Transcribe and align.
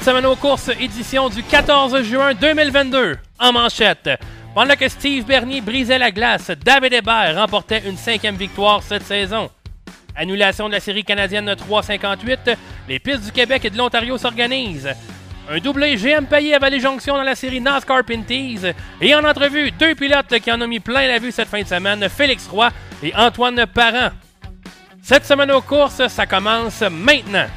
Cette 0.00 0.14
semaine 0.14 0.24
aux 0.24 0.36
courses, 0.36 0.70
édition 0.80 1.28
du 1.28 1.42
14 1.42 2.02
juin 2.04 2.32
2022. 2.32 3.18
En 3.38 3.52
manchette, 3.52 4.08
pendant 4.54 4.74
que 4.74 4.88
Steve 4.88 5.26
Bernier 5.26 5.60
brisait 5.60 5.98
la 5.98 6.10
glace, 6.10 6.50
David 6.64 6.94
Hébert 6.94 7.36
remportait 7.36 7.82
une 7.86 7.98
cinquième 7.98 8.36
victoire 8.36 8.82
cette 8.82 9.02
saison. 9.02 9.50
Annulation 10.16 10.68
de 10.68 10.72
la 10.72 10.80
série 10.80 11.04
canadienne 11.04 11.54
358, 11.54 12.50
les 12.88 12.98
pistes 12.98 13.26
du 13.26 13.30
Québec 13.30 13.62
et 13.66 13.68
de 13.68 13.76
l'Ontario 13.76 14.16
s'organisent. 14.16 14.88
Un 15.50 15.58
doublé 15.58 15.96
GM 15.96 16.24
payé 16.24 16.54
à 16.54 16.58
Vallée-Jonction 16.58 17.16
dans 17.16 17.22
la 17.22 17.34
série 17.34 17.60
NASCAR 17.60 18.02
Pinties. 18.02 18.72
Et 19.02 19.14
en 19.14 19.22
entrevue, 19.22 19.70
deux 19.70 19.94
pilotes 19.94 20.38
qui 20.42 20.50
en 20.50 20.62
ont 20.62 20.66
mis 20.66 20.80
plein 20.80 21.08
la 21.08 21.18
vue 21.18 21.30
cette 21.30 21.48
fin 21.48 21.60
de 21.60 21.68
semaine, 21.68 22.08
Félix 22.08 22.48
Roy 22.48 22.70
et 23.02 23.14
Antoine 23.14 23.66
Parent. 23.66 24.12
Cette 25.02 25.26
semaine 25.26 25.50
aux 25.50 25.60
courses, 25.60 26.08
ça 26.08 26.24
commence 26.24 26.80
maintenant. 26.90 27.48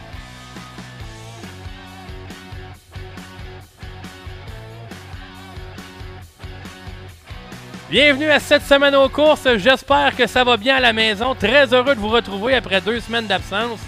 Bienvenue 7.93 8.31
à 8.31 8.39
cette 8.39 8.63
semaine 8.63 8.95
aux 8.95 9.07
courses. 9.07 9.47
J'espère 9.57 10.15
que 10.15 10.25
ça 10.25 10.43
va 10.43 10.57
bien 10.57 10.77
à 10.77 10.79
la 10.79 10.93
maison. 10.93 11.35
Très 11.35 11.71
heureux 11.75 11.93
de 11.93 11.99
vous 11.99 12.09
retrouver 12.09 12.55
après 12.55 12.81
deux 12.81 12.99
semaines 12.99 13.27
d'absence. 13.27 13.81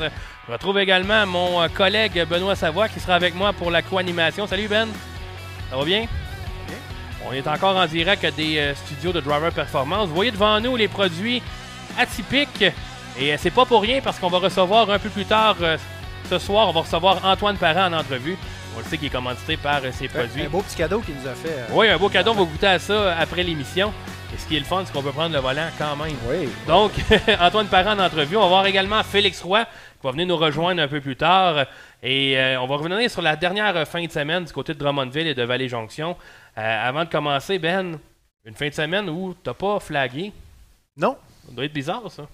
Je 0.48 0.54
retrouve 0.54 0.78
également 0.78 1.26
mon 1.26 1.60
euh, 1.60 1.68
collègue 1.70 2.24
Benoît 2.30 2.56
Savoie 2.56 2.88
qui 2.88 3.00
sera 3.00 3.16
avec 3.16 3.34
moi 3.34 3.52
pour 3.52 3.72
la 3.72 3.82
co-animation. 3.82 4.46
Salut 4.46 4.68
Ben. 4.68 4.90
Ça 5.72 5.76
va 5.76 5.84
bien? 5.84 6.06
On 7.28 7.34
est 7.34 7.48
encore 7.48 7.76
en 7.76 7.88
direct 7.88 8.24
des 8.36 8.60
euh, 8.60 8.76
studios 8.76 9.12
de 9.12 9.22
Driver 9.22 9.52
Performance. 9.52 10.08
Vous 10.08 10.14
voyez 10.14 10.30
devant 10.30 10.60
nous 10.60 10.76
les 10.76 10.88
produits 10.88 11.42
atypiques. 11.98 12.66
Et 13.20 13.34
euh, 13.34 13.38
c'est 13.40 13.50
pas 13.50 13.66
pour 13.66 13.82
rien 13.82 14.02
parce 14.04 14.20
qu'on 14.20 14.30
va 14.30 14.38
recevoir 14.38 14.88
un 14.88 15.00
peu 15.00 15.10
plus 15.10 15.26
tard 15.26 15.56
ce 16.30 16.38
soir, 16.38 16.70
on 16.70 16.74
va 16.74 16.82
recevoir 16.82 17.26
Antoine 17.26 17.58
Parent 17.58 17.88
en 17.88 17.94
entrevue. 17.94 18.38
On 18.76 18.80
le 18.80 18.86
sait 18.86 18.98
qu'il 18.98 19.08
est 19.08 19.12
commandité 19.12 19.56
par 19.56 19.82
ses 19.94 20.08
produits. 20.08 20.44
Un 20.44 20.50
beau 20.50 20.62
petit 20.62 20.76
cadeau 20.76 21.00
qu'il 21.00 21.16
nous 21.16 21.28
a 21.28 21.34
fait. 21.34 21.72
Oui, 21.72 21.88
un 21.88 21.98
beau 21.98 22.10
cadeau. 22.10 22.32
On 22.32 22.44
va 22.44 22.44
goûter 22.44 22.68
à 22.68 22.80
ça 22.80 23.18
après 23.18 23.44
l'émission. 23.44 23.94
Et 24.34 24.38
ce 24.38 24.46
qui 24.46 24.58
est 24.58 24.60
le 24.60 24.66
fun, 24.66 24.84
c'est 24.86 24.92
qu'on 24.92 25.02
peut 25.02 25.12
prendre 25.14 25.34
le 25.34 25.40
volant 25.40 25.70
quand 25.78 25.96
même. 25.96 26.16
Oui. 26.28 26.50
Donc, 26.68 26.92
Antoine 27.40 27.68
Parent 27.68 27.92
en 27.92 28.00
entrevue. 28.00 28.36
On 28.36 28.42
va 28.42 28.48
voir 28.48 28.66
également 28.66 29.02
Félix 29.04 29.42
Roy 29.42 29.64
qui 29.64 29.72
va 30.04 30.12
venir 30.12 30.28
nous 30.28 30.36
rejoindre 30.36 30.82
un 30.82 30.90
peu 30.90 31.00
plus 31.00 31.16
tard. 31.16 31.68
Et 32.04 32.38
euh, 32.38 32.60
on 32.60 32.68
va 32.68 32.76
revenir 32.76 33.10
sur 33.10 33.22
la 33.22 33.38
dernière 33.38 33.88
fin 33.88 34.06
de 34.06 34.12
semaine 34.12 34.44
du 34.44 34.52
côté 34.52 34.74
de 34.74 34.80
Drummondville 34.80 35.28
et 35.28 35.34
de 35.34 35.44
Vallée-Jonction. 35.44 36.18
Euh, 36.58 36.88
avant 36.88 37.06
de 37.06 37.10
commencer, 37.10 37.60
Ben, 37.60 37.98
une 38.44 38.56
fin 38.56 38.68
de 38.68 38.74
semaine 38.74 39.10
où 39.10 39.34
tu 39.34 39.50
n'as 39.50 39.54
pas 39.54 39.80
flagué. 39.80 40.34
Non. 40.98 41.16
Ça 41.48 41.54
doit 41.54 41.66
être 41.66 41.74
bizarre, 41.74 42.04
ça. 42.10 42.28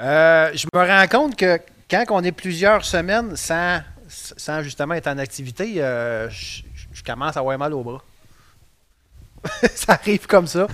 Euh, 0.00 0.52
je 0.54 0.66
me 0.72 0.86
rends 0.86 1.08
compte 1.08 1.36
que 1.36 1.58
quand 1.90 2.04
on 2.10 2.22
est 2.22 2.32
plusieurs 2.32 2.84
semaines 2.84 3.34
sans, 3.34 3.80
sans 4.08 4.62
justement 4.62 4.94
être 4.94 5.06
en 5.06 5.18
activité, 5.18 5.74
je, 5.76 6.62
je 6.92 7.02
commence 7.02 7.36
à 7.36 7.40
avoir 7.40 7.58
mal 7.58 7.72
au 7.74 7.82
bras. 7.82 8.02
ça 9.74 9.92
arrive 9.94 10.26
comme 10.26 10.46
ça. 10.46 10.66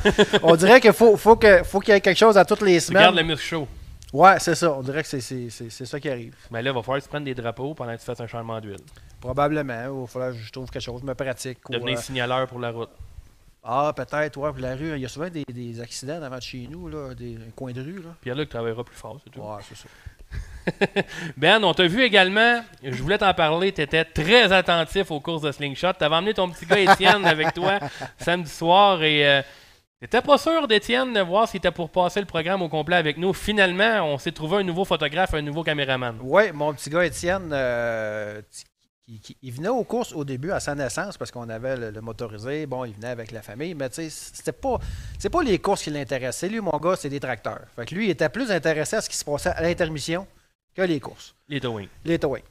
On 0.43 0.57
dirait 0.57 0.81
qu'il 0.81 0.93
faut, 0.93 1.17
faut 1.17 1.37
qu'il 1.37 1.63
faut 1.65 1.83
y 1.83 1.91
ait 1.91 2.01
quelque 2.01 2.19
chose 2.19 2.37
à 2.37 2.45
toutes 2.45 2.63
les 2.63 2.81
semaines. 2.81 3.03
Regarde 3.03 3.17
le 3.17 3.23
muscle 3.23 3.45
chaud. 3.45 3.69
Ouais, 4.13 4.39
c'est 4.39 4.55
ça. 4.55 4.73
On 4.73 4.81
dirait 4.83 5.03
que 5.03 5.09
c'est 5.09 5.51
ça 5.71 6.01
qui 6.01 6.09
arrive. 6.09 6.35
Mais 6.51 6.63
là, 6.63 6.71
il 6.71 6.75
va 6.75 6.83
falloir 6.83 7.03
se 7.03 7.09
prendre 7.09 7.25
des 7.25 7.35
drapeaux 7.35 7.75
pendant 7.75 7.93
que 7.95 8.01
tu 8.01 8.05
fasses 8.07 8.21
un 8.21 8.27
changement 8.27 8.61
d'huile. 8.61 8.77
Probablement. 9.21 9.83
Il 9.85 10.01
va 10.01 10.07
falloir 10.07 10.33
que 10.33 10.39
je 10.39 10.53
trouve 10.53 10.71
quelque 10.71 10.83
chose, 10.83 11.03
me 11.03 11.15
pratique. 11.15 11.59
Devenir 11.69 11.99
signaleur 11.99 12.47
pour 12.47 12.61
la 12.61 12.71
route. 12.71 12.91
Ah, 13.67 13.93
peut-être, 13.97 14.37
ouais, 14.37 14.53
pour 14.53 14.61
la 14.61 14.77
rue. 14.77 14.93
Il 14.95 15.01
y 15.01 15.07
a 15.07 15.09
souvent 15.09 15.31
des, 15.31 15.45
des 15.45 15.81
accidents 15.81 16.21
devant 16.21 16.37
de 16.37 16.43
chez 16.43 16.69
nous, 16.71 16.87
là, 16.89 17.15
des 17.15 17.39
coins 17.57 17.73
de 17.73 17.81
rue. 17.81 18.03
Là. 18.03 18.11
Pierre-Luc 18.21 18.51
travaillera 18.51 18.85
plus 18.85 18.95
fort, 18.95 19.19
c'est 19.25 19.31
tout. 19.31 19.41
Ouais, 19.41 19.63
c'est 19.67 19.77
ça. 19.77 19.89
ben, 21.37 21.63
on 21.63 21.75
t'a 21.75 21.87
vu 21.87 22.03
également, 22.03 22.63
je 22.83 23.03
voulais 23.03 23.19
t'en 23.19 23.35
parler, 23.35 23.73
tu 23.73 23.83
étais 23.83 24.05
très 24.05 24.53
attentif 24.53 25.11
aux 25.11 25.21
courses 25.21 25.43
de 25.43 25.53
slingshot. 25.53 25.93
Tu 25.99 26.05
avais 26.05 26.15
emmené 26.15 26.35
ton 26.35 26.49
petit 26.49 26.67
gars 26.67 26.79
Étienne 26.79 27.25
avec 27.27 27.55
toi 27.55 27.79
samedi 28.19 28.51
soir 28.51 29.03
et 29.03 29.27
euh, 29.27 29.43
t'étais 30.01 30.23
pas 30.23 30.39
sûr 30.39 30.67
d'Étienne 30.67 31.13
de 31.13 31.21
voir 31.21 31.49
s'il 31.49 31.59
était 31.59 31.71
pour 31.71 31.91
passer 31.91 32.21
le 32.21 32.27
programme 32.27 32.63
au 32.63 32.69
complet 32.69 32.97
avec 32.97 33.19
nous. 33.19 33.33
Finalement, 33.33 34.03
on 34.05 34.19
s'est 34.19 34.33
trouvé 34.33 34.59
un 34.59 34.63
nouveau 34.63 34.85
photographe, 34.85 35.35
un 35.35 35.43
nouveau 35.43 35.63
caméraman. 35.63 36.19
Oui, 36.23 36.45
mon 36.53 36.73
petit 36.73 36.91
gars 36.91 37.05
Étienne, 37.05 37.51
euh, 37.53 38.41
il 39.07 39.53
venait 39.53 39.69
aux 39.69 39.85
courses 39.85 40.13
au 40.13 40.25
début 40.25 40.51
à 40.51 40.61
sa 40.61 40.75
naissance 40.75 41.19
parce 41.19 41.31
qu'on 41.31 41.49
avait 41.49 41.77
le, 41.77 42.01
motorisé. 42.01 42.67
Bon, 42.67 42.85
il 42.85 42.95
venait 42.95 43.09
avec 43.09 43.33
la 43.33 43.43
famille, 43.43 43.75
mais 43.75 43.89
tu 43.91 43.97
sais, 43.97 44.11
c'était 44.11 44.53
pas, 44.53 44.79
c'est 45.19 45.31
pas 45.31 45.43
les 45.43 45.59
courses 45.59 45.83
qui 45.83 45.91
l'intéressaient. 45.91 46.49
Lui, 46.49 46.61
mon 46.61 46.79
gars, 46.79 46.97
c'est 46.97 47.11
des 47.11 47.21
tracteurs. 47.21 47.63
Fait 47.77 47.85
que 47.85 47.95
lui, 47.95 48.07
il 48.07 48.11
était 48.11 48.31
plus 48.31 48.51
intéressé 48.51 48.97
à 48.97 49.01
ce 49.03 49.11
qui 49.11 49.17
se 49.17 49.25
passait 49.25 49.51
à 49.51 49.63
l'intermission 49.63 50.27
que 50.75 50.83
les 50.83 51.01
courses. 51.01 51.35
Les 51.49 51.61
towing. 51.61 51.89
Les 52.05 52.19
towing. 52.19 52.43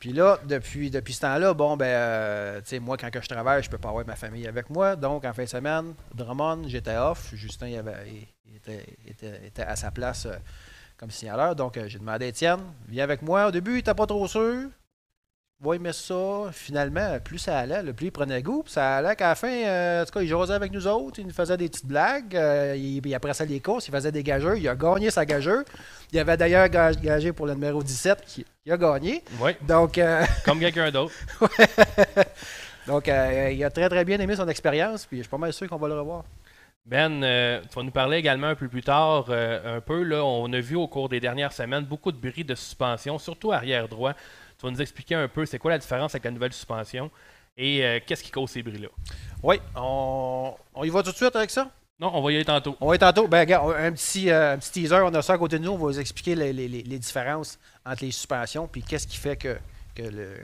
Puis 0.00 0.12
là, 0.12 0.40
depuis, 0.44 0.90
depuis 0.90 1.12
ce 1.12 1.20
temps-là, 1.20 1.54
bon, 1.54 1.76
ben, 1.76 1.86
euh, 1.86 2.60
tu 2.60 2.70
sais, 2.70 2.78
moi, 2.80 2.96
quand 2.96 3.08
que 3.08 3.20
je 3.20 3.28
travaille, 3.28 3.62
je 3.62 3.70
peux 3.70 3.78
pas 3.78 3.90
avoir 3.90 4.04
ma 4.04 4.16
famille 4.16 4.48
avec 4.48 4.68
moi. 4.68 4.96
Donc, 4.96 5.24
en 5.24 5.32
fin 5.32 5.44
de 5.44 5.48
semaine, 5.48 5.94
Drummond, 6.12 6.64
j'étais 6.66 6.96
off. 6.96 7.30
Justin, 7.34 7.68
il, 7.68 7.76
avait, 7.76 8.26
était, 8.52 8.96
était, 9.06 9.62
à 9.62 9.76
sa 9.76 9.92
place 9.92 10.26
euh, 10.26 10.34
comme 10.96 11.12
signaleur. 11.12 11.54
Donc, 11.54 11.76
euh, 11.76 11.86
j'ai 11.86 12.00
demandé 12.00 12.24
à 12.24 12.28
Étienne, 12.28 12.62
viens 12.88 13.04
avec 13.04 13.22
moi. 13.22 13.46
Au 13.46 13.50
début, 13.52 13.70
il 13.70 13.76
n'était 13.76 13.94
pas 13.94 14.06
trop 14.06 14.26
sûr. 14.26 14.70
Oui, 15.64 15.78
mais 15.80 15.92
ça, 15.92 16.50
finalement, 16.50 17.20
plus 17.20 17.38
ça 17.38 17.60
allait, 17.60 17.84
le 17.84 17.92
plus 17.92 18.06
il 18.06 18.10
prenait 18.10 18.42
goût. 18.42 18.64
Puis 18.64 18.72
ça 18.72 18.96
allait 18.96 19.14
qu'à 19.14 19.28
la 19.28 19.34
fin, 19.36 19.48
euh, 19.48 20.02
en 20.02 20.04
tout 20.04 20.10
cas, 20.10 20.20
il 20.20 20.26
jasait 20.26 20.54
avec 20.54 20.72
nous 20.72 20.88
autres, 20.88 21.20
il 21.20 21.26
nous 21.26 21.32
faisait 21.32 21.56
des 21.56 21.68
petites 21.68 21.86
blagues. 21.86 22.34
Euh, 22.34 22.74
il, 22.76 23.14
après 23.14 23.32
ça, 23.32 23.44
les 23.44 23.60
courses, 23.60 23.86
il 23.86 23.92
faisait 23.92 24.10
des 24.10 24.24
gageurs. 24.24 24.56
Il 24.56 24.68
a 24.68 24.74
gagné 24.74 25.12
sa 25.12 25.24
gageur. 25.24 25.62
Il 26.12 26.18
avait 26.18 26.36
d'ailleurs 26.36 26.68
gagé 26.68 27.32
pour 27.32 27.46
le 27.46 27.54
numéro 27.54 27.80
17 27.80 28.24
qui, 28.26 28.44
a 28.68 28.76
gagné. 28.76 29.22
Oui. 29.40 29.52
Donc, 29.62 29.98
euh, 29.98 30.24
Comme 30.44 30.58
quelqu'un 30.58 30.90
d'autre. 30.90 31.14
Donc, 32.88 33.06
il 33.06 33.64
a 33.64 33.70
très, 33.70 33.88
très 33.88 34.04
bien 34.04 34.18
aimé 34.18 34.34
son 34.34 34.48
expérience. 34.48 35.06
Puis 35.06 35.18
je 35.18 35.22
suis 35.22 35.30
pas 35.30 35.38
mal 35.38 35.52
sûr 35.52 35.68
qu'on 35.68 35.76
va 35.76 35.86
le 35.86 35.94
revoir. 35.94 36.24
Ben, 36.84 37.20
tu 37.70 37.76
vas 37.76 37.82
nous 37.84 37.92
parler 37.92 38.16
également 38.16 38.48
un 38.48 38.56
peu 38.56 38.66
plus 38.66 38.82
tard, 38.82 39.30
un 39.30 39.80
peu. 39.80 40.02
Là, 40.02 40.24
on 40.24 40.52
a 40.52 40.58
vu 40.58 40.74
au 40.74 40.88
cours 40.88 41.08
des 41.08 41.20
dernières 41.20 41.52
semaines 41.52 41.84
beaucoup 41.84 42.10
de 42.10 42.16
bris 42.16 42.42
de 42.42 42.56
suspension, 42.56 43.16
surtout 43.20 43.52
arrière 43.52 43.86
droit. 43.86 44.14
Tu 44.62 44.68
vas 44.68 44.72
nous 44.74 44.80
expliquer 44.80 45.16
un 45.16 45.26
peu 45.26 45.44
c'est 45.44 45.58
quoi 45.58 45.72
la 45.72 45.78
différence 45.78 46.14
avec 46.14 46.24
la 46.24 46.30
nouvelle 46.30 46.52
suspension 46.52 47.10
et 47.56 47.84
euh, 47.84 47.98
qu'est-ce 48.06 48.22
qui 48.22 48.30
cause 48.30 48.48
ces 48.48 48.62
bris-là. 48.62 48.86
Oui, 49.42 49.56
on... 49.74 50.54
y 50.84 50.88
va 50.88 51.02
tout 51.02 51.10
de 51.10 51.16
suite 51.16 51.34
avec 51.34 51.50
ça? 51.50 51.68
Non, 51.98 52.12
on 52.14 52.22
va 52.22 52.30
y 52.30 52.36
aller 52.36 52.44
tantôt. 52.44 52.76
On 52.80 52.86
va 52.86 52.92
y 52.92 52.94
aller 52.94 53.00
tantôt. 53.00 53.26
Ben, 53.26 53.40
regarde, 53.40 53.74
un 53.76 53.90
petit, 53.90 54.30
euh, 54.30 54.54
un 54.54 54.58
petit 54.58 54.70
teaser, 54.70 55.00
on 55.02 55.12
a 55.14 55.20
ça 55.20 55.32
à 55.32 55.38
côté 55.38 55.58
de 55.58 55.64
nous. 55.64 55.72
On 55.72 55.78
va 55.78 55.86
vous 55.86 55.98
expliquer 55.98 56.36
les, 56.36 56.98
différences 56.98 57.58
entre 57.84 58.04
les 58.04 58.12
suspensions 58.12 58.68
puis 58.68 58.84
qu'est-ce 58.84 59.08
qui 59.08 59.16
fait 59.16 59.36
que, 59.36 59.58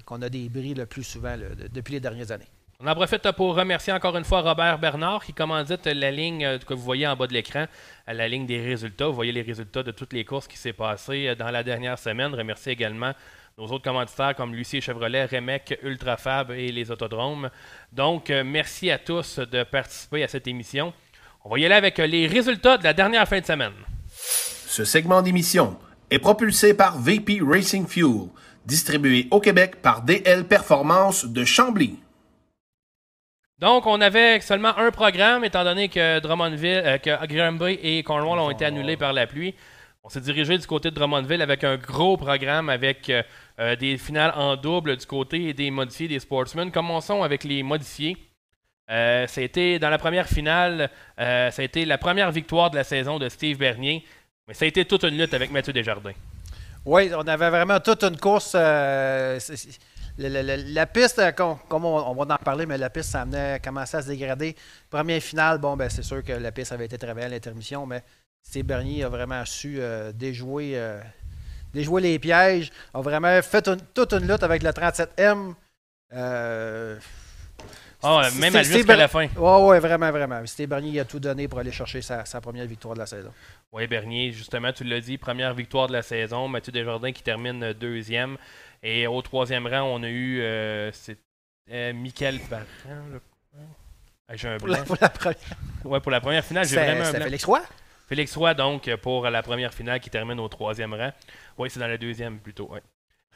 qu'on 0.05 0.21
a 0.21 0.29
des 0.29 0.49
bris 0.49 0.75
le 0.75 0.87
plus 0.87 1.05
souvent 1.05 1.37
depuis 1.73 1.93
les 1.93 2.01
dernières 2.01 2.33
années. 2.33 2.49
On 2.81 2.89
en 2.89 2.95
profite 2.97 3.31
pour 3.33 3.55
remercier 3.55 3.93
encore 3.93 4.17
une 4.17 4.25
fois 4.25 4.41
Robert 4.41 4.81
Bernard 4.81 5.25
qui 5.25 5.33
commandite 5.33 5.87
la 5.87 6.11
ligne 6.11 6.45
euh, 6.45 6.59
que 6.59 6.75
vous 6.75 6.83
voyez 6.83 7.07
en 7.07 7.15
bas 7.15 7.29
de 7.29 7.35
l'écran, 7.35 7.67
la 8.09 8.27
ligne 8.27 8.47
des 8.47 8.61
résultats. 8.61 9.07
Vous 9.07 9.15
voyez 9.15 9.33
les 9.33 9.43
résultats 9.43 9.85
de 9.85 9.93
toutes 9.93 10.13
les 10.13 10.25
courses 10.25 10.49
qui 10.49 10.57
s'est 10.57 10.73
passées 10.73 11.37
dans 11.37 11.53
la 11.53 11.63
dernière 11.63 12.01
semaine. 12.01 12.35
Remercier 12.35 12.73
également 12.73 13.13
nos 13.59 13.67
autres 13.67 13.85
commanditaires 13.85 14.37
comme 14.37 14.55
Lucie 14.55 14.81
Chevrolet, 14.81 15.27
Remec, 15.27 15.79
Ultrafab 15.83 16.53
et 16.53 16.71
les 16.71 16.93
Autodromes. 16.93 17.51
Donc, 17.93 18.31
euh, 18.31 18.45
merci 18.45 18.89
à 18.91 18.99
tous 18.99 19.41
de 19.41 19.65
participer 19.65 20.23
à 20.23 20.29
cette 20.29 20.47
émission. 20.47 20.93
On 21.45 21.51
va 21.51 21.59
y 21.59 21.67
aller 21.67 21.75
avec 21.75 21.99
les 21.99 22.29
résultats 22.29 22.79
de 22.79 22.85
la 22.85 22.93
dernière 22.93 23.27
fin 23.27 23.41
de 23.41 23.45
semaine. 23.45 23.73
Ce 24.09 24.85
segment 24.85 25.23
d'émission 25.23 25.77
est 26.09 26.21
propulsé 26.21 26.73
par 26.73 26.99
VP 26.99 27.41
Racing 27.43 27.89
Fuel, 27.89 28.29
distribué 28.65 29.27
au 29.33 29.41
Québec 29.41 29.83
par 29.83 30.03
DL 30.03 30.45
Performance 30.45 31.25
de 31.27 31.45
Chambly. 31.45 31.99
Donc, 33.59 33.87
on 33.87 34.01
avait 34.01 34.41
seulement 34.41 34.79
un 34.79 34.93
programme, 34.93 35.45
étant 35.45 35.65
donné 35.65 35.89
que 35.89 36.21
Drummondville, 36.21 36.83
euh, 36.85 36.99
que 36.99 37.27
Granby 37.27 37.77
et 37.83 38.05
Cornwall 38.05 38.39
ont 38.39 38.51
été 38.51 38.65
annulés 38.65 38.97
par 38.97 39.13
la 39.13 39.27
pluie. 39.27 39.57
On 40.05 40.11
s'est 40.11 40.21
dirigé 40.21 40.57
du 40.57 40.67
côté 40.67 40.91
de 40.91 40.95
Drummondville 40.95 41.43
avec 41.43 41.65
un 41.65 41.77
gros 41.77 42.17
programme 42.17 42.69
avec 42.71 43.11
euh, 43.11 43.23
euh, 43.61 43.75
des 43.75 43.99
finales 43.99 44.33
en 44.37 44.55
double 44.55 44.97
du 44.97 45.05
côté 45.05 45.53
des 45.53 45.73
modifiés 45.73 46.07
des 46.07 46.21
sportsmen. 46.21 46.71
Commençons 46.71 47.25
avec 47.25 47.43
les 47.43 47.65
modifiés. 47.65 48.17
Euh, 48.89 49.27
dans 49.81 49.91
la 49.91 49.99
première 49.99 50.29
finale, 50.29 50.89
euh, 51.19 51.51
ça 51.51 51.63
a 51.63 51.65
été 51.65 51.85
la 51.85 51.99
première 51.99 52.31
victoire 52.31 52.71
de 52.71 52.77
la 52.77 52.85
saison 52.85 53.19
de 53.19 53.29
Steve 53.29 53.59
Bernier, 53.59 54.05
mais 54.47 54.55
ça 54.55 54.65
a 54.65 54.69
été 54.69 54.85
toute 54.85 55.03
une 55.03 55.19
lutte 55.19 55.35
avec 55.35 55.51
Mathieu 55.51 55.73
Desjardins. 55.73 56.13
Oui, 56.85 57.11
on 57.13 57.27
avait 57.27 57.51
vraiment 57.51 57.81
toute 57.81 58.05
une 58.05 58.17
course. 58.17 58.55
la, 58.55 59.37
piste, 60.87 61.21
comme, 61.35 61.85
on, 61.85 62.15
va 62.15 62.35
en 62.35 62.39
parler, 62.39 62.65
mais 62.65 62.79
la 62.79 62.91
piste, 62.91 63.11
ça 63.11 63.23
amenait, 63.23 63.61
commençait 63.63 63.97
à 63.97 64.03
se 64.03 64.09
dégrader. 64.09 64.55
Première 64.89 65.21
finale, 65.21 65.59
bon, 65.59 65.77
ben, 65.77 65.91
c'est 65.91 66.05
sûr 66.05 66.23
que 66.23 66.33
la 66.33 66.53
piste 66.53 66.71
avait 66.71 66.87
été 66.87 66.97
travaillée 66.97 67.27
à 67.27 67.31
l'intermission, 67.31 67.85
mais 67.87 68.05
Steve 68.41 68.65
Bernier 68.65 69.03
a 69.03 69.09
vraiment 69.09 69.45
su 69.45 69.81
déjouer 70.15 70.81
déjouer 71.73 72.03
les 72.03 72.19
pièges, 72.19 72.71
a 72.95 73.01
vraiment 73.01 73.41
fait 73.43 73.69
toute 73.95 74.13
une 74.13 74.27
lutte 74.27 74.43
avec 74.43 74.63
le 74.63 74.71
37M. 74.71 75.55
Euh, 76.13 76.99
oh, 78.03 78.21
même 78.39 78.57
à 78.57 78.63
jusqu'à 78.63 78.97
la 78.97 79.09
fin. 79.09 79.29
Oui, 79.37 79.63
ouais, 79.69 79.81
vraiment, 79.81 80.11
vraiment. 80.11 80.45
Steve 80.47 80.69
Bernier 80.69 81.01
a 81.01 81.05
tout 81.05 81.21
donné 81.21 81.49
pour 81.49 81.59
aller 81.59 81.73
chercher 81.73 82.01
sa, 82.03 82.25
première 82.41 82.67
victoire 82.67 82.95
de 82.95 83.01
la 83.01 83.07
saison. 83.07 83.33
Oui, 83.73 83.87
Bernier, 83.87 84.33
justement, 84.33 84.73
tu 84.73 84.85
l'as 84.85 85.01
dit, 85.01 85.19
première 85.19 85.55
victoire 85.55 85.89
de 85.89 85.93
la 85.93 86.03
saison. 86.03 86.49
Mathieu 86.49 86.73
Desjardins 86.73 87.13
qui 87.13 87.23
termine 87.23 87.73
deuxième. 87.75 88.37
Et 88.83 89.07
au 89.07 89.21
troisième 89.23 89.67
rang, 89.67 89.83
on 89.83 90.03
a 90.03 90.09
eu 90.09 90.41
euh, 90.41 90.91
euh, 91.71 91.93
Michael 91.93 92.39
Parent. 92.49 92.63
Ah, 94.29 94.37
J'ai 94.37 94.49
un 94.49 94.59
Pour 94.59 94.69
la, 94.69 94.77
blanc. 94.77 94.87
pour 94.87 94.97
la 95.01 95.09
première. 95.09 95.37
Ouais, 95.85 96.01
pour 96.01 96.13
la 96.13 96.21
première 96.21 96.45
finale, 96.45 96.65
j'ai 96.65 96.71
C'était 96.71 96.85
vraiment 96.85 97.01
un 97.01 97.05
c'était 97.07 97.19
blanc. 97.19 97.25
Félix 97.27 97.45
Roy? 97.45 97.63
Félix 98.09 98.35
Roy, 98.37 98.55
donc, 98.55 98.95
pour 98.97 99.29
la 99.29 99.43
première 99.43 99.75
finale 99.75 100.01
qui 100.01 100.11
termine 100.11 100.41
au 100.41 100.49
troisième 100.49 100.95
rang. 100.95 101.11
Oui, 101.59 101.69
c'est 101.71 101.81
dans 101.81 101.87
la 101.87 101.99
deuxième 101.99 102.39
plutôt. 102.39 102.71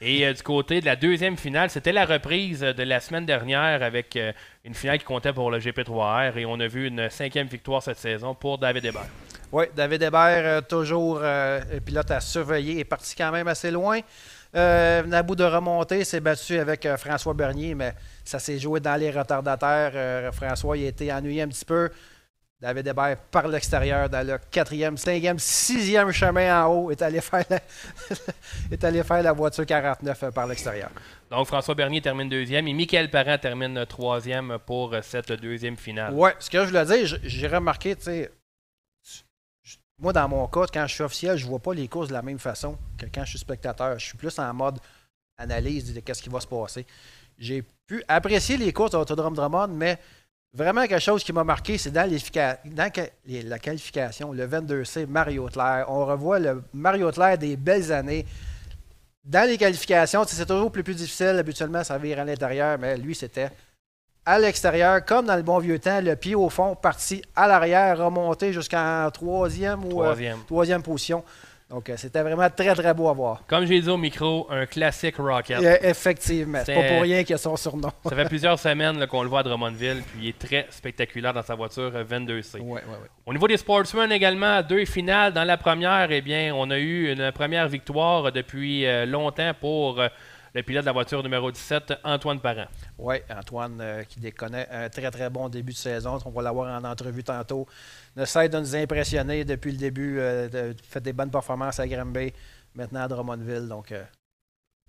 Et 0.04 0.26
euh, 0.26 0.32
du 0.32 0.42
côté 0.42 0.80
de 0.80 0.86
la 0.86 0.96
deuxième 0.96 1.36
finale, 1.36 1.70
c'était 1.70 1.92
la 1.92 2.04
reprise 2.04 2.58
de 2.58 2.82
la 2.82 2.98
semaine 2.98 3.24
dernière 3.24 3.84
avec 3.84 4.16
euh, 4.16 4.32
une 4.64 4.74
finale 4.74 4.98
qui 4.98 5.04
comptait 5.04 5.32
pour 5.32 5.48
le 5.48 5.60
GP3R 5.60 6.36
et 6.36 6.44
on 6.44 6.58
a 6.58 6.66
vu 6.66 6.88
une 6.88 7.08
cinquième 7.08 7.46
victoire 7.46 7.84
cette 7.84 7.98
saison 7.98 8.34
pour 8.34 8.58
David 8.58 8.84
Hébert. 8.84 9.06
Oui, 9.52 9.66
David 9.76 10.02
Hébert, 10.02 10.44
euh, 10.44 10.60
toujours 10.60 11.22
pilote 11.86 12.10
à 12.10 12.18
surveiller, 12.18 12.80
est 12.80 12.84
parti 12.84 13.14
quand 13.16 13.30
même 13.30 13.46
assez 13.46 13.70
loin. 13.70 14.00
À 14.54 15.02
de 15.02 15.44
remonter, 15.44 16.02
s'est 16.02 16.20
battu 16.20 16.58
avec 16.58 16.86
François 16.96 17.32
Bernier, 17.32 17.76
mais 17.76 17.94
ça 18.24 18.40
s'est 18.40 18.58
joué 18.58 18.80
dans 18.80 18.98
les 18.98 19.10
retardataires. 19.10 20.32
François 20.34 20.76
il 20.76 20.84
a 20.86 20.88
été 20.88 21.12
ennuyé 21.12 21.42
un 21.42 21.48
petit 21.48 21.64
peu. 21.64 21.90
David 22.62 22.86
Hébert, 22.86 23.18
par 23.32 23.48
l'extérieur, 23.48 24.08
dans 24.08 24.24
le 24.24 24.38
quatrième, 24.38 24.96
cinquième, 24.96 25.36
sixième 25.40 26.12
chemin 26.12 26.64
en 26.64 26.68
haut, 26.68 26.90
est 26.92 27.02
allé 27.02 27.20
faire 27.20 27.44
la, 27.50 27.58
est 28.70 28.84
allé 28.84 29.02
faire 29.02 29.20
la 29.20 29.32
voiture 29.32 29.66
49 29.66 30.22
euh, 30.22 30.30
par 30.30 30.46
l'extérieur. 30.46 30.90
Donc 31.28 31.48
François 31.48 31.74
Bernier 31.74 32.00
termine 32.00 32.28
deuxième 32.28 32.68
et 32.68 32.72
Michael 32.72 33.10
Parent 33.10 33.36
termine 33.36 33.84
troisième 33.86 34.58
pour 34.64 34.94
euh, 34.94 35.00
cette 35.02 35.32
deuxième 35.32 35.76
finale. 35.76 36.14
Ouais, 36.14 36.36
ce 36.38 36.48
que 36.48 36.60
je 36.60 36.66
voulais 36.66 36.84
dire, 36.84 37.18
j'ai 37.24 37.48
remarqué, 37.48 37.96
tu 37.96 38.04
sais, 38.04 38.30
moi 39.98 40.12
dans 40.12 40.28
mon 40.28 40.46
cas, 40.46 40.66
quand 40.72 40.86
je 40.86 40.94
suis 40.94 41.02
officiel, 41.02 41.36
je 41.36 41.46
vois 41.46 41.58
pas 41.58 41.74
les 41.74 41.88
courses 41.88 42.08
de 42.08 42.14
la 42.14 42.22
même 42.22 42.38
façon 42.38 42.78
que 42.96 43.06
quand 43.12 43.24
je 43.24 43.30
suis 43.30 43.38
spectateur. 43.40 43.98
Je 43.98 44.06
suis 44.06 44.16
plus 44.16 44.38
en 44.38 44.54
mode 44.54 44.78
analyse 45.36 45.92
de 45.92 45.98
qu'est-ce 45.98 46.22
qui 46.22 46.28
va 46.28 46.38
se 46.38 46.46
passer. 46.46 46.86
J'ai 47.38 47.64
pu 47.88 48.04
apprécier 48.06 48.56
les 48.56 48.72
courses 48.72 48.92
d'Autodrome 48.92 49.34
Drummond, 49.34 49.66
mais 49.66 49.98
vraiment 50.54 50.86
quelque 50.86 51.00
chose 51.00 51.24
qui 51.24 51.32
m'a 51.32 51.44
marqué, 51.44 51.78
c'est 51.78 51.90
dans, 51.90 52.08
la 53.26 53.58
qualification, 53.58 54.32
le 54.32 54.46
22C, 54.46 55.06
Mario 55.06 55.46
Claire. 55.46 55.86
On 55.88 56.04
revoit 56.04 56.38
le 56.38 56.62
Mario 56.72 57.10
Claire 57.10 57.38
des 57.38 57.56
belles 57.56 57.90
années. 57.92 58.26
Dans 59.24 59.48
les 59.48 59.56
qualifications, 59.56 60.24
c'est 60.26 60.46
toujours 60.46 60.70
plus, 60.70 60.82
plus 60.82 60.94
difficile. 60.94 61.36
Habituellement, 61.38 61.84
ça 61.84 61.96
vire 61.96 62.20
à 62.20 62.24
l'intérieur, 62.24 62.78
mais 62.78 62.96
lui, 62.96 63.14
c'était 63.14 63.50
à 64.24 64.38
l'extérieur, 64.38 65.04
comme 65.04 65.26
dans 65.26 65.36
le 65.36 65.42
bon 65.42 65.58
vieux 65.58 65.78
temps, 65.78 66.00
le 66.00 66.14
pied 66.14 66.34
au 66.34 66.48
fond, 66.48 66.76
parti 66.76 67.22
à 67.34 67.48
l'arrière, 67.48 67.98
remonté 67.98 68.52
jusqu'en 68.52 69.10
troisième 69.12 69.84
ou 69.84 70.00
euh, 70.00 70.04
Troisième. 70.04 70.38
troisième 70.46 70.82
position. 70.82 71.24
Donc, 71.72 71.88
euh, 71.88 71.94
c'était 71.96 72.20
vraiment 72.20 72.50
très, 72.50 72.74
très 72.74 72.92
beau 72.92 73.08
à 73.08 73.14
voir. 73.14 73.44
Comme 73.46 73.64
j'ai 73.64 73.80
dit 73.80 73.88
au 73.88 73.96
micro, 73.96 74.46
un 74.50 74.66
classique 74.66 75.16
Rocket. 75.16 75.62
Et, 75.62 75.66
euh, 75.66 75.76
effectivement, 75.82 76.58
c'est 76.66 76.74
pas 76.74 76.82
pour 76.82 77.00
rien 77.00 77.24
qu'il 77.24 77.34
a 77.34 77.38
son 77.38 77.56
surnom. 77.56 77.88
Ça 78.04 78.14
fait 78.14 78.26
plusieurs 78.26 78.58
semaines 78.58 79.06
qu'on 79.06 79.22
le 79.22 79.30
voit 79.30 79.40
à 79.40 79.42
Drummondville, 79.42 80.02
puis 80.02 80.24
il 80.24 80.28
est 80.28 80.38
très 80.38 80.66
spectaculaire 80.68 81.32
dans 81.32 81.42
sa 81.42 81.54
voiture 81.54 81.90
euh, 81.94 82.04
22C. 82.04 82.58
Ouais, 82.58 82.62
ouais, 82.62 82.74
ouais. 82.74 83.08
Au 83.24 83.32
niveau 83.32 83.48
des 83.48 83.56
sportsmen 83.56 84.12
également, 84.12 84.60
deux 84.60 84.84
finales. 84.84 85.32
Dans 85.32 85.44
la 85.44 85.56
première, 85.56 86.12
eh 86.12 86.20
bien, 86.20 86.52
on 86.54 86.70
a 86.70 86.78
eu 86.78 87.10
une 87.10 87.32
première 87.32 87.68
victoire 87.68 88.30
depuis 88.32 88.84
euh, 88.84 89.06
longtemps 89.06 89.52
pour 89.58 89.98
euh, 89.98 90.08
le 90.54 90.62
pilote 90.62 90.82
de 90.82 90.86
la 90.86 90.92
voiture 90.92 91.22
numéro 91.22 91.50
17, 91.50 91.94
Antoine 92.04 92.40
Parent. 92.40 92.66
Oui, 92.98 93.16
Antoine 93.30 93.78
euh, 93.80 94.04
qui 94.04 94.20
déconnaît 94.20 94.68
un 94.70 94.88
très 94.90 95.10
très 95.10 95.30
bon 95.30 95.48
début 95.48 95.72
de 95.72 95.78
saison. 95.78 96.18
On 96.26 96.30
va 96.30 96.42
l'avoir 96.42 96.78
en 96.78 96.84
entrevue 96.84 97.24
tantôt. 97.24 97.66
Ne 98.16 98.24
cesse 98.26 98.50
de 98.50 98.58
nous 98.58 98.76
impressionner 98.76 99.44
depuis 99.44 99.72
le 99.72 99.78
début. 99.78 100.18
Euh, 100.18 100.48
de, 100.48 100.76
fait 100.82 101.00
des 101.00 101.12
bonnes 101.14 101.30
performances 101.30 101.80
à 101.80 101.88
Granby, 101.88 102.32
maintenant 102.74 103.00
à 103.02 103.08
Drummondville. 103.08 103.66
Donc, 103.68 103.92
euh, 103.92 104.02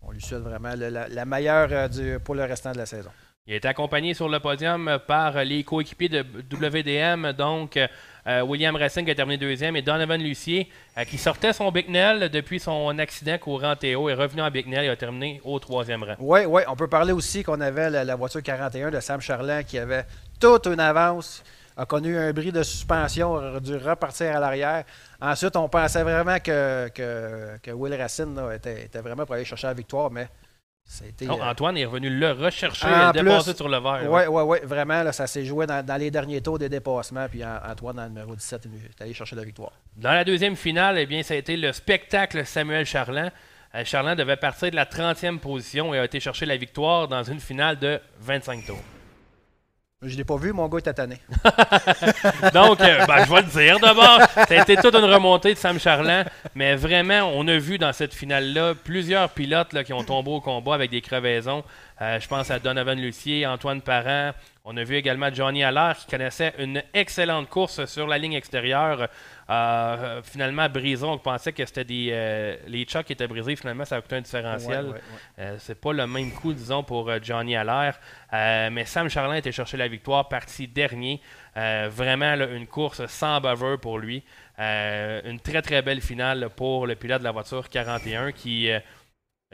on 0.01 0.11
lui 0.11 0.21
souhaite 0.21 0.41
vraiment 0.41 0.75
le- 0.75 0.89
la, 0.89 1.07
la 1.07 1.25
meilleure 1.25 1.69
euh, 1.71 1.87
du- 1.87 2.19
pour 2.19 2.35
le 2.35 2.43
restant 2.43 2.73
de 2.73 2.77
la 2.77 2.85
saison. 2.85 3.11
Il 3.45 3.53
a 3.53 3.57
été 3.57 3.67
accompagné 3.67 4.13
sur 4.13 4.29
le 4.29 4.39
podium 4.39 4.99
par 5.05 5.43
les 5.43 5.63
coéquipiers 5.65 6.07
de 6.09 6.21
WDM, 6.49 7.33
donc 7.33 7.77
William 8.25 8.75
Racing 8.75 9.05
qui 9.05 9.11
a 9.11 9.15
terminé 9.15 9.37
deuxième 9.37 9.75
et 9.75 9.81
Donovan 9.81 10.21
Lucier 10.21 10.69
euh, 10.97 11.03
qui 11.03 11.17
sortait 11.17 11.53
son 11.53 11.71
Bicknell 11.71 12.29
depuis 12.29 12.59
son 12.59 12.97
accident 12.99 13.37
courant 13.37 13.75
Théo 13.75 14.09
est 14.09 14.13
revenu 14.13 14.41
en 14.41 14.49
Bicknell 14.49 14.85
et 14.85 14.89
a 14.89 14.95
terminé 14.95 15.41
au 15.43 15.59
troisième 15.59 16.03
rang. 16.03 16.15
Oui, 16.19 16.41
oui, 16.45 16.61
on 16.67 16.75
peut 16.75 16.87
parler 16.87 17.11
aussi 17.11 17.43
qu'on 17.43 17.59
avait 17.59 17.89
la, 17.89 18.15
voiture 18.15 18.41
41 18.41 18.91
de 18.91 18.99
Sam 18.99 19.19
Charland 19.19 19.63
qui 19.65 19.77
avait 19.77 20.05
toute 20.39 20.67
une 20.67 20.79
avance, 20.79 21.43
a 21.75 21.85
connu 21.85 22.17
un 22.17 22.31
bris 22.31 22.51
de 22.51 22.63
suspension, 22.63 23.31
aurait 23.31 23.59
dû 23.59 23.75
repartir 23.75 24.35
à 24.35 24.39
l'arrière. 24.39 24.83
Ensuite, 25.19 25.55
on 25.55 25.67
pensait 25.67 26.03
vraiment 26.03 26.39
que, 26.39 26.89
que, 26.89 27.57
que 27.61 27.71
Will 27.71 27.95
Racine 27.95 28.39
était, 28.53 28.83
était 28.83 28.99
vraiment 28.99 29.25
pour 29.25 29.35
aller 29.35 29.45
chercher 29.45 29.67
la 29.67 29.73
victoire, 29.73 30.11
mais 30.11 30.27
ça 30.85 31.05
a 31.05 31.07
été. 31.07 31.25
Non, 31.25 31.39
euh, 31.41 31.45
Antoine 31.49 31.77
est 31.77 31.85
revenu 31.85 32.09
le 32.09 32.31
rechercher 32.33 32.85
En 32.87 33.11
et 33.11 33.17
le 33.17 33.23
dépasser 33.23 33.55
sur 33.55 33.67
le 33.69 33.79
verre. 33.79 34.03
Oui, 34.11 34.21
oui, 34.29 34.41
oui, 34.45 34.57
vraiment, 34.63 35.01
là, 35.03 35.11
ça 35.11 35.25
s'est 35.27 35.45
joué 35.45 35.65
dans, 35.65 35.83
dans 35.85 35.95
les 35.97 36.11
derniers 36.11 36.41
tours 36.41 36.59
des 36.59 36.69
dépassements. 36.69 37.27
Puis 37.29 37.43
An- 37.43 37.59
Antoine, 37.67 37.95
dans 37.95 38.03
le 38.03 38.09
numéro 38.09 38.35
17, 38.35 38.65
il 38.65 38.85
est 38.85 39.01
allé 39.01 39.13
chercher 39.13 39.35
la 39.35 39.43
victoire. 39.43 39.71
Dans 39.95 40.11
la 40.11 40.23
deuxième 40.23 40.55
finale, 40.55 40.97
eh 40.99 41.05
bien, 41.05 41.23
ça 41.23 41.33
a 41.33 41.37
été 41.37 41.57
le 41.57 41.71
spectacle 41.73 42.45
Samuel 42.45 42.85
Charland. 42.85 43.31
Euh, 43.75 43.83
Charland 43.85 44.15
devait 44.17 44.35
partir 44.37 44.69
de 44.69 44.75
la 44.75 44.85
30e 44.85 45.39
position 45.39 45.93
et 45.95 45.99
a 45.99 46.05
été 46.05 46.19
chercher 46.19 46.45
la 46.45 46.57
victoire 46.57 47.07
dans 47.07 47.23
une 47.23 47.39
finale 47.39 47.79
de 47.79 47.99
25 48.19 48.65
tours. 48.67 48.77
Je 50.05 50.17
l'ai 50.17 50.23
pas 50.23 50.35
vu, 50.35 50.51
mon 50.51 50.67
gars 50.67 50.79
était 50.79 50.93
tanné. 50.93 51.17
Donc, 52.53 52.81
euh, 52.81 53.05
ben, 53.05 53.25
je 53.25 53.33
vais 53.33 53.41
le 53.41 53.47
dire 53.47 53.79
d'abord. 53.79 54.19
Ça 54.35 54.61
a 54.61 54.65
toute 54.65 54.95
une 54.95 55.05
remontée 55.05 55.53
de 55.53 55.57
Sam 55.57 55.79
Charland. 55.79 56.25
Mais 56.55 56.75
vraiment, 56.75 57.31
on 57.33 57.47
a 57.47 57.57
vu 57.57 57.77
dans 57.77 57.93
cette 57.93 58.13
finale-là 58.13 58.73
plusieurs 58.75 59.29
pilotes 59.29 59.83
qui 59.83 59.93
ont 59.93 60.03
tombé 60.03 60.31
au 60.31 60.41
combat 60.41 60.75
avec 60.75 60.91
des 60.91 61.01
crevaisons. 61.01 61.63
Euh, 62.01 62.19
je 62.19 62.27
pense 62.27 62.51
à 62.51 62.59
Donovan 62.59 62.99
Lucier, 62.99 63.47
Antoine 63.47 63.81
Parent. 63.81 64.31
On 64.65 64.75
a 64.77 64.83
vu 64.83 64.95
également 64.95 65.33
Johnny 65.33 65.63
Allaire 65.63 65.95
qui 65.97 66.07
connaissait 66.07 66.53
une 66.57 66.81
excellente 66.93 67.49
course 67.49 67.85
sur 67.85 68.07
la 68.07 68.17
ligne 68.17 68.33
extérieure. 68.33 69.07
Euh, 69.49 70.21
finalement, 70.23 70.69
Brison, 70.69 71.11
on 71.13 71.17
pensait 71.17 71.51
que 71.53 71.65
c'était 71.65 71.83
des. 71.83 72.09
euh, 72.11 72.55
les 72.67 72.87
chocs 72.87 73.05
qui 73.05 73.13
étaient 73.13 73.27
brisés. 73.27 73.55
Finalement, 73.55 73.85
ça 73.85 73.97
a 73.97 74.01
coûté 74.01 74.15
un 74.15 74.21
différentiel. 74.21 74.85
Ouais, 74.85 74.91
ouais, 74.91 74.97
ouais. 75.37 75.43
Euh, 75.43 75.55
c'est 75.59 75.79
pas 75.79 75.93
le 75.93 76.07
même 76.07 76.31
coup, 76.31 76.53
disons, 76.53 76.83
pour 76.83 77.11
Johnny 77.21 77.55
Allaire. 77.55 77.99
Mais 78.31 78.85
Sam 78.85 79.09
Charlin 79.09 79.35
était 79.35 79.51
chercher 79.51 79.77
la 79.77 79.87
victoire, 79.87 80.27
parti 80.29 80.67
dernier. 80.67 81.21
Vraiment 81.55 82.35
là, 82.35 82.47
une 82.47 82.67
course 82.67 83.05
sans 83.07 83.39
baveur 83.41 83.79
pour 83.79 83.99
lui. 83.99 84.23
Une 84.57 85.39
très 85.43 85.61
très 85.61 85.81
belle 85.81 86.01
finale 86.01 86.49
pour 86.55 86.87
le 86.87 86.95
pilote 86.95 87.19
de 87.19 87.23
la 87.25 87.31
voiture 87.31 87.69
41 87.69 88.31
qui 88.31 88.69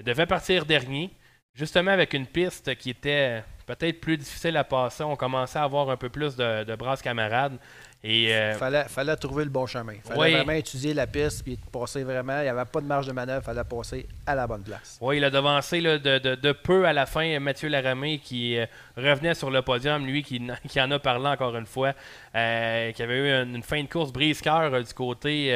devait 0.03 0.25
partir 0.25 0.65
dernier. 0.65 1.09
Justement 1.55 1.91
avec 1.91 2.13
une 2.13 2.27
piste 2.27 2.75
qui 2.75 2.91
était 2.91 3.43
peut-être 3.65 3.99
plus 3.99 4.17
difficile 4.17 4.55
à 4.55 4.63
passer. 4.63 5.03
On 5.03 5.15
commençait 5.15 5.59
à 5.59 5.63
avoir 5.63 5.89
un 5.89 5.97
peu 5.97 6.07
plus 6.09 6.35
de, 6.35 6.63
de 6.63 6.75
brasses 6.75 7.01
camarades. 7.01 7.57
Et 8.01 8.33
euh, 8.33 8.53
Fallait, 8.53 8.85
fallait 8.85 9.15
trouver 9.17 9.43
le 9.43 9.49
bon 9.49 9.65
chemin. 9.65 9.95
Fallait 10.05 10.19
Oui. 10.21 10.31
vraiment 10.31 10.53
étudier 10.53 10.93
la 10.93 11.05
piste 11.05 11.43
puis 11.43 11.59
passer 11.69 12.03
vraiment. 12.05 12.39
Il 12.39 12.43
n'y 12.43 12.47
avait 12.47 12.63
pas 12.63 12.79
de 12.79 12.85
marge 12.85 13.07
de 13.07 13.11
manœuvre. 13.11 13.43
fallait 13.43 13.63
passer 13.65 14.07
à 14.25 14.35
la 14.35 14.47
bonne 14.47 14.63
place. 14.63 14.97
Oui, 15.01 15.17
il 15.17 15.23
a 15.25 15.29
devancé 15.29 15.81
là, 15.81 15.97
de, 15.97 16.17
de- 16.17 16.35
de 16.35 16.51
peu 16.53 16.85
à 16.85 16.93
la 16.93 17.05
fin 17.05 17.37
Mathieu 17.41 17.67
Laramé 17.67 18.19
qui 18.19 18.57
euh, 18.57 18.65
revenait 18.95 19.33
sur 19.33 19.51
le 19.51 19.61
podium, 19.63 20.05
lui 20.05 20.23
qui, 20.23 20.41
qui 20.69 20.79
en 20.79 20.89
a 20.91 20.99
parlé 20.99 21.27
encore 21.27 21.53
une 21.57 21.65
fois, 21.65 21.93
euh, 22.35 22.91
qui 22.93 23.03
avait 23.03 23.17
eu 23.17 23.43
une, 23.43 23.55
une 23.57 23.63
fin 23.63 23.83
de 23.83 23.89
course 23.89 24.13
brise-cœur 24.13 24.73
euh, 24.73 24.81
du 24.81 24.93
côté 24.93 25.49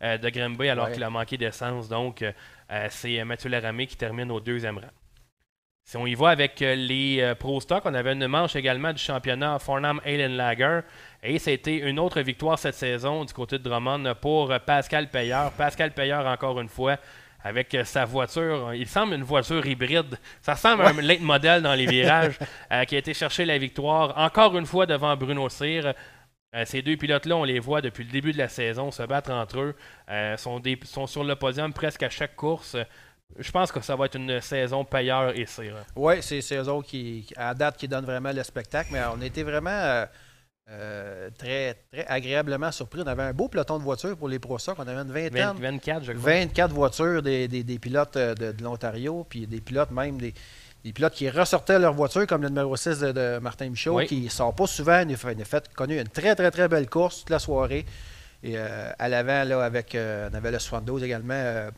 de 0.00 0.28
Granby 0.30 0.68
alors 0.70 0.90
qu'il 0.90 1.04
a 1.04 1.10
manqué 1.10 1.36
d'essence. 1.36 1.88
Donc, 1.88 2.24
c'est 2.90 3.22
Mathieu 3.24 3.50
Laramé 3.50 3.86
qui 3.86 3.96
termine 3.96 4.32
au 4.32 4.40
deuxième 4.40 4.78
rang. 4.78 4.90
Si 5.86 5.98
on 5.98 6.06
y 6.06 6.14
va 6.14 6.30
avec 6.30 6.60
les 6.60 7.34
Pro 7.38 7.60
Stock, 7.60 7.82
on 7.84 7.92
avait 7.92 8.14
une 8.14 8.26
manche 8.26 8.56
également 8.56 8.90
du 8.92 9.02
championnat 9.02 9.58
Farnham 9.58 10.00
Allen 10.06 10.34
Lager. 10.34 10.80
Et 11.26 11.38
c'était 11.38 11.76
une 11.78 11.98
autre 11.98 12.20
victoire 12.20 12.58
cette 12.58 12.74
saison 12.74 13.24
du 13.24 13.32
côté 13.32 13.58
de 13.58 13.62
Drummond 13.62 14.14
pour 14.20 14.52
euh, 14.52 14.58
Pascal 14.58 15.08
Payeur. 15.08 15.52
Pascal 15.52 15.90
Payeur, 15.92 16.26
encore 16.26 16.60
une 16.60 16.68
fois, 16.68 16.98
avec 17.42 17.74
euh, 17.74 17.82
sa 17.84 18.04
voiture. 18.04 18.74
Il 18.74 18.86
semble 18.86 19.14
une 19.14 19.22
voiture 19.22 19.64
hybride. 19.66 20.18
Ça 20.42 20.52
ressemble 20.52 20.82
à 20.82 20.88
un 20.90 21.00
late 21.00 21.20
modèle 21.22 21.62
dans 21.62 21.72
les 21.74 21.86
virages 21.86 22.38
euh, 22.72 22.84
qui 22.84 22.94
a 22.96 22.98
été 22.98 23.14
chercher 23.14 23.46
la 23.46 23.56
victoire 23.56 24.12
encore 24.18 24.54
une 24.58 24.66
fois 24.66 24.84
devant 24.84 25.16
Bruno 25.16 25.48
Cyr. 25.48 25.94
Euh, 26.54 26.64
ces 26.66 26.82
deux 26.82 26.96
pilotes-là, 26.98 27.36
on 27.36 27.44
les 27.44 27.58
voit 27.58 27.80
depuis 27.80 28.04
le 28.04 28.10
début 28.12 28.32
de 28.32 28.38
la 28.38 28.48
saison 28.48 28.90
se 28.90 29.02
battre 29.04 29.30
entre 29.32 29.60
eux. 29.60 29.74
Euh, 30.10 30.36
sont, 30.36 30.60
des- 30.60 30.78
sont 30.84 31.06
sur 31.06 31.24
le 31.24 31.36
podium 31.36 31.72
presque 31.72 32.02
à 32.02 32.10
chaque 32.10 32.36
course. 32.36 32.76
Je 33.38 33.50
pense 33.50 33.72
que 33.72 33.80
ça 33.80 33.96
va 33.96 34.04
être 34.04 34.16
une 34.16 34.42
saison 34.42 34.84
Payeur 34.84 35.36
et 35.36 35.46
Cyr. 35.46 35.74
Oui, 35.96 36.16
c'est 36.20 36.40
eux 36.54 36.68
autres 36.68 36.86
qui, 36.86 37.26
à 37.34 37.54
date, 37.54 37.78
qui 37.78 37.88
donnent 37.88 38.04
vraiment 38.04 38.30
le 38.30 38.42
spectacle. 38.42 38.90
Mais 38.92 39.00
on 39.16 39.20
était 39.22 39.42
vraiment 39.42 40.04
euh, 40.70 41.28
très, 41.36 41.74
très 41.92 42.06
agréablement 42.06 42.72
surpris. 42.72 43.00
On 43.04 43.06
avait 43.06 43.22
un 43.24 43.32
beau 43.32 43.48
peloton 43.48 43.78
de 43.78 43.82
voitures 43.84 44.16
pour 44.16 44.28
les 44.28 44.38
Pro 44.38 44.58
Stock. 44.58 44.76
On 44.78 44.82
avait 44.88 44.92
une 45.00 45.10
20 45.12 45.28
vingtaine. 45.30 45.56
24, 45.60 46.04
je 46.04 46.12
crois. 46.12 46.30
24 46.32 46.72
voitures 46.72 47.22
des, 47.22 47.48
des- 47.48 47.62
des 47.62 47.78
pilotes 47.78 48.16
euh, 48.16 48.34
de, 48.34 48.52
de 48.52 48.62
l'Ontario, 48.64 49.26
puis 49.28 49.46
des 49.46 49.60
pilotes 49.60 49.90
même, 49.90 50.16
des, 50.18 50.32
des 50.84 50.92
pilotes 50.92 51.12
qui 51.14 51.28
ressortaient 51.28 51.78
leur 51.78 51.92
voiture, 51.92 52.26
comme 52.26 52.42
le 52.42 52.48
numéro 52.48 52.76
6 52.76 52.98
de, 53.00 53.12
de 53.12 53.38
Martin 53.40 53.68
Michaud, 53.68 53.96
Oui. 53.96 54.06
qui 54.06 54.20
ne 54.22 54.28
sort 54.30 54.54
pas 54.54 54.66
souvent. 54.66 55.04
Il 55.06 55.12
a 55.14 55.16
fait, 55.18 55.32
il 55.32 55.42
a 55.42 55.44
fait- 55.44 55.72
connu 55.74 55.98
une 56.00 56.08
très, 56.08 56.34
très, 56.34 56.50
très 56.50 56.66
belle 56.68 56.88
course 56.88 57.20
toute 57.20 57.30
la 57.30 57.38
soirée. 57.38 57.84
Et 58.42 58.54
euh, 58.56 58.90
à 58.98 59.08
l'avant, 59.08 59.44
là, 59.44 59.64
avec, 59.64 59.94
euh, 59.94 60.28
on 60.32 60.34
avait 60.34 60.50
le 60.50 60.58
72 60.58 61.02
également, 61.02 61.68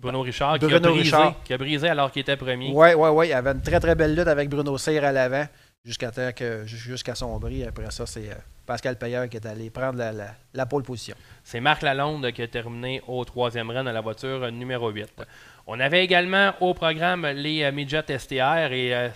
Bruno 0.00 0.20
Richard, 0.22 0.58
qui, 0.60 0.64
a 0.64 0.68
Bruno 0.68 0.90
brisé, 0.92 1.02
Richard. 1.16 1.34
qui 1.44 1.52
a 1.54 1.58
brisé 1.58 1.88
alors 1.88 2.12
qu'il 2.12 2.20
était 2.22 2.36
premier. 2.36 2.70
Oui, 2.72 2.88
oui, 2.96 3.08
oui. 3.12 3.28
Il 3.28 3.32
avait 3.32 3.50
une 3.50 3.62
très, 3.62 3.80
très 3.80 3.96
belle 3.96 4.14
lutte 4.14 4.28
avec 4.28 4.48
Bruno 4.48 4.78
Cyr 4.78 5.04
à 5.04 5.10
l'avant 5.10 5.46
jusqu'à 5.88 6.12
jusqu'à 6.66 7.14
son 7.14 7.36
bris. 7.38 7.64
Après 7.64 7.90
ça, 7.90 8.06
c'est 8.06 8.28
euh, 8.28 8.34
Pascal 8.66 8.96
Payeur 8.96 9.28
qui 9.30 9.38
est 9.38 9.46
allé 9.46 9.70
prendre 9.70 9.98
la, 9.98 10.12
la, 10.12 10.26
la 10.52 10.66
pole 10.66 10.82
position. 10.82 11.16
C'est 11.42 11.60
Marc 11.60 11.80
Lalonde 11.80 12.30
qui 12.32 12.42
a 12.42 12.46
terminé 12.48 13.02
au 13.08 13.24
troisième 13.24 13.70
rang 13.70 13.82
dans 13.82 13.92
la 13.92 14.02
voiture 14.02 14.42
euh, 14.44 14.50
numéro 14.50 14.90
8. 14.90 15.08
On 15.66 15.80
avait 15.80 16.04
également 16.04 16.52
au 16.60 16.74
programme 16.74 17.26
les 17.26 17.62
euh, 17.62 17.72
midgets 17.72 18.18
STR 18.18 18.72
et 18.72 18.94
euh, 18.94 19.08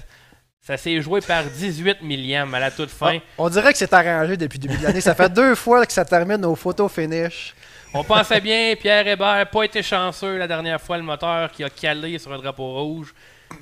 ça 0.63 0.79
s'est 0.79 1.03
joué 1.03 1.21
par 1.21 1.45
18 1.45 2.01
millièmes 2.03 2.55
à 2.55 2.61
la 2.61 2.71
toute 2.71 2.89
fin. 2.89 3.19
Ah, 3.19 3.25
on 3.37 3.51
dirait 3.51 3.73
que 3.73 3.79
c'est 3.79 3.93
arrangé 3.93 4.39
depuis 4.39 4.59
le 4.59 4.69
début 4.69 4.79
de 4.79 4.85
l'année. 4.85 5.03
Ça 5.03 5.15
fait 5.15 5.31
deux 5.31 5.55
fois 5.55 5.85
que 5.85 5.93
ça 5.93 6.07
termine 6.07 6.43
au 6.47 6.55
photo 6.55 6.89
finish. 6.89 7.55
On 7.93 8.03
pensait 8.05 8.41
bien, 8.41 8.75
Pierre 8.81 9.07
Hébert, 9.07 9.51
pas 9.51 9.65
été 9.65 9.83
chanceux 9.83 10.39
la 10.39 10.49
dernière 10.49 10.81
fois, 10.81 10.97
le 10.97 11.03
moteur 11.03 11.51
qui 11.51 11.63
a 11.63 11.69
calé 11.69 12.19
sur 12.19 12.33
un 12.33 12.39
drapeau 12.39 12.73
rouge. 12.83 13.13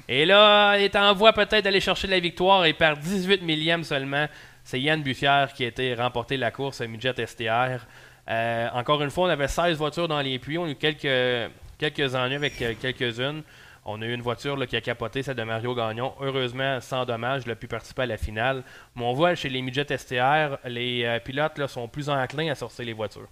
Et 0.09 0.25
là, 0.25 0.77
il 0.77 0.85
est 0.85 0.97
en 0.97 1.15
voie 1.15 1.33
peut-être 1.33 1.65
d'aller 1.65 1.81
chercher 1.81 2.09
la 2.09 2.21
victoire 2.21 2.65
et 2.65 2.73
par 2.73 2.97
18 2.97 3.43
millièmes 3.43 3.85
seulement, 3.85 4.27
c'est 4.65 4.81
Yann 4.81 5.03
Buffière 5.03 5.53
qui 5.53 5.65
a 5.65 5.69
été 5.69 5.95
remporté 5.95 6.37
la 6.37 6.51
course 6.51 6.81
Midget 6.81 7.15
STR. 7.27 7.87
Euh, 8.29 8.69
encore 8.75 9.03
une 9.03 9.11
fois, 9.11 9.27
on 9.27 9.31
avait 9.31 9.49
16 9.49 9.77
voitures 9.77 10.09
dans 10.09 10.21
les 10.21 10.39
puits. 10.39 10.59
On 10.59 10.65
a 10.65 10.71
eu 10.71 10.75
quelques, 10.77 12.15
ennuis 12.15 12.37
avec 12.37 12.61
euh, 12.63 12.75
quelques-unes. 12.81 13.43
On 13.85 14.01
a 14.03 14.05
eu 14.05 14.13
une 14.13 14.21
voiture 14.21 14.57
qui 14.69 14.77
a 14.77 14.81
capoté, 14.81 15.23
celle 15.23 15.37
de 15.37 15.43
Mario 15.43 15.75
Gagnon. 15.75 16.13
Heureusement, 16.21 16.81
sans 16.81 17.05
dommage, 17.05 17.43
il 17.47 17.51
a 17.51 17.57
pu 17.57 17.67
participer 17.67 18.03
à 18.03 18.07
la 18.07 18.17
finale. 18.19 18.63
Mais 18.95 19.05
on 19.05 19.15
voit 19.15 19.35
chez 19.35 19.49
les 19.49 19.63
Midget 19.63 19.97
STR, 19.97 20.59
les 20.67 21.05
euh, 21.05 21.19
pilotes 21.19 21.67
sont 21.67 21.89
plus 21.89 22.09
enclins 22.09 22.53
à 22.53 22.55
sortir 22.55 22.85
les 22.85 22.93
voitures. 22.93 23.29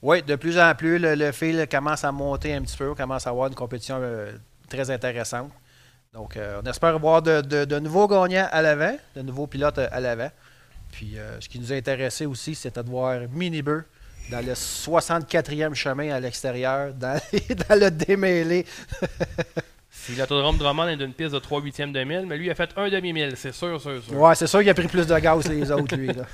Oui, 0.00 0.22
de 0.22 0.36
plus 0.36 0.58
en 0.58 0.74
plus, 0.74 0.98
le, 0.98 1.32
fil 1.32 1.66
commence 1.68 2.04
à 2.04 2.12
monter 2.12 2.54
un 2.54 2.62
petit 2.62 2.76
peu. 2.76 2.94
Commence 2.94 3.26
à 3.26 3.30
avoir 3.30 3.48
une 3.48 3.54
compétition 3.54 4.00
très 4.68 4.90
intéressante. 4.90 5.50
Donc, 6.14 6.36
euh, 6.36 6.60
on 6.62 6.68
espère 6.68 6.98
voir 6.98 7.22
de, 7.22 7.40
de- 7.40 7.64
de 7.64 7.78
nouveaux 7.78 8.06
gagnants 8.06 8.46
à 8.52 8.60
l'avant, 8.60 8.94
de 9.16 9.22
nouveaux 9.22 9.46
pilotes 9.46 9.78
à 9.78 9.98
l'avant. 9.98 10.30
Puis, 10.90 11.16
euh, 11.16 11.40
ce 11.40 11.48
qui 11.48 11.58
nous 11.58 11.72
a 11.72 11.76
intéressé 11.76 12.26
aussi, 12.26 12.54
c'était 12.54 12.82
de 12.82 12.90
voir 12.90 13.18
Minibur 13.30 13.82
dans 14.30 14.44
le 14.44 14.52
64e 14.52 15.72
chemin 15.74 16.10
à 16.12 16.20
l'extérieur, 16.20 16.92
dans, 17.00 17.18
dans 17.68 17.80
le 17.80 17.90
démêlé. 17.90 18.66
Si 19.94 20.16
l'autodrome 20.16 20.56
Drummond 20.56 20.88
est 20.88 20.96
d'une 20.96 21.12
piste 21.12 21.32
de 21.32 21.38
3 21.38 21.60
huitièmes 21.60 21.92
de 21.92 22.02
mille, 22.02 22.24
mais 22.26 22.36
lui 22.36 22.46
il 22.46 22.50
a 22.50 22.54
fait 22.56 22.70
un 22.76 22.88
demi-mille, 22.88 23.34
c'est 23.36 23.52
sûr, 23.52 23.80
sûr, 23.80 24.02
sûr. 24.02 24.14
Ouais, 24.18 24.34
c'est 24.34 24.46
sûr 24.48 24.58
qu'il 24.60 24.70
a 24.70 24.74
pris 24.74 24.88
plus 24.88 25.06
de 25.06 25.16
gaz 25.18 25.44
que 25.44 25.52
les 25.52 25.70
autres, 25.70 25.94
lui. 25.94 26.06
là. 26.08 26.24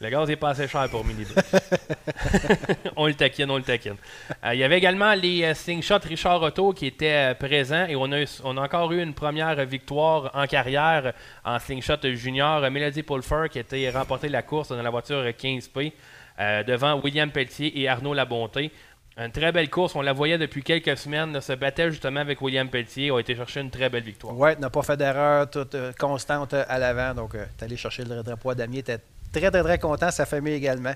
Le 0.00 0.08
gaz 0.08 0.30
est 0.30 0.36
pas 0.36 0.50
assez 0.50 0.66
cher 0.66 0.88
pour 0.88 1.04
Mini 1.04 1.26
On 2.96 3.06
le 3.06 3.14
taquine, 3.14 3.50
on 3.50 3.58
le 3.58 3.62
taquine. 3.62 3.96
Euh, 4.44 4.54
il 4.54 4.60
y 4.60 4.64
avait 4.64 4.78
également 4.78 5.12
les 5.12 5.42
euh, 5.44 5.54
Slingshot 5.54 5.98
Richard 6.04 6.42
Otto 6.42 6.72
qui 6.72 6.86
étaient 6.86 7.32
euh, 7.32 7.34
présents 7.34 7.84
et 7.86 7.96
on 7.96 8.10
a, 8.10 8.40
on 8.44 8.56
encore 8.56 8.90
eu 8.92 9.02
une 9.02 9.12
première 9.12 9.62
victoire 9.66 10.30
en 10.32 10.46
carrière 10.46 11.12
en 11.44 11.58
Slingshot 11.58 11.98
Junior. 12.14 12.62
Melody 12.70 13.02
Pulfer 13.02 13.48
qui 13.50 13.58
a 13.58 13.60
été 13.60 13.90
remporté 13.90 14.30
la 14.30 14.42
course 14.42 14.68
dans 14.68 14.82
la 14.82 14.90
voiture 14.90 15.22
15P 15.22 15.92
euh, 16.40 16.62
devant 16.62 16.98
William 17.00 17.30
Pelletier 17.30 17.78
et 17.78 17.86
Arnaud 17.86 18.14
Labonté. 18.14 18.72
Une 19.18 19.30
très 19.30 19.52
belle 19.52 19.68
course, 19.68 19.94
on 19.94 20.00
la 20.00 20.14
voyait 20.14 20.38
depuis 20.38 20.62
quelques 20.62 20.96
semaines, 20.96 21.38
se 21.42 21.52
battait 21.52 21.90
justement 21.90 22.20
avec 22.20 22.40
William 22.40 22.66
Pelletier, 22.68 23.10
a 23.10 23.18
été 23.18 23.36
chercher 23.36 23.60
une 23.60 23.70
très 23.70 23.90
belle 23.90 24.04
victoire. 24.04 24.34
Ouais, 24.34 24.56
n'a 24.56 24.70
pas 24.70 24.82
fait 24.82 24.96
d'erreur 24.96 25.50
toute 25.50 25.76
constante 25.98 26.54
à 26.54 26.78
l'avant. 26.78 27.14
Donc, 27.14 27.34
euh, 27.34 27.44
t'es 27.58 27.66
allé 27.66 27.76
chercher 27.76 28.04
le 28.04 28.22
drapeau 28.22 28.48
à 28.48 28.54
Damier. 28.54 28.78
était 28.78 29.00
très, 29.32 29.50
très, 29.50 29.62
très 29.62 29.78
content. 29.78 30.10
Sa 30.10 30.26
famille 30.26 30.54
également. 30.54 30.94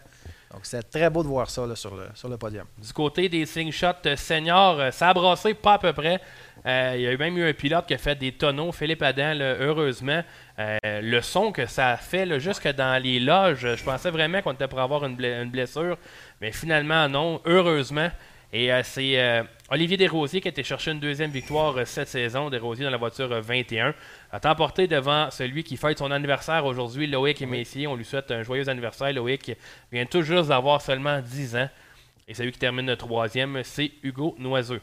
Donc, 0.54 0.60
c'est 0.62 0.88
très 0.88 1.10
beau 1.10 1.24
de 1.24 1.28
voir 1.28 1.50
ça 1.50 1.62
sur, 1.74 1.96
le, 1.96 2.36
podium. 2.36 2.64
Du 2.78 2.92
côté 2.92 3.28
des 3.28 3.44
slingshots 3.44 4.06
euh, 4.06 4.14
seniors, 4.14 4.78
euh, 4.78 4.90
ça 4.92 5.08
a 5.08 5.14
pas 5.14 5.72
à 5.72 5.78
peu 5.78 5.92
près. 5.92 6.20
Euh, 6.64 6.92
il 6.94 7.00
y 7.02 7.08
a 7.08 7.12
eu 7.12 7.16
même 7.18 7.36
eu 7.36 7.48
un 7.48 7.52
pilote 7.52 7.86
qui 7.86 7.94
a 7.94 7.98
fait 7.98 8.14
des 8.14 8.30
tonneaux, 8.30 8.70
Philippe 8.70 9.02
Adam, 9.02 9.36
heureusement. 9.60 10.22
Le 10.56 11.20
son 11.20 11.50
que 11.50 11.66
ça 11.66 11.88
a 11.88 11.96
fait 11.96 12.24
là, 12.24 12.38
jusque 12.38 12.68
dans 12.68 13.02
les 13.02 13.18
loges, 13.18 13.74
je 13.74 13.82
pensais 13.84 14.10
vraiment 14.10 14.40
qu'on 14.42 14.52
était 14.52 14.68
pour 14.68 14.80
avoir 14.80 15.04
une, 15.04 15.16
ble- 15.16 15.42
une 15.42 15.50
blessure, 15.50 15.98
mais 16.40 16.52
finalement 16.52 17.08
non, 17.08 17.40
heureusement. 17.44 18.08
Et 18.52 18.70
c'est 18.84 19.44
Olivier 19.70 19.96
Desrosiers 19.96 20.42
qui 20.42 20.48
a 20.48 20.50
été 20.50 20.62
chercher 20.62 20.90
une 20.90 21.00
deuxième 21.00 21.30
victoire 21.30 21.74
euh, 21.78 21.84
cette 21.86 22.08
saison, 22.08 22.50
Desrosiers 22.50 22.84
dans 22.84 22.90
la 22.90 22.98
voiture 22.98 23.32
euh, 23.32 23.40
21. 23.40 23.94
A 24.30 24.50
emporté 24.50 24.86
devant 24.86 25.30
celui 25.30 25.64
qui 25.64 25.78
fête 25.78 25.98
son 25.98 26.10
anniversaire 26.10 26.66
aujourd'hui, 26.66 27.06
Loïc 27.06 27.40
et 27.40 27.46
Messier. 27.46 27.86
On 27.86 27.96
lui 27.96 28.04
souhaite 28.04 28.30
un 28.30 28.42
joyeux 28.42 28.68
anniversaire. 28.68 29.10
Loïc 29.14 29.56
vient 29.90 30.04
tout 30.04 30.20
juste 30.20 30.48
d'avoir 30.48 30.82
seulement 30.82 31.18
10 31.18 31.56
ans. 31.56 31.68
Et 32.28 32.34
celui 32.34 32.52
qui 32.52 32.58
termine 32.58 32.86
le 32.86 32.96
troisième, 32.96 33.62
c'est 33.64 33.92
Hugo 34.02 34.34
Noiseux. 34.38 34.82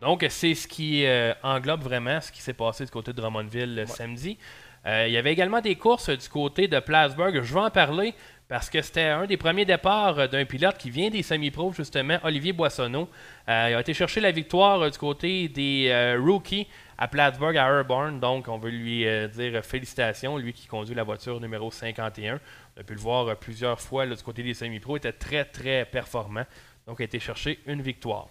Donc, 0.00 0.24
c'est 0.28 0.54
ce 0.54 0.68
qui 0.68 1.04
euh, 1.06 1.32
englobe 1.42 1.82
vraiment 1.82 2.20
ce 2.20 2.30
qui 2.30 2.40
s'est 2.40 2.52
passé 2.52 2.84
du 2.84 2.90
côté 2.90 3.12
de 3.12 3.16
Drummondville 3.16 3.74
le 3.74 3.86
samedi. 3.86 4.38
Euh, 4.86 5.06
il 5.08 5.12
y 5.12 5.16
avait 5.16 5.32
également 5.32 5.60
des 5.60 5.74
courses 5.74 6.10
du 6.10 6.28
côté 6.28 6.68
de 6.68 6.78
Plattsburgh. 6.78 7.42
Je 7.42 7.54
vais 7.54 7.60
en 7.60 7.70
parler 7.70 8.14
parce 8.48 8.70
que 8.70 8.80
c'était 8.80 9.08
un 9.08 9.26
des 9.26 9.36
premiers 9.36 9.64
départs 9.64 10.18
euh, 10.18 10.26
d'un 10.28 10.44
pilote 10.44 10.78
qui 10.78 10.90
vient 10.90 11.10
des 11.10 11.22
semi-pros, 11.22 11.72
justement, 11.72 12.18
Olivier 12.22 12.52
Boissonneau. 12.52 13.08
Euh, 13.48 13.68
il 13.70 13.74
a 13.74 13.80
été 13.80 13.92
chercher 13.92 14.20
la 14.20 14.30
victoire 14.30 14.82
euh, 14.82 14.90
du 14.90 14.98
côté 14.98 15.48
des 15.48 15.88
euh, 15.88 16.20
rookies 16.20 16.68
à 16.96 17.08
Plattsburgh, 17.08 17.56
à 17.56 17.66
Airborne. 17.66 18.20
Donc, 18.20 18.46
on 18.48 18.58
veut 18.58 18.70
lui 18.70 19.04
dire 19.28 19.64
félicitations, 19.64 20.38
lui 20.38 20.52
qui 20.52 20.66
conduit 20.66 20.94
la 20.94 21.02
voiture 21.02 21.40
numéro 21.40 21.70
51. 21.70 22.40
On 22.76 22.80
a 22.80 22.84
pu 22.84 22.94
le 22.94 23.00
voir 23.00 23.36
plusieurs 23.36 23.80
fois 23.80 24.06
là, 24.06 24.14
du 24.14 24.22
côté 24.22 24.42
des 24.42 24.54
semi-pros. 24.54 24.96
Il 24.96 24.98
était 24.98 25.12
très, 25.12 25.44
très 25.44 25.84
performant. 25.84 26.44
Donc, 26.86 26.96
il 27.00 27.02
a 27.02 27.04
été 27.04 27.18
chercher 27.18 27.58
une 27.66 27.82
victoire. 27.82 28.28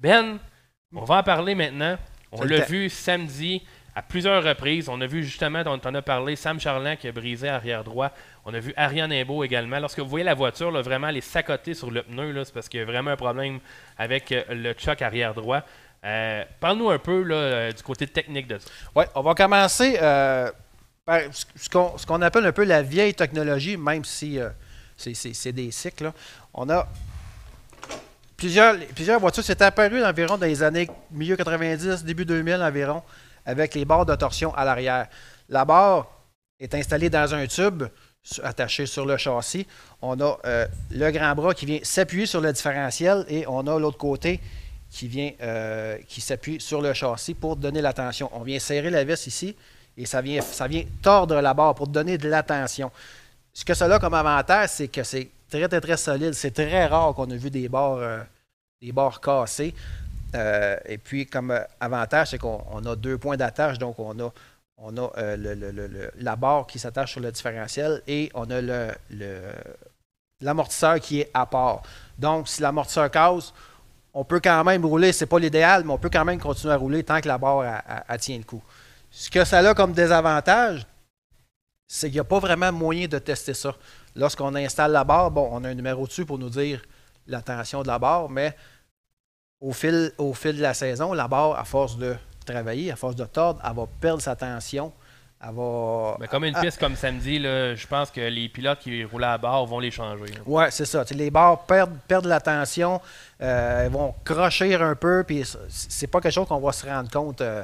Ben, 0.00 0.38
on 0.92 1.04
va 1.04 1.18
en 1.18 1.22
parler 1.22 1.54
maintenant. 1.54 1.96
On 2.32 2.42
l'a 2.42 2.60
vu 2.60 2.88
samedi 2.88 3.62
à 3.98 4.02
plusieurs 4.02 4.44
reprises. 4.44 4.88
On 4.88 5.00
a 5.00 5.06
vu 5.06 5.24
justement, 5.24 5.62
on 5.66 5.80
en 5.84 5.94
a 5.94 6.02
parlé, 6.02 6.36
Sam 6.36 6.60
Charland 6.60 6.96
qui 6.96 7.08
a 7.08 7.12
brisé 7.12 7.48
arrière 7.48 7.82
droit. 7.82 8.12
On 8.44 8.54
a 8.54 8.60
vu 8.60 8.72
Ariane 8.76 9.12
Imbeau 9.12 9.42
également. 9.42 9.80
Lorsque 9.80 9.98
vous 9.98 10.08
voyez 10.08 10.24
la 10.24 10.34
voiture, 10.34 10.70
là, 10.70 10.82
vraiment 10.82 11.10
les 11.10 11.20
sacoter 11.20 11.74
sur 11.74 11.90
le 11.90 12.04
pneu, 12.04 12.44
c'est 12.44 12.54
parce 12.54 12.68
qu'il 12.68 12.78
y 12.78 12.82
a 12.84 12.86
vraiment 12.86 13.10
un 13.10 13.16
problème 13.16 13.58
avec 13.98 14.30
euh, 14.30 14.44
le 14.50 14.72
choc 14.78 15.02
arrière 15.02 15.34
droit. 15.34 15.62
Euh, 16.04 16.44
Parle-nous 16.60 16.90
un 16.90 16.98
peu 17.00 17.22
là, 17.24 17.34
euh, 17.34 17.72
du 17.72 17.82
côté 17.82 18.06
technique 18.06 18.46
de 18.46 18.58
ça. 18.58 18.68
Oui, 18.94 19.04
on 19.16 19.22
va 19.22 19.34
commencer 19.34 19.96
par 21.04 21.20
ce 21.56 22.06
qu'on 22.06 22.22
appelle 22.22 22.46
un 22.46 22.52
peu 22.52 22.64
la 22.64 22.82
vieille 22.82 23.14
technologie, 23.14 23.76
même 23.76 24.04
si 24.04 24.38
c'est- 24.96 25.52
des 25.52 25.72
cycles. 25.72 26.12
On 26.54 26.70
a 26.70 26.86
plusieurs, 28.36 28.76
plusieurs 28.94 29.18
voitures. 29.18 29.42
C'est 29.42 29.60
apparu 29.60 30.04
environ 30.04 30.38
dans 30.38 30.46
les 30.46 30.62
années 30.62 30.88
milieu 31.10 31.34
90, 31.36 32.04
début 32.04 32.24
2000 32.24 32.62
environ, 32.62 33.02
avec 33.48 33.74
les 33.74 33.86
barres 33.86 34.04
de 34.04 34.14
torsion 34.14 34.54
à 34.54 34.64
l'arrière. 34.66 35.08
La 35.48 35.64
barre 35.64 36.06
est 36.60 36.74
installée 36.74 37.08
dans 37.08 37.34
un 37.34 37.46
tube 37.46 37.84
attaché 38.42 38.84
sur 38.84 39.06
le 39.06 39.16
châssis. 39.16 39.66
On 40.02 40.20
a 40.20 40.38
euh, 40.44 40.66
le 40.90 41.10
grand 41.10 41.34
bras 41.34 41.54
qui 41.54 41.64
vient 41.64 41.78
s'appuyer 41.82 42.26
sur 42.26 42.42
le 42.42 42.52
différentiel 42.52 43.24
et 43.28 43.46
on 43.48 43.66
a 43.66 43.78
l'autre 43.78 43.96
côté 43.96 44.38
qui 44.90 45.08
vient 45.08 45.30
euh, 45.40 45.96
qui 46.06 46.20
s'appuie 46.20 46.60
sur 46.60 46.82
le 46.82 46.92
châssis 46.92 47.32
pour 47.32 47.56
donner 47.56 47.80
la 47.80 47.94
tension. 47.94 48.28
On 48.34 48.42
vient 48.42 48.58
serrer 48.58 48.90
la 48.90 49.02
vis 49.02 49.26
ici 49.26 49.56
et 49.96 50.04
ça 50.04 50.20
vient, 50.20 50.42
ça 50.42 50.68
vient 50.68 50.84
tordre 51.00 51.40
la 51.40 51.54
barre 51.54 51.74
pour 51.74 51.88
donner 51.88 52.18
de 52.18 52.28
la 52.28 52.42
tension. 52.42 52.90
Ce 53.54 53.64
que 53.64 53.72
ça 53.72 53.86
a 53.86 53.98
comme 53.98 54.14
avantage, 54.14 54.68
c'est 54.74 54.88
que 54.88 55.02
c'est 55.02 55.30
très, 55.48 55.66
très, 55.68 55.80
très 55.80 55.96
solide. 55.96 56.34
C'est 56.34 56.50
très 56.50 56.84
rare 56.84 57.14
qu'on 57.14 57.30
a 57.30 57.34
vu 57.34 57.50
des 57.50 57.68
barres, 57.70 57.96
euh, 57.96 58.20
des 58.82 58.92
barres 58.92 59.22
cassées. 59.22 59.74
Euh, 60.34 60.76
et 60.84 60.98
puis, 60.98 61.26
comme 61.26 61.50
euh, 61.50 61.60
avantage, 61.80 62.30
c'est 62.30 62.38
qu'on 62.38 62.62
on 62.70 62.84
a 62.84 62.96
deux 62.96 63.18
points 63.18 63.36
d'attache. 63.36 63.78
Donc, 63.78 63.98
on 63.98 64.18
a, 64.20 64.32
on 64.76 64.96
a 64.96 65.10
euh, 65.18 66.10
la 66.18 66.36
barre 66.36 66.66
qui 66.66 66.78
s'attache 66.78 67.12
sur 67.12 67.20
le 67.20 67.32
différentiel 67.32 68.02
et 68.06 68.30
on 68.34 68.50
a 68.50 68.60
l'amortisseur 70.40 71.00
qui 71.00 71.20
est 71.20 71.30
à 71.34 71.46
part. 71.46 71.82
Donc, 72.18 72.48
si 72.48 72.62
l'amortisseur 72.62 73.10
casse, 73.10 73.52
on 74.14 74.24
peut 74.24 74.40
quand 74.40 74.64
même 74.64 74.84
rouler. 74.84 75.12
C'est 75.12 75.26
pas 75.26 75.38
l'idéal, 75.38 75.84
mais 75.84 75.92
on 75.92 75.98
peut 75.98 76.10
quand 76.10 76.24
même 76.24 76.40
continuer 76.40 76.74
à 76.74 76.76
rouler 76.76 77.02
tant 77.04 77.20
que 77.20 77.28
la 77.28 77.38
barre 77.38 77.82
elle 78.08 78.20
tient 78.20 78.38
le 78.38 78.44
coup. 78.44 78.62
Ce 79.10 79.30
que 79.30 79.44
ça 79.44 79.58
a 79.58 79.74
comme 79.74 79.92
désavantage, 79.92 80.86
c'est 81.86 82.08
qu'il 82.08 82.16
n'y 82.16 82.20
a 82.20 82.24
pas 82.24 82.38
vraiment 82.38 82.70
moyen 82.70 83.08
de 83.08 83.18
tester 83.18 83.54
ça. 83.54 83.74
Lorsqu'on 84.14 84.54
installe 84.54 84.92
la 84.92 85.04
barre, 85.04 85.30
bon, 85.30 85.48
on 85.50 85.64
a 85.64 85.68
un 85.68 85.74
numéro 85.74 86.06
dessus 86.06 86.26
pour 86.26 86.38
nous 86.38 86.50
dire 86.50 86.82
la 87.26 87.40
tension 87.40 87.82
de 87.82 87.86
la 87.86 87.98
barre, 87.98 88.28
mais 88.28 88.54
au 89.60 89.72
fil, 89.72 90.12
au 90.18 90.34
fil 90.34 90.56
de 90.56 90.62
la 90.62 90.74
saison, 90.74 91.12
la 91.12 91.28
barre, 91.28 91.58
à 91.58 91.64
force 91.64 91.96
de 91.98 92.16
travailler, 92.46 92.90
à 92.92 92.96
force 92.96 93.16
de 93.16 93.24
tordre, 93.24 93.60
elle 93.64 93.74
va 93.76 93.86
perdre 94.00 94.22
sa 94.22 94.36
tension. 94.36 94.92
Elle 95.40 95.54
va. 95.54 96.16
Mais 96.18 96.26
comme 96.26 96.44
une 96.44 96.56
Ah, 96.56 96.60
piste 96.62 96.80
comme 96.80 96.96
samedi, 96.96 97.38
là, 97.38 97.74
je 97.74 97.86
pense 97.86 98.10
que 98.10 98.20
les 98.20 98.48
pilotes 98.48 98.80
qui 98.80 99.04
roulaient 99.04 99.26
à 99.26 99.38
barre 99.38 99.64
vont 99.66 99.78
les 99.78 99.90
changer. 99.92 100.26
là. 100.26 100.40
Ouais, 100.46 100.70
c'est 100.70 100.84
ça. 100.84 101.04
Les 101.10 101.30
barres 101.30 101.60
perdent, 101.64 101.96
perdent 102.08 102.26
la 102.26 102.40
tension, 102.40 103.00
euh, 103.40 103.84
elles 103.84 103.92
vont 103.92 104.14
crocher 104.24 104.74
un 104.74 104.96
peu, 104.96 105.22
puis 105.24 105.44
c'est 105.68 106.08
pas 106.08 106.20
quelque 106.20 106.32
chose 106.32 106.48
qu'on 106.48 106.58
va 106.58 106.72
se 106.72 106.84
rendre 106.86 107.08
compte 107.10 107.40
euh, 107.40 107.62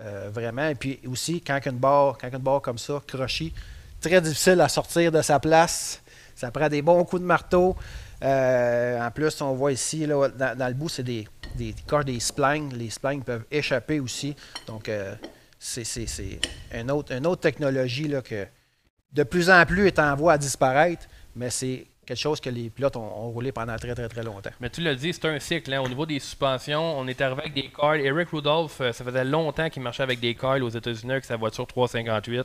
euh, 0.00 0.30
vraiment. 0.32 0.68
Et 0.68 0.74
puis 0.74 0.98
aussi, 1.06 1.42
quand 1.42 1.60
une 1.66 1.76
barre, 1.78 2.16
quand 2.18 2.30
une 2.32 2.38
barre 2.38 2.62
comme 2.62 2.78
ça, 2.78 3.02
crochie, 3.06 3.52
très 4.00 4.20
difficile 4.22 4.60
à 4.62 4.68
sortir 4.68 5.12
de 5.12 5.20
sa 5.20 5.38
place. 5.38 6.00
Ça 6.34 6.50
prend 6.50 6.70
des 6.70 6.80
bons 6.80 7.04
coups 7.04 7.20
de 7.20 7.26
marteau. 7.26 7.76
Euh, 8.22 9.00
en 9.00 9.10
plus, 9.10 9.40
on 9.40 9.54
voit 9.54 9.72
ici, 9.72 10.06
là, 10.06 10.28
dans, 10.28 10.68
le 10.68 10.74
bout, 10.74 10.88
c'est 10.88 11.02
des, 11.02 11.26
des 11.56 11.74
cordes 11.86 12.06
des 12.06 12.20
splines. 12.20 12.72
Les 12.74 12.90
splines 12.90 13.22
peuvent 13.22 13.44
échapper 13.50 14.00
aussi. 14.00 14.36
Donc, 14.66 14.88
euh, 14.88 15.14
c'est 15.58 15.84
une 16.74 16.90
autre, 16.90 17.12
une 17.12 17.26
autre 17.26 17.42
technologie 17.42 18.08
là, 18.08 18.22
que 18.22 18.46
de 19.12 19.22
plus 19.22 19.50
en 19.50 19.64
plus 19.66 19.86
est 19.86 19.98
en 19.98 20.14
voie 20.14 20.34
à 20.34 20.38
disparaître, 20.38 21.06
mais 21.34 21.50
c'est 21.50 21.86
quelque 22.06 22.18
chose 22.18 22.40
que 22.40 22.50
les 22.50 22.70
pilotes 22.70 22.96
ont, 22.96 23.30
roulé 23.30 23.52
pendant 23.52 23.76
très, 23.76 23.94
très, 23.94 24.08
très 24.08 24.22
longtemps. 24.22 24.50
Mais 24.60 24.70
tu 24.70 24.80
l'as 24.80 24.94
dit, 24.94 25.12
c'est 25.12 25.26
un 25.26 25.38
cycle. 25.38 25.72
Hein. 25.72 25.80
Au 25.80 25.88
niveau 25.88 26.06
des 26.06 26.18
suspensions, 26.18 26.98
on 26.98 27.06
est 27.06 27.20
arrivé 27.20 27.40
avec 27.42 27.54
des 27.54 27.68
coils. 27.68 28.00
Eric 28.00 28.30
Rudolph, 28.30 28.80
euh, 28.80 28.92
ça 28.92 29.04
faisait 29.04 29.24
longtemps 29.24 29.68
qu'il 29.68 29.82
marchait 29.82 30.02
avec 30.02 30.18
des 30.18 30.34
coils 30.34 30.62
aux 30.62 30.70
États-Unis 30.70 31.12
avec 31.12 31.24
sa 31.24 31.36
voiture 31.36 31.66
358. 31.66 32.44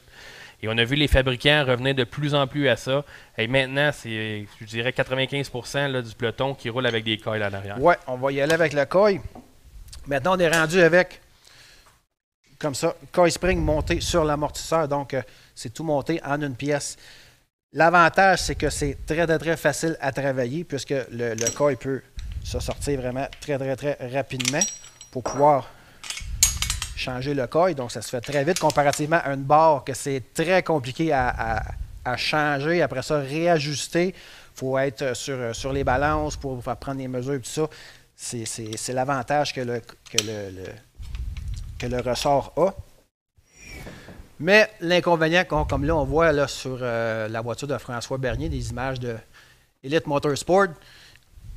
Et 0.61 0.67
on 0.67 0.77
a 0.77 0.83
vu 0.83 0.95
les 0.95 1.07
fabricants 1.07 1.63
revenir 1.65 1.93
de 1.95 2.03
plus 2.03 2.33
en 2.33 2.47
plus 2.47 2.67
à 2.69 2.75
ça. 2.75 3.03
Et 3.37 3.47
maintenant, 3.47 3.91
c'est, 3.93 4.45
je 4.59 4.65
dirais, 4.65 4.91
95% 4.91 6.01
du 6.01 6.15
peloton 6.15 6.53
qui 6.55 6.69
roule 6.69 6.85
avec 6.85 7.03
des 7.03 7.17
coils 7.17 7.43
en 7.43 7.53
arrière. 7.53 7.81
Ouais, 7.81 7.97
on 8.07 8.15
va 8.15 8.31
y 8.31 8.41
aller 8.41 8.53
avec 8.53 8.73
le 8.73 8.85
coil. 8.85 9.19
Maintenant, 10.07 10.35
on 10.35 10.39
est 10.39 10.49
rendu 10.49 10.81
avec, 10.81 11.21
comme 12.59 12.75
ça, 12.75 12.95
coil 13.11 13.31
spring 13.31 13.59
monté 13.59 14.01
sur 14.01 14.23
l'amortisseur. 14.23 14.87
Donc, 14.87 15.13
euh, 15.13 15.21
c'est 15.53 15.73
tout 15.73 15.83
monté 15.83 16.21
en 16.23 16.41
une 16.41 16.55
pièce. 16.55 16.97
L'avantage, 17.73 18.39
c'est 18.39 18.55
que 18.55 18.69
c'est 18.69 18.97
très, 19.05 19.27
très, 19.27 19.37
très 19.37 19.57
facile 19.57 19.97
à 19.99 20.11
travailler 20.11 20.63
puisque 20.63 20.91
le, 21.11 21.33
le 21.33 21.51
coil 21.55 21.75
peut 21.75 22.01
se 22.43 22.59
sortir 22.59 23.01
vraiment 23.01 23.27
très, 23.41 23.57
très, 23.57 23.75
très 23.75 23.97
rapidement 24.13 24.59
pour 25.11 25.23
pouvoir 25.23 25.69
changer 26.95 27.33
le 27.33 27.47
coil. 27.47 27.75
Donc, 27.75 27.91
ça 27.91 28.01
se 28.01 28.09
fait 28.09 28.21
très 28.21 28.43
vite 28.43 28.59
comparativement 28.59 29.19
à 29.23 29.33
une 29.33 29.43
barre 29.43 29.83
que 29.83 29.93
c'est 29.93 30.21
très 30.33 30.63
compliqué 30.63 31.11
à, 31.11 31.63
changer. 32.17 32.81
Après 32.81 33.01
ça, 33.01 33.19
réajuster. 33.19 34.09
Il 34.09 34.59
faut 34.59 34.77
être 34.77 35.15
sur, 35.15 35.55
sur 35.55 35.73
les 35.73 35.83
balances 35.83 36.37
pour 36.37 36.61
prendre 36.61 36.99
les 36.99 37.07
mesures 37.07 37.33
et 37.33 37.39
tout 37.39 37.49
ça. 37.49 37.67
C'est 38.15 38.93
l'avantage 38.93 39.53
que 39.53 39.61
le, 39.61 39.79
que, 39.79 40.23
le, 40.23 40.65
que 41.77 41.87
le 41.87 41.99
ressort 41.99 42.53
a. 42.55 42.73
Mais 44.39 44.69
l'inconvénient, 44.81 45.45
comme 45.45 45.85
là, 45.85 45.95
on 45.95 46.03
voit 46.03 46.31
là, 46.31 46.47
sur 46.47 46.77
euh, 46.81 47.27
la 47.27 47.41
voiture 47.41 47.67
de 47.67 47.77
François 47.77 48.17
Bernier, 48.17 48.49
des 48.49 48.69
images 48.69 48.99
de 48.99 49.15
Elite 49.83 50.07
Motorsport, 50.07 50.67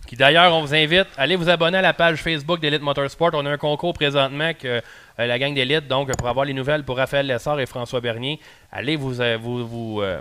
qui 0.07 0.16
d'ailleurs, 0.16 0.55
on 0.55 0.62
vous 0.62 0.74
invite, 0.74 1.07
allez 1.18 1.37
vous 1.37 1.51
abonner 1.51 1.79
à 1.79 1.83
la 1.83 1.92
page 1.92 2.22
Facebook 2.22 2.61
d'Elite 2.61 2.81
Motorsport. 2.81 3.31
On 3.35 3.44
a 3.44 3.51
un 3.51 3.59
concours 3.59 3.92
présentement 3.92 4.55
que 4.55 4.81
la 5.26 5.38
gang 5.38 5.54
d'Elite, 5.54 5.88
donc 5.88 6.14
pour 6.16 6.28
avoir 6.28 6.44
les 6.44 6.54
nouvelles 6.54 6.85
pour 6.85 6.96
Raphaël 6.96 7.26
Lessard 7.26 7.59
et 7.61 7.66
François 7.66 8.00
Bernier, 8.00 8.38
allez 8.70 8.96
vous, 8.96 9.20
euh, 9.20 9.37
vous, 9.37 10.00
euh, 10.00 10.20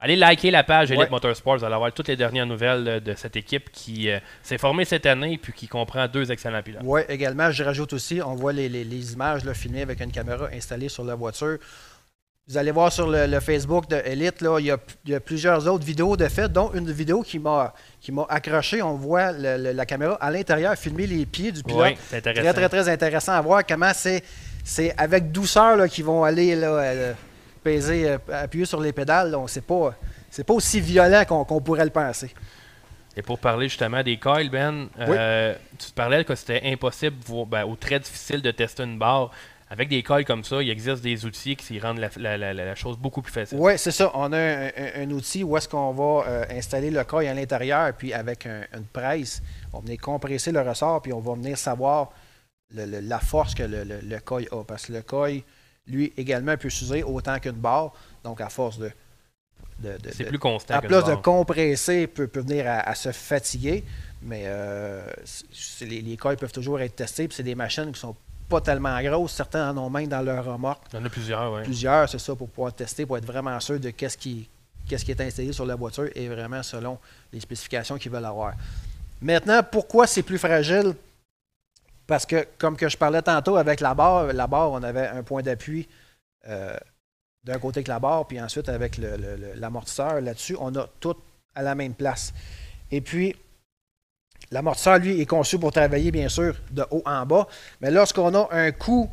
allez 0.00 0.16
liker 0.16 0.50
la 0.50 0.64
page 0.64 0.90
Elite 0.90 1.10
Motorsport. 1.10 1.58
Vous 1.58 1.64
allez 1.64 1.74
avoir 1.74 1.92
toutes 1.92 2.08
les 2.08 2.16
dernières 2.16 2.46
nouvelles 2.46 3.00
de 3.02 3.14
cette 3.14 3.36
équipe 3.36 3.70
qui 3.70 4.08
s'est 4.42 4.58
formée 4.58 4.84
cette 4.84 5.06
année 5.06 5.34
et 5.34 5.38
puis 5.38 5.52
qui 5.52 5.68
comprend 5.68 6.08
deux 6.08 6.32
excellents 6.32 6.62
pilotes. 6.62 6.82
Oui, 6.84 7.02
également, 7.08 7.50
je 7.50 7.62
rajoute 7.62 7.92
aussi, 7.92 8.20
on 8.22 8.34
voit 8.34 8.52
les, 8.52 9.12
images 9.12 9.44
là, 9.44 9.54
filmées 9.54 9.82
avec 9.82 10.00
une 10.00 10.12
caméra 10.12 10.48
installée 10.52 10.88
sur 10.88 11.04
la 11.04 11.14
voiture. 11.14 11.58
Vous 12.46 12.58
allez 12.58 12.72
voir 12.72 12.92
sur 12.92 13.08
le, 13.08 13.40
Facebook 13.40 13.88
de 13.88 13.96
Elite, 14.04 14.42
là, 14.42 14.58
il, 14.60 14.66
y 14.66 15.14
a, 15.14 15.20
plusieurs 15.20 15.66
autres 15.66 15.84
vidéos 15.84 16.14
de 16.14 16.28
fait, 16.28 16.52
dont 16.52 16.72
une 16.74 16.92
vidéo 16.92 17.22
qui 17.22 17.38
m'a 17.38 17.72
qui 18.02 18.12
m'a 18.12 18.26
accroché. 18.28 18.82
On 18.82 18.96
voit 18.96 19.32
la 19.32 19.86
caméra 19.86 20.14
à 20.20 20.30
l'intérieur 20.30 20.76
filmer 20.76 21.06
les 21.06 21.24
pieds 21.24 21.52
du 21.52 21.62
pilote. 21.62 21.82
Oui, 21.82 21.96
c'est 22.10 22.18
intéressant. 22.18 22.42
Très, 22.42 22.52
très, 22.52 22.68
très 22.68 22.88
intéressant 22.90 23.32
à 23.32 23.40
voir 23.40 23.64
comment 23.66 23.92
c'est, 23.94 24.22
c'est 24.62 24.94
avec 24.98 25.32
douceur 25.32 25.88
qu'ils 25.88 26.04
vont 26.04 26.22
aller 26.22 26.54
là, 26.54 26.68
euh, 26.68 27.12
peser, 27.62 28.10
euh, 28.10 28.18
appuyer 28.30 28.66
sur 28.66 28.80
les 28.80 28.92
pédales. 28.92 29.30
Donc, 29.30 29.48
c'est 29.48 29.64
pas, 29.64 29.94
c'est 30.28 30.44
pas 30.44 30.52
aussi 30.52 30.82
violent 30.82 31.24
qu'on, 31.26 31.60
pourrait 31.62 31.84
le 31.84 31.90
penser. 31.90 32.34
Et 33.16 33.22
pour 33.22 33.38
parler 33.38 33.70
justement 33.70 34.02
des 34.02 34.18
coils, 34.18 34.50
Ben, 34.50 34.88
euh, 34.98 35.54
tu 35.78 35.86
te 35.86 35.94
parlais 35.94 36.24
que 36.24 36.34
c'était 36.34 36.60
impossible 36.64 37.16
ben, 37.46 37.64
ou 37.64 37.74
très 37.74 38.00
difficile 38.00 38.42
de 38.42 38.50
tester 38.50 38.82
une 38.82 38.98
barre. 38.98 39.30
Avec 39.74 39.88
des 39.88 40.04
coils 40.04 40.24
comme 40.24 40.44
ça, 40.44 40.62
il 40.62 40.70
existe 40.70 41.02
des 41.02 41.26
outils 41.26 41.56
qui 41.56 41.80
rendent 41.80 41.98
la, 41.98 42.74
chose 42.76 42.96
beaucoup 42.96 43.22
plus 43.22 43.32
facile. 43.32 43.58
Oui, 43.60 43.72
c'est 43.76 43.90
ça. 43.90 44.08
On 44.14 44.32
a 44.32 44.38
un, 44.38 45.10
outil 45.10 45.42
où 45.42 45.56
est-ce 45.56 45.68
qu'on 45.68 45.90
va 45.90 46.28
euh, 46.28 46.44
installer 46.50 46.92
le 46.92 47.02
coil 47.02 47.26
à 47.26 47.34
l'intérieur, 47.34 47.92
puis 47.92 48.14
avec 48.14 48.46
une 48.46 48.84
presse, 48.92 49.42
on 49.72 49.78
va 49.78 49.84
venir 49.84 50.00
compresser 50.00 50.52
le 50.52 50.60
ressort, 50.60 51.02
puis 51.02 51.12
on 51.12 51.18
va 51.18 51.34
venir 51.34 51.58
savoir 51.58 52.12
la 52.70 53.18
force 53.18 53.56
que 53.56 53.64
le, 53.64 53.82
le, 53.82 54.20
coil 54.20 54.46
a. 54.52 54.62
Parce 54.62 54.86
que 54.86 54.92
le 54.92 55.02
coil, 55.02 55.40
lui, 55.88 56.12
également, 56.16 56.56
peut 56.56 56.70
s'user 56.70 57.02
autant 57.02 57.40
qu'une 57.40 57.52
barre. 57.52 57.92
Donc, 58.22 58.40
à 58.40 58.50
force 58.50 58.78
de. 58.78 58.92
c'est 60.12 60.26
plus 60.26 60.38
constant. 60.38 60.74
À 60.74 60.82
place 60.82 61.06
de 61.06 61.16
compresser, 61.16 62.06
peut, 62.06 62.28
peut 62.28 62.42
venir 62.42 62.66
à, 62.68 62.94
se 62.94 63.10
fatiguer. 63.10 63.82
Mais 64.22 64.44
euh, 64.44 65.04
les, 65.80 66.00
les 66.00 66.16
coils 66.16 66.36
peuvent 66.36 66.52
toujours 66.52 66.80
être 66.80 66.94
testés. 66.94 67.26
Puis 67.26 67.34
c'est 67.38 67.42
des 67.42 67.56
machines 67.56 67.90
qui 67.90 67.98
sont 67.98 68.14
pas 68.54 68.60
tellement 68.60 69.02
grosses. 69.02 69.32
Certains 69.32 69.70
en 69.70 69.78
ont 69.78 69.90
même 69.90 70.06
dans 70.06 70.22
leur 70.22 70.44
remorque. 70.44 70.84
Il 70.92 70.98
y 70.98 71.02
en 71.02 71.04
a 71.04 71.10
plusieurs, 71.10 71.52
oui. 71.52 71.62
Plusieurs, 71.64 72.08
c'est 72.08 72.18
ça, 72.18 72.36
pour 72.36 72.48
pouvoir 72.48 72.72
tester, 72.72 73.04
pour 73.04 73.18
être 73.18 73.26
vraiment 73.26 73.58
sûr 73.58 73.80
de 73.80 73.90
qu'est-ce 73.90 74.16
qui, 74.16 74.48
qu'est-ce 74.88 75.04
qui 75.04 75.10
est 75.10 75.20
installé 75.20 75.52
sur 75.52 75.66
la 75.66 75.74
voiture 75.74 76.08
et 76.14 76.28
vraiment 76.28 76.62
selon 76.62 76.98
les 77.32 77.40
spécifications 77.40 77.98
qu'ils 77.98 78.12
veulent 78.12 78.24
avoir. 78.24 78.54
Maintenant, 79.20 79.60
pourquoi 79.68 80.06
c'est 80.06 80.22
plus 80.22 80.38
fragile? 80.38 80.94
Parce 82.06 82.26
que, 82.26 82.46
comme 82.58 82.76
que 82.76 82.88
je 82.88 82.96
parlais 82.96 83.22
tantôt 83.22 83.56
avec 83.56 83.80
la 83.80 83.94
barre, 83.94 84.32
la 84.32 84.46
barre, 84.46 84.70
on 84.70 84.82
avait 84.82 85.08
un 85.08 85.22
point 85.22 85.42
d'appui 85.42 85.88
euh, 86.46 86.76
d'un 87.42 87.58
côté 87.58 87.82
que 87.82 87.88
la 87.88 87.98
barre, 87.98 88.26
puis 88.26 88.40
ensuite 88.40 88.68
avec 88.68 89.00
l'amortisseur 89.56 90.20
là-dessus, 90.20 90.56
on 90.60 90.74
a 90.76 90.86
tout 91.00 91.16
à 91.54 91.62
la 91.62 91.74
même 91.74 91.94
place. 91.94 92.32
Et 92.90 93.00
puis, 93.00 93.34
L'amortisseur, 94.50 94.98
lui, 94.98 95.20
est 95.20 95.26
conçu 95.26 95.58
pour 95.58 95.72
travailler, 95.72 96.10
bien 96.10 96.28
sûr, 96.28 96.54
de 96.70 96.84
haut 96.90 97.02
en 97.06 97.26
bas. 97.26 97.46
Mais 97.80 97.90
lorsqu'on 97.90 98.34
a 98.34 98.48
un 98.50 98.72
coup 98.72 99.08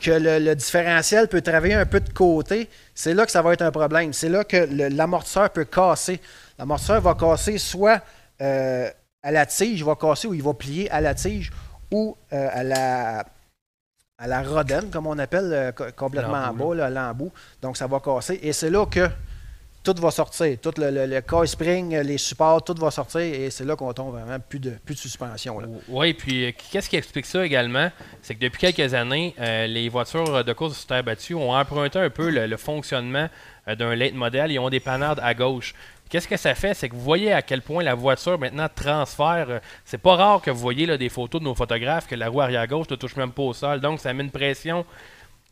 que 0.00 0.10
le, 0.10 0.54
différentiel 0.54 1.28
peut 1.28 1.40
travailler 1.40 1.74
un 1.74 1.86
peu 1.86 2.00
de 2.00 2.12
côté, 2.12 2.68
c'est 2.94 3.14
là 3.14 3.24
que 3.24 3.32
ça 3.32 3.42
va 3.42 3.52
être 3.52 3.62
un 3.62 3.70
problème. 3.70 4.12
C'est 4.12 4.28
là 4.28 4.44
que 4.44 4.68
l'amortisseur 4.94 5.50
peut 5.50 5.64
casser. 5.64 6.20
L'amortisseur 6.58 7.00
va 7.00 7.14
casser 7.14 7.58
soit 7.58 8.02
euh, 8.40 8.90
à 9.22 9.30
la 9.30 9.46
tige, 9.46 9.80
il 9.80 9.84
va 9.84 9.94
casser 9.94 10.28
ou 10.28 10.34
il 10.34 10.42
va 10.42 10.54
plier 10.54 10.90
à 10.90 11.00
la 11.00 11.14
tige 11.14 11.50
ou 11.90 12.16
euh, 12.32 12.48
à 12.52 12.62
la 12.62 13.24
à 14.18 14.26
la 14.26 14.42
rodenne, 14.42 14.88
comme 14.90 15.06
on 15.06 15.18
appelle, 15.18 15.50
euh, 15.52 15.72
complètement 15.94 16.38
en 16.38 16.54
bas, 16.54 16.88
l'embout. 16.88 17.32
Donc, 17.60 17.76
ça 17.76 17.86
va 17.86 18.00
casser. 18.00 18.38
Et 18.42 18.52
c'est 18.52 18.70
là 18.70 18.86
que 18.86 19.08
tout 19.86 20.02
va 20.02 20.10
sortir. 20.10 20.58
Tout 20.60 20.72
le, 20.78 21.06
le, 21.06 21.46
spring, 21.46 21.96
les 22.00 22.18
supports, 22.18 22.62
tout 22.64 22.74
va 22.76 22.90
sortir 22.90 23.20
et 23.20 23.50
c'est 23.50 23.64
là 23.64 23.76
qu'on 23.76 23.92
tombe 23.92 24.12
vraiment 24.12 24.38
plus 24.40 24.58
de, 24.58 24.70
plus 24.84 24.96
de 24.96 25.00
suspension. 25.00 25.58
Oui, 25.88 26.12
puis 26.12 26.46
euh, 26.46 26.52
qu'est-ce 26.72 26.90
qui 26.90 26.96
explique 26.96 27.26
ça 27.26 27.46
également? 27.46 27.90
C'est 28.20 28.34
que 28.34 28.40
depuis 28.40 28.72
quelques 28.72 28.94
années, 28.94 29.34
euh, 29.38 29.68
les 29.68 29.88
voitures 29.88 30.44
de 30.44 30.52
course 30.52 30.78
sur 30.78 30.86
terre 30.88 31.04
battue 31.04 31.34
ont 31.34 31.54
emprunté 31.54 32.00
un 32.00 32.10
peu 32.10 32.30
le, 32.30 32.56
fonctionnement 32.56 33.28
euh, 33.68 33.76
d'un 33.76 33.94
late 33.94 34.14
modèle. 34.14 34.50
Ils 34.50 34.58
ont 34.58 34.70
des 34.70 34.80
panades 34.80 35.20
à 35.22 35.34
gauche. 35.34 35.72
Qu'est-ce 36.08 36.26
que 36.26 36.36
ça 36.36 36.56
fait? 36.56 36.74
C'est 36.74 36.88
que 36.88 36.94
vous 36.94 37.00
voyez 37.00 37.32
à 37.32 37.42
quel 37.42 37.62
point 37.62 37.84
la 37.84 37.94
voiture 37.94 38.38
maintenant 38.40 38.68
transfère. 38.74 39.60
C'est 39.84 39.98
pas 39.98 40.16
rare 40.16 40.42
que 40.42 40.50
vous 40.50 40.58
voyez 40.58 40.98
des 40.98 41.08
photos 41.08 41.40
de 41.40 41.44
nos 41.44 41.54
photographes 41.54 42.08
que 42.08 42.14
la 42.16 42.28
roue 42.28 42.40
arrière 42.40 42.66
gauche 42.66 42.88
ne 42.90 42.96
touche 42.96 43.16
même 43.16 43.32
pas 43.32 43.42
au 43.42 43.52
sol. 43.52 43.80
Donc, 43.80 44.00
ça 44.00 44.12
met 44.12 44.24
une 44.24 44.30
pression 44.30 44.84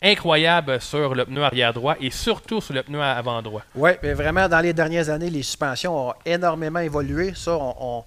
incroyable 0.05 0.81
sur 0.81 1.15
le 1.15 1.25
pneu 1.25 1.43
arrière 1.43 1.73
droit 1.73 1.97
et 2.01 2.11
surtout 2.11 2.61
sur 2.61 2.75
le 2.75 2.83
pneu 2.83 3.03
avant 3.03 3.41
droit. 3.43 3.63
Oui, 3.75 3.93
mais 4.03 4.13
vraiment, 4.13 4.49
dans 4.49 4.61
les 4.61 4.73
dernières 4.73 5.09
années, 5.09 5.31
les 5.31 5.43
suspensions 5.43 6.11
ont 6.11 6.15
énormément 6.25 6.81
évolué. 6.81 7.33
Ça, 7.35 7.57
on, 7.57 8.05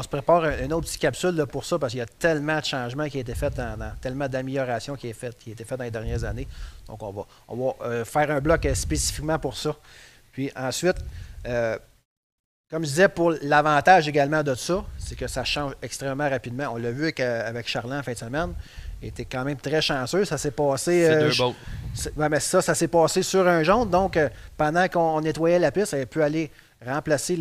se 0.00 0.08
prépare 0.08 0.44
une 0.60 0.72
autre 0.72 0.86
petite 0.86 1.00
capsule 1.00 1.44
pour 1.50 1.64
ça 1.64 1.78
parce 1.78 1.90
qu'il 1.90 1.98
y 1.98 2.02
a 2.02 2.06
tellement 2.06 2.60
de 2.60 2.64
changements 2.64 3.08
qui 3.08 3.18
ont 3.18 3.22
été 3.22 3.34
faits, 3.34 3.60
tellement 4.00 4.28
d'améliorations 4.28 4.94
qui, 4.94 5.08
ont 5.08 5.10
été 5.10 5.64
faites 5.64 5.78
dans 5.78 5.84
les 5.84 5.90
dernières 5.90 6.22
années. 6.22 6.46
Donc, 6.86 7.02
on 7.02 7.10
va, 7.10 7.22
on 7.48 7.56
va 7.56 7.72
euh, 7.84 8.04
faire 8.04 8.30
un 8.30 8.40
bloc 8.40 8.68
spécifiquement 8.74 9.38
pour 9.38 9.56
ça. 9.56 9.74
Puis 10.32 10.52
ensuite, 10.54 10.96
euh, 11.46 11.76
comme 12.70 12.84
je 12.84 12.88
disais, 12.88 13.08
pour 13.08 13.34
l'avantage 13.42 14.06
également 14.06 14.44
de 14.44 14.54
ça, 14.54 14.84
c'est 14.96 15.16
que 15.16 15.26
ça 15.26 15.42
change 15.42 15.72
extrêmement 15.82 16.30
rapidement. 16.30 16.68
On 16.72 16.76
l'a 16.76 16.92
vu 16.92 17.02
avec, 17.02 17.18
euh, 17.18 17.48
avec 17.48 17.66
en 17.74 18.02
fin 18.04 18.12
de 18.12 18.16
semaine 18.16 18.54
était 19.02 19.24
quand 19.24 19.44
même 19.44 19.56
très 19.56 19.80
chanceux. 19.80 20.24
Ça 20.24 20.38
s'est 20.38 20.50
passé. 20.50 21.06
Euh, 21.08 21.30
mais 22.16 22.40
ça, 22.40 22.62
ça 22.62 22.74
s'est 22.74 22.88
passé 22.88 23.22
sur 23.22 23.46
un 23.46 23.62
jaune. 23.62 23.88
Donc, 23.88 24.16
euh, 24.16 24.28
pendant 24.56 24.86
qu'on 24.88 25.20
nettoyait 25.20 25.58
la 25.58 25.70
piste, 25.70 25.94
elle 25.94 26.06
pu 26.06 26.22
aller 26.22 26.50
remplacer 26.84 27.36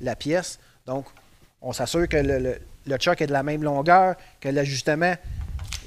la 0.00 0.16
pièce. 0.16 0.58
Donc, 0.86 1.06
on 1.62 1.72
s'assure 1.72 2.08
que 2.08 2.16
le, 2.16 2.96
choc 3.00 3.20
est 3.20 3.26
de 3.26 3.32
la 3.32 3.42
même 3.42 3.62
longueur, 3.62 4.14
que 4.40 4.48
l'ajustement, 4.48 5.14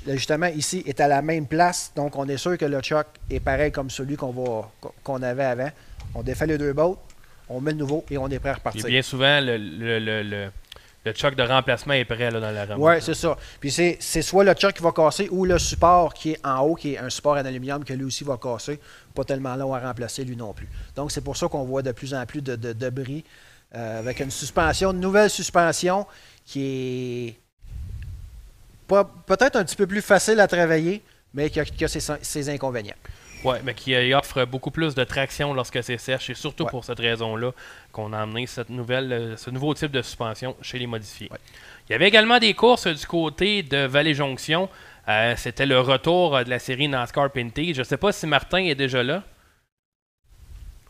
l'ajustement 0.05 0.47
ici 0.47 0.84
est 0.86 0.99
à 0.99 1.08
la 1.08 1.21
même 1.21 1.47
place. 1.47 1.91
Donc, 1.95 2.15
on 2.15 2.27
est 2.27 2.38
sûr 2.38 2.58
que 2.58 2.65
le 2.65 2.82
choc 2.82 3.08
est 3.29 3.39
pareil 3.39 3.71
comme 3.71 3.89
celui 3.89 4.15
qu'on 4.15 4.32
va 4.32 4.69
qu'on 5.03 5.21
avait 5.23 5.45
avant. 5.45 5.69
On 6.15 6.23
défait 6.23 6.47
les 6.47 6.58
deux 6.58 6.73
bottes, 6.73 6.99
on 7.47 7.62
met 7.62 7.71
le 7.71 7.77
nouveau 7.77 8.03
et 8.10 8.17
on 8.17 8.27
est 8.29 8.39
prêt 8.39 8.49
à 8.49 8.55
repartir. 8.55 8.86
Et 8.88 8.89
bien 8.89 9.01
souvent, 9.01 9.39
le, 9.41 9.58
le 9.58 10.49
choc 11.16 11.36
de 11.36 11.44
remplacement 11.44 11.94
est 11.94 12.06
prêt 12.06 12.30
là, 12.32 12.40
dans 12.40 12.52
la 12.52 12.66
remorque. 12.66 12.82
Oui, 12.82 13.02
c'est 13.02 13.14
ça. 13.14 13.38
Puis 13.60 13.72
c'est 13.72 14.22
soit 14.22 14.44
le 14.44 14.54
choc 14.58 14.74
qui 14.74 14.84
va 14.84 14.92
casser 14.92 15.28
ou 15.32 15.46
le 15.46 15.58
support 15.58 16.14
qui 16.14 16.32
est 16.32 16.46
en 16.46 16.60
haut, 16.62 16.76
qui 16.76 16.94
est 16.94 16.98
un 16.98 17.10
support 17.10 17.34
en 17.38 17.46
aluminium, 17.46 17.84
que 17.84 17.94
lui 17.94 18.06
aussi 18.06 18.24
va 18.24 18.38
casser. 18.38 18.80
Pas 19.16 19.24
tellement 19.24 19.56
long 19.56 19.74
à 19.74 19.80
remplacer, 19.80 20.24
lui 20.24 20.36
non 20.36 20.54
plus. 20.54 20.68
Donc, 20.96 21.12
c'est 21.12 21.22
pour 21.22 21.38
ça 21.38 21.48
qu'on 21.48 21.64
voit 21.64 21.82
de 21.82 21.92
plus 21.92 22.14
en 22.14 22.26
plus 22.26 22.42
de, 22.42 22.56
debris 22.56 23.24
euh, 23.76 24.00
avec 24.00 24.20
une 24.20 24.32
suspension, 24.32 24.92
une 24.92 25.00
nouvelle 25.00 25.30
suspension 25.30 26.06
qui 26.46 27.28
est 27.28 27.40
peut-être 29.26 29.56
un 29.56 29.64
petit 29.64 29.76
peu 29.76 29.88
plus 29.88 30.02
facile 30.02 30.40
à 30.40 30.48
travailler, 30.48 31.04
mais 31.34 31.50
qui 31.50 31.60
a, 31.60 31.88
ses, 31.88 32.50
inconvénients. 32.50 32.96
Oui, 33.45 33.56
mais 33.63 33.73
qui 33.73 33.95
offre 34.13 34.43
beaucoup 34.43 34.69
plus 34.69 34.95
de 34.95 35.04
traction 35.06 35.54
lorsque 35.54 35.82
c'est 35.82 35.97
sèche, 35.97 36.30
et 36.30 36.34
surtout 36.34 36.65
pour 36.65 36.84
cette 36.84 36.99
raison-là 36.99 37.52
qu'on 37.93 38.12
a 38.12 38.19
amené 38.19 38.45
cette 38.47 38.69
nouvelle, 38.69 39.13
euh, 39.13 39.38
ce 39.38 39.49
nouveau 39.49 39.73
type 39.73 39.91
de 39.91 40.02
suspension 40.02 40.58
chez 40.62 40.78
les 40.78 40.88
modifiés. 40.88 41.30
Il 41.88 41.93
y 41.93 41.95
avait 41.95 42.08
également 42.08 42.38
des 42.38 42.54
courses 42.54 42.88
du 42.88 43.08
côté 43.08 43.63
de 43.63 43.86
Vallée 43.86 44.13
Jonction. 44.13 44.67
Euh, 45.08 45.36
c'était 45.38 45.65
le 45.65 45.80
retour 45.80 46.43
de 46.43 46.49
la 46.49 46.60
série 46.60 46.89
NASCAR 46.89 47.32
Pinty. 47.32 47.73
Je 47.73 47.80
ne 47.80 47.84
sais 47.86 47.95
pas 47.95 48.12
si 48.12 48.28
Martin 48.28 48.60
est 48.60 48.75
déjà 48.75 49.04
là. 49.04 49.23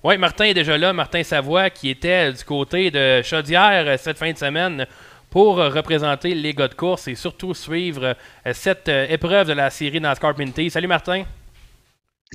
Oui, 0.03 0.17
Martin 0.17 0.45
est 0.45 0.55
déjà 0.55 0.75
là. 0.75 0.91
Martin 0.91 1.21
Savoie, 1.21 1.69
qui 1.69 1.89
était 1.89 2.33
du 2.33 2.43
côté 2.43 2.89
de 2.89 3.21
Chaudière 3.21 3.85
euh, 3.85 3.97
cette 3.97 4.17
fin 4.17 4.31
de 4.31 4.37
semaine 4.37 4.87
pour 5.29 5.57
représenter 5.57 6.33
les 6.33 6.55
gars 6.55 6.67
de 6.67 6.73
course 6.73 7.07
et 7.07 7.13
surtout 7.13 7.53
suivre 7.53 8.15
euh, 8.47 8.53
cette 8.53 8.87
épreuve 8.87 9.49
de 9.49 9.53
la 9.53 9.69
série 9.69 10.01
NASCAR 10.01 10.33
Pinty. 10.33 10.71
Salut 10.71 10.87
Martin. 10.87 11.25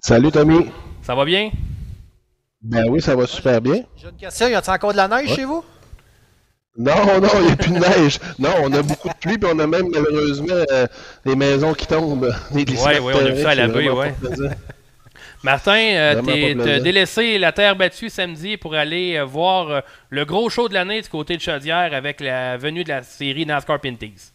Salut 0.02 0.30
Tommy. 0.30 0.70
Ça 1.02 1.14
va 1.14 1.24
bien? 1.24 1.50
Ben 2.62 2.86
oui, 2.88 3.00
ça 3.00 3.14
va 3.14 3.26
super 3.26 3.60
bien. 3.60 3.82
J'ai 3.96 4.08
une 4.08 4.16
question. 4.16 4.48
Y 4.48 4.54
a-t-il 4.54 4.74
encore 4.74 4.92
de 4.92 4.96
la 4.96 5.08
neige 5.08 5.34
chez 5.34 5.44
vous? 5.44 5.64
Non, 6.76 6.94
non, 7.20 7.28
il 7.40 7.46
n'y 7.46 7.52
a 7.52 7.56
plus 7.56 7.70
de 7.70 7.78
neige. 7.78 8.18
Non, 8.38 8.50
on 8.62 8.72
a 8.72 8.82
beaucoup 8.82 9.08
de 9.08 9.14
pluie, 9.14 9.38
puis 9.38 9.50
on 9.52 9.58
a 9.58 9.66
même 9.66 9.88
malheureusement 9.90 10.64
euh, 10.72 10.86
des 11.24 11.36
maisons 11.36 11.72
qui 11.74 11.86
tombent. 11.86 12.34
Oui, 12.52 12.64
oui, 12.68 13.12
on 13.14 13.18
a 13.18 13.30
vu 13.30 13.42
ça 13.42 13.50
à 13.50 13.54
la 13.54 13.68
baie, 13.68 13.88
oui. 13.88 14.06
Martin, 15.42 15.76
euh, 15.76 16.22
tu 16.22 16.70
as 16.70 16.80
délaissé 16.80 17.38
la 17.38 17.52
terre 17.52 17.76
battue 17.76 18.08
samedi 18.08 18.56
pour 18.56 18.74
aller 18.74 19.16
euh, 19.16 19.24
voir 19.24 19.82
le 20.08 20.24
gros 20.24 20.48
show 20.48 20.68
de 20.68 20.74
l'année 20.74 21.02
du 21.02 21.08
côté 21.08 21.36
de 21.36 21.42
Chaudière 21.42 21.92
avec 21.92 22.20
la 22.20 22.56
venue 22.56 22.82
de 22.82 22.88
la 22.88 23.02
série 23.02 23.44
NASCAR 23.44 23.78
Pinties. 23.78 24.32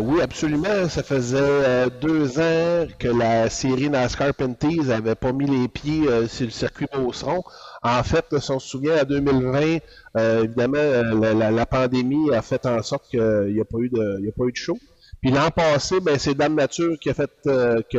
Oui, 0.00 0.20
absolument. 0.20 0.88
Ça 0.88 1.02
faisait 1.02 1.90
deux 2.00 2.38
ans 2.38 2.86
que 2.98 3.08
la 3.08 3.50
série 3.50 3.90
NASCAR 3.90 4.34
Pinties 4.34 4.80
n'avait 4.80 5.14
pas 5.14 5.32
mis 5.32 5.46
les 5.46 5.68
pieds 5.68 6.06
sur 6.28 6.46
le 6.46 6.52
circuit 6.52 6.86
Beauceron. 6.92 7.42
En 7.82 8.02
fait, 8.02 8.38
si 8.38 8.50
on 8.50 8.58
se 8.58 8.68
souvient, 8.68 8.96
à 8.96 9.04
2020, 9.04 9.78
euh, 10.16 10.44
évidemment, 10.44 10.78
euh, 10.78 11.50
la, 11.50 11.66
pandémie 11.66 12.32
a 12.32 12.42
fait 12.42 12.66
en 12.66 12.82
sorte 12.82 13.08
qu'il 13.08 13.20
n'y 13.20 13.60
a, 13.60 13.64
pas 13.64 13.78
eu 13.78 13.88
de, 13.88 14.28
a 14.28 14.32
pas 14.32 14.44
eu 14.44 14.52
de 14.52 14.56
show. 14.56 14.78
Puis 15.20 15.32
l'an 15.32 15.50
passé, 15.50 15.98
ben, 16.00 16.16
c'est 16.16 16.34
Dame 16.34 16.54
Nature 16.54 16.96
qui 17.00 17.10
a 17.10 17.14
fait 17.14 17.30
euh, 17.46 17.82
que 17.90 17.98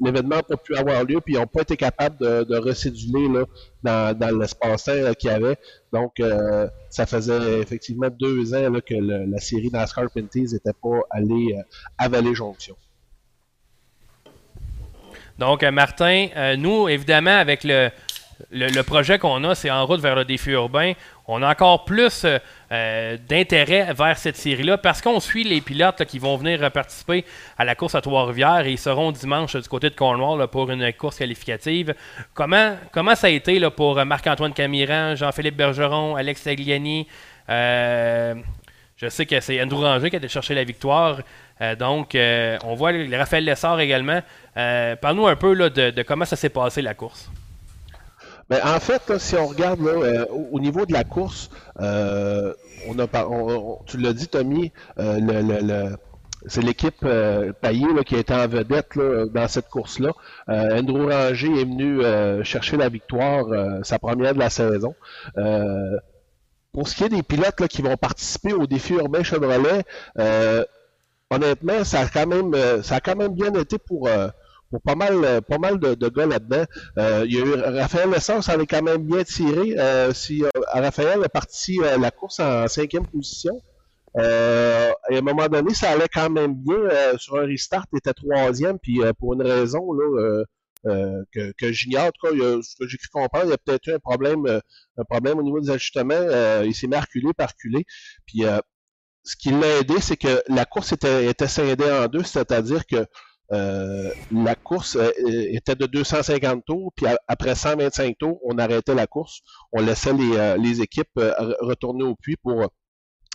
l'événement 0.00 0.36
n'a 0.36 0.42
pas 0.42 0.56
pu 0.56 0.74
avoir 0.74 1.04
lieu, 1.04 1.20
puis 1.20 1.34
ils 1.34 1.38
n'ont 1.38 1.46
pas 1.46 1.60
été 1.60 1.76
capables 1.76 2.16
de, 2.18 2.44
de 2.44 2.56
recéduler 2.56 3.28
là, 3.28 4.14
dans, 4.14 4.38
l'espace-temps 4.38 5.12
qu'il 5.18 5.30
y 5.30 5.32
avait. 5.32 5.56
Donc, 5.92 6.22
ça 6.88 7.04
faisait 7.04 7.60
effectivement 7.60 8.08
deux 8.08 8.54
ans 8.54 8.72
que 8.80 8.94
la 8.94 9.38
série 9.38 9.70
NASCAR 9.70 10.10
Pinties 10.10 10.46
n'était 10.52 10.72
pas 10.72 11.00
allée 11.10 11.54
à 11.98 12.08
Vallée 12.08 12.34
Jonction. 12.34 12.76
Donc, 15.38 15.62
Martin, 15.64 16.28
nous, 16.56 16.88
évidemment, 16.88 17.36
avec 17.36 17.62
le, 17.64 17.90
le, 18.50 18.82
projet 18.82 19.18
qu'on 19.18 19.44
a, 19.44 19.54
c'est 19.54 19.70
en 19.70 19.86
route 19.86 20.00
vers 20.00 20.14
le 20.14 20.24
défi 20.24 20.50
urbain. 20.50 20.92
On 21.26 21.42
a 21.42 21.50
encore 21.50 21.84
plus 21.84 22.24
euh, 22.24 22.38
euh, 22.72 23.16
d'intérêt 23.28 23.92
vers 23.94 24.18
cette 24.18 24.36
série-là 24.36 24.78
parce 24.78 25.00
qu'on 25.00 25.20
suit 25.20 25.44
les 25.44 25.60
pilotes 25.60 26.04
qui 26.04 26.18
vont 26.18 26.36
venir 26.36 26.70
participer 26.70 27.24
à 27.56 27.64
la 27.64 27.74
course 27.74 27.94
à 27.94 28.00
Trois-Rivières 28.00 28.66
et 28.66 28.72
ils 28.72 28.78
seront 28.78 29.12
dimanche 29.12 29.56
du 29.56 29.68
côté 29.68 29.90
de 29.90 29.94
Cornwall 29.94 30.46
pour 30.48 30.70
une 30.70 30.92
course 30.92 31.18
qualificative. 31.18 31.94
Comment, 32.34 32.76
comment 32.92 33.14
ça 33.14 33.28
a 33.28 33.30
été 33.30 33.60
pour 33.70 34.04
Marc-Antoine 34.04 34.52
Camiran, 34.52 35.14
Jean-Philippe 35.14 35.56
Bergeron, 35.56 36.16
Alex 36.16 36.42
Tagliani? 36.42 37.06
Euh, 37.48 38.34
Je 38.96 39.08
sais 39.08 39.26
que 39.26 39.40
c'est 39.40 39.62
Andrew 39.62 39.80
Ranger 39.80 40.10
qui 40.10 40.16
a 40.16 40.18
été 40.18 40.54
la 40.54 40.64
victoire. 40.64 41.20
donc, 41.78 42.16
on 42.64 42.74
voit 42.74 42.92
Raphaël 43.12 43.44
Lessard 43.44 43.80
également. 43.80 44.20
Parle-nous 44.54 45.26
un 45.26 45.36
peu 45.36 45.70
de 45.70 46.02
comment 46.02 46.24
ça 46.24 46.36
s'est 46.36 46.50
passé 46.50 46.82
la 46.82 46.94
course. 46.94 47.30
En 48.64 48.80
fait, 48.80 49.18
si 49.18 49.36
on 49.36 49.46
regarde 49.46 49.80
euh, 49.80 50.26
au, 50.50 50.60
niveau 50.60 50.84
de 50.84 50.92
la 50.92 51.04
course, 51.04 51.48
euh, 51.80 52.52
on 52.86 52.98
a, 52.98 53.06
tu 53.86 53.96
l'as 53.96 54.12
dit, 54.12 54.28
Tommy, 54.28 54.72
euh, 54.98 55.90
c'est 56.46 56.60
l'équipe 56.60 57.06
Payet 57.60 58.04
qui 58.04 58.16
a 58.16 58.18
été 58.18 58.34
en 58.34 58.48
vedette 58.48 58.98
dans 59.32 59.48
cette 59.48 59.68
course-là. 59.68 60.10
Andrew 60.48 61.08
Ranger 61.08 61.60
est 61.60 61.64
venu 61.64 62.02
chercher 62.44 62.76
la 62.76 62.88
victoire, 62.88 63.44
sa 63.84 64.00
première 64.00 64.34
de 64.34 64.40
la 64.40 64.50
saison. 64.50 64.94
pour 66.72 66.88
ce 66.88 66.96
qui 66.96 67.04
est 67.04 67.10
des 67.10 67.22
pilotes 67.22 67.68
qui 67.68 67.80
vont 67.80 67.96
participer 67.96 68.52
au 68.52 68.66
défi 68.66 68.94
urbain 68.94 69.22
Chevrolet, 69.22 69.84
honnêtement, 71.30 71.84
ça 71.84 72.00
a 72.00 72.08
quand 72.08 72.26
même, 72.26 72.56
ça 72.82 72.96
a 72.96 73.00
quand 73.00 73.14
même 73.14 73.34
bien 73.34 73.54
été 73.54 73.78
pour 73.78 74.08
pour 74.72 74.80
pas 74.80 74.94
mal, 74.94 75.22
euh, 75.22 75.40
pas 75.42 75.58
mal 75.58 75.78
de, 75.78 76.08
gars 76.08 76.26
là-dedans. 76.26 76.64
Euh, 76.98 77.24
il 77.26 77.34
y 77.34 77.38
a 77.38 77.44
eu 77.44 77.54
Raphaël 77.54 78.08
ça 78.20 78.40
avait 78.48 78.66
quand 78.66 78.82
même 78.82 79.02
bien 79.02 79.22
tiré. 79.22 79.78
Euh, 79.78 80.14
si 80.14 80.42
Raphaël 80.72 81.20
est 81.22 81.28
parti 81.28 81.78
la 81.98 82.10
course 82.10 82.40
en 82.40 82.66
cinquième 82.68 83.06
position. 83.06 83.60
à 84.16 84.92
un 85.10 85.20
moment 85.20 85.46
donné, 85.48 85.74
ça 85.74 85.90
allait 85.90 86.08
quand 86.12 86.30
même 86.30 86.54
bien. 86.54 87.18
sur 87.18 87.36
un 87.36 87.44
restart, 87.46 87.84
il 87.92 87.98
était 87.98 88.14
troisième, 88.14 88.78
puis 88.78 89.00
pour 89.18 89.34
une 89.34 89.42
raison 89.42 89.92
là, 89.92 90.44
que, 91.32 91.52
que 91.52 91.70
j'ignore, 91.70 92.06
en 92.06 92.10
tout 92.10 92.26
cas, 92.26 92.62
ce 92.62 92.74
que 92.76 92.88
j'ai 92.88 92.96
cru 92.96 93.08
comprendre, 93.12 93.46
il 93.46 93.50
y 93.50 93.54
a 93.54 93.58
peut-être 93.58 93.86
eu 93.88 93.92
un 93.92 93.98
problème, 93.98 94.46
un 94.96 95.04
problème 95.04 95.38
au 95.38 95.42
niveau 95.42 95.60
des 95.60 95.70
ajustements. 95.70 96.62
il 96.64 96.74
s'est 96.74 96.86
mis 96.86 96.94
à 96.96 97.00
reculer, 97.00 97.34
par 97.36 97.50
reculer. 97.50 97.84
Puis 98.26 98.44
ce 99.24 99.36
qui 99.36 99.50
l'a 99.50 99.80
aidé, 99.80 100.00
c'est 100.00 100.16
que 100.16 100.42
la 100.48 100.64
course 100.64 100.92
était, 100.92 101.26
était 101.26 101.46
scindée 101.46 101.90
en 101.90 102.06
deux, 102.06 102.24
c'est-à-dire 102.24 102.86
que 102.86 102.96
euh, 102.96 103.04
la 103.52 104.54
course 104.54 104.96
euh, 104.96 105.10
était 105.18 105.74
de 105.74 105.86
250 105.86 106.64
tours, 106.64 106.92
puis 106.96 107.06
après 107.28 107.54
125 107.54 108.16
tours, 108.18 108.40
on 108.44 108.56
arrêtait 108.58 108.94
la 108.94 109.06
course. 109.06 109.40
On 109.72 109.82
laissait 109.82 110.14
les, 110.14 110.36
euh, 110.36 110.82
équipes 110.82 111.20
retourner 111.60 112.04
au 112.04 112.14
puits 112.14 112.36
pour 112.36 112.72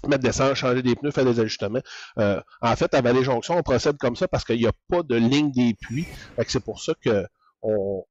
mettre 0.08 0.24
des 0.24 0.32
sens, 0.32 0.56
changer 0.56 0.82
des 0.82 0.96
pneus, 0.96 1.12
faire 1.12 1.26
des 1.26 1.40
ajustements. 1.40 1.82
en 2.18 2.76
fait, 2.76 2.94
à 2.94 3.02
Vallée-Jonction, 3.02 3.58
on 3.58 3.64
procède 3.64 3.98
comme 3.98 4.16
ça 4.16 4.28
parce 4.28 4.44
qu'il 4.44 4.58
n'y 4.58 4.68
a 4.68 4.74
pas 4.90 5.04
de 5.04 5.16
ligne 5.16 5.52
des 5.52 5.76
puits. 5.80 6.08
C'est 6.48 6.64
pour 6.64 6.82
ça 6.82 6.94
que 7.00 7.26
on, 7.62 8.04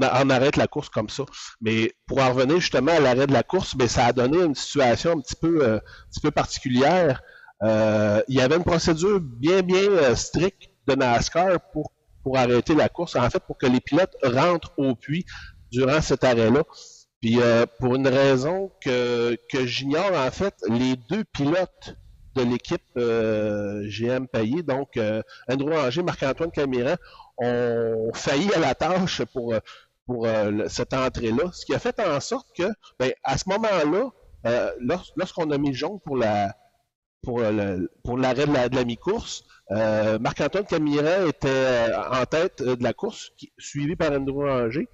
arrête 0.00 0.56
la 0.56 0.66
course 0.66 0.88
comme 0.88 1.08
ça. 1.08 1.24
Mais 1.60 1.92
pour 2.06 2.18
en 2.20 2.32
revenir 2.32 2.60
justement 2.60 2.92
à 2.92 3.00
l'arrêt 3.00 3.26
de 3.26 3.32
la 3.32 3.42
course, 3.42 3.76
ben, 3.76 3.88
ça 3.88 4.06
a 4.06 4.12
donné 4.12 4.42
une 4.42 4.54
situation 4.54 5.12
un 5.12 5.20
petit 5.20 5.36
peu 5.36 6.30
particulière. 6.30 7.22
Euh, 7.62 8.22
il 8.28 8.36
y 8.36 8.40
avait 8.40 8.56
une 8.56 8.64
procédure 8.64 9.20
bien, 9.20 9.62
bien 9.62 9.82
euh, 9.82 10.14
stricte 10.14 10.70
de 10.86 10.94
NASCAR 10.94 11.60
pour, 11.72 11.92
pour 12.22 12.38
arrêter 12.38 12.74
la 12.74 12.88
course, 12.88 13.16
en 13.16 13.28
fait, 13.30 13.40
pour 13.40 13.58
que 13.58 13.66
les 13.66 13.80
pilotes 13.80 14.16
rentrent 14.22 14.72
au 14.76 14.94
puits 14.94 15.24
durant 15.70 16.00
cet 16.00 16.24
arrêt-là. 16.24 16.62
Puis 17.20 17.40
euh, 17.40 17.66
pour 17.80 17.96
une 17.96 18.06
raison 18.06 18.70
que, 18.80 19.36
que 19.50 19.66
j'ignore, 19.66 20.12
en 20.14 20.30
fait, 20.30 20.54
les 20.68 20.94
deux 21.10 21.24
pilotes 21.24 21.96
de 22.36 22.42
l'équipe 22.42 22.82
GM 22.94 24.28
Payé, 24.28 24.62
donc 24.62 24.96
Andrew 25.50 25.72
Anger, 25.72 26.04
Marc-Antoine 26.04 26.52
Camiran, 26.52 26.94
ont 27.38 28.12
failli 28.14 28.52
à 28.54 28.60
la 28.60 28.76
tâche 28.76 29.22
pour, 29.32 29.56
pour 30.06 30.28
cette 30.68 30.94
entrée-là, 30.94 31.50
ce 31.52 31.66
qui 31.66 31.74
a 31.74 31.80
fait 31.80 31.98
en 31.98 32.20
sorte 32.20 32.46
que, 32.56 32.68
ben, 33.00 33.10
à 33.24 33.36
ce 33.38 33.48
moment-là, 33.48 34.10
lorsqu'on 35.16 35.50
a 35.50 35.58
mis 35.58 35.74
jaune 35.74 35.98
pour 36.04 36.16
la, 36.16 36.54
pour, 37.22 37.42
pour 38.04 38.18
l'arrêt 38.18 38.46
de 38.46 38.74
la, 38.74 38.84
mi-course. 38.84 39.44
Euh, 39.70 40.18
Marc-Antoine 40.18 40.64
Camiran 40.64 41.26
était 41.26 41.48
euh, 41.48 42.02
en 42.10 42.24
tête 42.24 42.62
euh, 42.62 42.76
de 42.76 42.82
la 42.82 42.94
course, 42.94 43.32
suivi 43.58 43.96
par 43.96 44.12
Andrew 44.12 44.44
Ranger. 44.44 44.88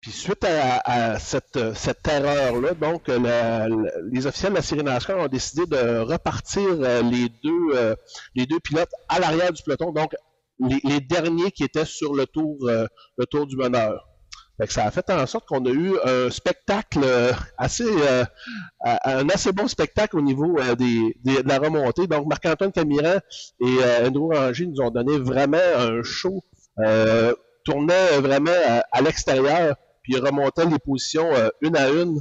Puis 0.00 0.12
suite 0.12 0.44
à, 0.44 1.18
cette, 1.18 1.74
cette 1.74 2.08
erreur-là, 2.08 2.72
donc 2.72 3.06
les 3.08 4.26
officiels 4.26 4.52
de 4.52 4.56
la 4.56 4.62
série 4.62 4.82
NASCAR 4.82 5.18
ont 5.18 5.28
décidé 5.28 5.66
de 5.66 5.98
repartir 5.98 6.70
les 7.02 7.28
deux 7.44 7.96
les 8.34 8.46
deux 8.46 8.60
pilotes 8.60 8.88
à 9.10 9.20
l'arrière 9.20 9.52
du 9.52 9.62
peloton, 9.62 9.92
donc 9.92 10.16
les, 10.58 10.80
les, 10.84 11.00
derniers 11.00 11.50
qui 11.50 11.64
étaient 11.64 11.84
sur 11.84 12.14
le 12.14 12.24
tour 12.24 12.56
le 12.62 13.26
tour 13.26 13.46
du 13.46 13.58
meneur 13.58 14.09
ça 14.68 14.84
a 14.84 14.90
fait 14.90 15.08
en 15.10 15.26
sorte 15.26 15.46
qu'on 15.46 15.64
a 15.64 15.70
eu 15.70 15.94
un 16.04 16.30
spectacle 16.30 17.00
euh, 17.02 17.32
assez, 17.56 17.84
euh, 17.86 18.24
un 18.84 19.28
assez 19.28 19.52
bon 19.52 19.68
spectacle 19.68 20.18
au 20.18 20.20
niveau 20.20 20.58
euh, 20.58 20.74
des, 20.74 21.16
de 21.24 21.48
la 21.48 21.58
remontée. 21.58 22.06
Donc, 22.06 22.26
Marc-Antoine 22.26 22.72
Camiran 22.72 23.18
et 23.60 23.78
Andrew 24.04 24.34
Ranger 24.34 24.66
nous 24.66 24.80
ont 24.80 24.90
donné 24.90 25.18
vraiment 25.18 25.58
un 25.78 26.02
show, 26.02 26.42
tournait 27.64 28.20
vraiment 28.20 28.50
à, 28.90 29.00
l'extérieur, 29.00 29.76
puis 30.02 30.16
remontait 30.16 30.66
les 30.66 30.78
positions 30.78 31.30
une 31.60 31.76
à 31.76 31.88
une 31.88 32.20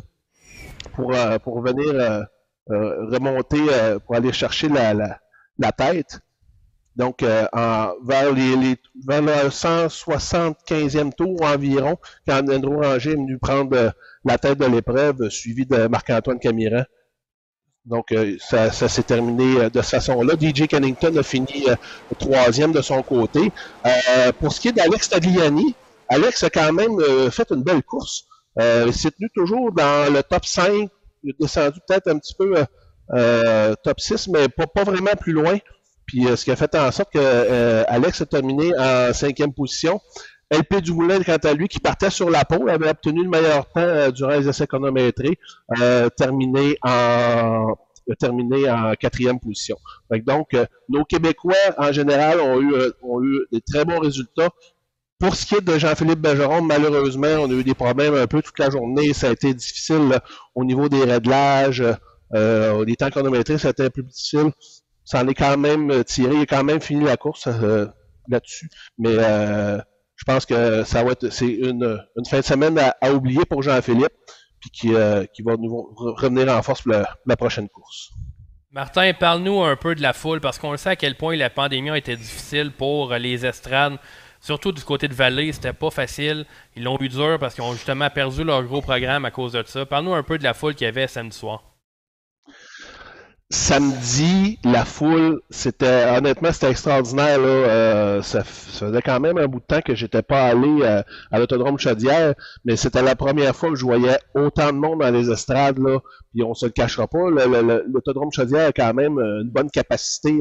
pour, 0.93 1.13
pour 1.43 1.61
venir 1.61 2.25
remonter, 2.67 3.61
pour 4.05 4.15
aller 4.15 4.33
chercher 4.33 4.69
la, 4.69 4.93
la, 4.93 5.19
la 5.57 5.71
tête. 5.71 6.19
Donc, 6.99 7.23
euh, 7.23 7.45
vers, 8.03 8.33
le 8.33 9.49
175e 9.49 11.13
tour 11.13 11.41
environ, 11.43 11.97
quand 12.27 12.41
Andrew 12.49 12.75
Ranger 12.81 13.11
est 13.11 13.15
venu 13.15 13.37
prendre 13.37 13.73
euh, 13.73 13.89
la 14.25 14.37
tête 14.37 14.57
de 14.57 14.65
l'épreuve, 14.65 15.29
suivi 15.29 15.65
de 15.65 15.87
Marc-Antoine 15.87 16.39
Camiran. 16.39 16.83
Donc, 17.85 18.11
euh, 18.11 18.35
ça, 18.41 18.69
s'est 18.71 19.03
terminé 19.03 19.69
de 19.69 19.81
cette 19.81 19.91
façon-là. 19.91 20.33
DJ 20.37 20.67
Cannington 20.67 21.15
a 21.15 21.23
fini 21.23 21.67
troisième 22.19 22.73
de 22.73 22.81
son 22.81 23.01
côté. 23.01 23.49
pour 24.39 24.51
ce 24.51 24.59
qui 24.59 24.67
est 24.67 24.73
d'Alex 24.73 25.07
Tagliani, 25.07 25.73
Alex 26.09 26.43
a 26.43 26.49
quand 26.49 26.73
même 26.73 26.99
fait 27.31 27.49
une 27.51 27.63
belle 27.63 27.81
course. 27.81 28.25
il 28.59 28.93
s'est 28.93 29.11
tenu 29.11 29.29
toujours 29.33 29.71
dans 29.71 30.13
le 30.13 30.21
top 30.21 30.45
5. 30.45 30.89
Il 31.23 31.29
est 31.29 31.39
descendu 31.39 31.79
peut-être 31.87 32.09
un 32.09 32.19
petit 32.19 32.35
peu 32.35 32.55
top 33.85 33.99
6, 34.01 34.27
mais 34.27 34.49
pas, 34.49 34.83
vraiment 34.83 35.15
plus 35.17 35.31
loin. 35.31 35.57
Puis 36.09 36.25
ce 36.35 36.43
qui 36.43 36.49
a 36.49 36.55
fait 36.55 36.73
en 36.73 36.91
sorte 36.91 37.13
que 37.13 37.83
Alex 37.87 38.21
a 38.21 38.25
terminé 38.25 38.71
en 38.75 39.13
cinquième 39.13 39.53
position. 39.53 40.01
LP 40.51 40.81
Dumoulin, 40.81 41.21
quant 41.21 41.37
à 41.37 41.53
lui, 41.53 41.67
qui 41.67 41.79
partait 41.79 42.09
sur 42.09 42.29
la 42.29 42.43
peau, 42.43 42.67
avait 42.67 42.89
obtenu 42.89 43.23
le 43.23 43.29
meilleur 43.29 43.67
temps 43.67 43.81
euh, 43.81 44.09
durant 44.09 44.31
les 44.31 44.47
essais 44.47 44.65
chronométrés, 44.65 45.37
euh, 45.79 46.09
terminé 46.09 46.77
en 46.81 47.75
terminé 48.17 48.67
en 48.71 48.93
quatrième 48.95 49.39
position. 49.39 49.77
donc, 50.25 50.55
euh, 50.55 50.65
nos 50.89 51.05
Québécois, 51.05 51.53
en 51.77 51.91
général, 51.91 52.41
ont 52.41 52.59
eu, 52.59 52.73
ont 53.03 53.23
eu 53.23 53.45
des 53.51 53.61
très 53.61 53.85
bons 53.85 53.99
résultats. 53.99 54.49
Pour 55.19 55.35
ce 55.35 55.45
qui 55.45 55.53
est 55.53 55.61
de 55.61 55.77
Jean-Philippe 55.77 56.19
Bergeron, 56.19 56.63
malheureusement, 56.63 57.27
on 57.27 57.51
a 57.51 57.53
eu 57.53 57.63
des 57.63 57.75
problèmes 57.75 58.15
un 58.15 58.25
peu 58.25 58.41
toute 58.41 58.57
la 58.57 58.71
journée. 58.71 59.13
Ça 59.13 59.27
a 59.27 59.31
été 59.31 59.53
difficile 59.53 60.19
au 60.55 60.65
niveau 60.65 60.89
des 60.89 61.03
réglages. 61.03 61.83
Euh, 62.33 62.85
les 62.85 62.95
temps 62.95 63.09
chronométrés, 63.09 63.59
ça 63.59 63.67
a 63.67 63.71
été 63.71 63.83
un 63.83 63.89
peu 63.89 64.01
difficile. 64.01 64.51
Ça 65.09 65.23
en 65.23 65.27
est 65.27 65.33
quand 65.33 65.57
même 65.57 66.03
tiré. 66.03 66.35
Il 66.35 66.41
a 66.41 66.45
quand 66.45 66.63
même 66.63 66.81
fini 66.81 67.03
la 67.03 67.17
course 67.17 67.47
là-dessus. 68.27 68.69
Mais 68.99 69.15
je 70.19 70.23
pense 70.25 70.45
que 70.45 70.83
ça 70.83 71.03
va 71.03 71.13
être 71.13 71.29
c'est 71.29 71.47
une, 71.47 71.99
une, 72.15 72.25
fin 72.25 72.39
de 72.39 72.45
semaine 72.45 72.77
à, 72.77 73.11
oublier 73.11 73.45
pour 73.45 73.63
Jean-Philippe, 73.63 74.13
puis 74.59 74.69
qui, 74.69 74.93
euh, 74.93 75.25
qui 75.33 75.41
va 75.41 75.55
nous 75.55 75.93
revenir 75.95 76.49
en 76.49 76.61
force 76.61 76.81
pour 76.81 76.93
la, 77.25 77.37
prochaine 77.37 77.69
course. 77.69 78.11
Martin, 78.71 79.13
parle-nous 79.13 79.63
un 79.63 79.77
peu 79.77 79.95
de 79.95 80.01
la 80.01 80.13
foule, 80.13 80.41
parce 80.41 80.59
qu'on 80.59 80.75
sait 80.77 80.89
à 80.89 80.95
quel 80.95 81.15
point 81.15 81.35
la 81.37 81.49
pandémie 81.49 81.89
a 81.89 81.97
été 81.97 82.15
difficile 82.15 82.71
pour 82.71 83.13
les 83.13 83.45
estrades. 83.45 83.97
Surtout 84.41 84.71
du 84.73 84.83
côté 84.83 85.07
de 85.07 85.13
Vallée, 85.13 85.51
c'était 85.53 85.73
pas 85.73 85.89
facile. 85.89 86.45
Ils 86.75 86.83
l'ont 86.83 86.99
eu 86.99 87.09
dur 87.09 87.37
parce 87.39 87.55
qu'ils 87.55 87.63
ont 87.63 87.73
justement 87.73 88.09
perdu 88.09 88.43
leur 88.43 88.63
gros 88.63 88.81
programme 88.81 89.25
à 89.25 89.31
cause 89.31 89.53
de 89.53 89.63
ça. 89.65 89.85
Parle-nous 89.85 90.13
un 90.13 90.23
peu 90.23 90.37
de 90.37 90.43
la 90.43 90.53
foule 90.53 90.75
qu'il 90.75 90.85
y 90.85 90.87
avait 90.87 91.07
samedi 91.07 91.35
soir 91.35 91.63
samedi, 93.51 94.59
la 94.63 94.85
foule, 94.85 95.41
c'était 95.49 96.05
honnêtement 96.15 96.51
c'était 96.51 96.69
extraordinaire. 96.69 97.39
Là. 97.39 97.47
Euh, 97.47 98.21
ça, 98.21 98.43
faisait 98.43 99.01
quand 99.01 99.19
même 99.19 99.39
un 99.39 99.47
bout 99.47 99.59
de 99.59 99.65
temps 99.65 99.81
que 99.81 99.95
j'étais 99.95 100.21
pas 100.21 100.43
allé 100.43 100.81
euh, 100.83 101.01
à 101.31 101.39
l'autodrome 101.39 101.79
Chaudière, 101.79 102.35
mais 102.63 102.75
c'était 102.75 103.01
la 103.01 103.15
première 103.15 103.55
fois 103.55 103.69
que 103.69 103.75
je 103.75 103.85
voyais 103.85 104.19
autant 104.35 104.67
de 104.67 104.77
monde 104.77 104.99
dans 104.99 105.09
les 105.09 105.31
estrades. 105.31 105.79
Là. 105.79 105.99
Puis 106.31 106.43
on 106.43 106.53
se 106.53 106.67
le 106.67 106.71
cachera 106.71 107.07
pas, 107.07 107.29
l'autodrome 107.87 108.31
Chaudière 108.31 108.67
a 108.67 108.71
quand 108.71 108.93
même 108.93 109.17
euh, 109.17 109.41
une 109.41 109.49
bonne 109.49 109.71
capacité 109.71 110.39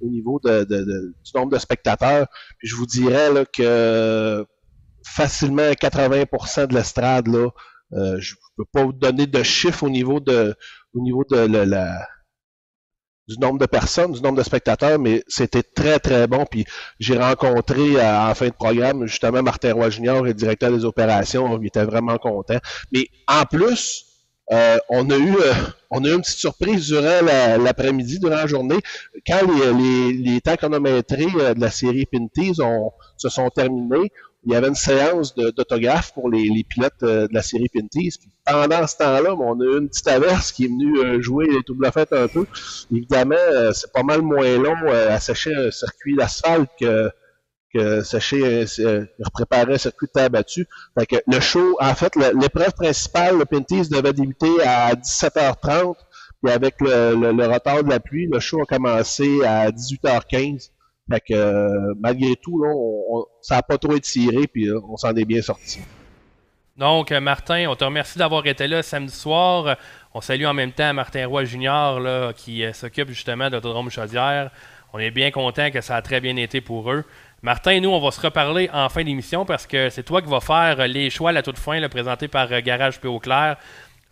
au 0.00 0.08
niveau 0.08 0.40
de, 0.42 0.64
du 0.64 1.32
nombre 1.34 1.52
de 1.52 1.58
spectateurs. 1.58 2.26
Je 2.62 2.74
vous 2.74 2.86
dirais 2.86 3.46
que 3.52 4.46
facilement 5.04 5.70
80% 5.72 6.68
de 6.68 6.74
l'estrade 6.74 7.28
là. 7.28 7.48
je 8.18 8.34
peux 8.56 8.64
pas 8.72 8.84
vous 8.84 8.92
donner 8.92 9.26
de 9.26 9.42
chiffres 9.42 9.84
au 9.84 9.90
niveau 9.90 10.20
de 10.20 10.54
au 10.94 11.00
niveau 11.00 11.24
de 11.30 11.36
la 11.36 12.06
du 13.28 13.38
nombre 13.38 13.58
de 13.58 13.66
personnes, 13.66 14.12
du 14.12 14.20
nombre 14.22 14.38
de 14.38 14.42
spectateurs, 14.42 14.98
mais 14.98 15.22
c'était 15.26 15.62
très, 15.62 15.98
très 15.98 16.26
bon. 16.26 16.44
Puis 16.50 16.64
j'ai 17.00 17.18
rencontré 17.18 18.00
à, 18.00 18.30
en 18.30 18.34
fin 18.34 18.46
de 18.46 18.52
programme 18.52 19.06
justement 19.06 19.42
Martin 19.42 19.74
Roy 19.74 19.90
Junior, 19.90 20.22
le 20.22 20.34
directeur 20.34 20.70
des 20.70 20.84
opérations. 20.84 21.58
Il 21.60 21.66
était 21.66 21.84
vraiment 21.84 22.18
content. 22.18 22.58
Mais 22.92 23.08
en 23.26 23.44
plus, 23.44 24.06
euh, 24.52 24.78
on 24.88 25.10
a 25.10 25.16
eu 25.16 25.34
euh, 25.34 25.52
on 25.90 26.04
a 26.04 26.08
eu 26.08 26.14
une 26.14 26.20
petite 26.20 26.38
surprise 26.38 26.86
durant 26.86 27.20
l'après-midi, 27.62 28.20
durant 28.20 28.36
la 28.36 28.46
journée, 28.46 28.78
quand 29.26 29.40
les, 29.42 29.72
les, 29.72 30.12
les 30.12 30.40
temps 30.40 30.56
chronométrés 30.56 31.26
euh, 31.36 31.54
de 31.54 31.60
la 31.60 31.70
série 31.70 32.06
Pinties 32.06 32.60
ont, 32.60 32.92
se 33.16 33.28
sont 33.28 33.50
terminés 33.50 34.12
il 34.46 34.52
y 34.52 34.54
avait 34.54 34.68
une 34.68 34.76
séance 34.76 35.34
d'autographes 35.34 36.14
pour 36.14 36.30
les, 36.30 36.64
pilotes 36.68 37.02
euh, 37.02 37.26
de 37.26 37.34
la 37.34 37.42
série 37.42 37.68
Pinties. 37.68 38.20
pendant 38.46 38.86
ce 38.86 38.96
temps-là, 38.96 39.34
on 39.34 39.60
a 39.60 39.64
eu 39.64 39.78
une 39.78 39.88
petite 39.88 40.06
averse 40.06 40.52
qui 40.52 40.66
est 40.66 40.68
venue 40.68 40.98
euh, 41.00 41.20
jouer 41.20 41.46
les 41.46 41.62
double 41.66 41.90
fêtes 41.90 42.12
un 42.12 42.28
peu. 42.28 42.46
Évidemment, 42.92 43.34
euh, 43.36 43.72
c'est 43.72 43.92
pas 43.92 44.04
mal 44.04 44.22
moins 44.22 44.56
long 44.56 44.76
à 44.88 45.18
sécher 45.18 45.52
un 45.52 45.72
circuit 45.72 46.14
d'asphalte 46.14 46.70
que, 46.80 47.10
que 47.74 48.02
sécher, 48.02 48.64
préparer 49.32 49.74
un 49.74 49.78
circuit 49.78 50.06
de 50.06 50.12
terre 50.12 50.30
battue. 50.30 50.68
Fait 50.96 51.06
que 51.06 51.16
le 51.26 51.40
show, 51.40 51.76
en 51.80 51.94
fait, 51.96 52.14
l'épreuve 52.14 52.72
principale, 52.72 53.38
le 53.38 53.46
Pinties 53.46 53.88
devait 53.88 54.12
débuter 54.12 54.62
à 54.64 54.94
17h30. 54.94 55.96
Puis 56.40 56.52
avec 56.52 56.80
le, 56.80 57.32
le 57.32 57.46
retard 57.46 57.82
de 57.82 57.90
la 57.90 57.98
pluie, 57.98 58.28
le 58.30 58.38
show 58.38 58.62
a 58.62 58.66
commencé 58.66 59.44
à 59.44 59.70
18h15. 59.72 60.70
Fait 61.08 61.22
euh, 61.30 61.94
malgré 62.00 62.34
tout, 62.36 62.64
ça 63.40 63.56
n'a 63.56 63.62
pas 63.62 63.78
trop 63.78 63.94
étiré, 63.94 64.46
puis 64.48 64.68
euh, 64.68 64.80
on 64.88 64.96
s'en 64.96 65.14
est 65.14 65.24
bien 65.24 65.40
sorti. 65.40 65.80
Donc, 66.76 67.12
euh, 67.12 67.20
Martin, 67.20 67.66
on 67.68 67.76
te 67.76 67.84
remercie 67.84 68.18
d'avoir 68.18 68.44
été 68.46 68.66
là 68.66 68.82
samedi 68.82 69.14
soir. 69.14 69.76
On 70.14 70.20
salue 70.20 70.44
en 70.44 70.54
même 70.54 70.72
temps 70.72 70.92
Martin 70.92 71.26
Roy 71.26 71.44
Junior 71.44 72.34
qui 72.34 72.64
s'occupe 72.72 73.08
justement 73.08 73.50
d'Autodrome 73.50 73.90
Chaudière. 73.90 74.50
On 74.92 74.98
est 74.98 75.10
bien 75.10 75.30
content 75.30 75.70
que 75.70 75.80
ça 75.80 75.96
a 75.96 76.02
très 76.02 76.20
bien 76.20 76.36
été 76.36 76.60
pour 76.60 76.90
eux. 76.90 77.04
Martin, 77.42 77.80
nous, 77.80 77.90
on 77.90 78.00
va 78.00 78.10
se 78.10 78.20
reparler 78.20 78.68
en 78.72 78.88
fin 78.88 79.04
d'émission 79.04 79.44
parce 79.44 79.66
que 79.66 79.90
c'est 79.90 80.02
toi 80.02 80.22
qui 80.22 80.28
vas 80.28 80.40
faire 80.40 80.88
les 80.88 81.10
choix 81.10 81.30
à 81.30 81.32
la 81.32 81.42
toute 81.42 81.58
fin, 81.58 81.78
là, 81.78 81.88
présentés 81.88 82.28
par 82.28 82.48
Garage 82.62 83.00
P.O. 83.00 83.20
Claire. 83.20 83.56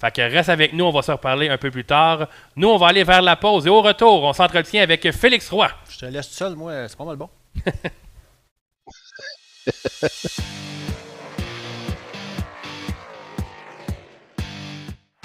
Fait 0.04 0.10
que 0.10 0.20
reste 0.20 0.50
avec 0.50 0.74
nous, 0.74 0.84
on 0.84 0.90
va 0.90 1.00
se 1.00 1.12
reparler 1.12 1.48
un 1.48 1.56
peu 1.56 1.70
plus 1.70 1.86
tard. 1.86 2.28
Nous, 2.56 2.68
on 2.68 2.76
va 2.76 2.88
aller 2.88 3.04
vers 3.04 3.22
la 3.22 3.36
pause 3.36 3.66
et 3.66 3.70
au 3.70 3.80
retour, 3.80 4.24
on 4.24 4.34
s'entretient 4.34 4.82
avec 4.82 5.10
Félix 5.12 5.48
Roy. 5.48 5.70
Je 5.88 6.00
te 6.00 6.04
laisse 6.04 6.28
seul, 6.28 6.54
moi, 6.56 6.86
c'est 6.88 6.98
pas 6.98 7.06
mal 7.06 7.16
bon. 7.16 7.30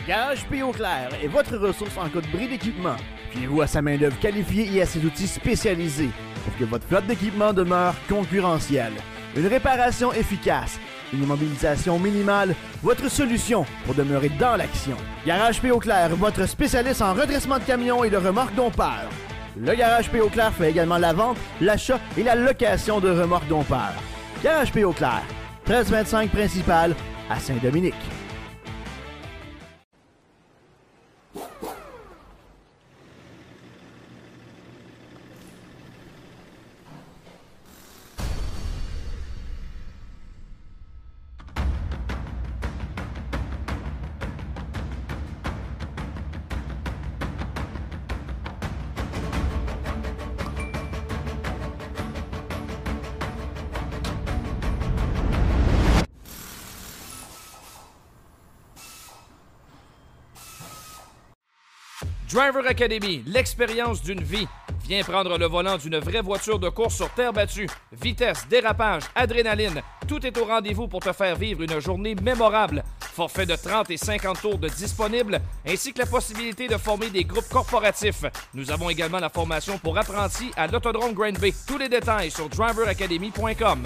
Garage 0.08 0.46
P.O. 0.46 0.72
Clair 0.72 1.10
est 1.22 1.28
votre 1.28 1.58
ressource 1.58 1.98
en 1.98 2.08
cas 2.08 2.22
de 2.22 2.28
bris 2.28 2.48
d'équipement. 2.48 2.96
Fiez-vous 3.32 3.62
à 3.62 3.68
sa 3.68 3.82
main-d'œuvre 3.82 4.18
qualifiée 4.22 4.74
et 4.74 4.82
à 4.82 4.86
ses 4.86 5.04
outils 5.04 5.28
spécialisés 5.28 6.12
pour 6.46 6.56
que 6.58 6.64
votre 6.64 6.88
flotte 6.88 7.06
d'équipement 7.06 7.52
demeure 7.52 7.96
concurrentielle. 8.08 8.94
Une 9.36 9.48
réparation 9.48 10.14
efficace 10.14 10.80
une 11.14 11.24
immobilisation 11.24 12.00
minimale, 12.00 12.56
votre 12.84 13.10
solution 13.10 13.66
pour 13.86 13.96
demeurer 13.96 14.30
dans 14.40 14.56
l'action. 14.56 14.96
Garage 15.26 15.62
P. 15.62 15.70
Clair, 15.80 16.16
votre 16.16 16.46
spécialiste 16.48 17.02
en 17.02 17.14
redressement 17.14 17.60
de 17.60 17.64
camions 17.64 18.04
et 18.04 18.10
de 18.10 18.18
remorques 18.18 18.56
dompeurs. 18.56 19.10
Le 19.58 19.74
Garage 19.74 20.10
P. 20.10 20.20
Clair 20.32 20.54
fait 20.54 20.72
également 20.72 20.98
la 20.98 21.14
vente, 21.14 21.38
l'achat 21.62 22.00
et 22.18 22.24
la 22.24 22.36
location 22.36 23.00
de 23.00 23.10
remorques 23.10 23.48
dompeurs. 23.48 23.96
Garage 24.44 24.72
P. 24.72 24.84
Clair, 24.96 25.24
1325 25.68 26.30
principal 26.32 26.96
à 27.30 27.40
Saint-Dominique. 27.40 28.19
Driver 62.40 62.66
Academy, 62.68 63.22
l'expérience 63.26 64.02
d'une 64.02 64.24
vie. 64.24 64.48
Viens 64.88 65.04
prendre 65.04 65.38
le 65.38 65.46
volant 65.46 65.78
d'une 65.78 65.98
vraie 65.98 66.22
voiture 66.22 66.58
de 66.58 66.70
course 66.70 66.96
sur 66.96 67.10
terre 67.10 67.34
battue. 67.34 67.68
Vitesse, 67.92 68.48
dérapage, 68.50 69.04
adrénaline, 69.14 69.82
tout 70.08 70.26
est 70.26 70.38
au 70.38 70.46
rendez-vous 70.46 70.88
pour 70.88 71.02
te 71.02 71.12
faire 71.12 71.36
vivre 71.36 71.64
une 71.64 71.82
journée 71.82 72.16
mémorable. 72.16 72.86
Forfait 73.02 73.46
de 73.46 73.58
30 73.58 73.92
et 73.92 73.98
50 73.98 74.42
tours 74.42 74.58
de 74.58 74.70
ainsi 75.68 75.92
que 75.92 76.00
la 76.00 76.06
possibilité 76.06 76.70
de 76.70 76.78
former 76.78 77.10
des 77.10 77.26
groupes 77.26 77.50
corporatifs. 77.50 78.24
Nous 78.54 78.72
avons 78.72 78.90
également 78.90 79.20
la 79.20 79.28
formation 79.28 79.78
pour 79.78 79.98
apprentis 79.98 80.52
à 80.56 80.68
l'Autodrome 80.68 81.12
Grand 81.12 81.38
Bay. 81.38 81.54
Tous 81.68 81.78
les 81.78 81.90
détails 81.90 82.32
sur 82.32 82.48
driveracademy.com. 82.48 83.84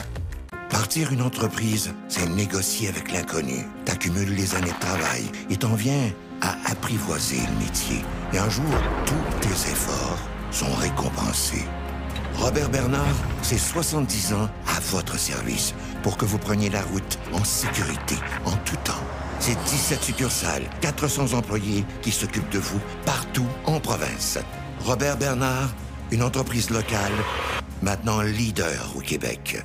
Partir 0.69 1.11
une 1.11 1.23
entreprise, 1.23 1.91
c'est 2.07 2.29
négocier 2.29 2.89
avec 2.89 3.11
l'inconnu. 3.11 3.65
T'accumules 3.85 4.35
les 4.35 4.53
années 4.53 4.73
de 4.73 4.79
travail 4.79 5.23
et 5.49 5.57
t'en 5.57 5.73
viens 5.73 6.11
à 6.43 6.55
apprivoiser 6.71 7.39
le 7.39 7.65
métier. 7.65 8.05
Et 8.33 8.37
un 8.37 8.49
jour, 8.49 8.65
tous 9.07 9.39
tes 9.47 9.71
efforts 9.71 10.19
sont 10.51 10.71
récompensés. 10.75 11.65
Robert 12.35 12.69
Bernard, 12.69 13.15
c'est 13.41 13.57
70 13.57 14.33
ans 14.33 14.49
à 14.67 14.79
votre 14.91 15.17
service 15.17 15.73
pour 16.03 16.17
que 16.17 16.25
vous 16.25 16.37
preniez 16.37 16.69
la 16.69 16.83
route 16.83 17.17
en 17.33 17.43
sécurité, 17.43 18.15
en 18.45 18.55
tout 18.65 18.77
temps 18.83 19.03
c'est 19.43 19.61
17 19.65 20.01
succursales, 20.01 20.69
400 20.79 21.33
employés 21.33 21.83
qui 22.01 22.11
s'occupent 22.11 22.49
de 22.49 22.59
vous 22.59 22.79
partout 23.05 23.45
en 23.65 23.77
province. 23.81 24.39
Robert 24.85 25.17
Bernard, 25.17 25.69
une 26.11 26.23
entreprise 26.23 26.69
locale, 26.69 27.11
maintenant 27.81 28.21
leader 28.21 28.93
au 28.95 29.01
Québec. 29.01 29.61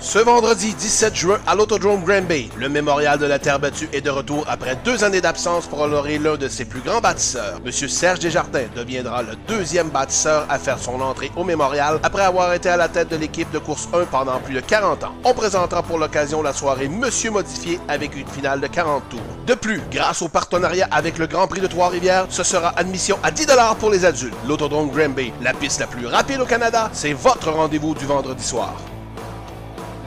Ce 0.00 0.20
vendredi 0.20 0.74
17 0.74 1.16
juin 1.16 1.40
à 1.44 1.56
l'Autodrome 1.56 2.04
Granby, 2.04 2.50
le 2.56 2.68
mémorial 2.68 3.18
de 3.18 3.26
la 3.26 3.40
Terre 3.40 3.58
battue 3.58 3.88
est 3.92 4.00
de 4.00 4.10
retour 4.10 4.44
après 4.46 4.76
deux 4.84 5.02
années 5.02 5.20
d'absence 5.20 5.66
pour 5.66 5.80
honorer 5.80 6.18
l'un 6.18 6.36
de 6.36 6.46
ses 6.46 6.64
plus 6.64 6.80
grands 6.80 7.00
bâtisseurs. 7.00 7.58
Monsieur 7.64 7.88
Serge 7.88 8.20
Desjardins 8.20 8.68
deviendra 8.76 9.22
le 9.22 9.34
deuxième 9.48 9.88
bâtisseur 9.88 10.46
à 10.48 10.60
faire 10.60 10.78
son 10.78 11.00
entrée 11.00 11.32
au 11.34 11.42
mémorial 11.42 11.98
après 12.04 12.22
avoir 12.22 12.54
été 12.54 12.68
à 12.68 12.76
la 12.76 12.88
tête 12.88 13.08
de 13.08 13.16
l'équipe 13.16 13.50
de 13.50 13.58
course 13.58 13.88
1 13.92 14.04
pendant 14.04 14.38
plus 14.38 14.54
de 14.54 14.60
40 14.60 15.02
ans. 15.02 15.14
On 15.24 15.34
présentera 15.34 15.82
pour 15.82 15.98
l'occasion 15.98 16.42
la 16.42 16.52
soirée 16.52 16.86
Monsieur 16.86 17.32
Modifié 17.32 17.80
avec 17.88 18.16
une 18.16 18.28
finale 18.28 18.60
de 18.60 18.68
40 18.68 19.08
tours. 19.08 19.20
De 19.48 19.54
plus, 19.54 19.82
grâce 19.90 20.22
au 20.22 20.28
partenariat 20.28 20.86
avec 20.92 21.18
le 21.18 21.26
Grand 21.26 21.48
Prix 21.48 21.60
de 21.60 21.66
Trois-Rivières, 21.66 22.26
ce 22.30 22.44
sera 22.44 22.68
admission 22.78 23.18
à 23.24 23.32
10 23.32 23.48
pour 23.80 23.90
les 23.90 24.04
adultes. 24.04 24.36
L'Autodrome 24.46 24.90
Granby, 24.90 25.32
la 25.42 25.54
piste 25.54 25.80
la 25.80 25.88
plus 25.88 26.06
rapide 26.06 26.40
au 26.40 26.46
Canada, 26.46 26.88
c'est 26.92 27.14
votre 27.14 27.50
rendez-vous 27.50 27.96
du 27.96 28.06
vendredi 28.06 28.44
soir. 28.44 28.76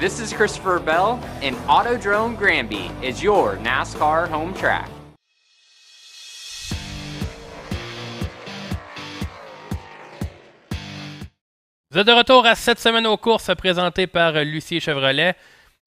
This 0.02 0.20
is 0.20 0.34
Christopher 0.34 0.80
Bell, 0.80 1.20
and 1.44 1.56
Autodrome 1.68 2.36
Granby 2.36 2.90
is 3.04 3.22
your 3.22 3.58
NASCAR 3.58 4.28
home 4.28 4.52
track. 4.52 4.90
Vous 11.92 12.00
êtes 12.00 12.08
de 12.08 12.12
retour 12.14 12.48
à 12.48 12.56
cette 12.56 12.80
semaine 12.80 13.06
aux 13.06 13.18
courses 13.18 13.54
présentée 13.56 14.08
par 14.08 14.34
Lucie 14.44 14.80
Chevrolet. 14.80 15.36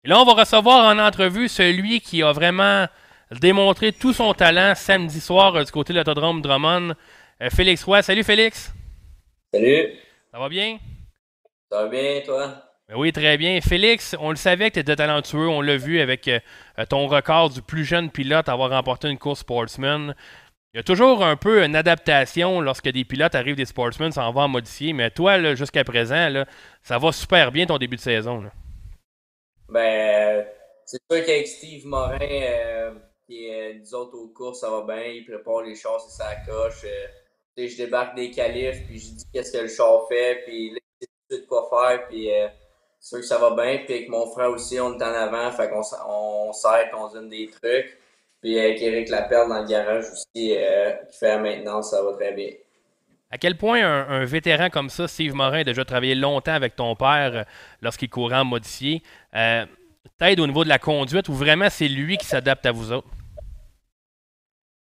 Et 0.03 0.07
là, 0.07 0.19
on 0.19 0.25
va 0.25 0.33
recevoir 0.33 0.85
en 0.87 0.97
entrevue 0.97 1.47
celui 1.47 2.01
qui 2.01 2.23
a 2.23 2.31
vraiment 2.31 2.87
démontré 3.39 3.91
tout 3.91 4.13
son 4.13 4.33
talent 4.33 4.73
samedi 4.73 5.21
soir 5.21 5.55
euh, 5.55 5.63
du 5.63 5.71
côté 5.71 5.93
de 5.93 5.99
l'autodrome 5.99 6.41
Drummond, 6.41 6.95
euh, 7.43 7.49
Félix 7.51 7.83
Roy. 7.83 8.01
Salut 8.01 8.23
Félix. 8.23 8.73
Salut. 9.53 9.93
Ça 10.31 10.39
va 10.39 10.49
bien? 10.49 10.79
Ça 11.71 11.83
va 11.83 11.89
bien, 11.89 12.21
toi? 12.25 12.68
Ben 12.89 12.97
oui, 12.97 13.11
très 13.13 13.37
bien. 13.37 13.61
Félix, 13.61 14.15
on 14.19 14.31
le 14.31 14.35
savait 14.35 14.69
que 14.69 14.73
tu 14.73 14.79
étais 14.79 14.95
talentueux. 14.95 15.47
On 15.47 15.61
l'a 15.61 15.77
vu 15.77 15.99
avec 15.99 16.27
euh, 16.27 16.39
ton 16.89 17.05
record 17.05 17.51
du 17.51 17.61
plus 17.61 17.85
jeune 17.85 18.09
pilote 18.09 18.49
à 18.49 18.53
avoir 18.53 18.71
remporté 18.71 19.07
une 19.07 19.19
course 19.19 19.41
Sportsman. 19.41 20.15
Il 20.73 20.77
y 20.77 20.79
a 20.79 20.83
toujours 20.83 21.23
un 21.23 21.35
peu 21.35 21.63
une 21.63 21.75
adaptation 21.75 22.61
lorsque 22.61 22.89
des 22.89 23.05
pilotes 23.05 23.35
arrivent 23.35 23.55
des 23.55 23.65
Sportsmen, 23.65 24.11
ça 24.11 24.25
en 24.27 24.31
va 24.31 24.47
modifier. 24.47 24.93
Mais 24.93 25.11
toi, 25.11 25.53
jusqu'à 25.53 25.83
présent, 25.83 26.43
ça 26.81 26.97
va 26.97 27.11
super 27.11 27.51
bien 27.51 27.67
ton 27.67 27.77
début 27.77 27.95
de 27.95 28.01
saison. 28.01 28.43
Ben, 29.67 30.47
c'est 30.85 30.97
sûr 31.11 31.23
qu'avec 31.23 31.47
Steve 31.47 31.85
Morin 31.85 32.17
euh, 32.21 32.91
et 33.29 33.75
nous 33.79 33.93
autres 33.93 34.17
aux 34.17 34.29
courses, 34.29 34.61
ça 34.61 34.69
va 34.71 34.81
bien. 34.81 35.05
Il 35.05 35.25
prépare 35.25 35.61
les 35.61 35.75
chars, 35.75 36.01
c'est 36.01 36.23
sa 36.23 36.35
coche. 36.37 36.85
Euh, 36.85 37.67
je 37.67 37.77
débarque 37.77 38.15
des 38.15 38.31
qualifs, 38.31 38.83
puis 38.87 38.97
je 38.97 39.11
dis 39.11 39.25
qu'est-ce 39.31 39.51
que 39.51 39.61
le 39.61 39.67
char 39.67 40.07
fait, 40.07 40.41
puis 40.45 40.71
là, 40.71 40.79
il 41.01 41.07
sait 41.29 41.45
quoi 41.45 41.69
faire, 41.69 42.07
puis 42.07 42.33
euh, 42.33 42.47
sûr 42.99 43.19
que 43.19 43.25
ça 43.25 43.37
va 43.37 43.51
bien. 43.51 43.79
Puis 43.85 43.93
avec 43.93 44.09
mon 44.09 44.25
frère 44.27 44.49
aussi, 44.49 44.79
on 44.79 44.97
est 44.97 45.03
en 45.03 45.13
avant, 45.13 45.51
fait 45.51 45.69
qu'on 45.69 45.81
on 46.07 46.53
s'aide, 46.53 46.89
on 46.97 47.11
donne 47.11 47.29
des 47.29 47.49
trucs. 47.49 47.97
Puis 48.41 48.57
avec 48.57 48.81
Eric 48.81 49.09
Laperle 49.09 49.49
dans 49.49 49.61
le 49.61 49.67
garage 49.67 50.05
aussi, 50.11 50.55
euh, 50.55 50.91
qui 51.11 51.17
fait 51.17 51.27
la 51.27 51.39
maintenance, 51.39 51.91
ça 51.91 52.01
va 52.01 52.13
très 52.13 52.31
bien. 52.31 52.51
À 53.31 53.37
quel 53.37 53.57
point 53.57 53.85
un, 53.85 54.25
vétéran 54.25 54.69
comme 54.69 54.89
ça, 54.89 55.07
Steve 55.07 55.35
Morin, 55.35 55.59
a 55.59 55.63
déjà 55.63 55.85
travaillé 55.85 56.15
longtemps 56.15 56.53
avec 56.53 56.75
ton 56.75 56.95
père 56.95 57.31
euh, 57.35 57.43
lorsqu'il 57.81 58.09
courait 58.09 58.37
en 58.37 58.45
modifié, 58.45 59.03
euh, 59.35 59.65
t'aide 60.17 60.39
au 60.39 60.47
niveau 60.47 60.63
de 60.63 60.69
la 60.69 60.79
conduite 60.79 61.29
ou 61.29 61.33
vraiment 61.33 61.69
c'est 61.69 61.87
lui 61.87 62.17
qui 62.17 62.25
s'adapte 62.25 62.65
à 62.65 62.71
vous 62.71 62.91
autres? 62.91 63.07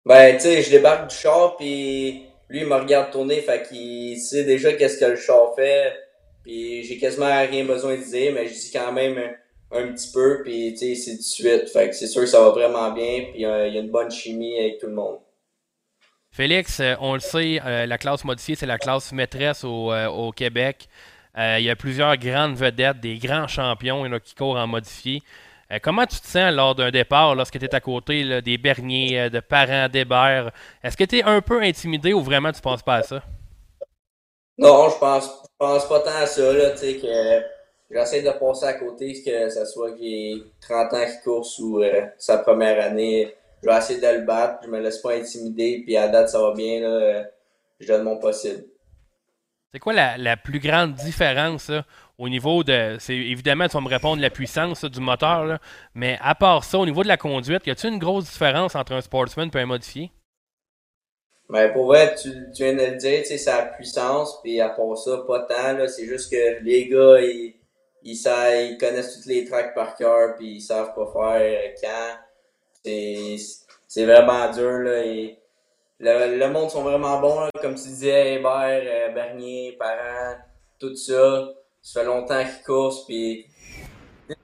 Ben, 0.07 0.37
tu 0.37 0.45
sais, 0.45 0.63
je 0.63 0.71
débarque 0.71 1.11
du 1.11 1.17
char, 1.17 1.57
puis 1.57 2.23
lui, 2.49 2.61
il 2.61 2.67
me 2.67 2.77
regarde 2.77 3.11
tourner, 3.11 3.43
fait 3.43 3.69
qu'il 3.69 4.19
sait 4.19 4.45
déjà 4.45 4.73
qu'est-ce 4.73 4.99
que 4.99 5.05
le 5.05 5.17
char 5.17 5.55
fait. 5.55 6.08
Puis 6.49 6.83
j'ai 6.83 6.97
quasiment 6.97 7.27
rien 7.27 7.67
besoin 7.67 7.97
de 7.97 8.03
dire, 8.03 8.33
mais 8.33 8.49
je 8.49 8.55
dis 8.55 8.71
quand 8.73 8.91
même 8.91 9.19
un 9.71 9.93
petit 9.93 10.11
peu, 10.11 10.41
puis 10.43 10.73
tu 10.73 10.79
sais, 10.79 10.95
c'est 10.95 11.17
de 11.19 11.23
suite. 11.23 11.69
Fait 11.69 11.91
que 11.91 11.95
c'est 11.95 12.07
sûr 12.07 12.23
que 12.23 12.27
ça 12.27 12.41
va 12.41 12.49
vraiment 12.49 12.91
bien, 12.91 13.27
puis 13.31 13.45
euh, 13.45 13.69
il 13.69 13.75
y 13.75 13.77
a 13.77 13.83
une 13.83 13.91
bonne 13.91 14.11
chimie 14.11 14.59
avec 14.59 14.79
tout 14.79 14.87
le 14.87 14.95
monde. 14.95 15.19
Félix, 16.31 16.81
euh, 16.81 16.95
on 17.01 17.13
le 17.13 17.21
sait, 17.21 17.61
euh, 17.67 17.85
la 17.85 17.99
classe 17.99 18.25
modifiée, 18.25 18.55
c'est 18.55 18.65
la 18.65 18.79
classe 18.79 19.13
maîtresse 19.13 19.63
au, 19.63 19.93
au 19.93 20.33
Québec. 20.33 20.89
il 21.37 21.65
y 21.65 21.69
a 21.69 21.77
plusieurs 21.77 22.17
grandes 22.17 22.57
vedettes, 22.57 22.99
des 23.01 23.19
grands 23.19 23.47
champions 23.47 24.09
qui 24.19 24.35
courent 24.35 24.57
en 24.57 24.67
modifié. 24.67 25.21
comment 25.83 26.07
tu 26.07 26.19
te 26.19 26.27
sens 26.27 26.51
lors 26.51 26.75
d'un 26.75 26.91
départ, 26.91 27.35
lorsque 27.35 27.59
tu 27.59 27.65
es 27.67 27.75
à 27.75 27.81
côté 27.81 28.41
des 28.41 28.57
Berniers, 28.57 29.29
de 29.29 29.41
parents 29.41 29.91
d'Hébert? 29.91 30.51
Est-ce 30.83 30.97
que 30.97 31.05
tu 31.05 31.19
es 31.19 31.25
un 31.25 31.43
peu 31.43 31.61
intimidé 31.61 32.15
ou 32.15 32.23
vraiment 32.23 32.53
tu 32.53 32.63
penses 32.63 32.83
pas 32.83 32.95
à 32.95 33.03
ça? 33.03 33.23
Non, 34.59 34.89
je 34.91 34.99
pense, 34.99 35.25
je 35.45 35.57
pense 35.57 35.89
pas 35.89 36.01
tant 36.01 36.17
à 36.17 36.27
ça, 36.27 36.53
là, 36.53 36.71
tu 36.73 36.79
sais, 36.79 36.97
que 36.97 37.45
j'essaie 37.91 38.23
de 38.23 38.31
passer 38.31 38.67
à 38.67 38.73
côté, 38.73 39.13
que 39.25 39.49
ce 39.49 39.65
soit 39.65 39.93
qu'il 39.93 40.39
ait 40.39 40.43
30 40.61 40.95
ans 40.95 41.07
qui 41.07 41.23
court 41.23 41.47
sous 41.47 41.81
euh, 41.81 42.07
sa 42.19 42.39
première 42.39 42.85
année. 42.85 43.33
Je 43.63 43.69
vais 43.69 43.77
essayer 43.77 44.01
de 44.01 44.19
le 44.21 44.27
battre, 44.27 44.59
je 44.65 44.69
me 44.69 44.81
laisse 44.81 44.99
pas 44.99 45.15
intimider, 45.15 45.83
puis 45.85 45.97
à 45.97 46.09
date, 46.09 46.29
ça 46.29 46.41
va 46.41 46.55
bien, 46.55 46.81
là, 46.81 46.89
euh, 46.89 47.23
je 47.79 47.87
donne 47.87 48.03
mon 48.03 48.19
possible. 48.19 48.65
C'est 49.73 49.79
quoi 49.79 49.93
la, 49.93 50.19
la, 50.19 50.37
plus 50.37 50.59
grande 50.59 50.95
différence 50.95 51.71
au 52.17 52.29
niveau 52.29 52.65
de. 52.65 52.97
C'est 52.99 53.15
évidemment, 53.15 53.69
tu 53.69 53.75
vas 53.75 53.83
me 53.83 53.89
répondre 53.89 54.21
la 54.21 54.31
puissance 54.31 54.85
du 54.85 54.99
moteur, 54.99 55.45
là, 55.45 55.59
mais 55.95 56.19
à 56.21 56.35
part 56.35 56.65
ça, 56.65 56.79
au 56.79 56.87
niveau 56.87 57.05
de 57.05 57.09
la 57.09 57.17
conduite, 57.17 57.67
y 57.67 57.71
a-t-il 57.71 57.93
une 57.93 57.99
grosse 58.01 58.25
différence 58.25 58.75
entre 58.75 58.93
un 58.93 59.03
sportsman 59.03 59.51
et 59.55 59.59
un 59.59 59.67
modifié? 59.67 60.11
Ben, 61.51 61.73
pour 61.73 61.87
vrai, 61.87 62.15
tu, 62.15 62.31
tu 62.55 62.63
viens 62.63 62.75
de 62.75 62.93
le 62.93 62.97
dire, 62.97 63.23
c'est 63.25 63.39
sa 63.39 63.63
puissance, 63.63 64.41
puis 64.43 64.61
à 64.61 64.69
part 64.69 64.99
ça, 64.99 65.25
pas 65.27 65.41
tant, 65.41 65.89
c'est 65.89 66.05
juste 66.05 66.31
que 66.31 66.63
les 66.63 66.89
gars, 66.89 67.21
ils 67.21 67.59
ils, 68.03 68.17
savent, 68.17 68.71
ils 68.71 68.79
connaissent 68.79 69.17
toutes 69.17 69.27
les 69.27 69.45
tracks 69.45 69.75
par 69.75 69.97
cœur, 69.97 70.35
puis 70.37 70.57
ils 70.57 70.61
savent 70.61 70.93
quoi 70.95 71.13
faire 71.13 71.75
quand. 71.81 73.39
C'est 73.87 74.05
vraiment 74.05 74.51
dur. 74.53 74.79
Là, 74.81 75.05
et 75.05 75.39
le, 75.99 76.39
le, 76.39 76.49
monde 76.51 76.71
sont 76.71 76.83
vraiment 76.83 77.21
bons, 77.21 77.49
comme 77.61 77.75
tu 77.75 77.83
disais, 77.89 78.35
Hébert, 78.35 78.83
euh, 78.85 79.13
Bernier, 79.13 79.77
Parent, 79.79 80.37
tout 80.79 80.95
ça. 80.97 81.49
Ça 81.83 82.01
fait 82.01 82.07
longtemps 82.07 82.43
qu'ils 82.43 82.65
courent, 82.65 83.05
puis 83.07 83.47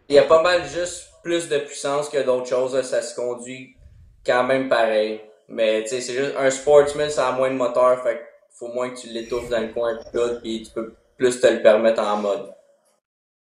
il 0.09 0.15
y 0.15 0.19
a 0.19 0.23
pas 0.23 0.43
mal 0.43 0.65
juste 0.67 1.11
plus 1.23 1.49
de 1.49 1.59
puissance 1.59 2.09
que 2.09 2.23
d'autres 2.23 2.47
choses. 2.47 2.81
ça 2.83 3.03
se 3.03 3.15
conduit 3.15 3.77
quand 4.25 4.45
même 4.45 4.69
pareil. 4.69 5.21
Mais 5.49 5.83
tu 5.83 5.89
sais, 5.89 6.01
c'est 6.01 6.15
juste 6.15 6.35
un 6.37 6.51
sportsman, 6.51 7.11
ça 7.11 7.29
a 7.29 7.33
moins 7.33 7.51
de 7.51 7.57
moteur, 7.57 8.03
fait 8.03 8.21
faut 8.51 8.69
moins 8.69 8.91
que 8.91 9.01
tu 9.01 9.09
l'étouffes 9.09 9.49
dans 9.49 9.61
le 9.61 9.69
coin 9.69 9.99
puis 10.41 10.63
tu 10.63 10.73
peux 10.73 10.95
plus 11.19 11.41
te 11.41 11.47
le 11.47 11.61
permettre 11.61 12.03
en 12.03 12.17
mode. 12.17 12.55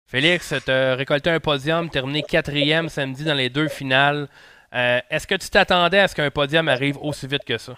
Félix, 0.07 0.55
tu 0.65 0.71
as 0.71 0.95
récolté 0.95 1.31
un 1.31 1.41
podium, 1.41 1.91
terminé 1.91 2.23
quatrième 2.23 2.89
samedi 2.89 3.25
dans 3.25 3.35
les 3.35 3.51
deux 3.51 3.69
finales. 3.69 4.29
Euh, 4.75 5.01
est-ce 5.11 5.27
que 5.27 5.35
tu 5.35 5.49
t'attendais 5.51 5.99
à 5.99 6.09
ce 6.09 6.15
qu'un 6.15 6.31
podium 6.31 6.69
arrive 6.69 6.99
aussi 7.03 7.27
vite 7.27 7.45
que 7.45 7.59
ça? 7.59 7.75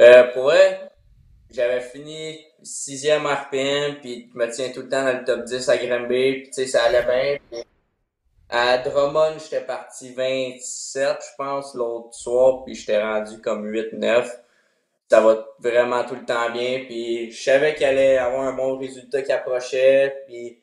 Euh, 0.00 0.24
pour 0.32 0.44
vrai, 0.44 0.80
j'avais 1.52 1.80
fini 1.80 2.38
sixième 2.62 3.26
RPM, 3.26 3.96
puis 4.00 4.30
je 4.32 4.38
me 4.38 4.50
tiens 4.50 4.70
tout 4.72 4.82
le 4.82 4.88
temps 4.88 5.04
dans 5.04 5.18
le 5.18 5.24
top 5.24 5.44
10 5.44 5.68
à 5.68 5.76
Granby, 5.76 6.32
puis 6.32 6.46
tu 6.46 6.52
sais, 6.52 6.66
ça 6.66 6.84
allait 6.84 7.02
bien. 7.02 7.62
À 8.54 8.76
Drummond, 8.76 9.38
j'étais 9.38 9.64
parti 9.64 10.12
27, 10.12 11.16
je 11.20 11.36
pense, 11.38 11.74
l'autre 11.74 12.12
soir, 12.12 12.64
puis 12.64 12.74
j'étais 12.74 13.02
rendu 13.02 13.40
comme 13.40 13.66
8-9. 13.72 14.30
Ça 15.10 15.22
va 15.22 15.46
vraiment 15.58 16.04
tout 16.04 16.14
le 16.14 16.26
temps 16.26 16.50
bien, 16.50 16.84
puis 16.84 17.30
je 17.30 17.42
savais 17.42 17.74
qu'il 17.74 17.86
allait 17.86 18.18
avoir 18.18 18.42
un 18.42 18.52
bon 18.52 18.76
résultat 18.76 19.22
qui 19.22 19.32
approchait, 19.32 20.22
puis 20.26 20.60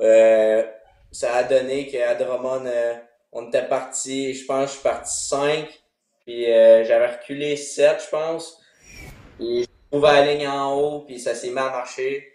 euh, 0.00 0.64
ça 1.12 1.36
a 1.36 1.44
donné 1.44 1.86
qu'à 1.86 2.16
Drummond, 2.16 2.66
euh, 2.66 2.94
on 3.30 3.46
était 3.46 3.68
parti, 3.68 4.34
je 4.34 4.44
pense, 4.44 4.70
je 4.70 4.74
suis 4.74 4.82
parti 4.82 5.28
5, 5.28 5.68
puis 6.26 6.52
euh, 6.52 6.82
j'avais 6.84 7.14
reculé 7.14 7.54
7, 7.54 8.02
je 8.04 8.10
pense. 8.10 8.60
Puis 9.38 9.62
je 9.62 9.68
trouvais 9.88 10.12
la 10.12 10.34
ligne 10.34 10.48
en 10.48 10.76
haut, 10.76 11.00
puis 11.02 11.20
ça 11.20 11.36
s'est 11.36 11.50
mal 11.50 11.70
marché. 11.70 12.26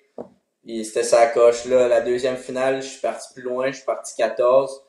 Puis 0.63 0.85
c'était 0.85 1.03
sa 1.03 1.27
coche 1.27 1.65
là. 1.65 1.89
La 1.89 1.99
deuxième 1.99 2.37
finale, 2.37 2.81
je 2.81 2.87
suis 2.87 3.01
parti 3.01 3.33
plus 3.33 3.43
loin, 3.43 3.67
je 3.71 3.75
suis 3.75 3.85
parti 3.85 4.15
14. 4.15 4.84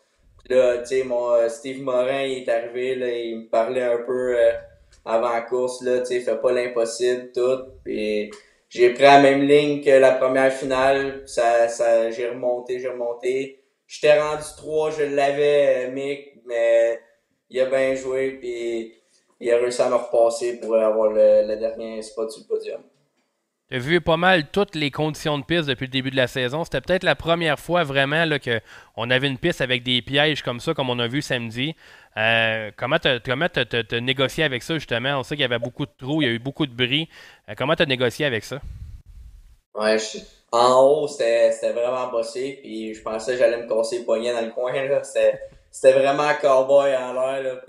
Là, 0.49 0.79
tu 0.79 0.87
sais, 0.87 1.05
mon 1.05 1.49
Steve 1.49 1.83
Morin, 1.83 2.23
il 2.23 2.43
est 2.43 2.49
arrivé, 2.49 2.95
là, 2.95 3.09
il 3.09 3.41
me 3.41 3.49
parlait 3.49 3.83
un 3.83 3.99
peu 3.99 4.37
avant 5.05 5.33
la 5.33 5.43
course, 5.43 5.83
là, 5.83 6.01
tu 6.01 6.07
sais, 6.07 6.21
fait 6.21 6.41
pas 6.41 6.53
l'impossible, 6.53 7.31
tout. 7.33 7.65
Puis 7.85 8.31
j'ai 8.69 8.91
pris 8.93 9.05
la 9.05 9.21
même 9.21 9.43
ligne 9.43 9.83
que 9.83 9.91
la 9.91 10.13
première 10.13 10.53
finale. 10.53 11.23
Ça, 11.27 11.69
ça, 11.69 12.11
j'ai 12.11 12.29
remonté, 12.29 12.81
j'ai 12.81 12.89
remonté. 12.89 13.63
J'étais 13.87 14.21
rendu 14.21 14.43
3, 14.57 14.91
je 14.91 15.03
l'avais, 15.05 15.91
Mick, 15.93 16.43
mais 16.45 17.01
il 17.51 17.61
a 17.61 17.67
bien 17.67 17.95
joué, 17.95 18.33
puis 18.33 18.95
il 19.41 19.53
a 19.53 19.59
réussi 19.59 19.81
à 19.83 19.89
me 19.89 19.95
repasser 19.95 20.59
pour 20.59 20.75
avoir 20.75 21.13
le, 21.13 21.57
dernier 21.57 22.03
spot 22.03 22.31
sur 22.31 22.43
le 22.43 22.49
podium. 22.49 22.83
Tu 23.69 23.77
as 23.77 23.79
vu 23.79 24.01
pas 24.01 24.17
mal 24.17 24.49
toutes 24.51 24.75
les 24.77 24.91
conditions 24.91 25.39
de 25.39 25.45
piste 25.45 25.69
depuis 25.69 25.87
le 25.87 25.91
début 25.91 26.11
de 26.11 26.17
la 26.17 26.29
saison. 26.29 26.63
C'était 26.65 26.81
peut-être 26.81 27.03
la 27.03 27.17
première 27.17 27.59
fois 27.59 27.83
vraiment 27.83 28.25
qu'on 28.39 29.11
avait 29.11 29.27
une 29.27 29.39
piste 29.39 29.61
avec 29.61 29.83
des 29.83 30.03
pièges 30.03 30.43
comme 30.43 30.61
ça, 30.61 30.73
comme 30.73 30.89
on 30.89 30.99
a 31.01 31.09
vu 31.09 31.21
samedi. 31.21 31.75
Euh, 32.17 32.71
comment 32.77 32.99
tu 32.99 33.09
as, 33.09 34.01
négocié 34.01 34.45
avec 34.45 34.63
ça, 34.63 34.75
justement? 34.75 35.19
On 35.19 35.23
sait 35.25 35.35
qu'il 35.35 35.43
y 35.43 35.45
avait 35.45 35.59
beaucoup 35.59 35.85
de 35.85 35.91
trous, 35.99 36.23
il 36.23 36.29
y 36.29 36.31
a 36.31 36.33
eu 36.33 36.39
beaucoup 36.39 36.67
de 36.67 36.75
bris. 36.75 37.09
Euh, 37.49 37.55
comment 37.57 37.75
tu 37.75 37.83
as 37.83 37.87
négocié 37.87 38.25
avec 38.25 38.45
ça? 38.45 38.61
Ouais, 39.75 39.99
en 40.53 40.83
haut, 40.83 41.09
c'était 41.09 41.73
vraiment 41.73 42.09
bossé. 42.09 42.61
Puis 42.63 42.95
je 42.95 43.03
pensais 43.03 43.33
que 43.33 43.39
j'allais 43.39 43.63
me 43.65 43.69
casser 43.69 43.99
les 43.99 44.05
poignets 44.05 44.33
dans 44.33 44.43
le 44.47 44.53
coin. 44.53 44.73
C'était 45.03 45.93
vraiment 45.93 46.33
cowboy 46.41 46.97
en 46.97 47.13
l'air. 47.13 47.63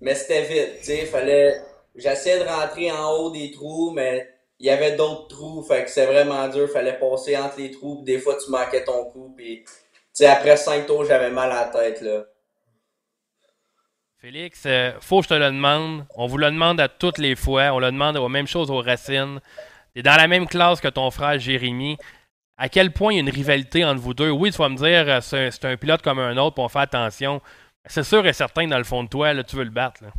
Mais 0.00 0.14
c'était 0.14 0.42
vite. 0.42 1.64
J'essayais 1.96 2.38
de 2.38 2.48
rentrer 2.48 2.90
en 2.90 3.12
haut 3.12 3.30
des 3.30 3.50
trous, 3.50 3.92
mais 3.92 4.28
il 4.60 4.66
y 4.66 4.70
avait 4.70 4.94
d'autres 4.94 5.28
trous, 5.28 5.62
fait 5.62 5.84
que 5.84 5.90
c'est 5.90 6.06
vraiment 6.06 6.46
dur, 6.48 6.68
fallait 6.68 6.98
passer 6.98 7.36
entre 7.36 7.58
les 7.58 7.70
trous, 7.70 8.02
des 8.04 8.18
fois 8.18 8.36
tu 8.36 8.50
manquais 8.50 8.84
ton 8.84 9.06
coup, 9.06 9.34
puis 9.36 9.64
après 10.26 10.56
cinq 10.56 10.86
tours, 10.86 11.04
j'avais 11.04 11.30
mal 11.30 11.50
à 11.50 11.62
la 11.62 11.68
tête, 11.68 12.02
là. 12.02 12.24
Félix, 14.18 14.64
euh, 14.66 14.92
faut 15.00 15.20
que 15.20 15.24
je 15.24 15.28
te 15.30 15.34
le 15.34 15.46
demande. 15.46 16.04
On 16.14 16.26
vous 16.26 16.36
le 16.36 16.50
demande 16.50 16.78
à 16.78 16.88
toutes 16.88 17.16
les 17.16 17.34
fois. 17.34 17.72
On 17.72 17.78
le 17.78 17.86
demande 17.86 18.18
aux 18.18 18.28
mêmes 18.28 18.46
choses 18.46 18.70
aux 18.70 18.82
Racines. 18.82 19.40
Tu 19.94 20.00
es 20.00 20.02
dans 20.02 20.16
la 20.16 20.28
même 20.28 20.46
classe 20.46 20.82
que 20.82 20.88
ton 20.88 21.10
frère 21.10 21.38
Jérémy. 21.38 21.96
À 22.58 22.68
quel 22.68 22.92
point 22.92 23.14
il 23.14 23.16
y 23.16 23.18
a 23.18 23.22
une 23.22 23.30
rivalité 23.30 23.82
entre 23.82 24.02
vous 24.02 24.12
deux? 24.12 24.28
Oui, 24.28 24.52
tu 24.52 24.58
vas 24.58 24.68
me 24.68 24.76
dire, 24.76 25.08
euh, 25.08 25.20
c'est 25.22 25.64
un, 25.64 25.76
pilote 25.78 26.02
comme 26.02 26.18
un 26.18 26.36
autre, 26.36 26.56
puis 26.56 26.62
on 26.62 26.68
fait 26.68 26.80
attention. 26.80 27.40
C'est 27.86 28.02
sûr 28.02 28.26
et 28.26 28.34
certain, 28.34 28.66
dans 28.68 28.76
le 28.76 28.84
fond 28.84 29.04
de 29.04 29.08
toi, 29.08 29.32
là, 29.32 29.42
tu 29.42 29.56
veux 29.56 29.64
le 29.64 29.70
battre. 29.70 30.04
Là. 30.04 30.10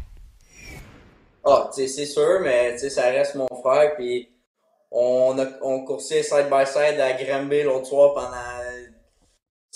Ah, 1.46 1.70
c'est 1.72 1.88
sûr, 1.88 2.40
mais 2.42 2.80
ça 2.80 3.04
reste 3.04 3.36
mon 3.36 3.48
frère. 3.62 3.94
Puis 3.96 4.31
on 4.92 5.40
a 5.40 5.46
on 5.62 5.86
coursait 5.86 6.24
side 6.24 6.50
by 6.52 6.66
side 6.66 7.00
à 7.00 7.14
Granby 7.14 7.64
l'autre 7.64 7.88
soir 7.88 8.14
pendant 8.14 8.62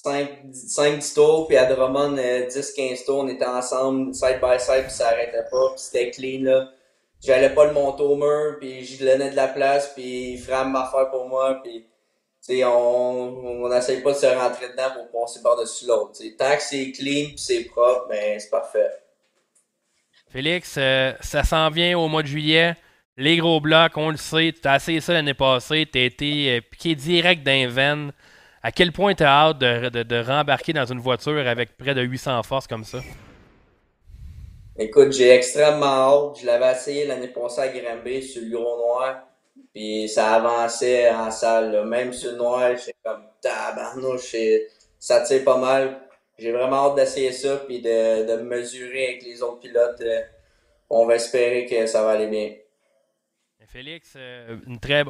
5-10 0.05 1.13
tours, 1.13 1.47
puis 1.47 1.57
à 1.57 1.65
Drummond 1.65 2.15
10-15 2.15 2.19
euh, 2.19 3.05
tours, 3.05 3.19
on 3.19 3.27
était 3.27 3.45
ensemble 3.45 4.13
side 4.13 4.39
by 4.41 4.59
side, 4.59 4.83
puis 4.83 4.91
ça 4.91 5.07
arrêtait 5.09 5.45
pas, 5.49 5.69
puis 5.69 5.79
c'était 5.79 6.11
clean 6.11 6.43
là. 6.43 6.69
J'allais 7.23 7.49
pas 7.49 7.65
le 7.65 7.73
monter 7.73 8.03
au 8.03 8.15
mur, 8.15 8.57
puis 8.59 8.85
je 8.85 9.03
donnais 9.03 9.31
de 9.31 9.35
la 9.35 9.47
place, 9.47 9.93
puis 9.93 10.33
il 10.33 10.37
ferait 10.37 10.65
ma 10.65 10.83
affaire 10.83 11.09
pour 11.09 11.27
moi, 11.27 11.59
puis 11.63 11.85
on 12.63 13.67
n'essaye 13.69 14.01
pas 14.01 14.11
de 14.11 14.17
se 14.17 14.25
rentrer 14.27 14.69
dedans 14.69 14.91
pour 14.93 15.21
passer 15.21 15.41
par-dessus 15.41 15.87
l'autre. 15.87 16.19
Tant 16.37 16.55
que 16.55 16.61
c'est 16.61 16.91
clean 16.91 17.29
c'est 17.37 17.63
propre, 17.63 18.07
ben 18.09 18.39
c'est 18.39 18.49
parfait. 18.49 18.91
Félix, 20.29 20.75
euh, 20.77 21.13
ça 21.21 21.43
s'en 21.43 21.69
vient 21.69 21.97
au 21.97 22.07
mois 22.07 22.21
de 22.21 22.27
juillet. 22.27 22.75
Les 23.17 23.37
gros 23.37 23.61
blocs, 23.61 23.95
on 23.95 24.09
le 24.09 24.17
sait, 24.17 24.53
tu 24.61 24.67
as 24.67 24.75
essayé 24.75 24.99
ça 24.99 25.13
l'année 25.13 25.33
passée, 25.33 25.87
tu 25.89 25.97
as 25.97 26.03
été 26.03 26.51
euh, 26.51 26.61
piqué 26.69 26.95
direct 26.95 27.43
d'un 27.43 27.69
veine. 27.69 28.11
À 28.61 28.73
quel 28.73 28.91
point 28.91 29.15
tu 29.15 29.23
as 29.23 29.29
hâte 29.29 29.59
de, 29.59 30.03
de, 30.03 30.21
rembarquer 30.21 30.73
dans 30.73 30.85
une 30.85 30.99
voiture 30.99 31.47
avec 31.47 31.77
près 31.77 31.93
de 31.93 32.01
800 32.01 32.43
forces 32.43 32.67
comme 32.67 32.83
ça? 32.83 32.97
Écoute, 34.77 35.13
j'ai 35.13 35.29
extrêmement 35.29 35.85
hâte. 35.85 36.39
Je 36.41 36.45
l'avais 36.45 36.73
essayé 36.73 37.05
l'année 37.05 37.29
passée 37.29 37.61
à 37.61 37.67
Grimby 37.69 38.21
sur 38.21 38.41
le 38.41 38.49
gros 38.49 38.77
noir. 38.77 39.19
Puis 39.73 40.09
ça 40.09 40.33
avançait 40.33 41.09
en 41.09 41.31
salle. 41.31 41.87
Même 41.87 42.11
sur 42.11 42.31
le 42.31 42.37
noir, 42.37 42.71
j'étais 42.75 42.97
comme 43.01 43.23
tabarnouche. 43.39 44.35
Ça 44.99 45.21
tire 45.21 45.45
pas 45.45 45.57
mal. 45.57 46.01
J'ai 46.37 46.51
vraiment 46.51 46.87
hâte 46.87 46.95
d'essayer 46.95 47.31
ça 47.31 47.55
puis 47.65 47.81
de, 47.81 48.27
de 48.27 48.41
mesurer 48.41 49.07
avec 49.07 49.23
les 49.23 49.41
autres 49.41 49.59
pilotes. 49.59 50.01
Euh, 50.01 50.21
on 50.89 51.05
va 51.05 51.15
espérer 51.15 51.65
que 51.65 51.85
ça 51.85 52.03
va 52.03 52.11
aller 52.11 52.27
bien. 52.27 52.51
Félix, 53.75 54.13
euh, 54.15 54.55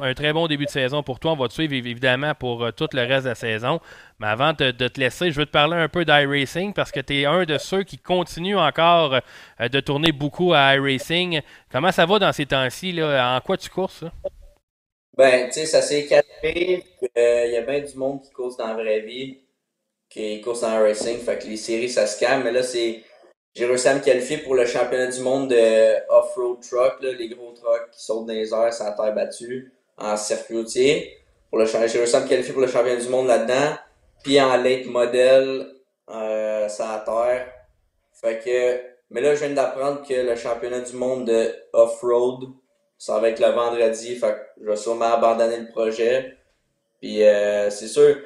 un 0.02 0.14
très 0.14 0.32
bon 0.32 0.48
début 0.48 0.64
de 0.64 0.70
saison 0.70 1.04
pour 1.04 1.20
toi. 1.20 1.30
On 1.30 1.36
va 1.36 1.46
te 1.46 1.52
suivre 1.52 1.72
évidemment 1.72 2.34
pour 2.34 2.64
euh, 2.64 2.72
tout 2.72 2.88
le 2.94 3.02
reste 3.02 3.22
de 3.22 3.28
la 3.28 3.34
saison. 3.36 3.78
Mais 4.18 4.26
avant 4.26 4.54
de, 4.54 4.72
te 4.72 4.98
laisser, 4.98 5.30
je 5.30 5.38
veux 5.38 5.46
te 5.46 5.52
parler 5.52 5.76
un 5.76 5.88
peu 5.88 6.04
d'iRacing 6.04 6.74
parce 6.74 6.90
que 6.90 6.98
tu 6.98 7.20
es 7.20 7.26
un 7.26 7.44
de 7.44 7.58
ceux 7.58 7.84
qui 7.84 7.96
continuent 7.96 8.58
encore 8.58 9.20
euh, 9.60 9.68
de 9.68 9.78
tourner 9.78 10.10
beaucoup 10.10 10.52
à 10.52 10.74
iRacing. 10.74 11.42
Comment 11.70 11.92
ça 11.92 12.06
va 12.06 12.18
dans 12.18 12.32
ces 12.32 12.46
temps-ci? 12.46 13.00
En 13.00 13.40
quoi 13.40 13.56
tu 13.56 13.70
courses? 13.70 14.02
Ben, 15.16 15.46
tu 15.46 15.60
sais, 15.60 15.66
ça 15.66 15.80
s'est 15.80 16.06
calmé. 16.06 16.82
Il 17.14 17.52
y 17.52 17.56
a 17.56 17.62
bien 17.62 17.78
du 17.78 17.96
monde 17.96 18.20
qui 18.20 18.32
course 18.32 18.56
dans 18.56 18.66
la 18.66 18.74
vraie 18.74 19.02
vie, 19.02 19.42
qui 20.10 20.40
course 20.40 20.64
en 20.64 20.72
iRacing. 20.72 21.18
Fait 21.20 21.38
que 21.38 21.46
les 21.46 21.56
séries, 21.56 21.88
ça 21.88 22.08
se 22.08 22.18
calme. 22.18 22.42
Mais 22.42 22.50
là, 22.50 22.64
c'est 22.64 23.04
j'ai 23.56 23.64
réussi 23.64 23.88
à 23.88 23.94
me 23.94 24.00
qualifier 24.00 24.36
pour 24.38 24.54
le 24.54 24.66
championnat 24.66 25.06
du 25.06 25.20
monde 25.20 25.48
de 25.48 26.10
off-road 26.10 26.58
truck, 26.60 27.00
les 27.00 27.28
gros 27.30 27.52
trucks 27.52 27.90
qui 27.90 28.04
sautent 28.04 28.26
dans 28.26 28.34
les 28.34 28.52
airs 28.52 28.72
sur 28.72 28.84
la 28.84 28.92
terre 28.92 29.14
battue 29.14 29.72
en 29.96 30.14
circuit 30.18 30.58
routier. 30.58 31.16
Pour 31.48 31.58
le, 31.58 31.64
j'ai 31.64 31.78
réussi 31.78 32.16
à 32.16 32.20
me 32.20 32.28
qualifier 32.28 32.52
pour 32.52 32.60
le 32.60 32.68
championnat 32.68 33.00
du 33.00 33.08
monde 33.08 33.28
là-dedans. 33.28 33.78
Puis 34.22 34.38
en 34.38 34.58
late 34.58 34.84
model 34.84 35.68
euh, 36.10 36.68
sur 36.68 36.84
terre. 37.04 37.46
Fait 38.12 38.44
que, 38.44 38.80
mais 39.08 39.22
là, 39.22 39.34
je 39.34 39.46
viens 39.46 39.54
d'apprendre 39.54 40.06
que 40.06 40.12
le 40.12 40.36
championnat 40.36 40.80
du 40.80 40.94
monde 40.94 41.26
de 41.26 41.54
off-road, 41.72 42.50
ça 42.98 43.18
va 43.20 43.30
être 43.30 43.40
le 43.40 43.52
vendredi. 43.52 44.16
Fait 44.16 44.32
que 44.32 44.62
je 44.62 44.68
vais 44.68 44.76
sûrement 44.76 45.14
abandonner 45.14 45.60
le 45.60 45.68
projet. 45.68 46.36
Puis 47.00 47.22
euh, 47.22 47.70
c'est 47.70 47.88
sûr, 47.88 48.18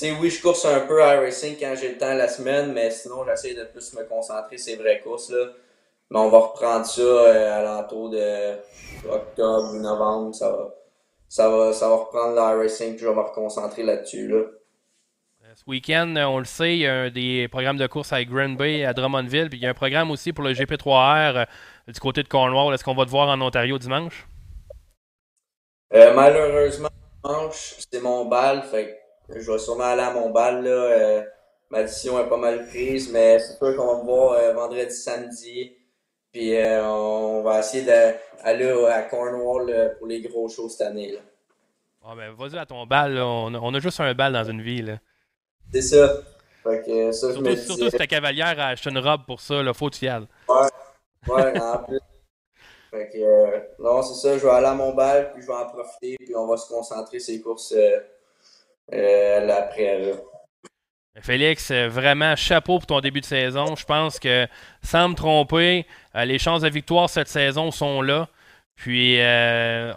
sais, 0.00 0.12
oui, 0.12 0.30
je 0.30 0.40
course 0.40 0.64
un 0.64 0.80
peu 0.80 1.02
à 1.02 1.20
racing 1.20 1.56
quand 1.58 1.74
j'ai 1.78 1.90
le 1.90 1.98
temps 1.98 2.14
la 2.14 2.28
semaine, 2.28 2.72
mais 2.72 2.90
sinon, 2.90 3.24
j'essaie 3.26 3.54
de 3.54 3.64
plus 3.64 3.92
me 3.94 4.04
concentrer 4.04 4.56
sur 4.56 4.72
ces 4.72 4.76
vraies 4.76 5.00
courses. 5.00 5.30
Là. 5.30 5.46
Mais 6.10 6.18
on 6.18 6.30
va 6.30 6.38
reprendre 6.38 6.86
ça 6.86 7.02
euh, 7.02 7.58
à 7.58 7.62
l'entour 7.62 8.10
de 8.10 8.56
octobre 9.08 9.74
ou 9.74 9.78
novembre. 9.78 10.34
Ça 10.34 10.50
va, 10.50 10.74
ça 11.28 11.48
va, 11.48 11.72
ça 11.72 11.88
va 11.88 11.96
reprendre 11.96 12.34
le 12.34 12.62
racing, 12.62 12.96
puis 12.96 13.04
je 13.04 13.08
vais 13.08 13.14
me 13.14 13.20
reconcentrer 13.20 13.82
là-dessus. 13.82 14.26
Là. 14.26 14.36
Euh, 14.38 15.52
ce 15.54 15.64
week-end, 15.66 16.14
on 16.16 16.38
le 16.38 16.46
sait, 16.46 16.76
il 16.76 16.80
y 16.80 16.86
a 16.86 17.10
des 17.10 17.48
programmes 17.48 17.76
de 17.76 17.86
course 17.86 18.12
à 18.12 18.24
Grand 18.24 18.50
Bay, 18.50 18.84
à 18.84 18.94
Drummondville, 18.94 19.50
puis 19.50 19.58
il 19.58 19.62
y 19.62 19.66
a 19.66 19.70
un 19.70 19.74
programme 19.74 20.10
aussi 20.10 20.32
pour 20.32 20.44
le 20.44 20.52
GP3R 20.52 21.36
euh, 21.36 21.44
du 21.92 22.00
côté 22.00 22.22
de 22.22 22.28
Cornwall. 22.28 22.74
Est-ce 22.74 22.84
qu'on 22.84 22.94
va 22.94 23.04
te 23.04 23.10
voir 23.10 23.28
en 23.28 23.40
Ontario 23.40 23.78
dimanche? 23.78 24.26
malheureusement, 25.92 26.88
dimanche, 27.24 27.74
c'est 27.90 28.00
mon 28.00 28.26
bal, 28.26 28.62
fait 28.62 28.99
je 29.34 29.50
vais 29.50 29.58
sûrement 29.58 29.84
aller 29.84 30.02
à 30.02 30.12
mon 30.12 30.30
bal. 30.30 30.64
Là. 30.64 30.70
Euh, 30.70 31.22
ma 31.70 31.82
décision 31.82 32.18
est 32.18 32.28
pas 32.28 32.36
mal 32.36 32.66
prise, 32.68 33.10
mais 33.12 33.38
c'est 33.38 33.56
sûr 33.56 33.76
qu'on 33.76 33.94
va 33.94 34.00
me 34.00 34.04
voir 34.04 34.32
euh, 34.32 34.52
vendredi, 34.52 34.94
samedi. 34.94 35.76
Puis 36.32 36.56
euh, 36.56 36.84
on 36.84 37.42
va 37.42 37.60
essayer 37.60 37.84
d'aller 37.84 38.86
à 38.88 39.02
Cornwall 39.02 39.96
pour 39.98 40.06
les 40.06 40.20
gros 40.22 40.48
shows 40.48 40.68
cette 40.68 40.86
année. 40.86 41.12
Là. 41.12 41.20
Ah 42.04 42.14
ben, 42.16 42.32
vas-y 42.32 42.58
à 42.58 42.66
ton 42.66 42.86
bal. 42.86 43.18
On, 43.18 43.74
a, 43.74 43.80
juste 43.80 44.00
un 44.00 44.14
bal 44.14 44.32
dans 44.32 44.44
une 44.44 44.62
vie. 44.62 44.84
C'est 45.72 45.82
ça. 45.82 46.16
Fait 46.62 46.82
que, 46.84 47.12
ça 47.12 47.32
surtout, 47.32 47.56
surtout 47.56 47.90
si 47.90 47.96
ta 47.96 48.06
cavalière 48.06 48.58
a 48.58 48.68
acheté 48.68 48.90
une 48.90 48.98
robe 48.98 49.24
pour 49.26 49.40
ça, 49.40 49.62
là, 49.62 49.72
faut 49.72 49.88
que 49.88 49.96
tu 49.96 50.04
y 50.04 50.08
ailles. 50.08 50.26
Ouais, 50.48 51.34
ouais, 51.34 51.60
en 51.60 51.78
plus. 51.78 52.00
Fait 52.90 53.08
que, 53.08 53.82
non, 53.82 54.02
c'est 54.02 54.14
ça, 54.14 54.36
je 54.36 54.44
vais 54.44 54.50
aller 54.50 54.66
à 54.66 54.74
mon 54.74 54.92
bal, 54.92 55.32
puis 55.32 55.42
je 55.42 55.46
vais 55.46 55.54
en 55.54 55.66
profiter, 55.66 56.16
puis 56.18 56.34
on 56.34 56.46
va 56.46 56.56
se 56.56 56.68
concentrer 56.68 57.20
sur 57.20 57.32
les 57.32 57.40
courses 57.40 57.72
euh, 57.72 58.00
l'après. 58.92 60.14
Félix, 61.20 61.70
euh, 61.70 61.88
vraiment 61.88 62.36
chapeau 62.36 62.78
pour 62.78 62.86
ton 62.86 63.00
début 63.00 63.20
de 63.20 63.26
saison. 63.26 63.74
Je 63.76 63.84
pense 63.84 64.18
que, 64.18 64.46
sans 64.82 65.08
me 65.08 65.14
tromper, 65.14 65.86
euh, 66.14 66.24
les 66.24 66.38
chances 66.38 66.62
de 66.62 66.68
victoire 66.68 67.10
cette 67.10 67.28
saison 67.28 67.70
sont 67.70 68.00
là. 68.00 68.28
Puis, 68.76 69.18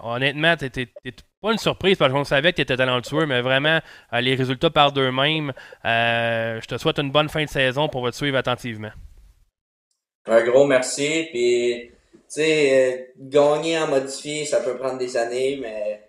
honnêtement, 0.04 0.58
t'étais 0.58 0.90
pas 1.42 1.54
une 1.54 1.58
surprise 1.58 1.98
parce 1.98 2.12
qu'on 2.12 2.26
savait 2.26 2.52
que 2.52 2.58
tu 2.58 2.64
étais 2.64 2.76
talentueux, 2.76 3.26
mais 3.26 3.40
vraiment, 3.40 3.80
les 4.12 4.36
résultats 4.36 4.72
par 4.72 4.92
d'eux-mêmes. 4.92 5.54
je 5.86 6.66
te 6.66 6.78
souhaite 6.78 7.00
une 7.00 7.10
bonne 7.10 7.30
fin 7.30 7.46
de 7.46 7.50
saison 7.50 7.88
pour 7.88 8.10
te 8.10 8.14
suivre 8.14 8.36
attentivement. 8.36 8.92
Un 10.26 10.44
gros 10.44 10.66
merci. 10.66 11.28
Puis, 11.32 11.92
tu 12.12 12.20
sais, 12.28 13.14
gagner 13.18 13.78
en 13.78 13.88
modifié, 13.88 14.44
ça 14.44 14.60
peut 14.60 14.76
prendre 14.76 14.98
des 14.98 15.16
années, 15.16 15.60
mais 15.62 16.02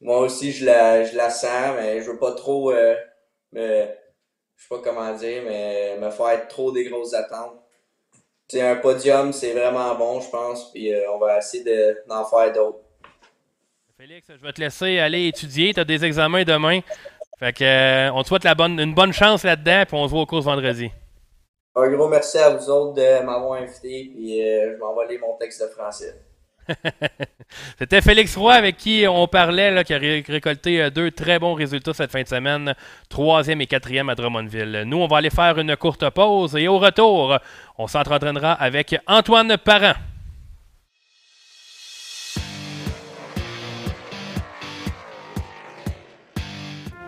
moi 0.00 0.20
aussi, 0.20 0.52
je 0.52 0.66
la, 0.66 1.04
je 1.04 1.16
la 1.16 1.30
sens, 1.30 1.76
mais 1.76 2.02
je 2.02 2.10
veux 2.10 2.18
pas 2.18 2.32
trop 2.32 2.72
euh, 2.72 2.94
me, 3.52 3.86
je 4.56 4.62
sais 4.62 4.68
pas 4.68 4.80
comment 4.82 5.14
dire, 5.14 5.42
mais 5.46 5.96
me 5.98 6.10
faire 6.10 6.46
trop 6.48 6.72
des 6.72 6.84
grosses 6.84 7.14
attentes. 7.14 7.58
C'est 8.48 8.60
un 8.60 8.76
podium, 8.76 9.32
c'est 9.32 9.52
vraiment 9.52 9.94
bon, 9.94 10.20
je 10.20 10.28
pense, 10.28 10.70
puis 10.70 10.92
euh, 10.92 11.10
on 11.12 11.18
va 11.18 11.38
essayer 11.38 11.64
d'en 12.06 12.24
faire 12.24 12.52
d'autres. 12.52 12.80
Félix, 13.96 14.28
je 14.28 14.42
vais 14.42 14.52
te 14.52 14.60
laisser 14.60 14.98
aller 14.98 15.28
étudier. 15.28 15.72
Tu 15.72 15.80
as 15.80 15.84
des 15.84 16.04
examens 16.04 16.44
demain. 16.44 16.80
Fait 17.38 17.52
que, 17.52 17.64
euh, 17.64 18.12
on 18.12 18.22
te 18.22 18.28
souhaite 18.28 18.44
la 18.44 18.54
bonne, 18.54 18.78
une 18.78 18.94
bonne 18.94 19.12
chance 19.12 19.44
là-dedans, 19.44 19.84
puis 19.86 19.96
on 19.96 20.06
se 20.06 20.10
voit 20.10 20.22
au 20.22 20.26
cours 20.26 20.42
vendredi. 20.42 20.90
Un 21.74 21.88
gros 21.88 22.08
merci 22.08 22.38
à 22.38 22.50
vous 22.50 22.68
autres 22.70 22.94
de 22.94 23.24
m'avoir 23.24 23.54
invité, 23.54 24.10
puis 24.14 24.38
je 24.38 24.76
vais 24.76 24.82
envoyer 24.82 25.18
mon 25.18 25.36
texte 25.38 25.62
de 25.62 25.68
français. 25.68 26.14
C'était 27.78 28.00
Félix 28.00 28.36
Roy 28.36 28.54
avec 28.54 28.76
qui 28.76 29.04
on 29.08 29.26
parlait, 29.26 29.70
là, 29.70 29.84
qui 29.84 29.94
a 29.94 29.98
récolté 29.98 30.82
euh, 30.82 30.90
deux 30.90 31.10
très 31.10 31.38
bons 31.38 31.54
résultats 31.54 31.94
cette 31.94 32.10
fin 32.10 32.22
de 32.22 32.28
semaine, 32.28 32.74
troisième 33.08 33.60
et 33.60 33.66
quatrième 33.66 34.08
à 34.08 34.14
Drummondville. 34.14 34.84
Nous, 34.86 34.96
on 34.96 35.06
va 35.06 35.18
aller 35.18 35.30
faire 35.30 35.58
une 35.58 35.76
courte 35.76 36.08
pause 36.10 36.56
et 36.56 36.68
au 36.68 36.78
retour, 36.78 37.38
on 37.78 37.86
s'entraînera 37.86 38.52
avec 38.52 38.96
Antoine 39.06 39.56
Parent. 39.58 39.94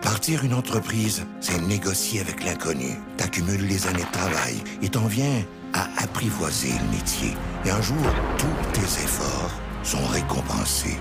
Bâtir 0.03 0.43
une 0.45 0.53
entreprise, 0.53 1.25
c'est 1.41 1.61
négocier 1.61 2.21
avec 2.21 2.43
l'inconnu. 2.43 2.91
T'accumules 3.17 3.67
les 3.67 3.87
années 3.87 4.03
de 4.03 4.11
travail 4.11 4.55
et 4.81 4.89
t'en 4.89 5.05
viens 5.05 5.43
à 5.77 6.03
apprivoiser 6.03 6.73
le 6.73 6.97
métier. 6.97 7.37
Et 7.65 7.69
un 7.69 7.81
jour, 7.81 7.97
tous 8.37 8.71
tes 8.73 9.03
efforts 9.03 9.51
sont 9.83 10.05
récompensés. 10.07 10.97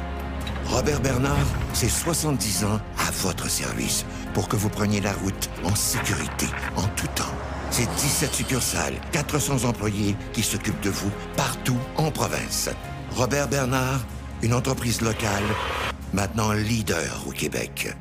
Robert 0.66 1.00
Bernard, 1.00 1.46
c'est 1.72 1.88
70 1.88 2.64
ans 2.64 2.80
à 2.98 3.10
votre 3.22 3.48
service 3.48 4.04
pour 4.34 4.48
que 4.48 4.56
vous 4.56 4.68
preniez 4.68 5.00
la 5.00 5.12
route 5.12 5.50
en 5.64 5.74
sécurité, 5.74 6.46
en 6.76 6.86
tout 6.96 7.06
temps. 7.14 7.24
C'est 7.70 7.88
17 7.96 8.34
succursales, 8.34 8.94
400 9.12 9.64
employés 9.64 10.16
qui 10.32 10.42
s'occupent 10.42 10.82
de 10.82 10.90
vous 10.90 11.10
partout 11.36 11.78
en 11.96 12.10
province. 12.10 12.68
Robert 13.12 13.48
Bernard, 13.48 14.00
une 14.42 14.54
entreprise 14.54 15.00
locale, 15.00 15.44
maintenant 16.12 16.52
leader 16.52 17.24
au 17.26 17.30
Québec. 17.30 17.96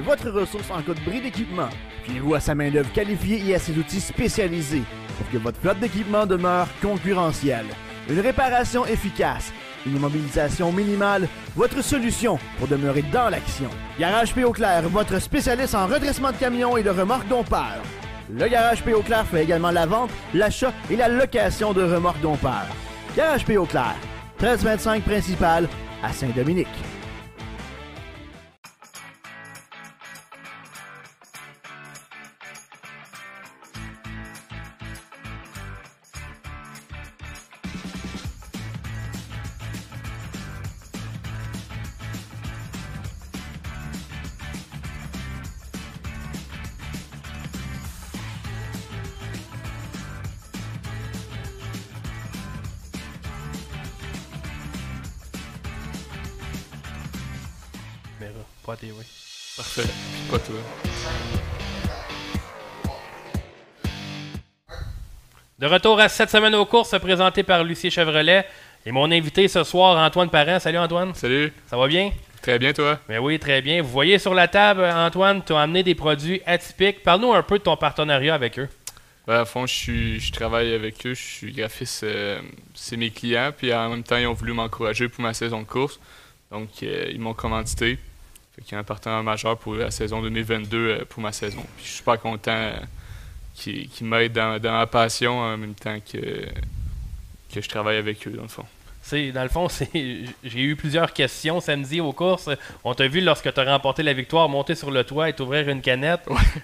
Votre 0.00 0.30
ressource 0.30 0.70
en 0.70 0.82
cas 0.82 0.94
de 0.94 1.04
bris 1.04 1.20
d'équipement. 1.20 1.68
Fiez-vous 2.04 2.34
à 2.34 2.40
sa 2.40 2.54
main-d'œuvre 2.54 2.92
qualifiée 2.92 3.42
et 3.46 3.54
à 3.54 3.58
ses 3.58 3.76
outils 3.78 4.00
spécialisés 4.00 4.82
pour 5.16 5.30
que 5.30 5.38
votre 5.38 5.60
flotte 5.60 5.80
d'équipement 5.80 6.26
demeure 6.26 6.68
concurrentielle. 6.82 7.66
Une 8.08 8.20
réparation 8.20 8.86
efficace, 8.86 9.52
une 9.86 9.96
immobilisation 9.96 10.72
minimale, 10.72 11.28
votre 11.54 11.82
solution 11.82 12.38
pour 12.58 12.68
demeurer 12.68 13.02
dans 13.12 13.28
l'action. 13.28 13.70
Garage 13.98 14.34
P. 14.34 14.42
Clair, 14.52 14.88
votre 14.88 15.18
spécialiste 15.18 15.74
en 15.74 15.86
redressement 15.86 16.32
de 16.32 16.36
camions 16.36 16.76
et 16.76 16.82
de 16.82 16.90
remorques 16.90 17.28
dompeurs. 17.28 17.82
Le 18.30 18.48
Garage 18.48 18.82
P. 18.82 18.92
Clair 19.04 19.26
fait 19.26 19.44
également 19.44 19.70
la 19.70 19.86
vente, 19.86 20.10
l'achat 20.34 20.72
et 20.90 20.96
la 20.96 21.08
location 21.08 21.72
de 21.72 21.82
remorques 21.82 22.20
dompeurs. 22.20 22.66
Garage 23.16 23.44
P. 23.44 23.56
Clair, 23.68 23.96
1325 24.40 25.02
principal 25.04 25.68
à 26.02 26.12
Saint-Dominique. 26.12 26.66
De 65.66 65.70
retour 65.72 65.98
à 65.98 66.08
cette 66.08 66.30
semaine 66.30 66.54
aux 66.54 66.64
courses, 66.64 66.96
présenté 67.00 67.42
par 67.42 67.64
Lucie 67.64 67.90
Chevrolet. 67.90 68.46
Et 68.86 68.92
mon 68.92 69.10
invité 69.10 69.48
ce 69.48 69.64
soir, 69.64 69.98
Antoine 69.98 70.30
Parent. 70.30 70.60
Salut 70.60 70.78
Antoine. 70.78 71.12
Salut. 71.12 71.52
Ça 71.66 71.76
va 71.76 71.88
bien? 71.88 72.12
Très 72.40 72.56
bien, 72.60 72.72
toi? 72.72 73.00
Ben 73.08 73.18
oui, 73.18 73.36
très 73.40 73.60
bien. 73.62 73.82
Vous 73.82 73.88
voyez 73.88 74.20
sur 74.20 74.32
la 74.32 74.46
table, 74.46 74.84
Antoine, 74.84 75.42
tu 75.44 75.52
as 75.54 75.62
amené 75.62 75.82
des 75.82 75.96
produits 75.96 76.40
atypiques. 76.46 77.02
Parle-nous 77.02 77.32
un 77.32 77.42
peu 77.42 77.58
de 77.58 77.64
ton 77.64 77.76
partenariat 77.76 78.32
avec 78.32 78.60
eux. 78.60 78.68
Ben, 79.26 79.40
à 79.40 79.44
fond, 79.44 79.66
je, 79.66 79.74
suis, 79.74 80.20
je 80.20 80.30
travaille 80.30 80.72
avec 80.72 81.04
eux, 81.04 81.14
je 81.14 81.20
suis 81.20 81.50
graphiste, 81.50 82.04
euh, 82.04 82.38
c'est 82.72 82.96
mes 82.96 83.10
clients, 83.10 83.50
puis 83.50 83.74
en 83.74 83.90
même 83.90 84.04
temps, 84.04 84.18
ils 84.18 84.28
ont 84.28 84.34
voulu 84.34 84.52
m'encourager 84.52 85.08
pour 85.08 85.22
ma 85.22 85.34
saison 85.34 85.62
de 85.62 85.66
course. 85.66 85.98
Donc, 86.52 86.68
euh, 86.84 87.10
ils 87.10 87.18
m'ont 87.18 87.34
commandité. 87.34 87.98
Fait 88.54 88.62
qu'il 88.62 88.74
y 88.74 88.76
a 88.76 88.78
un 88.78 88.84
partenaire 88.84 89.24
majeur 89.24 89.58
pour 89.58 89.74
la 89.74 89.90
saison 89.90 90.22
2022 90.22 90.76
euh, 90.76 91.04
pour 91.08 91.20
ma 91.20 91.32
saison. 91.32 91.64
Puis 91.76 91.86
je 91.86 91.88
suis 91.88 91.96
super 91.96 92.20
content 92.20 92.70
qu'ils 93.56 93.88
qu'ils 93.88 94.06
m'aident 94.06 94.32
dans, 94.34 94.60
dans 94.60 94.72
ma 94.72 94.86
passion 94.86 95.38
en 95.38 95.56
même 95.56 95.74
temps 95.74 95.98
que, 96.00 96.46
que 97.52 97.60
je 97.60 97.68
travaille 97.68 97.96
avec 97.96 98.26
eux, 98.28 98.32
dans 98.32 98.42
le 98.42 98.48
fond. 98.48 98.64
C'est, 99.02 99.30
dans 99.30 99.44
le 99.44 99.48
fond, 99.48 99.68
c'est, 99.70 99.88
j'ai 100.44 100.60
eu 100.60 100.76
plusieurs 100.76 101.12
questions 101.12 101.60
samedi 101.60 102.00
aux 102.00 102.12
courses. 102.12 102.50
On 102.84 102.92
t'a 102.94 103.06
vu 103.06 103.20
lorsque 103.20 103.52
tu 103.52 103.60
as 103.60 103.64
remporté 103.64 104.02
la 104.02 104.12
victoire 104.12 104.48
monter 104.48 104.74
sur 104.74 104.90
le 104.90 105.04
toit 105.04 105.28
et 105.28 105.32
t'ouvrir 105.32 105.68
une 105.68 105.80
canette. 105.80 106.22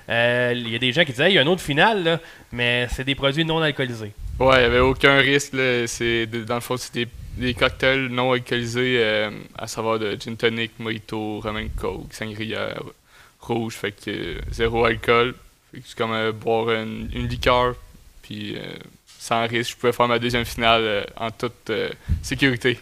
Euh, 0.09 0.53
Il 0.55 0.69
y 0.69 0.75
a 0.75 0.79
des 0.79 0.93
gens 0.93 1.05
qui 1.05 1.13
disaient, 1.13 1.31
il 1.31 1.35
y 1.35 1.39
a 1.39 1.43
un 1.43 1.47
autre 1.47 1.63
final, 1.63 2.03
là, 2.05 2.21
mais 2.51 2.89
c'est 2.91 3.05
des 3.05 3.15
produits 3.15 3.45
non 3.45 3.63
alcoolisés. 3.63 4.13
Ouais, 4.41 4.57
il 4.57 4.59
n'y 4.59 4.65
avait 4.65 4.81
aucun 4.81 5.19
risque. 5.19 5.53
Là. 5.53 5.87
C'est, 5.87 6.27
dans 6.27 6.57
le 6.57 6.61
fond, 6.61 6.77
c'est 6.77 6.93
des, 6.93 7.09
des 7.37 7.55
cocktails 7.55 8.09
non 8.09 8.33
alcoolisés, 8.33 8.97
euh, 8.99 9.31
à 9.57 9.67
savoir 9.69 10.01
de 10.01 10.17
gin 10.21 10.37
tonic, 10.37 10.73
mojito, 10.81 11.39
rum 11.41 11.69
coke, 11.77 12.13
sangria, 12.13 12.75
rouge. 13.41 13.75
Fait 13.75 13.93
que 13.93 14.11
euh, 14.11 14.41
zéro 14.51 14.85
alcool. 14.85 15.35
C'est 15.73 15.97
comme 15.97 16.13
euh, 16.13 16.33
boire 16.33 16.71
une, 16.71 17.11
une 17.15 17.29
liqueur. 17.29 17.75
Puis 18.23 18.57
euh, 18.57 18.63
sans 19.19 19.47
risque, 19.47 19.73
je 19.73 19.77
pouvais 19.77 19.93
faire 19.93 20.09
ma 20.09 20.19
deuxième 20.19 20.45
finale 20.45 20.83
euh, 20.85 21.05
en 21.17 21.31
toute 21.31 21.71
sécurité. 22.23 22.79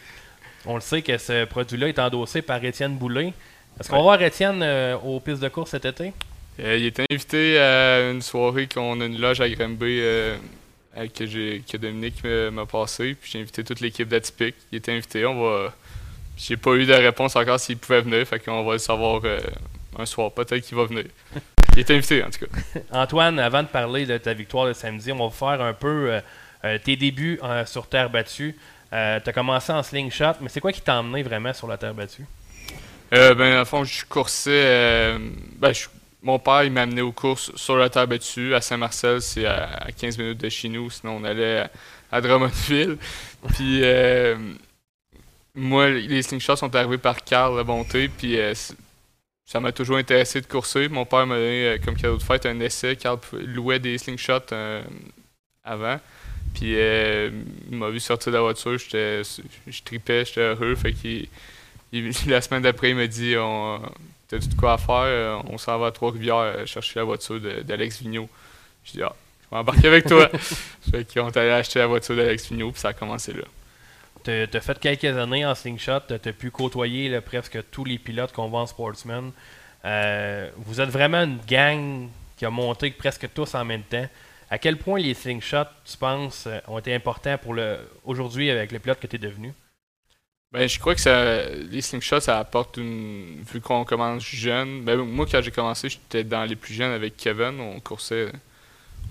On 0.67 0.75
le 0.75 0.81
sait 0.81 1.03
que 1.03 1.17
ce 1.17 1.45
produit-là 1.47 1.89
est 1.89 1.99
endossé 1.99 2.43
par 2.43 2.63
Étienne 2.65 2.97
Boulay. 2.97 3.33
Est-ce 3.79 3.89
qu'on 3.89 3.97
va 3.97 4.03
voir 4.03 4.23
Étienne 4.23 4.63
aux 5.03 5.21
pistes 5.21 5.41
de 5.41 5.49
course 5.49 5.71
cet 5.71 5.87
été? 5.87 6.13
Il 6.59 6.85
était 6.85 7.07
invité 7.11 7.59
à 7.59 8.11
une 8.11 8.21
soirée 8.21 8.67
qu'on 8.67 9.01
a 9.01 9.07
une 9.07 9.19
loge 9.19 9.41
à 9.41 9.47
euh, 10.99 11.07
que, 11.09 11.59
que 11.61 11.77
Dominique 11.79 12.23
m'a- 12.25 12.51
m'a 12.51 12.67
passé. 12.67 13.17
Puis 13.19 13.31
j'ai 13.33 13.41
invité 13.41 13.65
toute 13.65 13.81
l'équipe 13.81 14.09
d'Atypique. 14.09 14.57
Il 14.73 14.79
était 14.79 14.93
invité. 14.93 15.25
On 15.25 15.41
va. 15.43 15.73
J'ai 16.37 16.57
pas 16.57 16.73
eu 16.75 16.85
de 16.87 16.93
réponse 16.93 17.37
encore 17.37 17.61
s'il 17.61 17.79
pouvait 17.79 18.01
venir. 18.03 18.27
Fait 18.27 18.39
qu'on 18.41 18.65
va 18.65 18.73
le 18.75 18.79
savoir 18.79 19.23
euh, 19.25 19.41
un 19.99 20.05
soir. 20.07 20.33
Peut-être 20.33 20.67
qu'il 20.67 20.77
va 20.77 20.85
venir. 20.85 21.05
il 21.75 21.79
était 21.81 21.95
invité 21.95 22.23
en 22.25 22.31
tout 22.31 22.47
cas. 22.47 22.81
Antoine, 22.93 23.39
avant 23.39 23.63
de 23.63 23.69
parler 23.69 24.07
de 24.07 24.19
ta 24.19 24.33
victoire 24.35 24.67
le 24.67 24.75
samedi, 24.75 25.13
on 25.13 25.29
va 25.29 25.31
faire 25.31 25.61
un 25.65 25.73
peu 25.73 26.11
euh, 26.13 26.21
euh, 26.65 26.79
tes 26.79 26.97
débuts 26.97 27.39
euh, 27.43 27.65
sur 27.67 27.87
terre 27.89 28.11
battue. 28.11 28.57
tu 28.91 28.97
as 28.97 29.33
commencé 29.33 29.73
en 29.73 29.83
slingshot, 29.83 30.35
mais 30.41 30.49
c'est 30.49 30.61
quoi 30.61 30.73
qui 30.73 30.81
t'a 30.83 30.97
emmené 30.99 31.23
vraiment 31.23 31.53
sur 31.53 31.67
la 31.69 31.77
terre 31.79 31.95
battue? 31.95 32.25
Euh, 33.13 33.35
ben, 33.35 33.59
à 33.59 33.65
fond, 33.65 33.83
je 33.85 34.05
coursais. 34.05 34.51
euh, 34.53 35.19
ben, 35.59 35.73
je- 35.73 35.89
mon 36.23 36.39
père, 36.39 36.65
il 36.65 36.71
m'a 36.71 36.83
amené 36.83 37.01
aux 37.01 37.13
courses 37.13 37.51
sur 37.57 37.77
la 37.77 37.89
terre 37.89 38.07
battue 38.07 38.55
à 38.55 38.61
Saint-Marcel. 38.61 39.23
C'est 39.23 39.47
à, 39.47 39.65
à 39.87 39.91
15 39.91 40.19
minutes 40.19 40.39
de 40.41 40.49
chez 40.49 40.69
nous. 40.69 40.91
Sinon, 40.91 41.17
on 41.17 41.25
allait 41.25 41.61
à, 41.61 41.71
à 42.13 42.21
Drummondville. 42.21 42.99
Puis, 43.55 43.81
euh, 43.83 44.37
moi, 45.55 45.89
les 45.89 46.23
slingshots 46.23 46.57
sont 46.57 46.75
arrivés 46.77 46.99
par 46.99 47.25
Carl 47.25 47.57
La 47.57 47.65
Bonté. 47.65 48.09
Puis, 48.09 48.39
euh, 48.39 48.53
ça 49.51 49.59
m'a 49.59 49.73
toujours 49.73 49.97
intéressé 49.97 50.41
de 50.41 50.47
courser. 50.47 50.89
Mon 50.89 51.05
père 51.05 51.27
m'a 51.27 51.35
donné 51.35 51.67
euh, 51.67 51.79
comme 51.85 51.97
cadeau 51.97 52.17
de 52.17 52.23
fête 52.23 52.47
un 52.47 52.61
essai. 52.61 52.95
Carl 52.95 53.19
louait 53.33 53.81
des 53.81 53.99
slingshots 53.99 54.53
euh, 54.53 54.81
avant. 55.65 55.99
Puis, 56.55 56.75
euh, 56.77 57.31
il 57.69 57.77
m'a 57.77 57.91
vu 57.91 57.99
sortir 57.99 58.31
de 58.31 58.37
la 58.37 58.43
voiture. 58.43 58.79
Je 58.79 59.83
tripais, 59.85 60.25
j'étais 60.25 60.41
heureux. 60.41 60.77
Fait 60.77 60.93
qu'il 60.93 61.27
il- 61.91 62.13
la 62.29 62.41
semaine 62.41 62.63
d'après, 62.63 62.91
il 62.91 62.97
m'a 62.97 63.09
dit 63.09 63.35
on, 63.37 63.83
T'as-tu 64.29 64.47
de 64.47 64.55
quoi 64.55 64.75
à 64.75 64.79
faire? 64.79 65.43
On 65.51 65.59
s'en 65.59 65.77
va 65.81 65.89
à 65.89 65.91
Trois-Rivières 65.91 66.65
chercher 66.69 67.01
la 67.01 67.05
voiture 67.05 67.41
d'Alex 67.41 68.03
Vigneault. 68.03 68.29
Je 68.85 68.93
dis 68.93 69.03
Ah, 69.03 69.17
je 69.43 69.51
vais 69.51 69.57
embarquer 69.57 69.89
avec 69.89 70.07
toi. 70.07 70.31
fait 70.93 71.13
qu'on 71.13 71.29
est 71.29 71.37
allé 71.37 71.51
acheter 71.51 71.81
la 71.81 71.89
voiture 71.89 72.15
d'Alex 72.15 72.49
Vigneault, 72.51 72.71
puis 72.71 72.81
ça 72.81 72.91
a 72.91 72.93
commencé 72.93 73.33
là. 73.33 73.43
T'as 74.23 74.47
as 74.53 74.61
fait 74.61 74.79
quelques 74.79 75.17
années 75.17 75.47
en 75.47 75.55
slingshot, 75.55 76.01
t'as 76.09 76.15
as 76.15 76.33
pu 76.33 76.51
côtoyer 76.51 77.21
presque 77.21 77.59
tous 77.71 77.85
les 77.85 77.99
pilotes 77.99 78.33
qu'on 78.33 78.49
voit 78.49 78.61
en 78.61 78.67
sportsman. 78.67 79.33
Euh, 79.85 80.51
vous 80.57 80.81
êtes 80.81 80.91
vraiment 80.91 81.23
une 81.23 81.39
gang 81.49 82.09
qui 82.37 82.45
a 82.45 82.51
monté 82.51 82.91
presque 82.91 83.29
tous 83.35 83.55
en 83.55 83.65
même 83.65 83.83
temps. 83.83 84.07
À 84.51 84.59
quel 84.59 84.77
point 84.77 84.99
les 84.99 85.15
slingshots, 85.15 85.69
tu 85.85 85.97
penses, 85.97 86.47
euh, 86.47 86.59
ont 86.67 86.79
été 86.79 86.95
importants 86.95 87.39
pour 87.39 87.55
le 87.55 87.79
aujourd'hui 88.05 88.51
avec 88.51 88.73
le 88.73 88.79
pilote 88.79 88.99
que 88.99 89.07
tu 89.07 89.17
es 89.17 89.19
devenu? 89.19 89.53
Ben, 90.53 90.69
je 90.69 90.81
crois 90.81 90.97
que 90.97 91.01
ça, 91.01 91.49
les 91.49 91.81
slingshots, 91.81 92.21
ça 92.21 92.39
apporte 92.41 92.77
une. 92.77 93.45
Vu 93.53 93.61
qu'on 93.61 93.85
commence 93.85 94.25
jeune. 94.25 94.83
Ben, 94.83 94.97
moi, 94.97 95.27
quand 95.31 95.41
j'ai 95.41 95.53
commencé, 95.53 95.89
j'étais 95.89 96.25
dans 96.25 96.45
les 96.45 96.57
plus 96.57 96.75
jeunes 96.75 96.91
avec 96.91 97.17
Kevin. 97.17 97.61
On 97.61 97.79
coursait. 97.79 98.33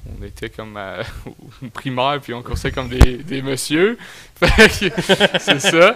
On 0.06 0.24
était 0.24 0.50
comme 0.50 0.78
à, 0.78 1.02
au 1.26 1.68
primaire, 1.70 2.20
puis 2.22 2.34
on 2.34 2.42
coursait 2.42 2.72
comme 2.72 2.90
des, 2.90 3.18
des 3.18 3.42
messieurs. 3.42 3.98
C'est 4.42 5.60
ça. 5.60 5.96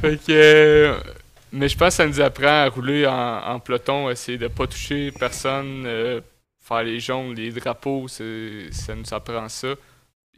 Fait 0.00 0.16
que. 0.16 0.30
euh, 0.30 1.00
mais 1.52 1.68
je 1.68 1.76
pense 1.76 1.88
que 1.88 1.94
ça 1.94 2.06
nous 2.06 2.20
apprend 2.20 2.64
à 2.64 2.68
rouler 2.68 3.06
en, 3.06 3.58
peloton, 3.58 4.08
essayer 4.08 4.38
de 4.38 4.48
pas 4.48 4.66
toucher 4.66 5.10
personne, 5.10 5.84
euh, 5.84 6.20
faire 6.60 6.82
les 6.84 7.00
jaunes, 7.00 7.34
les 7.34 7.50
drapeaux, 7.50 8.06
ça 8.08 8.24
nous 8.24 9.12
apprend 9.14 9.48
ça. 9.48 9.74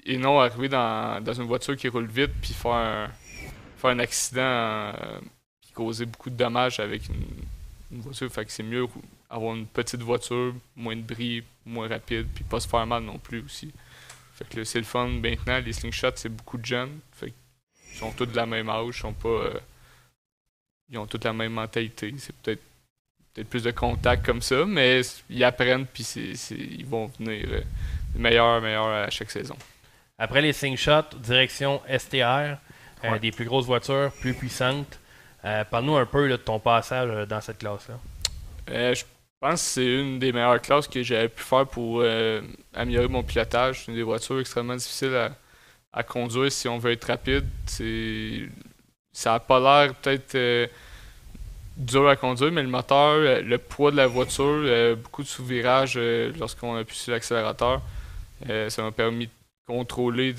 Et 0.05 0.17
non 0.17 0.41
arriver 0.41 0.69
dans, 0.69 1.23
dans 1.23 1.35
une 1.35 1.45
voiture 1.45 1.77
qui 1.77 1.89
roule 1.89 2.07
vite, 2.07 2.33
puis 2.41 2.55
faire 2.55 2.73
un, 2.73 3.09
faire 3.77 3.91
un 3.91 3.99
accident 3.99 4.41
euh, 4.41 4.93
qui 5.61 5.73
causait 5.73 6.07
beaucoup 6.07 6.31
de 6.31 6.37
dommages 6.37 6.81
avec 6.81 7.07
une, 7.09 7.27
une 7.93 8.01
voiture. 8.01 8.33
Fait 8.33 8.47
que 8.47 8.51
c'est 8.51 8.63
mieux 8.63 8.87
avoir 9.33 9.55
une 9.57 9.67
petite 9.67 10.03
voiture, 10.03 10.55
moins 10.77 10.95
de 10.97 11.01
bris, 11.03 11.43
moins 11.67 11.89
rapide, 11.89 12.27
puis 12.35 12.45
pas 12.45 12.61
se 12.61 12.69
faire 12.69 12.87
mal 12.87 13.03
non 13.03 13.19
plus 13.19 13.41
aussi. 13.45 13.73
Fait 14.35 14.45
que 14.49 14.65
c'est 14.65 14.79
le 14.79 14.85
fun 14.85 15.09
maintenant. 15.09 15.59
Les 15.59 15.73
slingshots, 15.73 16.17
c'est 16.17 16.29
beaucoup 16.29 16.59
de 16.59 16.65
jeunes. 16.67 16.99
Fait 17.13 17.33
qu'ils 17.33 17.99
sont 17.99 18.13
tous 18.13 18.27
de 18.27 18.37
la 18.37 18.47
même 18.47 18.69
âge, 18.69 18.97
ils 18.97 19.01
sont 19.01 19.13
pas. 19.13 19.29
euh, 19.29 19.59
ils 20.91 20.99
ont 20.99 21.07
toute 21.07 21.25
la 21.25 21.33
même 21.33 21.53
mentalité. 21.53 22.13
C'est 22.19 22.35
peut-être 22.37 22.61
peut-être 23.35 23.49
plus 23.49 23.63
de 23.63 23.71
contacts 23.71 24.27
comme 24.27 24.43
ça, 24.43 24.67
mais 24.67 25.01
ils 25.31 25.43
apprennent 25.45 25.87
puis 25.87 26.05
c'est, 26.05 26.35
c'est- 26.35 26.55
ils 26.55 26.85
vont 26.85 27.07
venir 27.19 27.47
euh, 27.51 27.61
meilleurs, 28.15 28.61
meilleurs 28.61 28.89
à 28.89 29.09
chaque 29.11 29.31
saison. 29.31 29.57
Après 30.19 30.43
les 30.43 30.53
slingshots, 30.53 31.17
direction 31.19 31.81
STR, 31.89 32.23
euh, 32.25 32.57
Ouais. 33.05 33.19
des 33.19 33.31
plus 33.33 33.47
grosses 33.47 33.65
voitures, 33.67 34.13
plus 34.21 34.35
puissantes. 34.35 34.99
Euh, 35.45 35.65
Parle-nous 35.65 35.97
un 35.97 36.05
peu 36.07 36.27
là, 36.27 36.37
de 36.37 36.43
ton 36.43 36.61
passage 36.61 37.09
euh, 37.11 37.27
dans 37.27 37.41
cette 37.41 37.59
classe-là. 37.59 37.99
Euh, 38.71 38.95
je 38.95 39.05
pense 39.43 39.63
que 39.63 39.69
c'est 39.69 40.01
une 40.01 40.19
des 40.21 40.33
meilleures 40.33 40.63
classes 40.63 40.87
que 40.87 41.03
j'avais 41.03 41.29
pu 41.29 41.43
faire 41.43 41.67
pour 41.67 42.01
euh, 42.01 42.41
améliorer 42.75 43.09
mon 43.09 43.23
pilotage. 43.23 43.81
C'est 43.81 43.91
une 43.91 43.97
des 43.97 44.05
voitures 44.05 44.39
extrêmement 44.39 44.77
difficiles 44.77 45.31
à, 45.93 46.03
conduire 46.05 46.51
si 46.51 46.69
on 46.69 46.79
veut 46.79 46.93
être 46.93 47.05
rapide. 47.05 47.45
C'est, 47.67 48.49
ça 49.13 49.33
n'a 49.33 49.41
pas 49.41 49.59
l'air 49.59 49.95
peut-être 49.97 50.37
euh, 50.37 50.67
dur 51.77 52.09
à 52.09 52.17
conduire, 52.17 52.53
mais 52.53 52.63
le 52.63 52.69
moteur, 52.69 53.17
euh, 53.17 53.43
le 53.43 53.59
poids 53.59 53.91
de 53.91 53.97
la 53.97 54.07
voiture, 54.07 54.97
beaucoup 54.97 55.25
de 55.25 55.29
sous-virages 55.29 55.99
lorsqu'on 56.39 56.77
appuie 56.77 56.97
sur 56.97 57.13
l'accélérateur, 57.13 57.83
ça 58.47 58.83
m'a 58.83 58.93
permis 58.93 59.27
de 59.27 59.33
contrôler 59.67 60.35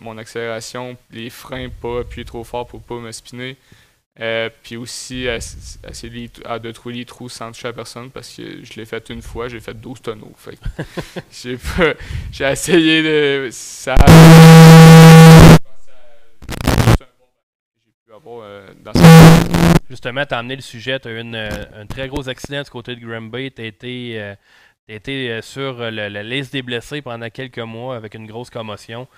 mon 0.00 0.18
accélération, 0.18 0.96
les 1.10 1.30
freins, 1.30 1.68
pas 1.68 2.00
appuyer 2.00 2.24
trop 2.24 2.44
fort 2.44 2.66
pour 2.66 2.82
pas 2.82 2.96
me 2.96 3.12
spinner. 3.12 3.56
Euh, 4.20 4.50
puis 4.62 4.76
aussi, 4.76 5.24
ess- 5.24 5.78
essayer 5.88 6.28
de, 6.28 6.46
à- 6.46 6.58
de 6.58 6.70
trouver 6.70 6.96
les 6.96 7.04
trous 7.06 7.30
sans 7.30 7.50
toucher 7.50 7.68
à 7.68 7.72
personne 7.72 8.10
parce 8.10 8.34
que 8.36 8.62
je 8.62 8.74
l'ai 8.74 8.84
fait 8.84 9.08
une 9.08 9.22
fois, 9.22 9.48
j'ai 9.48 9.58
fait 9.60 9.72
12 9.74 10.02
tonneaux. 10.02 10.32
Fait 10.36 10.58
j'ai 11.32 11.56
pas- 11.56 11.94
j'ai 12.30 12.44
essayé 12.44 13.02
de. 13.02 13.48
Ça. 13.50 13.96
Euh, 14.06 15.56
Justement, 19.88 20.24
tu 20.26 20.34
as 20.34 20.38
amené 20.38 20.56
le 20.56 20.62
sujet, 20.62 20.98
tu 21.00 21.08
as 21.08 21.12
eu 21.12 21.20
une, 21.20 21.34
euh, 21.34 21.48
un 21.74 21.86
très 21.86 22.08
gros 22.08 22.28
accident 22.28 22.62
du 22.62 22.70
côté 22.70 22.94
de 22.96 23.00
Granby. 23.04 23.50
Tu 23.52 23.62
as 23.62 23.64
été, 23.66 24.20
euh, 24.20 24.34
euh, 24.90 25.42
sur 25.42 25.80
euh, 25.80 25.90
le- 25.90 26.08
la 26.08 26.22
liste 26.22 26.52
des 26.52 26.62
blessés 26.62 27.02
pendant 27.02 27.28
quelques 27.30 27.58
mois 27.58 27.96
avec 27.96 28.14
une 28.14 28.26
grosse 28.26 28.50
commotion. 28.50 29.08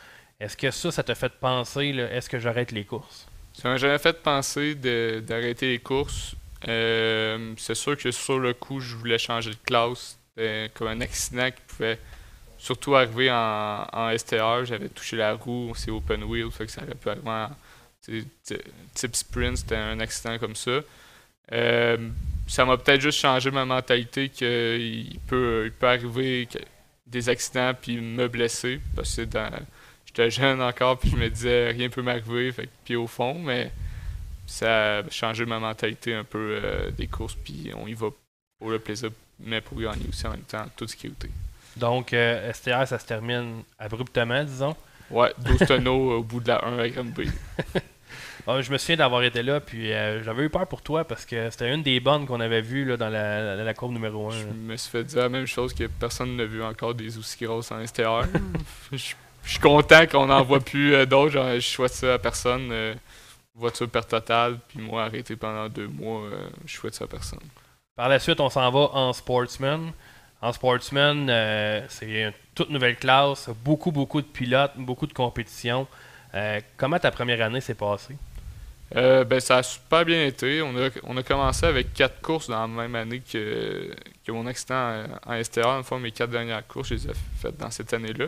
Est-ce 0.41 0.57
que 0.57 0.71
ça, 0.71 0.91
ça 0.91 1.03
t'a 1.03 1.15
fait 1.15 1.33
penser, 1.41 1.93
là, 1.93 2.11
est-ce 2.13 2.29
que 2.29 2.39
j'arrête 2.39 2.73
les 2.73 2.85
courses? 2.85 3.27
Ça 3.55 3.69
m'a 3.69 3.77
jamais 3.77 3.99
fait 3.99 4.23
penser 4.23 4.75
d'arrêter 4.75 5.69
les 5.69 5.79
courses. 5.79 6.35
Euh, 6.69 7.55
c'est 7.57 7.75
sûr 7.75 7.97
que 7.97 8.11
sur 8.11 8.39
le 8.39 8.53
coup, 8.53 8.81
je 8.81 8.97
voulais 8.97 9.19
changer 9.19 9.51
de 9.51 9.57
classe. 9.65 10.19
C'était 10.37 10.71
comme 10.75 10.89
un 10.89 11.01
accident 11.01 11.51
qui 11.51 11.63
pouvait 11.69 11.99
surtout 12.59 12.97
arriver 12.97 13.31
en, 13.31 13.87
en 13.93 14.17
STR. 14.17 14.65
J'avais 14.65 14.89
touché 14.89 15.17
la 15.17 15.35
roue, 15.35 15.73
c'est 15.77 15.91
open 15.91 16.25
wheel, 16.25 16.51
fait 16.51 16.67
que 16.67 16.73
ça 16.73 16.83
aurait 16.83 16.95
pu 16.95 17.09
arriver 17.09 17.29
en 17.31 17.51
type 18.95 19.17
sprint, 19.17 19.59
c'était 19.59 19.77
un 19.77 20.01
accident 20.01 20.39
comme 20.39 20.57
ça. 20.57 20.81
Euh, 21.53 22.09
ça 22.47 22.65
m'a 22.65 22.77
peut-être 22.77 23.01
juste 23.01 23.19
changé 23.19 23.51
ma 23.51 23.65
mentalité 23.65 24.29
qu'il 24.29 25.19
peut, 25.27 25.63
il 25.67 25.73
peut 25.73 25.87
arriver 25.87 26.49
des 27.07 27.29
accidents 27.29 27.73
puis 27.81 28.01
me 28.01 28.29
blesser 28.29 28.81
parce 28.95 29.09
que 29.09 29.15
c'est 29.15 29.27
dans, 29.27 29.51
j'étais 30.15 30.31
jeune 30.31 30.63
encore 30.63 30.99
puis 30.99 31.11
je 31.11 31.17
me 31.17 31.29
disais 31.29 31.71
rien 31.71 31.89
peut 31.89 32.03
m'arriver 32.03 32.53
fait 32.53 32.69
pied 32.85 32.97
au 32.97 33.07
fond 33.07 33.35
mais 33.35 33.73
ça 34.47 34.99
a 34.99 35.11
changé 35.11 35.45
ma 35.45 35.59
mentalité 35.59 36.15
un 36.15 36.25
peu 36.25 36.61
euh, 36.63 36.91
des 36.91 37.07
courses 37.07 37.35
puis 37.35 37.73
on 37.75 37.87
y 37.87 37.95
va 37.95 38.09
pour 38.59 38.71
le 38.71 38.79
plaisir 38.79 39.11
mais 39.41 39.61
pour 39.61 39.79
gagner 39.79 40.07
aussi 40.09 40.27
en 40.27 40.31
même 40.31 40.41
temps 40.41 40.65
toute 40.77 40.91
sécurité. 40.91 41.31
Donc, 41.77 42.13
euh, 42.13 42.53
STR, 42.53 42.87
ça 42.87 42.99
se 42.99 43.07
termine 43.07 43.63
abruptement, 43.79 44.45
disons. 44.45 44.77
Ouais, 45.11 45.33
12 45.39 45.59
tonneaux 45.67 46.19
au 46.19 46.23
bout 46.23 46.41
de 46.41 46.49
la 46.49 46.65
1 46.65 46.79
à 46.79 46.89
Granby. 46.89 47.31
Ah, 48.47 48.61
je 48.63 48.71
me 48.71 48.79
souviens 48.79 48.97
d'avoir 48.97 49.23
été 49.25 49.43
là, 49.43 49.61
puis 49.61 49.93
euh, 49.93 50.23
j'avais 50.23 50.45
eu 50.45 50.51
peur 50.51 50.67
pour 50.67 50.83
toi 50.83 51.05
parce 51.05 51.25
que 51.25 51.51
c'était 51.51 51.73
une 51.73 51.83
des 51.83 52.01
bonnes 52.01 52.27
qu'on 52.27 52.41
avait 52.41 52.61
vues 52.61 52.85
là, 52.85 52.97
dans 52.97 53.09
la, 53.09 53.57
la, 53.57 53.65
la 53.65 53.75
courbe 53.75 53.93
numéro 53.93 54.31
1. 54.31 54.33
Je 54.33 54.45
me 54.47 54.77
suis 54.77 54.91
fait 54.91 55.05
dire 55.05 55.23
la 55.23 55.29
même 55.29 55.47
chose 55.47 55.75
que 55.75 55.85
personne 55.85 56.37
n'a 56.37 56.45
vu 56.45 56.63
encore 56.63 56.95
des 56.95 57.19
aussi 57.19 57.45
grosses 57.45 57.73
en 57.73 57.85
STR. 57.85 58.23
je, 58.93 59.15
je 59.45 59.51
suis 59.53 59.61
content 59.61 60.07
qu'on 60.07 60.27
n'en 60.27 60.43
voit 60.43 60.61
plus 60.61 60.95
euh, 60.95 61.07
d'autres. 61.07 61.33
genre, 61.33 61.55
Je 61.55 61.61
souhaite 61.61 61.93
ça 61.93 62.15
à 62.15 62.19
personne. 62.19 62.71
euh, 62.73 62.95
voiture 63.57 63.89
perte 63.89 64.09
totale, 64.11 64.59
puis 64.69 64.81
moi 64.81 65.05
arrêté 65.05 65.37
pendant 65.37 65.69
deux 65.69 65.87
mois, 65.87 66.23
euh, 66.23 66.49
je 66.67 66.75
souhaite 66.77 66.95
ça 66.95 67.05
à 67.05 67.07
personne. 67.07 67.39
Par 67.95 68.09
la 68.09 68.19
suite, 68.19 68.41
on 68.41 68.51
s'en 68.51 68.69
va 68.71 68.81
en 68.95 69.13
Sportsman. 69.13 69.93
En 70.43 70.53
Sportsman, 70.53 71.29
euh, 71.31 71.81
c'est 71.89 72.07
une 72.11 72.33
toute 72.55 72.71
nouvelle 72.71 72.97
classe, 72.97 73.49
beaucoup, 73.65 73.93
beaucoup 73.93 74.21
de 74.21 74.27
pilotes, 74.27 74.73
beaucoup 74.77 75.07
de 75.07 75.13
compétitions. 75.13 75.87
Comment 76.77 76.99
ta 76.99 77.13
première 77.13 77.41
année 77.43 77.61
s'est 77.61 77.75
passée? 77.77 78.17
Ben, 78.93 79.39
ça 79.39 79.59
a 79.59 79.63
super 79.63 80.05
bien 80.05 80.27
été. 80.27 80.61
On 80.63 80.77
a, 80.77 80.89
on 81.05 81.17
a 81.17 81.23
commencé 81.23 81.65
avec 81.65 81.95
quatre 81.95 82.21
courses 82.21 82.49
dans 82.49 82.61
la 82.61 82.67
même 82.67 82.95
année 82.97 83.21
que, 83.21 83.95
que 84.27 84.33
mon 84.33 84.45
accident 84.47 85.05
en, 85.27 85.33
en 85.33 85.45
STR. 85.45 85.67
Une 85.79 85.85
fois, 85.85 86.01
mes 86.01 86.11
quatre 86.11 86.31
dernières 86.31 86.67
courses, 86.67 86.89
je 86.89 86.95
les 86.95 87.07
ai 87.07 87.13
faites 87.41 87.57
dans 87.57 87.71
cette 87.71 87.93
année-là. 87.95 88.27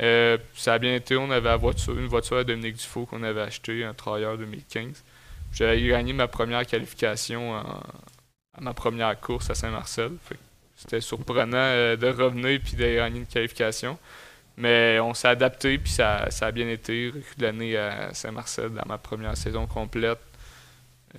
Euh, 0.00 0.38
ça 0.54 0.74
a 0.74 0.78
bien 0.78 0.94
été. 0.94 1.16
On 1.16 1.30
avait 1.30 1.50
une 1.50 2.06
voiture 2.06 2.36
à 2.36 2.44
Dominique 2.44 2.76
Dufault 2.76 3.06
qu'on 3.06 3.22
avait 3.22 3.42
achetée, 3.42 3.84
un 3.84 3.94
Trailleur 3.94 4.38
2015. 4.38 5.04
J'avais 5.52 5.86
gagné 5.86 6.12
ma 6.12 6.28
première 6.28 6.66
qualification 6.66 7.56
à 7.56 8.60
ma 8.60 8.74
première 8.74 9.18
course 9.20 9.50
à 9.50 9.54
Saint-Marcel. 9.54 10.12
C'était 10.76 11.00
surprenant 11.00 11.56
euh, 11.56 11.96
de 11.96 12.06
revenir 12.06 12.60
puis 12.62 12.76
de 12.76 12.96
gagner 12.96 13.18
une 13.18 13.26
qualification. 13.26 13.98
Mais 14.56 14.98
on 15.00 15.14
s'est 15.14 15.28
adapté, 15.28 15.78
puis 15.78 15.92
ça, 15.92 16.30
ça 16.30 16.46
a 16.46 16.52
bien 16.52 16.68
été. 16.68 17.08
Recul 17.08 17.36
de 17.36 17.42
l'année 17.42 17.76
à 17.76 18.12
Saint-Marcel 18.12 18.70
dans 18.70 18.86
ma 18.86 18.98
première 18.98 19.36
saison 19.36 19.66
complète. 19.66 20.18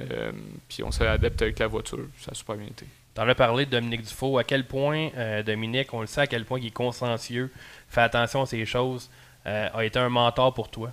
Euh, 0.02 0.32
puis 0.68 0.84
on 0.84 0.92
s'est 0.92 1.08
adapté 1.08 1.46
avec 1.46 1.60
la 1.60 1.68
voiture. 1.68 2.08
Ça 2.20 2.32
a 2.32 2.36
super 2.36 2.56
bien 2.56 2.68
été. 2.68 2.86
Tu 3.16 3.22
en 3.22 3.28
as 3.28 3.36
parlé 3.36 3.66
de 3.66 3.72
Dominique 3.72 4.04
Dufault. 4.04 4.38
À 4.38 4.44
quel 4.44 4.66
point, 4.66 5.10
euh, 5.18 5.44
Dominique, 5.44 5.94
on 5.94 6.02
le 6.02 6.08
sait, 6.08 6.22
à 6.22 6.28
quel 6.28 6.46
point 6.46 6.60
il 6.60 6.68
est 6.68 6.72
consciencieux, 6.72 7.52
fait 7.90 8.02
attention 8.02 8.44
à 8.44 8.46
ces 8.46 8.66
choses, 8.66 9.10
euh, 9.46 9.70
a 9.74 9.86
été 9.86 10.00
un 10.00 10.10
mentor 10.10 10.54
pour 10.54 10.70
toi? 10.70 10.92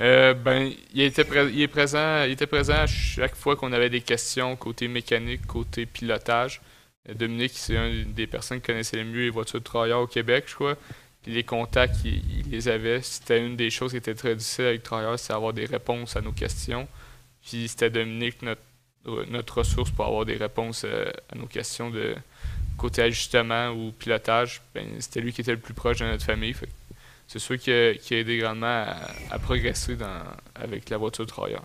Euh, 0.00 0.32
ben, 0.32 0.72
il 0.94 1.02
était, 1.02 1.26
il 1.52 1.60
est 1.60 1.68
présent, 1.68 2.24
il 2.24 2.32
était 2.32 2.46
présent 2.46 2.74
à 2.74 2.86
chaque 2.86 3.34
fois 3.34 3.54
qu'on 3.56 3.72
avait 3.72 3.90
des 3.90 4.00
questions 4.00 4.56
côté 4.56 4.88
mécanique, 4.88 5.46
côté 5.46 5.84
pilotage. 5.84 6.62
Euh, 7.08 7.14
Dominique, 7.14 7.52
c'est 7.54 7.74
une 7.74 8.12
des 8.12 8.26
personnes 8.26 8.60
qui 8.60 8.68
connaissait 8.68 8.96
le 8.96 9.04
mieux 9.04 9.24
les 9.24 9.30
voitures 9.30 9.60
de 9.60 9.64
travailleurs 9.64 10.00
au 10.00 10.06
Québec, 10.06 10.44
je 10.46 10.54
crois. 10.54 10.76
Puis 11.22 11.32
les 11.32 11.44
contacts, 11.44 11.96
il, 12.04 12.50
les 12.50 12.68
avait. 12.68 13.02
C'était 13.02 13.44
une 13.44 13.56
des 13.56 13.68
choses 13.68 13.90
qui 13.90 13.98
était 13.98 14.14
très 14.14 14.34
difficile 14.34 14.66
avec 14.66 14.82
Travailleurs, 14.82 15.18
c'est 15.18 15.34
avoir 15.34 15.52
des 15.52 15.66
réponses 15.66 16.16
à 16.16 16.22
nos 16.22 16.32
questions. 16.32 16.88
Puis 17.42 17.68
c'était 17.68 17.90
Dominique, 17.90 18.40
notre, 18.42 18.62
notre 19.04 19.58
ressource 19.58 19.90
pour 19.90 20.06
avoir 20.06 20.24
des 20.24 20.36
réponses 20.36 20.84
euh, 20.84 21.10
à 21.32 21.36
nos 21.36 21.46
questions 21.46 21.90
de 21.90 22.14
côté 22.76 23.02
ajustement 23.02 23.68
ou 23.70 23.92
pilotage. 23.92 24.60
Ben, 24.74 24.86
c'était 25.00 25.20
lui 25.20 25.32
qui 25.32 25.40
était 25.40 25.52
le 25.52 25.58
plus 25.58 25.74
proche 25.74 25.98
de 25.98 26.06
notre 26.06 26.24
famille. 26.24 26.54
C'est 27.26 27.38
sûr 27.38 27.58
qui 27.58 27.70
a, 27.70 27.92
aidé 28.10 28.38
grandement 28.38 28.66
à, 28.66 28.96
à 29.30 29.38
progresser 29.38 29.96
dans, 29.96 30.22
avec 30.54 30.90
la 30.90 30.96
voiture 30.96 31.26
travailleur. 31.26 31.64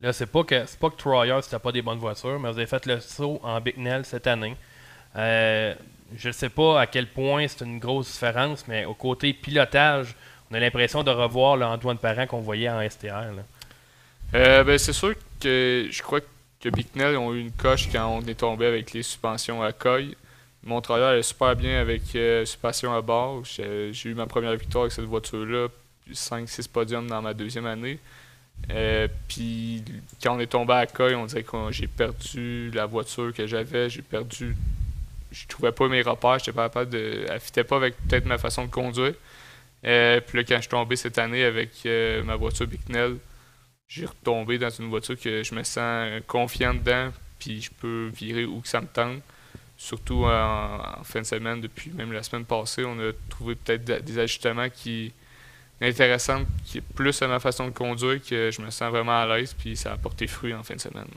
Là, 0.00 0.12
c'est 0.12 0.26
pas 0.26 0.44
que 0.44 0.66
c'est 0.66 0.78
pas 0.78 0.90
que 0.90 0.96
Troyer 0.96 1.40
c'était 1.40 1.58
pas 1.58 1.72
des 1.72 1.80
bonnes 1.80 1.98
voitures, 1.98 2.38
mais 2.38 2.50
vous 2.50 2.58
avez 2.58 2.66
fait 2.66 2.84
le 2.84 3.00
saut 3.00 3.40
en 3.42 3.60
Bicknell 3.60 4.04
cette 4.04 4.26
année. 4.26 4.56
Euh, 5.16 5.74
je 6.16 6.28
ne 6.28 6.32
sais 6.32 6.50
pas 6.50 6.80
à 6.80 6.86
quel 6.86 7.06
point 7.06 7.48
c'est 7.48 7.64
une 7.64 7.78
grosse 7.78 8.12
différence, 8.12 8.68
mais 8.68 8.84
au 8.84 8.94
côté 8.94 9.32
pilotage, 9.32 10.14
on 10.50 10.54
a 10.54 10.60
l'impression 10.60 11.02
de 11.02 11.10
revoir 11.10 11.56
le 11.56 11.64
Antoine 11.64 11.96
Parent 11.96 12.26
qu'on 12.26 12.40
voyait 12.40 12.68
en 12.68 12.86
STR. 12.86 13.32
Euh, 14.34 14.64
ben, 14.64 14.78
c'est 14.78 14.92
sûr 14.92 15.14
que 15.40 15.88
je 15.90 16.02
crois 16.02 16.20
que 16.20 16.26
Bicknell 16.70 17.16
ont 17.16 17.34
eu 17.34 17.40
une 17.40 17.52
coche 17.52 17.88
quand 17.90 18.06
on 18.06 18.20
est 18.22 18.34
tombé 18.34 18.66
avec 18.66 18.92
les 18.92 19.02
suspensions 19.02 19.62
à 19.62 19.72
coille. 19.72 20.16
Mon 20.62 20.80
travail 20.80 21.04
allait 21.04 21.22
super 21.22 21.54
bien 21.56 21.80
avec 21.80 22.02
euh, 22.14 22.44
suspension 22.44 22.94
à 22.94 23.02
bord. 23.02 23.44
J'ai 23.44 23.92
eu 24.04 24.14
ma 24.14 24.26
première 24.26 24.56
victoire 24.56 24.84
avec 24.84 24.92
cette 24.92 25.04
voiture-là, 25.04 25.68
5-6 26.10 26.68
podiums 26.68 27.06
dans 27.06 27.20
ma 27.20 27.34
deuxième 27.34 27.66
année. 27.66 27.98
Euh, 28.70 29.08
Puis 29.28 29.84
quand 30.22 30.36
on 30.36 30.40
est 30.40 30.46
tombé 30.46 30.74
à 30.74 30.86
coille, 30.86 31.14
on 31.14 31.26
dirait 31.26 31.42
que 31.42 31.70
j'ai 31.70 31.86
perdu 31.86 32.70
la 32.72 32.86
voiture 32.86 33.32
que 33.34 33.46
j'avais. 33.46 33.90
J'ai 33.90 34.02
perdu. 34.02 34.56
Je 35.32 35.46
trouvais 35.46 35.72
pas 35.72 35.88
mes 35.88 36.02
repères. 36.02 36.38
J'étais 36.38 36.52
pas 36.52 36.68
capable 36.68 36.90
de. 36.90 37.26
Elle 37.28 37.64
pas 37.64 37.76
avec 37.76 37.96
peut-être 38.08 38.26
ma 38.26 38.38
façon 38.38 38.64
de 38.64 38.70
conduire. 38.70 39.14
Euh, 39.84 40.20
puis 40.20 40.38
là, 40.38 40.44
quand 40.44 40.56
je 40.56 40.60
suis 40.62 40.68
tombé 40.68 40.96
cette 40.96 41.18
année 41.18 41.44
avec 41.44 41.70
euh, 41.84 42.22
ma 42.22 42.36
voiture 42.36 42.66
Bicknell, 42.66 43.16
j'ai 43.88 44.06
retombé 44.06 44.58
dans 44.58 44.70
une 44.70 44.88
voiture 44.88 45.18
que 45.18 45.42
je 45.42 45.54
me 45.54 45.62
sens 45.62 46.22
confiant 46.26 46.74
dedans, 46.74 47.10
puis 47.38 47.62
je 47.62 47.70
peux 47.70 48.10
virer 48.14 48.44
où 48.44 48.60
que 48.60 48.68
ça 48.68 48.80
me 48.80 48.86
tente. 48.86 49.22
Surtout 49.76 50.24
en, 50.24 51.02
fin 51.02 51.20
de 51.20 51.26
semaine, 51.26 51.60
depuis 51.60 51.90
même 51.90 52.12
la 52.12 52.22
semaine 52.22 52.44
passée, 52.44 52.84
on 52.84 52.98
a 53.00 53.12
trouvé 53.28 53.54
peut-être 53.56 53.84
des 53.84 54.18
ajustements 54.18 54.68
qui 54.70 55.12
intéressants, 55.80 56.42
qui 56.64 56.78
est 56.78 56.80
plus 56.94 57.20
à 57.22 57.28
ma 57.28 57.40
façon 57.40 57.66
de 57.66 57.72
conduire, 57.72 58.20
que 58.22 58.50
je 58.50 58.62
me 58.62 58.70
sens 58.70 58.90
vraiment 58.90 59.20
à 59.20 59.26
l'aise, 59.26 59.52
puis 59.54 59.76
ça 59.76 59.92
a 59.92 59.96
porté 59.96 60.26
fruit 60.26 60.54
en 60.54 60.62
fin 60.62 60.76
de 60.76 60.80
semaine. 60.80 61.08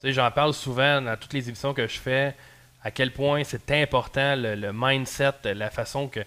Tu 0.00 0.08
sais, 0.08 0.12
j'en 0.12 0.30
parle 0.30 0.52
souvent 0.52 1.00
dans 1.00 1.16
toutes 1.16 1.32
les 1.32 1.48
émissions 1.48 1.72
que 1.72 1.86
je 1.86 1.98
fais, 1.98 2.34
à 2.82 2.90
quel 2.90 3.12
point 3.12 3.42
c'est 3.44 3.70
important 3.72 4.36
le, 4.36 4.54
le 4.54 4.70
mindset, 4.72 5.54
la 5.54 5.70
façon 5.70 6.08
que, 6.08 6.20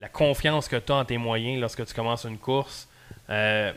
la 0.00 0.08
confiance 0.08 0.68
que 0.68 0.76
tu 0.76 0.92
as 0.92 0.96
en 0.96 1.04
tes 1.04 1.16
moyens 1.16 1.60
lorsque 1.60 1.86
tu 1.86 1.94
commences 1.94 2.24
une 2.24 2.38
course. 2.38 2.88
Euh, 3.30 3.72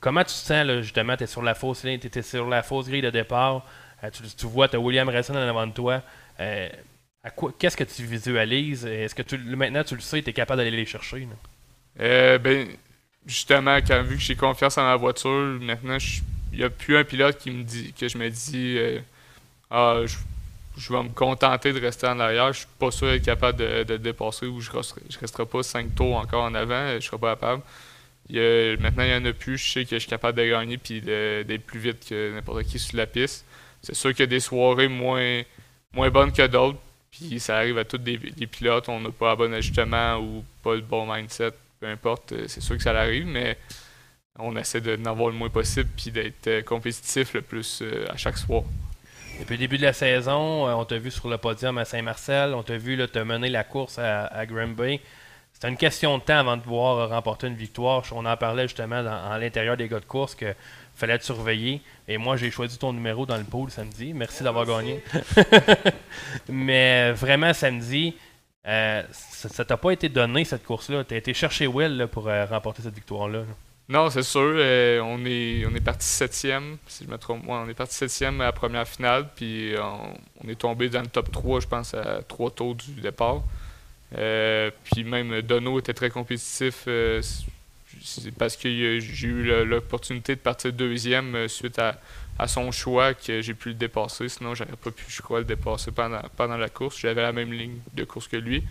comment 0.00 0.20
tu 0.20 0.26
te 0.26 0.30
sens, 0.32 0.66
justement, 0.82 1.16
tu 1.16 1.24
es 1.24 1.26
sur 1.26 1.42
la 1.42 1.54
fausse 1.54 1.84
ligne, 1.84 1.98
tu 1.98 2.22
sur 2.22 2.48
la 2.48 2.62
fausse 2.62 2.88
grille 2.88 3.02
de 3.02 3.10
départ, 3.10 3.66
euh, 4.04 4.10
tu, 4.10 4.46
vois, 4.46 4.68
tu 4.68 4.76
as 4.76 4.80
William 4.80 5.08
Resson 5.08 5.34
en 5.34 5.48
avant 5.48 5.66
de 5.66 5.72
toi. 5.72 6.02
Euh, 6.40 6.68
qu'est-ce 7.58 7.76
que 7.76 7.84
tu 7.84 8.04
visualises? 8.04 8.86
Est-ce 8.86 9.14
que 9.14 9.22
tu, 9.22 9.38
maintenant 9.38 9.84
tu 9.84 9.94
le 9.94 10.00
sais, 10.00 10.22
tu 10.22 10.30
es 10.30 10.32
capable 10.32 10.58
d'aller 10.58 10.76
les 10.76 10.86
chercher? 10.86 11.28
Euh, 12.00 12.38
ben, 12.38 12.68
justement, 13.26 13.76
quand 13.86 14.02
vu 14.02 14.16
que 14.16 14.22
j'ai 14.22 14.36
confiance 14.36 14.78
en 14.78 14.84
ma 14.84 14.96
voiture, 14.96 15.58
maintenant, 15.60 15.98
il 16.52 16.58
n'y 16.58 16.64
a 16.64 16.70
plus 16.70 16.96
un 16.96 17.04
pilote 17.04 17.38
qui 17.38 17.50
me 17.50 17.62
dit 17.62 17.92
que 17.92 18.08
je 18.08 18.16
me 18.16 18.30
dis 18.30 18.78
Ah, 19.70 20.00
je, 20.76 20.92
vais 20.92 21.02
me 21.02 21.10
contenter 21.10 21.72
de 21.74 21.80
rester 21.80 22.06
en 22.06 22.18
arrière. 22.20 22.52
Je 22.52 22.60
suis 22.60 22.68
pas 22.78 22.90
sûr 22.90 23.08
d'être 23.08 23.24
capable 23.24 23.58
de, 23.58 23.96
dépasser 23.98 24.46
ou 24.46 24.60
je 24.60 24.70
je 24.70 25.18
resterai 25.18 25.44
pas 25.44 25.62
5 25.62 25.94
tours 25.94 26.16
encore 26.16 26.44
en 26.44 26.54
avant. 26.54 26.94
Je 26.94 27.00
serai 27.00 27.18
pas 27.18 27.34
capable. 27.34 27.62
Maintenant, 28.32 29.04
il 29.04 29.10
n'y 29.10 29.14
en 29.14 29.24
a 29.24 29.32
plus. 29.32 29.58
Je 29.58 29.72
sais 29.72 29.84
que 29.84 29.96
je 29.96 30.00
suis 30.00 30.08
capable 30.08 30.38
de 30.38 30.48
gagner 30.48 30.78
puis 30.78 31.00
d'être 31.00 31.64
plus 31.64 31.80
vite 31.80 32.08
que 32.08 32.34
n'importe 32.34 32.64
qui 32.64 32.78
sur 32.78 32.96
la 32.96 33.06
piste. 33.06 33.44
C'est 33.82 33.94
sûr 33.94 34.10
qu'il 34.10 34.20
y 34.20 34.22
a 34.24 34.26
des 34.26 34.40
soirées 34.40 34.88
moins, 34.88 35.42
moins 35.92 36.10
bonnes 36.10 36.32
que 36.32 36.46
d'autres. 36.46 36.78
Puis 37.10 37.40
ça 37.40 37.56
arrive 37.56 37.78
à 37.78 37.84
tous 37.84 37.98
des 37.98 38.18
pilotes. 38.18 38.88
On 38.88 39.00
n'a 39.00 39.10
pas 39.10 39.32
un 39.32 39.36
bon 39.36 39.52
ajustement 39.52 40.18
ou 40.18 40.44
pas 40.62 40.74
le 40.74 40.82
bon 40.82 41.12
mindset. 41.12 41.52
Peu 41.80 41.86
importe, 41.86 42.32
euh, 42.32 42.44
c'est 42.46 42.60
sûr 42.60 42.76
que 42.76 42.82
ça 42.82 42.90
arrive, 42.90 43.26
mais 43.26 43.56
on 44.38 44.54
essaie 44.56 44.82
de 44.82 44.96
n'en 44.96 45.12
avoir 45.12 45.30
le 45.30 45.34
moins 45.34 45.48
possible 45.48 45.88
puis 45.96 46.10
d'être 46.10 46.46
euh, 46.46 46.62
compétitif 46.62 47.32
le 47.32 47.40
plus 47.40 47.80
euh, 47.80 48.04
à 48.10 48.18
chaque 48.18 48.36
soir. 48.36 48.64
Depuis 49.40 49.54
le 49.54 49.60
début 49.60 49.78
de 49.78 49.82
la 49.84 49.94
saison, 49.94 50.68
on 50.68 50.84
t'a 50.84 50.98
vu 50.98 51.10
sur 51.10 51.30
le 51.30 51.38
podium 51.38 51.78
à 51.78 51.86
Saint-Marcel, 51.86 52.52
on 52.52 52.62
t'a 52.62 52.76
vu 52.76 52.98
te 53.08 53.18
mener 53.18 53.48
la 53.48 53.64
course 53.64 53.98
à, 53.98 54.26
à 54.26 54.44
Granby. 54.44 55.00
C'était 55.60 55.72
une 55.72 55.76
question 55.76 56.16
de 56.16 56.22
temps 56.22 56.38
avant 56.38 56.56
de 56.56 56.62
pouvoir 56.62 57.10
remporter 57.10 57.46
une 57.46 57.54
victoire. 57.54 58.02
On 58.12 58.24
en 58.24 58.36
parlait 58.38 58.62
justement 58.62 59.02
dans, 59.02 59.30
à 59.30 59.38
l'intérieur 59.38 59.76
des 59.76 59.88
gars 59.88 60.00
de 60.00 60.06
course 60.06 60.34
que 60.34 60.54
fallait 60.94 61.18
te 61.18 61.24
surveiller. 61.24 61.82
Et 62.08 62.16
moi, 62.16 62.38
j'ai 62.38 62.50
choisi 62.50 62.78
ton 62.78 62.94
numéro 62.94 63.26
dans 63.26 63.36
le 63.36 63.44
pool 63.44 63.70
samedi. 63.70 64.14
Merci 64.14 64.42
d'avoir 64.42 64.64
gagné. 64.64 65.04
Mais 66.48 67.12
vraiment, 67.12 67.52
samedi, 67.52 68.16
euh, 68.66 69.02
ça 69.10 69.62
t'a 69.66 69.76
pas 69.76 69.90
été 69.90 70.08
donné 70.08 70.46
cette 70.46 70.64
course-là. 70.64 71.04
Tu 71.04 71.12
as 71.12 71.18
été 71.18 71.34
chercher 71.34 71.66
Will 71.66 71.94
là, 71.94 72.06
pour 72.06 72.26
euh, 72.28 72.46
remporter 72.46 72.80
cette 72.80 72.94
victoire-là. 72.94 73.42
Non, 73.86 74.08
c'est 74.08 74.22
sûr. 74.22 74.40
euh, 74.40 75.00
on 75.00 75.22
est, 75.26 75.66
on 75.66 75.74
est 75.74 75.84
parti 75.84 76.06
septième, 76.06 76.78
si 76.86 77.04
je 77.04 77.10
me 77.10 77.18
trompe. 77.18 77.44
Ouais, 77.44 77.52
on 77.52 77.68
est 77.68 77.74
parti 77.74 77.96
septième 77.96 78.40
à 78.40 78.44
la 78.44 78.52
première 78.52 78.88
finale, 78.88 79.28
puis 79.36 79.74
on, 79.78 80.14
on 80.42 80.48
est 80.48 80.58
tombé 80.58 80.88
dans 80.88 81.02
le 81.02 81.08
top 81.08 81.30
3, 81.30 81.60
je 81.60 81.66
pense, 81.66 81.92
à 81.92 82.22
trois 82.22 82.50
tours 82.50 82.76
du 82.76 82.92
départ. 83.02 83.42
Euh, 84.16 84.70
puis 84.84 85.04
même 85.04 85.42
Dono 85.42 85.78
était 85.78 85.94
très 85.94 86.10
compétitif. 86.10 86.84
euh, 86.88 87.22
parce 88.38 88.56
que 88.56 88.68
j'ai 89.00 89.28
eu 89.28 89.64
l'opportunité 89.64 90.34
de 90.34 90.40
partir 90.40 90.72
deuxième 90.72 91.34
euh, 91.34 91.48
suite 91.48 91.78
à, 91.78 91.98
son 92.46 92.72
choix 92.72 93.12
que 93.12 93.42
j'ai 93.42 93.52
pu 93.52 93.70
le 93.70 93.74
dépasser. 93.74 94.28
Sinon, 94.28 94.54
j'aurais 94.54 94.76
pas 94.82 94.90
pu, 94.90 95.04
je 95.08 95.20
crois, 95.20 95.40
le 95.40 95.44
dépasser 95.44 95.90
pendant, 95.92 96.56
la 96.56 96.68
course. 96.70 96.98
J'avais 96.98 97.20
la 97.20 97.32
même 97.32 97.52
ligne 97.52 97.78
de 97.92 98.04
course 98.04 98.28
que 98.28 98.38
lui. 98.38 98.62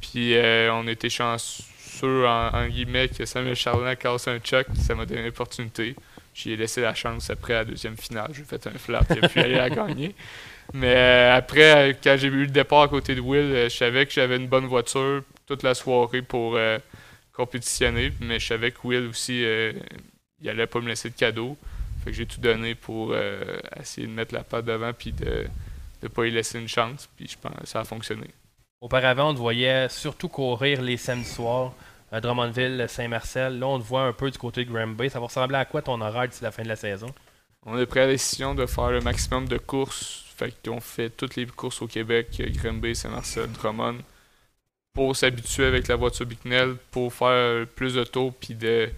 Puis 0.00 0.36
on 0.70 0.86
était 0.86 1.10
chanceux, 1.10 2.26
en, 2.28 2.68
guillemets, 2.68 3.08
que 3.08 3.24
Samuel 3.24 3.56
Charlin 3.56 3.96
casse 3.96 4.28
un 4.28 4.38
choc. 4.44 4.68
Ça 4.76 4.94
m'a 4.94 5.06
donné 5.06 5.24
l'opportunité. 5.24 5.96
J'ai 6.34 6.56
laissé 6.56 6.82
la 6.82 6.94
chance 6.94 7.30
après 7.30 7.54
la 7.54 7.64
deuxième 7.64 7.96
finale. 7.96 8.30
J'ai 8.32 8.44
fait 8.44 8.64
un 8.68 8.78
flap 8.78 9.10
et 9.10 9.26
puis 9.26 9.40
aller 9.40 9.56
la 9.56 9.70
gagner. 9.70 10.14
Mais 10.72 10.94
euh, 10.94 11.36
après, 11.36 11.90
euh, 11.90 11.92
quand 12.02 12.16
j'ai 12.18 12.28
eu 12.28 12.44
le 12.44 12.46
départ 12.46 12.82
à 12.82 12.88
côté 12.88 13.14
de 13.14 13.20
Will, 13.20 13.40
euh, 13.40 13.68
je 13.68 13.76
savais 13.76 14.06
que 14.06 14.12
j'avais 14.12 14.36
une 14.36 14.48
bonne 14.48 14.66
voiture 14.66 15.22
toute 15.46 15.62
la 15.62 15.74
soirée 15.74 16.22
pour 16.22 16.58
compétitionner. 17.32 18.12
Mais 18.20 18.38
je 18.38 18.46
savais 18.46 18.70
que 18.70 18.78
Will 18.84 19.08
aussi, 19.08 19.44
il 20.40 20.48
allait 20.48 20.66
pas 20.66 20.80
me 20.80 20.88
laisser 20.88 21.10
de 21.10 21.14
cadeau. 21.14 21.56
Fait 22.02 22.10
que 22.10 22.16
j'ai 22.16 22.26
tout 22.26 22.40
donné 22.40 22.74
pour 22.74 23.14
essayer 23.78 24.06
de 24.06 24.12
mettre 24.12 24.34
la 24.34 24.42
patte 24.42 24.64
devant 24.64 24.92
puis 24.94 25.12
de 25.12 25.44
ne 26.02 26.08
pas 26.08 26.24
y 26.24 26.30
laisser 26.30 26.58
une 26.58 26.68
chance. 26.68 27.10
Puis 27.14 27.28
je 27.28 27.36
pense 27.36 27.60
que 27.60 27.66
ça 27.66 27.80
a 27.80 27.84
fonctionné. 27.84 28.28
Auparavant, 28.80 29.30
on 29.30 29.34
te 29.34 29.38
voyait 29.38 29.88
surtout 29.90 30.28
courir 30.28 30.80
les 30.80 30.96
samedis 30.96 31.28
soirs 31.28 31.74
à 32.10 32.22
Drummondville, 32.22 32.86
Saint-Marcel. 32.88 33.58
Là, 33.58 33.66
on 33.66 33.78
te 33.78 33.84
voit 33.84 34.04
un 34.04 34.12
peu 34.14 34.30
du 34.30 34.38
côté 34.38 34.64
de 34.64 34.72
Granby. 34.72 35.10
Ça 35.10 35.20
va 35.20 35.26
ressembler 35.26 35.56
à 35.56 35.66
quoi 35.66 35.82
ton 35.82 36.00
horaire 36.00 36.28
d'ici 36.28 36.42
la 36.42 36.52
fin 36.52 36.62
de 36.62 36.68
la 36.68 36.76
saison? 36.76 37.08
On 37.66 37.78
a 37.78 37.86
pris 37.86 38.00
la 38.00 38.08
décision 38.08 38.54
de 38.54 38.66
faire 38.66 38.90
le 38.90 39.00
maximum 39.00 39.48
de 39.48 39.56
courses. 39.56 40.24
Fait 40.36 40.54
qu'on 40.64 40.80
fait 40.80 41.10
toutes 41.10 41.36
les 41.36 41.46
courses 41.46 41.80
au 41.80 41.86
Québec, 41.86 42.28
euh, 42.40 42.50
Granby, 42.50 42.94
Saint-Marcel, 42.94 43.50
Drummond, 43.52 43.98
pour 44.92 45.16
s'habituer 45.16 45.64
avec 45.64 45.88
la 45.88 45.96
voiture 45.96 46.26
Bicknell, 46.26 46.76
pour 46.90 47.12
faire 47.12 47.66
plus 47.68 47.94
de 47.94 48.04
tours, 48.04 48.34
puis 48.34 48.54
de, 48.54 48.90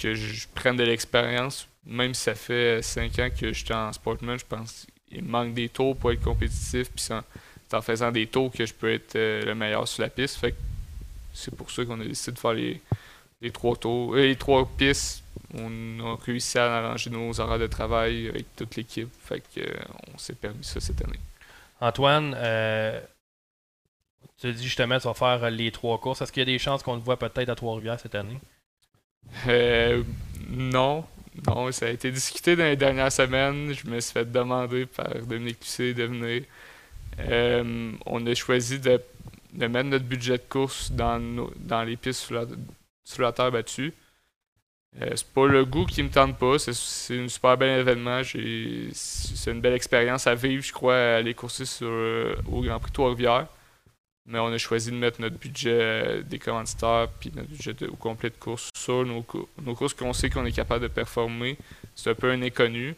que 0.00 0.14
je 0.14 0.46
prenne 0.54 0.76
de 0.76 0.84
l'expérience. 0.84 1.68
Même 1.86 2.12
si 2.12 2.24
ça 2.24 2.34
fait 2.34 2.82
5 2.82 3.18
ans 3.20 3.28
que 3.30 3.52
j'étais 3.52 3.74
en 3.74 3.92
Sportman, 3.92 4.38
je 4.38 4.44
pense 4.44 4.86
qu'il 5.08 5.24
manque 5.24 5.54
des 5.54 5.68
tours 5.68 5.96
pour 5.96 6.12
être 6.12 6.22
compétitif, 6.22 6.90
puis 6.90 7.00
c'est 7.02 7.14
en, 7.14 7.82
faisant 7.82 8.10
des 8.10 8.26
tours 8.26 8.52
que 8.52 8.66
je 8.66 8.74
peux 8.74 8.92
être 8.92 9.16
euh, 9.16 9.44
le 9.44 9.54
meilleur 9.54 9.88
sur 9.88 10.02
la 10.02 10.10
piste. 10.10 10.36
Fait 10.36 10.52
que 10.52 10.56
c'est 11.32 11.54
pour 11.54 11.70
ça 11.70 11.84
qu'on 11.84 12.00
a 12.00 12.04
décidé 12.04 12.32
de 12.32 12.38
faire 12.38 12.52
les, 12.52 12.80
les 13.40 13.50
trois 13.50 13.76
tours, 13.76 14.14
euh, 14.14 14.26
les 14.26 14.36
trois 14.36 14.66
pistes 14.76 15.24
on 15.54 16.00
a 16.00 16.16
réussi 16.16 16.58
à 16.58 16.76
arranger 16.76 17.08
nos 17.10 17.40
horaires 17.40 17.58
de 17.58 17.66
travail 17.66 18.28
avec 18.28 18.54
toute 18.54 18.76
l'équipe. 18.76 19.08
Fait 19.20 19.40
que, 19.40 19.60
euh, 19.60 19.74
on 20.14 20.18
s'est 20.18 20.34
permis 20.34 20.62
ça 20.62 20.78
cette 20.78 21.02
année. 21.02 21.18
Antoine, 21.80 22.34
euh, 22.36 23.00
tu 24.36 24.52
dis 24.52 24.64
justement 24.64 24.98
tu 24.98 25.06
vas 25.06 25.14
faire 25.14 25.44
euh, 25.44 25.50
les 25.50 25.70
trois 25.70 25.98
courses. 25.98 26.20
Est-ce 26.20 26.32
qu'il 26.32 26.40
y 26.40 26.42
a 26.42 26.52
des 26.52 26.58
chances 26.58 26.82
qu'on 26.82 26.98
te 26.98 27.04
voit 27.04 27.18
peut-être 27.18 27.48
à 27.48 27.54
Trois-Rivières 27.54 27.98
cette 27.98 28.14
année? 28.14 28.38
Euh, 29.46 30.02
non, 30.50 31.04
non, 31.46 31.72
ça 31.72 31.86
a 31.86 31.90
été 31.90 32.10
discuté 32.10 32.56
dans 32.56 32.64
les 32.64 32.76
dernières 32.76 33.12
semaines. 33.12 33.72
Je 33.72 33.86
me 33.86 34.00
suis 34.00 34.12
fait 34.12 34.30
demander 34.30 34.86
par 34.86 35.08
Dominique 35.22 35.60
Lucé 35.60 35.94
de 35.94 36.04
venir. 36.04 36.42
Euh, 37.20 37.92
on 38.06 38.26
a 38.26 38.34
choisi 38.34 38.78
de, 38.78 39.00
de 39.54 39.66
mettre 39.66 39.88
notre 39.88 40.04
budget 40.04 40.38
de 40.38 40.42
course 40.48 40.92
dans, 40.92 41.18
nos- 41.18 41.52
dans 41.56 41.82
les 41.84 41.96
pistes 41.96 42.20
sur 42.20 42.34
la, 42.34 42.44
sur 43.08 43.22
la 43.22 43.32
terre 43.32 43.50
battue. 43.50 43.94
Euh, 45.00 45.10
c'est 45.14 45.28
pas 45.28 45.46
le 45.46 45.64
goût 45.64 45.84
qui 45.84 46.02
me 46.02 46.08
tente 46.08 46.38
pas, 46.38 46.58
c'est, 46.58 47.18
un 47.18 47.28
super 47.28 47.56
bel 47.56 47.80
événement. 47.80 48.22
C'est 48.24 49.50
une 49.50 49.60
belle 49.60 49.74
expérience 49.74 50.26
à 50.26 50.34
vivre, 50.34 50.62
je 50.62 50.72
crois, 50.72 50.96
à 50.96 51.16
aller 51.16 51.34
courser 51.34 51.64
sur, 51.64 51.88
euh, 51.88 52.34
au 52.50 52.62
Grand 52.62 52.78
Prix 52.80 52.92
Trois-Rivières. 52.92 53.46
Mais 54.26 54.38
on 54.38 54.48
a 54.48 54.58
choisi 54.58 54.90
de 54.90 54.96
mettre 54.96 55.22
notre 55.22 55.38
budget 55.38 55.70
euh, 55.72 56.22
des 56.22 56.38
commanditaires 56.38 57.08
puis 57.18 57.32
notre 57.34 57.48
budget 57.48 57.74
au 57.86 57.96
complet 57.96 58.28
de 58.28 58.36
course 58.36 58.68
sur 58.76 59.06
nos, 59.06 59.24
nos 59.62 59.74
courses 59.74 59.94
qu'on 59.94 60.12
sait 60.12 60.28
qu'on 60.28 60.44
est 60.44 60.52
capable 60.52 60.82
de 60.82 60.88
performer. 60.88 61.56
C'est 61.94 62.10
un 62.10 62.14
peu 62.14 62.30
un 62.30 62.42
inconnu, 62.42 62.94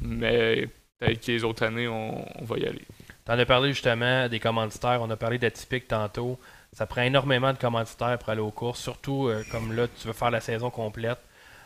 mais 0.00 0.68
peut-être 0.98 1.26
que 1.26 1.32
les 1.32 1.42
autres 1.42 1.64
années, 1.64 1.88
on, 1.88 2.24
on 2.40 2.44
va 2.44 2.58
y 2.58 2.66
aller. 2.66 2.84
Tu 3.26 3.32
en 3.32 3.38
as 3.38 3.46
parlé 3.46 3.72
justement 3.72 4.28
des 4.28 4.38
commanditaires. 4.38 5.00
On 5.02 5.10
a 5.10 5.16
parlé 5.16 5.38
d'Atypique 5.38 5.88
tantôt. 5.88 6.38
Ça 6.72 6.86
prend 6.86 7.02
énormément 7.02 7.52
de 7.52 7.58
commanditaires 7.58 8.18
pour 8.18 8.28
aller 8.28 8.40
aux 8.40 8.50
courses, 8.52 8.80
surtout 8.80 9.26
euh, 9.28 9.42
comme 9.50 9.72
là, 9.74 9.88
tu 9.88 10.06
veux 10.06 10.12
faire 10.12 10.30
la 10.30 10.40
saison 10.40 10.70
complète. 10.70 11.18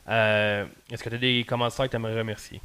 Euh, 0.08 0.64
Est-ce 0.90 1.02
que 1.02 1.08
tu 1.10 1.14
as 1.14 1.18
des 1.18 1.44
commentaires 1.46 1.86
que 1.86 1.90
tu 1.90 1.96
aimerais 1.96 2.18
remercier? 2.18 2.60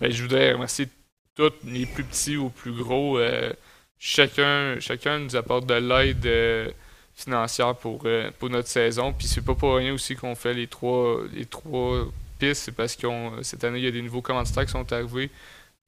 Ben, 0.00 0.10
je 0.12 0.22
voudrais 0.22 0.52
remercier 0.52 0.88
tous 1.34 1.52
les 1.64 1.86
plus 1.86 2.04
petits 2.04 2.36
ou 2.36 2.50
plus 2.50 2.72
gros. 2.72 3.18
euh, 3.18 3.52
chacun, 3.98 4.78
chacun 4.80 5.18
nous 5.20 5.34
apporte 5.36 5.66
de 5.66 5.74
l'aide 5.74 6.74
financière 7.14 7.74
pour, 7.76 8.06
pour 8.38 8.50
notre 8.50 8.68
saison. 8.68 9.12
Puis 9.12 9.26
c'est 9.26 9.44
pas 9.44 9.54
pour 9.54 9.76
rien 9.76 9.92
aussi 9.94 10.14
qu'on 10.16 10.34
fait 10.34 10.54
les 10.54 10.66
trois, 10.66 11.20
les 11.32 11.46
trois 11.46 12.06
pistes. 12.38 12.62
C'est 12.64 12.72
parce 12.72 12.96
que 12.96 13.06
cette 13.42 13.64
année, 13.64 13.78
il 13.78 13.84
y 13.84 13.88
a 13.88 13.90
des 13.90 14.02
nouveaux 14.02 14.22
commanditaires 14.22 14.66
qui 14.66 14.72
sont 14.72 14.92
arrivés. 14.92 15.30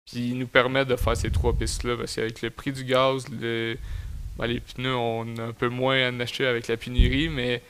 Puis 0.07 0.31
ils 0.31 0.39
nous 0.39 0.47
permettent 0.47 0.89
de 0.89 0.97
faire 0.97 1.17
ces 1.17 1.31
trois 1.31 1.53
pistes-là. 1.55 1.97
Parce 1.97 2.15
qu'avec 2.15 2.41
le 2.43 2.51
prix 2.51 2.73
du 2.73 2.85
gaz, 2.85 3.27
le, 3.29 3.77
ben, 4.39 4.47
les 4.47 4.61
pneus, 4.61 4.95
on 4.95 5.37
a 5.39 5.43
un 5.45 5.53
peu 5.53 5.69
moins 5.69 6.07
à 6.07 6.11
en 6.11 6.21
acheter 6.21 6.47
avec 6.47 6.69
la 6.69 6.77
pénurie. 6.77 7.29
Mais 7.29 7.63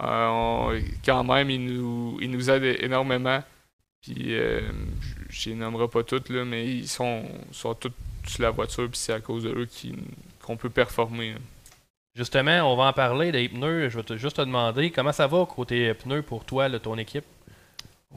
euh, 0.00 0.26
on- 0.28 0.80
quand 1.04 1.24
même, 1.24 1.50
ils 1.50 1.64
nous, 1.64 2.18
ils 2.20 2.30
nous 2.30 2.50
aident 2.50 2.76
énormément. 2.80 3.42
Puis, 4.02 4.34
euh, 4.34 4.60
je 5.28 5.50
les 5.50 5.56
nommerai 5.56 5.86
pas 5.88 6.02
toutes, 6.02 6.30
là, 6.30 6.44
mais 6.44 6.66
ils 6.66 6.88
sont, 6.88 7.22
sont 7.52 7.74
tous 7.74 7.92
sur 8.26 8.42
la 8.42 8.50
voiture, 8.50 8.88
puis 8.88 8.98
c'est 8.98 9.12
à 9.12 9.20
cause 9.20 9.44
de 9.44 9.50
eux 9.50 9.68
qu'on 10.42 10.56
peut 10.56 10.70
performer. 10.70 11.32
là. 11.32 11.38
Justement, 12.16 12.72
on 12.72 12.76
va 12.76 12.84
en 12.84 12.92
parler 12.92 13.30
des 13.30 13.48
pneus. 13.48 13.88
Je 13.90 13.96
vais 13.98 14.02
te, 14.04 14.16
juste 14.16 14.36
te 14.36 14.42
demander 14.42 14.90
comment 14.90 15.12
ça 15.12 15.26
va 15.26 15.46
côté 15.46 15.92
pneus 15.94 16.22
pour 16.22 16.44
toi, 16.44 16.68
là, 16.68 16.78
ton 16.78 16.96
équipe? 16.98 17.24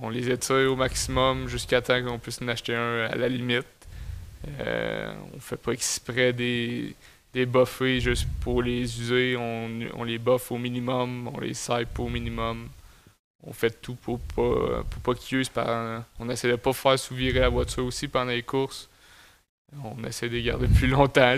On 0.02 0.10
les 0.10 0.30
étire 0.30 0.72
au 0.72 0.76
maximum 0.76 1.48
jusqu'à 1.48 1.82
temps 1.82 2.04
qu'on 2.04 2.18
puisse 2.18 2.42
en 2.42 2.48
acheter 2.48 2.76
un 2.76 3.06
à 3.06 3.16
la 3.16 3.30
limite. 3.30 3.68
Euh, 4.60 5.14
on 5.36 5.40
fait 5.40 5.58
pas 5.58 5.72
exprès 5.74 6.34
des, 6.34 6.96
des 7.34 7.46
buffets 7.46 8.00
juste 8.00 8.28
pour 8.42 8.62
les 8.62 8.82
user. 9.00 9.36
On, 9.38 9.70
on 9.96 10.04
les 10.04 10.18
buffe 10.18 10.52
au 10.52 10.58
minimum, 10.58 11.30
on 11.34 11.40
les 11.40 11.54
saipe 11.54 11.98
au 12.00 12.10
minimum. 12.10 12.70
On 13.46 13.52
fait 13.52 13.82
tout 13.82 13.96
pour 13.96 14.20
pas, 14.20 14.84
pour 14.90 15.02
pas 15.04 15.16
qu'ils 15.16 15.40
usent. 15.40 15.50
Par, 15.50 16.04
on 16.20 16.30
essaie 16.30 16.50
de 16.50 16.56
pas 16.56 16.72
faire 16.74 16.98
sous-virer 16.98 17.40
la 17.40 17.50
voiture 17.50 17.86
aussi 17.86 18.08
pendant 18.08 18.32
les 18.32 18.44
courses. 18.44 18.90
On 19.84 20.04
essaie 20.06 20.30
de 20.30 20.36
les 20.36 20.44
garder 20.44 20.68
plus 20.68 20.88
longtemps. 20.88 21.36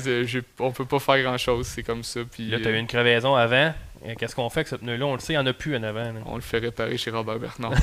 On 0.59 0.71
peut 0.71 0.85
pas 0.85 0.99
faire 0.99 1.21
grand-chose, 1.23 1.67
c'est 1.67 1.83
comme 1.83 2.03
ça. 2.03 2.19
Puis, 2.29 2.49
Là, 2.49 2.59
tu 2.59 2.67
as 2.67 2.71
eu 2.71 2.75
euh, 2.75 2.79
une 2.79 2.87
crevaison 2.87 3.33
avant. 3.35 3.73
Qu'est-ce 4.19 4.35
qu'on 4.35 4.49
fait 4.49 4.59
avec 4.59 4.67
ce 4.67 4.75
pneu-là? 4.75 5.05
On 5.05 5.13
le 5.15 5.19
sait, 5.19 5.33
il 5.33 5.37
n'y 5.37 5.41
en 5.41 5.45
a 5.47 5.53
plus 5.53 5.75
en 5.75 5.81
avant. 5.83 6.03
là. 6.03 6.19
on 6.25 6.35
le 6.35 6.41
fait 6.41 6.59
réparer 6.59 6.97
chez 6.97 7.09
Robert 7.09 7.39
Bernard. 7.39 7.73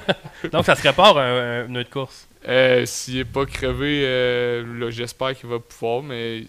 Donc, 0.52 0.66
ça 0.66 0.74
se 0.74 0.82
répare 0.82 1.16
un, 1.16 1.62
un 1.62 1.66
pneu 1.66 1.84
de 1.84 1.88
course. 1.88 2.28
Euh, 2.48 2.84
S'il 2.86 3.16
n'est 3.16 3.24
pas 3.24 3.46
crevé, 3.46 4.04
euh, 4.04 4.90
j'espère 4.90 5.34
qu'il 5.34 5.48
va 5.48 5.58
pouvoir, 5.58 6.02
mais 6.02 6.44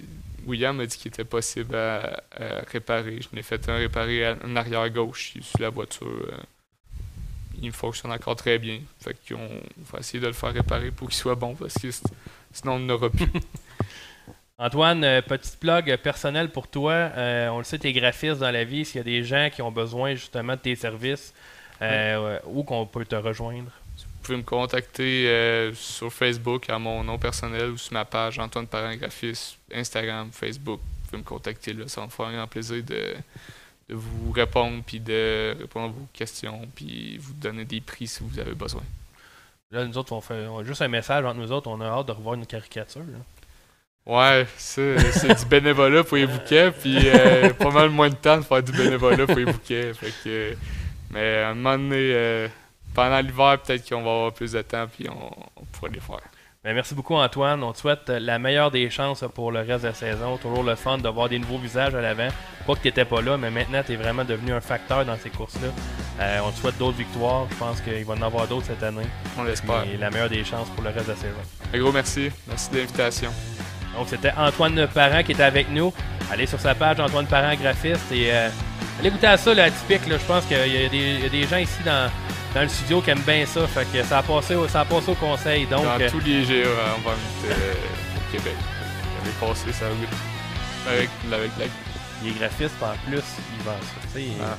William 0.46 0.76
m'a 0.76 0.86
dit 0.86 0.98
qu'il 0.98 1.10
était 1.10 1.24
possible 1.26 1.76
à, 1.76 2.24
à 2.32 2.62
réparer. 2.72 3.20
Je 3.22 3.28
n'ai 3.36 3.44
fait 3.44 3.68
un 3.70 3.78
réparé 3.78 4.26
à- 4.26 4.38
en 4.46 4.56
arrière 4.56 4.90
gauche 4.90 5.34
sur 5.42 5.60
la 5.60 5.70
voiture. 5.70 6.08
euh, 6.08 6.38
il 7.62 7.72
fonctionne 7.72 8.12
encore 8.12 8.36
très 8.36 8.58
bien. 8.58 8.80
Fait 9.00 9.16
qu'on 9.28 9.50
va 9.92 10.00
essayer 10.00 10.20
de 10.20 10.28
le 10.28 10.34
faire 10.34 10.52
réparer 10.54 10.90
pour 10.92 11.10
qu'il 11.10 11.18
soit 11.18 11.36
bon 11.36 11.54
parce 11.56 11.76
que 11.76 11.90
sinon 11.92 12.74
on 12.74 12.80
n'aura 12.80 13.10
plus. 13.10 13.28
Antoine, 14.58 15.04
euh, 15.04 15.22
petite 15.22 15.60
plug 15.60 15.96
personnelle 15.98 16.50
pour 16.50 16.68
toi. 16.68 16.92
Euh, 16.94 17.50
on 17.50 17.58
le 17.60 17.64
sait, 17.64 17.80
tu 17.80 17.88
es 17.88 17.94
graphiste 17.94 18.40
dans 18.40 18.52
la 18.52 18.64
vie. 18.64 18.86
S'il 18.86 18.98
y 18.98 19.02
a 19.02 19.04
des 19.04 19.24
gens 19.24 19.50
qui 19.54 19.62
ont 19.62 19.72
besoin 19.72 20.14
justement 20.14 20.54
de 20.56 20.60
tes 20.62 20.76
services, 20.76 21.34
euh, 21.82 22.38
où 22.46 22.64
qu'on 22.64 22.86
peut 22.86 23.06
te 23.06 23.16
rejoindre? 23.16 23.72
Pouvez 24.22 24.38
me 24.38 24.44
contacter 24.44 25.28
euh, 25.28 25.74
sur 25.74 26.12
Facebook 26.12 26.70
à 26.70 26.80
mon 26.80 27.04
nom 27.04 27.18
personnel 27.18 27.72
ou 27.72 27.78
sur 27.78 27.94
ma 27.94 28.06
page 28.06 28.40
Antoine 28.40 28.68
Parent 28.68 28.96
Graphiste, 28.96 29.58
Instagram, 29.74 30.30
Facebook. 30.32 30.80
Vous 30.80 31.10
pouvez 31.10 31.18
me 31.18 31.28
contacter 31.28 31.74
là, 31.74 31.88
ça 31.88 32.02
me 32.02 32.10
faire 32.10 32.28
un 32.28 32.34
grand 32.34 32.48
plaisir 32.48 32.84
de, 32.84 33.16
de 33.90 33.96
vous 33.96 34.32
répondre 34.32 34.84
puis 34.86 35.00
de 35.00 35.56
répondre 35.60 35.86
à 35.86 36.00
vos 36.00 36.08
questions 36.14 36.62
puis 36.76 37.18
vous 37.18 37.34
donner 37.34 37.66
des 37.66 37.82
prix 37.82 38.08
si 38.08 38.24
vous 38.24 38.40
avez 38.40 38.54
besoin. 38.54 38.84
Là, 39.72 39.86
nous 39.86 39.98
autres, 39.98 40.12
on 40.12 40.22
fait 40.22 40.48
on 40.48 40.60
a 40.60 40.64
juste 40.64 40.82
un 40.82 40.90
message 40.90 41.24
entre 41.24 41.38
nous 41.38 41.52
autres. 41.52 41.70
On 41.70 41.80
a 41.80 41.86
hâte 41.86 42.08
de 42.08 42.12
revoir 42.12 42.36
une 42.36 42.46
caricature. 42.46 43.02
là. 43.02 43.20
Ouais, 44.06 44.48
c'est 44.58 44.96
du 44.96 45.46
bénévolat 45.46 46.04
pour 46.04 46.18
les 46.18 46.26
bouquets, 46.26 46.72
puis 46.72 46.98
euh, 47.06 47.54
pas 47.54 47.70
mal 47.70 47.90
moins 47.90 48.10
de 48.10 48.16
temps 48.16 48.38
de 48.38 48.42
faire 48.42 48.64
du 48.64 48.72
bénévolat 48.72 49.28
pour 49.28 49.38
les 49.38 49.46
bouquets. 49.46 49.94
Fait 49.94 50.12
que, 50.24 50.56
mais 51.12 51.38
à 51.38 51.50
un 51.50 51.54
moment 51.54 51.78
donné, 51.78 52.12
euh, 52.16 52.48
pendant 52.94 53.20
l'hiver, 53.20 53.60
peut-être 53.62 53.88
qu'on 53.88 54.02
va 54.02 54.12
avoir 54.12 54.34
plus 54.34 54.52
de 54.52 54.62
temps, 54.62 54.88
puis 54.88 55.08
on, 55.10 55.32
on 55.62 55.66
pourra 55.66 55.90
les 55.90 56.00
faire. 56.00 56.22
Ben, 56.64 56.76
merci 56.76 56.94
beaucoup, 56.94 57.16
Antoine. 57.16 57.64
On 57.64 57.74
te 57.74 57.80
souhaite 57.80 58.08
euh, 58.12 58.20
la 58.20 58.38
meilleure 58.38 58.70
des 58.70 58.88
chances 58.92 59.26
pour 59.34 59.52
le 59.52 59.62
reste 59.62 59.82
de 59.82 59.88
la 59.88 59.94
saison. 59.96 60.38
Toujours 60.38 60.62
le 60.62 60.76
fun 60.76 61.00
de 61.00 61.10
voir 61.10 61.28
des 61.28 61.40
nouveaux 61.40 61.58
visages 61.58 61.96
à 61.96 62.02
l'avant. 62.02 62.28
Pas 62.68 62.76
que 62.76 62.82
tu 62.82 62.88
n'étais 62.88 63.04
pas 63.04 63.20
là, 63.20 63.36
mais 63.36 63.50
maintenant, 63.50 63.82
tu 63.84 63.94
es 63.94 63.96
vraiment 63.96 64.24
devenu 64.24 64.54
un 64.54 64.62
facteur 64.62 65.04
dans 65.04 65.18
ces 65.18 65.32
courses-là. 65.32 65.70
Euh, 66.20 66.40
on 66.46 66.52
te 66.52 66.58
souhaite 66.58 66.78
d'autres 66.78 67.00
victoires. 67.00 67.48
Je 67.50 67.56
pense 67.56 67.82
qu'il 67.82 68.06
va 68.06 68.14
en 68.14 68.22
avoir 68.22 68.48
d'autres 68.48 68.68
cette 68.68 68.84
année. 68.84 69.08
On 69.40 69.44
l'espère. 69.44 69.86
Et 69.92 69.98
la 69.98 70.12
meilleure 70.12 70.30
des 70.30 70.44
chances 70.44 70.70
pour 70.70 70.84
le 70.84 70.92
reste 70.92 71.08
de 71.08 71.14
la 71.14 71.18
saison. 71.18 71.40
Un 71.74 71.80
gros 71.80 71.92
merci. 71.92 72.30
Merci 72.48 72.70
de 72.70 72.78
l'invitation. 72.78 73.32
Donc, 73.98 74.10
c'était 74.10 74.32
Antoine 74.38 74.88
Parent 74.94 75.24
qui 75.24 75.32
était 75.32 75.42
avec 75.42 75.68
nous. 75.72 75.92
Allez 76.32 76.46
sur 76.46 76.60
sa 76.60 76.76
page, 76.76 77.00
Antoine 77.00 77.26
Parent 77.26 77.56
Graphiste, 77.56 78.12
et 78.12 78.32
euh, 78.32 78.50
allez 79.00 79.10
goûter 79.10 79.26
à 79.26 79.38
ça, 79.38 79.52
là, 79.56 79.72
typique. 79.72 80.08
Là. 80.08 80.20
Je 80.20 80.26
pense 80.26 80.46
qu'il 80.46 80.58
y 80.58 81.26
a 81.26 81.30
des 81.30 81.44
gens 81.48 81.58
ici 81.58 81.82
dans, 81.84 82.08
dans 82.54 82.62
le 82.62 82.68
studio 82.70 83.02
qui 83.02 83.10
aiment 83.12 83.22
bien 83.26 83.46
ça. 83.46 83.66
Fait 83.68 83.86
que 83.92 84.04
ça 84.04 84.20
a 84.20 84.24
passé, 84.24 84.56
au- 84.56 84.68
ça 84.68 84.82
a 84.82 84.86
passé 84.86 85.12
au 85.12 85.16
conseil. 85.16 85.66
Donc, 85.66 85.84
Dans 85.84 86.00
euh, 86.02 86.10
tous 86.10 86.20
les 86.20 86.44
GA 86.44 86.68
en 86.96 87.02
vente 87.02 87.16
euh, 87.46 87.74
au 88.18 88.32
Québec. 88.32 88.56
J'avais 89.24 89.54
passé 89.54 89.72
ça 89.72 89.86
avec, 89.86 91.10
avec 91.32 91.52
la 91.60 91.66
les 92.24 92.32
graphistes, 92.34 92.76
en 92.84 93.10
plus, 93.10 93.18
ils 93.18 93.64
vendent 93.66 93.82
ça. 93.82 94.20
Ah. 94.44 94.58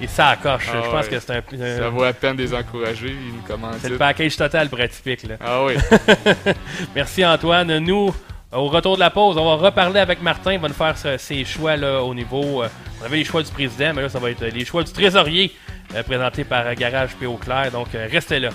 Et 0.00 0.06
ça 0.06 0.28
accroche. 0.30 0.66
Ah 0.72 0.80
je 0.82 0.90
pense 0.90 1.04
ouais. 1.04 1.10
que 1.10 1.20
c'est 1.20 1.30
un, 1.30 1.42
un- 1.64 1.78
Ça 1.78 1.88
vaut 1.90 2.04
la 2.04 2.12
peine 2.14 2.36
de 2.36 2.42
les 2.42 2.54
encourager. 2.54 3.08
Ils 3.10 3.34
nous 3.34 3.42
commandent. 3.46 3.74
c'est 3.82 3.90
le 3.90 3.98
package 3.98 4.34
total 4.36 4.68
pour 4.70 4.80
être 4.80 4.92
typique. 4.92 5.24
Là. 5.24 5.34
Ah 5.40 5.62
oui. 5.64 5.74
Merci 6.94 7.24
Antoine. 7.24 7.78
Nous, 7.78 8.14
au 8.52 8.68
retour 8.68 8.94
de 8.96 9.00
la 9.00 9.10
pause, 9.10 9.36
on 9.36 9.44
va 9.56 9.66
reparler 9.66 10.00
avec 10.00 10.22
Martin. 10.22 10.54
Il 10.54 10.58
va 10.60 10.68
nous 10.68 10.74
faire 10.74 10.96
ses 11.18 11.44
choix 11.44 11.76
là, 11.76 12.02
au 12.02 12.14
niveau. 12.14 12.62
euh, 12.62 12.68
on 13.00 13.04
avait 13.04 13.18
les 13.18 13.24
choix 13.24 13.42
du 13.42 13.50
président, 13.50 13.92
mais 13.94 14.02
là, 14.02 14.08
ça 14.08 14.18
va 14.18 14.30
être 14.30 14.42
les 14.44 14.64
choix 14.64 14.82
du 14.82 14.92
trésorier 14.92 15.52
euh, 15.94 16.02
présentés 16.02 16.44
par 16.44 16.74
Garage 16.74 17.14
P.O. 17.16 17.36
Claire. 17.36 17.70
Donc, 17.70 17.94
euh, 17.94 18.06
restez 18.10 18.40
là. 18.40 18.50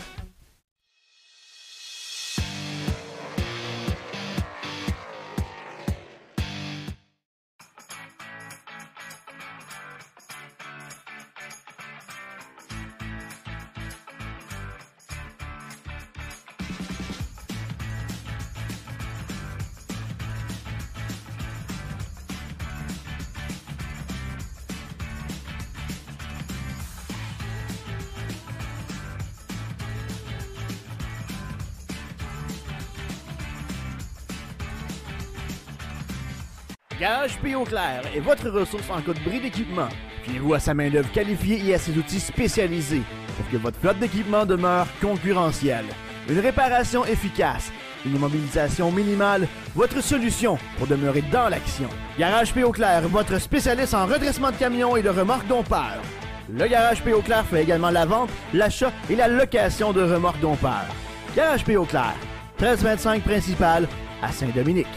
Garage 37.47 37.63
P.O. 37.63 37.63
Claire 37.63 38.01
est 38.13 38.19
votre 38.19 38.49
ressource 38.49 38.89
en 38.89 39.01
cas 39.01 39.13
de 39.13 39.19
bris 39.21 39.39
d'équipement. 39.39 39.87
Fiez-vous 40.23 40.53
à 40.53 40.59
sa 40.59 40.73
main-d'œuvre 40.73 41.09
qualifiée 41.11 41.61
et 41.65 41.75
à 41.75 41.77
ses 41.77 41.97
outils 41.97 42.19
spécialisés 42.19 43.03
pour 43.37 43.49
que 43.49 43.57
votre 43.57 43.79
flotte 43.79 43.99
d'équipement 43.99 44.45
demeure 44.45 44.87
concurrentielle. 45.01 45.85
Une 46.29 46.39
réparation 46.39 47.05
efficace, 47.05 47.71
une 48.05 48.17
immobilisation 48.17 48.91
minimale, 48.91 49.47
votre 49.75 50.01
solution 50.01 50.57
pour 50.77 50.87
demeurer 50.87 51.23
dans 51.31 51.47
l'action. 51.47 51.87
Garage 52.19 52.53
P.O. 52.53 52.71
Claire, 52.71 53.07
votre 53.07 53.39
spécialiste 53.39 53.93
en 53.93 54.07
redressement 54.07 54.51
de 54.51 54.57
camions 54.57 54.97
et 54.97 55.01
de 55.01 55.09
remorques 55.09 55.47
dompeurs. 55.47 56.01
Le 56.49 56.67
Garage 56.67 57.01
P.O. 57.01 57.21
Claire 57.21 57.45
fait 57.45 57.63
également 57.63 57.91
la 57.91 58.05
vente, 58.05 58.29
l'achat 58.53 58.91
et 59.09 59.15
la 59.15 59.29
location 59.29 59.93
de 59.93 60.01
remorques 60.01 60.41
dompeurs. 60.41 60.87
Garage 61.35 61.63
P.O. 61.63 61.85
Claire, 61.85 62.17
1325 62.59 63.23
principal 63.23 63.87
à 64.21 64.31
Saint-Dominique. 64.33 64.87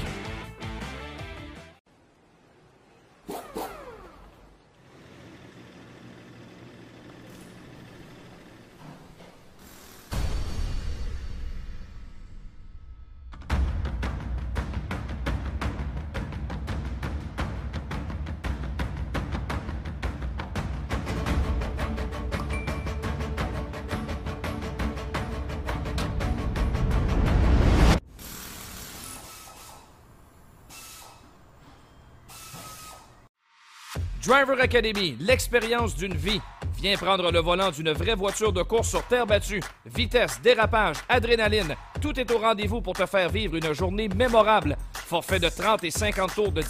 Driver 34.30 34.60
Academy, 34.60 35.16
l'expérience 35.18 35.96
d'une 35.96 36.14
vie. 36.14 36.40
Viens 36.80 36.96
prendre 36.96 37.32
le 37.32 37.40
volant 37.40 37.72
d'une 37.72 37.90
vraie 37.90 38.14
voiture 38.14 38.52
de 38.52 38.62
course 38.62 38.90
sur 38.90 39.02
terre 39.08 39.26
battue. 39.26 39.60
Vitesse, 39.84 40.40
dérapage, 40.40 40.98
adrénaline, 41.08 41.74
tout 42.00 42.16
est 42.16 42.30
au 42.30 42.38
rendez-vous 42.38 42.80
pour 42.80 42.92
te 42.92 43.06
faire 43.06 43.28
vivre 43.28 43.56
une 43.56 43.74
journée 43.74 44.08
mémorable. 44.08 44.76
Forfait 44.94 45.40
de 45.40 45.48
30 45.48 45.82
et 45.82 45.90
50 45.90 46.32
tours 46.32 46.52
de 46.52 46.62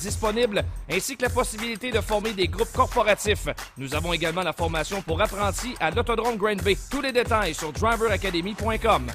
ainsi 0.90 1.16
que 1.18 1.22
la 1.22 1.28
possibilité 1.28 1.90
de 1.90 2.00
former 2.00 2.32
des 2.32 2.48
groupes 2.48 2.72
corporatifs. 2.72 3.48
Nous 3.76 3.94
avons 3.94 4.14
également 4.14 4.42
la 4.42 4.54
formation 4.54 5.02
pour 5.02 5.20
apprentis 5.20 5.74
à 5.80 5.90
l'Autodrome 5.90 6.38
Grand 6.38 6.62
Bay. 6.62 6.78
Tous 6.90 7.02
les 7.02 7.12
détails 7.12 7.52
sur 7.52 7.74
driveracademy.com. 7.74 9.06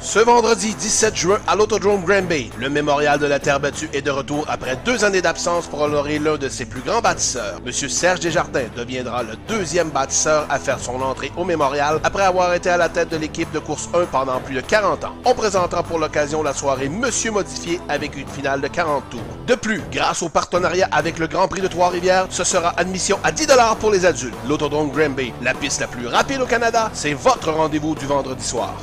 Ce 0.00 0.20
vendredi 0.20 0.76
17 0.76 1.16
juin 1.16 1.38
à 1.48 1.56
l'Autodrome 1.56 2.04
Grand 2.04 2.22
Bay, 2.22 2.50
le 2.56 2.70
mémorial 2.70 3.18
de 3.18 3.26
la 3.26 3.40
Terre 3.40 3.58
battue 3.58 3.90
est 3.92 4.00
de 4.00 4.12
retour 4.12 4.44
après 4.48 4.76
deux 4.84 5.04
années 5.04 5.20
d'absence 5.20 5.66
pour 5.66 5.80
honorer 5.80 6.20
l'un 6.20 6.36
de 6.36 6.48
ses 6.48 6.66
plus 6.66 6.82
grands 6.82 7.00
bâtisseurs. 7.00 7.58
Monsieur 7.66 7.88
Serge 7.88 8.20
Desjardins 8.20 8.68
deviendra 8.76 9.24
le 9.24 9.34
deuxième 9.48 9.90
bâtisseur 9.90 10.46
à 10.50 10.60
faire 10.60 10.78
son 10.78 11.02
entrée 11.02 11.32
au 11.36 11.44
mémorial 11.44 11.98
après 12.04 12.22
avoir 12.22 12.54
été 12.54 12.70
à 12.70 12.76
la 12.76 12.88
tête 12.88 13.08
de 13.08 13.16
l'équipe 13.16 13.50
de 13.50 13.58
course 13.58 13.88
1 13.92 14.04
pendant 14.04 14.38
plus 14.38 14.54
de 14.54 14.60
40 14.60 15.02
ans. 15.02 15.14
On 15.24 15.34
présentera 15.34 15.82
pour 15.82 15.98
l'occasion 15.98 16.44
la 16.44 16.54
soirée 16.54 16.88
Monsieur 16.88 17.32
Modifié 17.32 17.80
avec 17.88 18.16
une 18.16 18.28
finale 18.28 18.60
de 18.60 18.68
40 18.68 19.10
tours. 19.10 19.20
De 19.48 19.56
plus, 19.56 19.82
grâce 19.90 20.22
au 20.22 20.28
partenariat 20.28 20.88
avec 20.92 21.18
le 21.18 21.26
Grand 21.26 21.48
Prix 21.48 21.60
de 21.60 21.68
Trois-Rivières, 21.68 22.28
ce 22.30 22.44
sera 22.44 22.72
admission 22.78 23.18
à 23.24 23.32
10 23.32 23.48
pour 23.80 23.90
les 23.90 24.06
adultes. 24.06 24.34
L'Autodrome 24.46 24.92
Grand 24.92 25.10
Bay, 25.10 25.32
la 25.42 25.54
piste 25.54 25.80
la 25.80 25.88
plus 25.88 26.06
rapide 26.06 26.40
au 26.40 26.46
Canada, 26.46 26.88
c'est 26.92 27.14
votre 27.14 27.50
rendez-vous 27.50 27.96
du 27.96 28.06
vendredi 28.06 28.44
soir. 28.44 28.74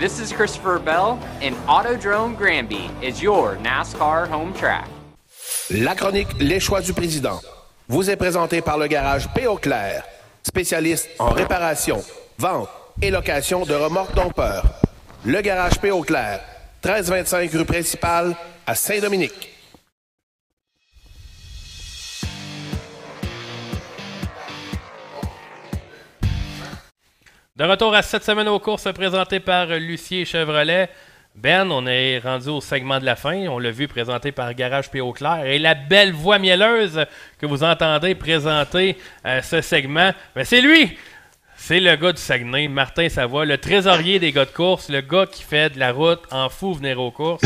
This 0.00 0.18
is 0.18 0.32
Christopher 0.32 0.78
Bell, 0.78 1.18
and 1.42 1.54
Autodrome 1.68 2.34
Granby 2.34 2.88
is 3.02 3.20
your 3.20 3.56
NASCAR 3.56 4.26
home 4.30 4.54
track. 4.54 4.88
La 5.68 5.94
chronique 5.94 6.28
Les 6.40 6.58
choix 6.58 6.80
du 6.80 6.94
président 6.94 7.38
vous 7.86 8.08
est 8.08 8.16
présentée 8.16 8.62
par 8.62 8.78
le 8.78 8.86
garage 8.86 9.28
P.O. 9.34 9.56
Claire, 9.56 10.02
spécialiste 10.42 11.06
en 11.18 11.28
réparation, 11.28 12.02
vente 12.38 12.70
et 13.02 13.10
location 13.10 13.66
de 13.66 13.74
remorques 13.74 14.14
dompeurs. 14.14 14.64
Le 15.26 15.42
garage 15.42 15.78
P.O. 15.78 16.00
Claire, 16.00 16.40
1325 16.82 17.52
rue 17.52 17.66
principale 17.66 18.34
à 18.66 18.74
Saint-Dominique. 18.74 19.49
De 27.60 27.66
retour 27.66 27.94
à 27.94 28.00
cette 28.00 28.24
semaine 28.24 28.48
aux 28.48 28.58
courses 28.58 28.90
présentées 28.94 29.38
par 29.38 29.66
Lucier 29.66 30.24
Chevrolet. 30.24 30.88
Ben, 31.34 31.70
on 31.70 31.86
est 31.86 32.18
rendu 32.18 32.48
au 32.48 32.62
segment 32.62 32.98
de 32.98 33.04
la 33.04 33.16
fin. 33.16 33.36
On 33.48 33.58
l'a 33.58 33.70
vu 33.70 33.86
présenté 33.86 34.32
par 34.32 34.54
Garage 34.54 34.90
P.O. 34.90 35.12
Claire. 35.12 35.44
Et 35.44 35.58
la 35.58 35.74
belle 35.74 36.14
voix 36.14 36.38
mielleuse 36.38 37.04
que 37.38 37.44
vous 37.44 37.62
entendez 37.62 38.14
présenter 38.14 38.96
euh, 39.26 39.42
ce 39.42 39.60
segment, 39.60 40.10
ben, 40.34 40.42
c'est 40.46 40.62
lui! 40.62 40.96
C'est 41.54 41.80
le 41.80 41.94
gars 41.96 42.14
du 42.14 42.22
Saguenay, 42.22 42.68
Martin 42.68 43.10
Savoie, 43.10 43.44
le 43.44 43.58
trésorier 43.58 44.18
des 44.18 44.32
gars 44.32 44.46
de 44.46 44.50
course, 44.50 44.88
le 44.88 45.02
gars 45.02 45.26
qui 45.26 45.42
fait 45.42 45.68
de 45.68 45.78
la 45.78 45.92
route 45.92 46.22
en 46.30 46.48
fou 46.48 46.72
venir 46.72 46.98
aux 46.98 47.10
courses. 47.10 47.42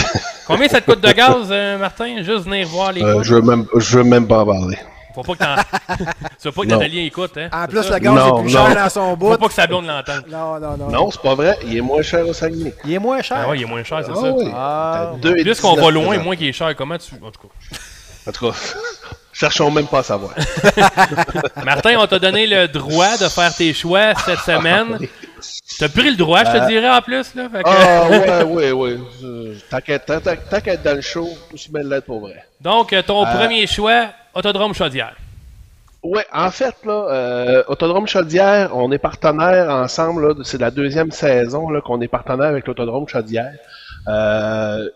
Combien 0.46 0.68
ça 0.68 0.80
te 0.80 0.88
coûte 0.92 1.00
de 1.00 1.10
gaz, 1.10 1.48
euh, 1.50 1.76
Martin? 1.76 2.18
Juste 2.22 2.44
venir 2.44 2.68
voir 2.68 2.92
les 2.92 3.02
Euh, 3.02 3.14
courses? 3.14 3.26
je 3.26 3.34
veux 3.34 3.42
même, 3.42 3.66
je 3.76 3.98
veux 3.98 4.04
même 4.04 4.28
pas 4.28 4.42
en 4.42 4.46
parler. 4.46 4.78
Faut 5.14 5.22
pas 5.22 5.34
que, 5.34 5.44
veux 6.48 6.52
pas 6.52 6.62
que 6.64 6.96
écoute, 6.96 7.36
hein? 7.38 7.48
En 7.52 7.66
plus, 7.68 7.82
ça? 7.82 7.94
le 7.94 7.98
gaz 8.00 8.14
est 8.26 8.42
plus 8.42 8.52
non. 8.52 8.66
cher 8.66 8.74
dans 8.74 8.88
son 8.90 9.16
bout. 9.16 9.30
Faut 9.32 9.38
pas 9.38 9.46
que 9.48 9.54
sa 9.54 9.66
blonde 9.66 9.86
l'entende. 9.86 10.24
Non, 10.28 10.58
non, 10.58 10.76
non. 10.76 10.88
Non, 10.90 11.10
c'est 11.10 11.20
pas 11.22 11.34
vrai. 11.36 11.56
Il 11.64 11.76
est 11.76 11.80
moins 11.80 12.02
cher 12.02 12.26
au 12.28 12.32
Saguenay. 12.32 12.74
Il 12.84 12.92
est 12.94 12.98
moins 12.98 13.22
cher. 13.22 13.38
Ah 13.44 13.48
ouais, 13.50 13.58
il 13.58 13.62
est 13.62 13.66
moins 13.66 13.84
cher, 13.84 14.00
c'est 14.04 14.10
Ah 14.10 14.20
ça. 14.20 14.32
oui. 14.32 14.50
Ah, 14.54 15.12
Plus 15.22 15.60
qu'on 15.60 15.74
va 15.76 15.82
19 15.82 15.94
loin, 15.94 16.18
moins 16.18 16.34
qu'il 16.36 16.48
est 16.48 16.52
cher. 16.52 16.74
Comment 16.76 16.98
tu. 16.98 17.14
En 17.22 17.30
tout 17.30 17.40
cas. 17.48 17.78
En 18.26 18.32
tout 18.32 18.50
cas, 18.50 18.56
cherchons 19.32 19.70
même 19.70 19.86
pas 19.86 19.98
à 20.00 20.02
savoir. 20.02 20.32
Martin, 21.64 21.96
on 21.98 22.06
t'a 22.06 22.18
donné 22.18 22.46
le 22.46 22.68
droit 22.68 23.16
de 23.18 23.28
faire 23.28 23.54
tes 23.54 23.72
choix 23.72 24.14
cette 24.24 24.40
semaine. 24.40 24.98
T'as 25.78 25.88
pris 25.88 26.10
le 26.10 26.16
droit, 26.16 26.44
je 26.44 26.52
te 26.52 26.56
Euh, 26.56 26.66
dirais 26.66 26.90
en 26.90 27.00
plus. 27.02 27.34
Là, 27.34 27.48
fait 27.50 27.62
que- 27.62 27.68
Ah, 27.68 28.08
ouais, 28.46 28.72
ouais, 28.72 28.72
ouais. 28.72 28.96
Euh, 29.24 29.54
qu'à 30.60 30.74
être 30.74 30.82
dans 30.82 30.94
le 30.94 31.00
show, 31.00 31.28
aussi 31.52 31.70
bien 31.72 31.82
l'être 31.82 32.04
pour 32.06 32.20
vrai. 32.20 32.44
Donc, 32.60 32.92
euh, 32.92 33.02
ton 33.02 33.24
Euh, 33.26 33.34
premier 33.36 33.66
choix, 33.66 34.08
Autodrome 34.34 34.74
Chaudière. 34.74 35.14
Ouais, 36.02 36.26
en 36.32 36.50
fait, 36.50 36.74
là, 36.84 37.06
euh, 37.10 37.62
Autodrome 37.68 38.06
Chaudière, 38.06 38.70
on 38.76 38.92
est 38.92 38.98
partenaire 38.98 39.70
ensemble. 39.70 40.28
là, 40.28 40.34
C'est 40.44 40.60
la 40.60 40.70
deuxième 40.70 41.10
saison 41.10 41.70
là, 41.70 41.80
qu'on 41.80 42.00
est 42.02 42.08
partenaire 42.08 42.48
avec 42.48 42.66
l'Autodrome 42.66 43.08
Chaudière. 43.08 43.54
Euh, 44.08 44.88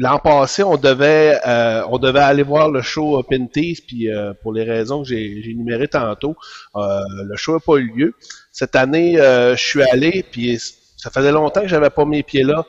L'an 0.00 0.20
passé, 0.20 0.62
on 0.62 0.76
devait, 0.76 1.40
euh, 1.44 1.82
on 1.90 1.98
devait 1.98 2.20
aller 2.20 2.44
voir 2.44 2.70
le 2.70 2.82
show 2.82 3.20
Pinties, 3.28 3.82
puis 3.84 4.08
euh, 4.08 4.32
pour 4.44 4.52
les 4.52 4.62
raisons 4.62 5.02
que 5.02 5.08
j'ai 5.08 5.42
j'ai 5.42 5.50
énumérées 5.50 5.88
tantôt, 5.88 6.36
euh, 6.76 7.00
le 7.24 7.34
show 7.34 7.54
n'a 7.54 7.58
pas 7.58 7.78
eu 7.78 7.92
lieu. 7.96 8.14
Cette 8.58 8.74
année, 8.74 9.20
euh, 9.20 9.54
je 9.54 9.64
suis 9.64 9.82
allé, 9.84 10.24
puis 10.32 10.58
ça 10.96 11.10
faisait 11.10 11.30
longtemps 11.30 11.60
que 11.60 11.68
j'avais 11.68 11.90
pas 11.90 12.04
mes 12.04 12.24
pieds 12.24 12.42
là. 12.42 12.66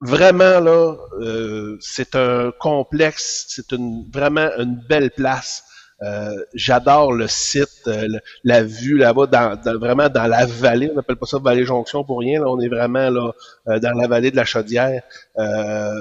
Vraiment 0.00 0.60
là, 0.60 0.96
euh, 1.20 1.76
c'est 1.78 2.14
un 2.14 2.52
complexe, 2.58 3.44
c'est 3.50 3.70
une 3.72 4.06
vraiment 4.10 4.48
une 4.56 4.80
belle 4.88 5.10
place. 5.10 5.62
Euh, 6.00 6.42
J'adore 6.54 7.12
le 7.12 7.28
site, 7.28 7.86
euh, 7.86 8.08
la 8.44 8.62
vue 8.62 8.96
là-bas, 8.96 9.58
vraiment 9.78 10.08
dans 10.08 10.26
la 10.26 10.46
vallée. 10.46 10.88
On 10.90 10.94
n'appelle 10.94 11.16
pas 11.16 11.26
ça 11.26 11.36
vallée 11.38 11.66
jonction 11.66 12.02
pour 12.02 12.20
rien. 12.20 12.40
Là, 12.40 12.46
on 12.48 12.58
est 12.58 12.68
vraiment 12.68 13.10
là 13.10 13.32
euh, 13.68 13.78
dans 13.78 13.92
la 13.92 14.08
vallée 14.08 14.30
de 14.30 14.36
la 14.36 14.46
Chaudière. 14.46 15.02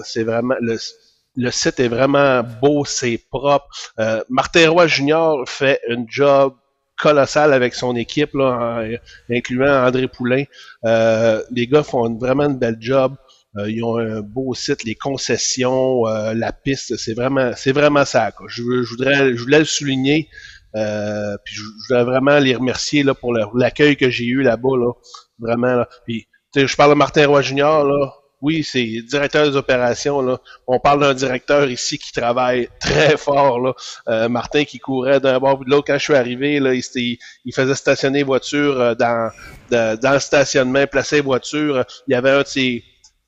C'est 0.06 0.24
vraiment 0.24 0.56
le, 0.62 0.78
le 1.36 1.52
site 1.52 1.82
est 1.82 1.90
vraiment 1.90 2.41
beau, 2.62 2.86
c'est 2.86 3.18
propre. 3.30 3.68
Martin 4.30 4.70
Roy 4.70 4.88
Junior 4.88 5.44
fait 5.45 5.82
un 5.90 6.06
job 6.07 6.53
colossal 6.97 7.53
avec 7.53 7.73
son 7.73 7.95
équipe, 7.95 8.34
là, 8.34 8.84
incluant 9.30 9.85
André 9.85 10.07
Poulain. 10.07 10.43
Euh, 10.85 11.41
les 11.51 11.67
gars 11.67 11.84
font 11.84 12.15
vraiment 12.17 12.45
une 12.45 12.57
belle 12.57 12.77
job. 12.80 13.15
Euh, 13.57 13.69
ils 13.69 13.84
ont 13.84 13.97
un 13.97 14.22
beau 14.22 14.53
site, 14.53 14.84
les 14.84 14.95
concessions, 14.95 16.07
euh, 16.07 16.34
la 16.34 16.51
piste, 16.51 16.97
c'est 16.97 17.13
vraiment, 17.13 17.51
c'est 17.55 17.72
vraiment 17.72 18.03
ça. 18.03 18.31
Quoi. 18.31 18.47
Je, 18.49 18.61
je 18.84 18.89
voudrais, 18.89 19.35
je 19.35 19.41
voulais 19.41 19.59
le 19.59 19.65
souligner. 19.65 20.27
Euh, 20.76 21.38
je, 21.45 21.61
je 21.61 21.88
voudrais 21.88 22.03
vraiment 22.03 22.38
les 22.39 22.53
remercier 22.53 23.03
là 23.03 23.13
pour 23.13 23.34
l'accueil 23.34 23.95
que 23.95 24.09
j'ai 24.09 24.26
eu 24.26 24.41
là-bas, 24.41 24.77
là, 24.77 24.91
vraiment. 25.39 25.73
Là. 25.73 25.89
Je 26.55 26.76
parle 26.76 26.91
de 26.91 26.95
Martin 26.95 27.27
Roy 27.27 27.41
Junior. 27.41 27.85
Oui, 28.45 28.63
c'est 28.63 29.01
directeur 29.01 29.49
des 29.49 29.55
opérations. 29.55 30.22
Là. 30.22 30.38
On 30.67 30.80
parle 30.80 30.99
d'un 30.99 31.15
directeur 31.15 31.67
ici 31.67 31.97
qui 31.97 32.11
travaille 32.11 32.69
très 32.80 33.17
fort. 33.17 33.59
Là. 33.59 33.73
Euh, 34.07 34.30
Martin 34.30 34.65
qui 34.65 34.77
courait 34.77 35.19
d'un 35.19 35.39
bord 35.39 35.57
de 35.65 35.67
l'autre. 35.67 35.88
Quand 35.88 35.97
je 35.97 36.03
suis 36.03 36.13
arrivé, 36.13 36.59
là, 36.59 36.76
il, 36.76 37.17
faisait 37.55 37.73
stationner 37.73 38.22
voiture 38.22 38.80
euh, 38.80 38.93
dans, 38.93 39.31
dans 39.72 40.13
le 40.13 40.19
stationnement, 40.19 40.85
placer 40.85 41.22
voiture. 41.22 41.85
Il 42.07 42.11
y 42.11 42.13
avait 42.13 42.30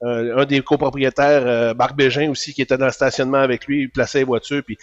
euh, 0.03 0.37
un 0.37 0.45
des 0.45 0.61
copropriétaires, 0.61 1.47
euh, 1.47 1.73
Marc 1.73 1.95
Bégin 1.95 2.29
aussi, 2.29 2.53
qui 2.53 2.61
était 2.61 2.77
dans 2.77 2.85
le 2.85 2.91
stationnement 2.91 3.39
avec 3.39 3.65
lui, 3.65 3.81
il 3.81 3.89
plaçait 3.89 4.19
les 4.19 4.23
voitures, 4.23 4.61
puis 4.63 4.77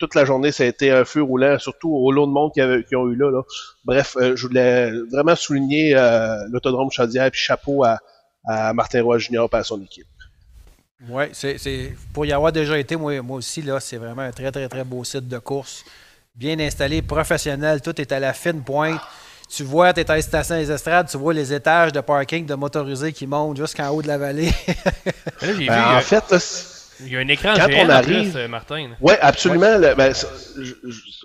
toute 0.00 0.16
la 0.16 0.24
journée, 0.24 0.50
ça 0.50 0.64
a 0.64 0.66
été 0.66 0.90
un 0.90 1.04
feu 1.04 1.22
roulant, 1.22 1.60
surtout 1.60 1.94
au 1.94 2.10
lot 2.10 2.26
de 2.26 2.32
monde 2.32 2.50
qu'ils 2.52 2.96
ont 2.96 3.06
eu 3.06 3.14
là. 3.14 3.30
Bref, 3.84 4.16
je 4.20 4.46
voulais 4.48 4.90
vraiment 5.12 5.36
souligner 5.36 5.94
l'autodrome 6.50 6.90
Chaudière, 6.90 7.30
puis 7.30 7.40
chapeau 7.40 7.84
à, 7.84 8.00
à 8.46 8.72
Martin 8.72 9.02
Roy 9.02 9.18
Junior 9.18 9.48
et 9.52 9.56
à 9.56 9.64
son 9.64 9.82
équipe. 9.82 10.06
Oui, 11.08 11.24
c'est, 11.32 11.58
c'est- 11.58 11.94
pour 12.12 12.24
y 12.24 12.32
avoir 12.32 12.52
déjà 12.52 12.78
été, 12.78 12.96
moi, 12.96 13.20
moi 13.20 13.36
aussi, 13.38 13.60
là, 13.62 13.80
c'est 13.80 13.98
vraiment 13.98 14.22
un 14.22 14.30
très, 14.32 14.50
très, 14.50 14.68
très 14.68 14.84
beau 14.84 15.04
site 15.04 15.28
de 15.28 15.38
course. 15.38 15.84
Bien 16.34 16.58
installé, 16.58 17.02
professionnel, 17.02 17.80
tout 17.82 17.98
est 18.00 18.10
à 18.12 18.20
la 18.20 18.32
fine 18.32 18.62
pointe. 18.62 19.00
Tu 19.48 19.62
vois, 19.62 19.92
tu 19.92 20.00
es 20.00 20.10
à 20.10 20.16
la 20.16 20.22
station 20.22 20.56
des 20.56 20.70
estrades, 20.70 21.08
tu 21.08 21.16
vois 21.18 21.34
les 21.34 21.52
étages 21.52 21.92
de 21.92 22.00
parking 22.00 22.46
de 22.46 22.54
motorisés 22.54 23.12
qui 23.12 23.26
montent 23.26 23.58
jusqu'en 23.58 23.90
haut 23.90 24.02
de 24.02 24.08
la 24.08 24.18
vallée. 24.18 24.50
Là, 25.40 25.52
j'ai 25.54 25.68
vu, 25.68 25.68
Ben, 25.68 25.74
a- 25.78 25.98
en 25.98 26.00
fait, 26.00 26.30
là, 26.30 26.38
il 27.00 27.12
y 27.12 27.16
a 27.16 27.20
un 27.20 27.28
écran 27.28 27.54
quand 27.56 27.68
géant 27.68 27.86
on 27.86 27.88
arrive- 27.90 28.30
plus, 28.32 28.40
euh, 28.40 28.48
Martin. 28.48 28.88
Oui, 29.00 29.12
absolument. 29.20 29.78
ben, 29.96 30.12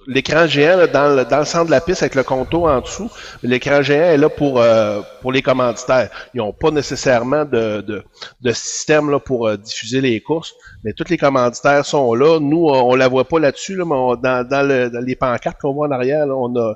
L'écran 0.08 0.48
géant 0.48 0.78
là, 0.78 0.88
dans, 0.88 1.16
le, 1.16 1.26
dans 1.26 1.40
le 1.40 1.46
centre 1.46 1.68
de 1.68 1.72
la 1.72 1.82
piste 1.82 2.02
avec 2.04 2.16
le 2.16 2.24
contour 2.24 2.64
en 2.66 2.82
dessous, 2.82 3.10
l'écran 3.44 3.82
géant 3.82 4.04
est 4.04 4.18
là 4.18 4.30
pour, 4.30 4.60
euh, 4.60 5.02
pour 5.22 5.32
les 5.32 5.42
commanditaires. 5.42 6.10
Ils 6.34 6.38
n'ont 6.38 6.54
pas 6.54 6.72
nécessairement 6.72 7.46
de, 7.46 7.82
de, 7.82 8.04
de 8.42 8.52
système 8.52 9.10
là, 9.10 9.20
pour 9.20 9.48
euh, 9.48 9.58
diffuser 9.58 10.02
les 10.02 10.20
courses, 10.22 10.54
mais 10.84 10.94
tous 10.94 11.10
les 11.10 11.18
commanditaires 11.18 11.86
sont 11.86 12.14
là. 12.16 12.40
Nous, 12.40 12.66
on, 12.68 12.92
on 12.92 12.96
la 12.96 13.08
voit 13.08 13.26
pas 13.26 13.40
là-dessus, 13.40 13.76
là, 13.76 13.86
mais 13.86 13.96
on- 13.96 14.16
dans, 14.16 14.48
dans, 14.48 14.68
le, 14.68 14.90
dans 14.90 15.00
les 15.06 15.16
pancartes 15.16 15.60
qu'on 15.62 15.74
voit 15.74 15.88
en 15.88 15.92
arrière, 15.92 16.26
là, 16.26 16.36
on 16.36 16.56
a 16.60 16.74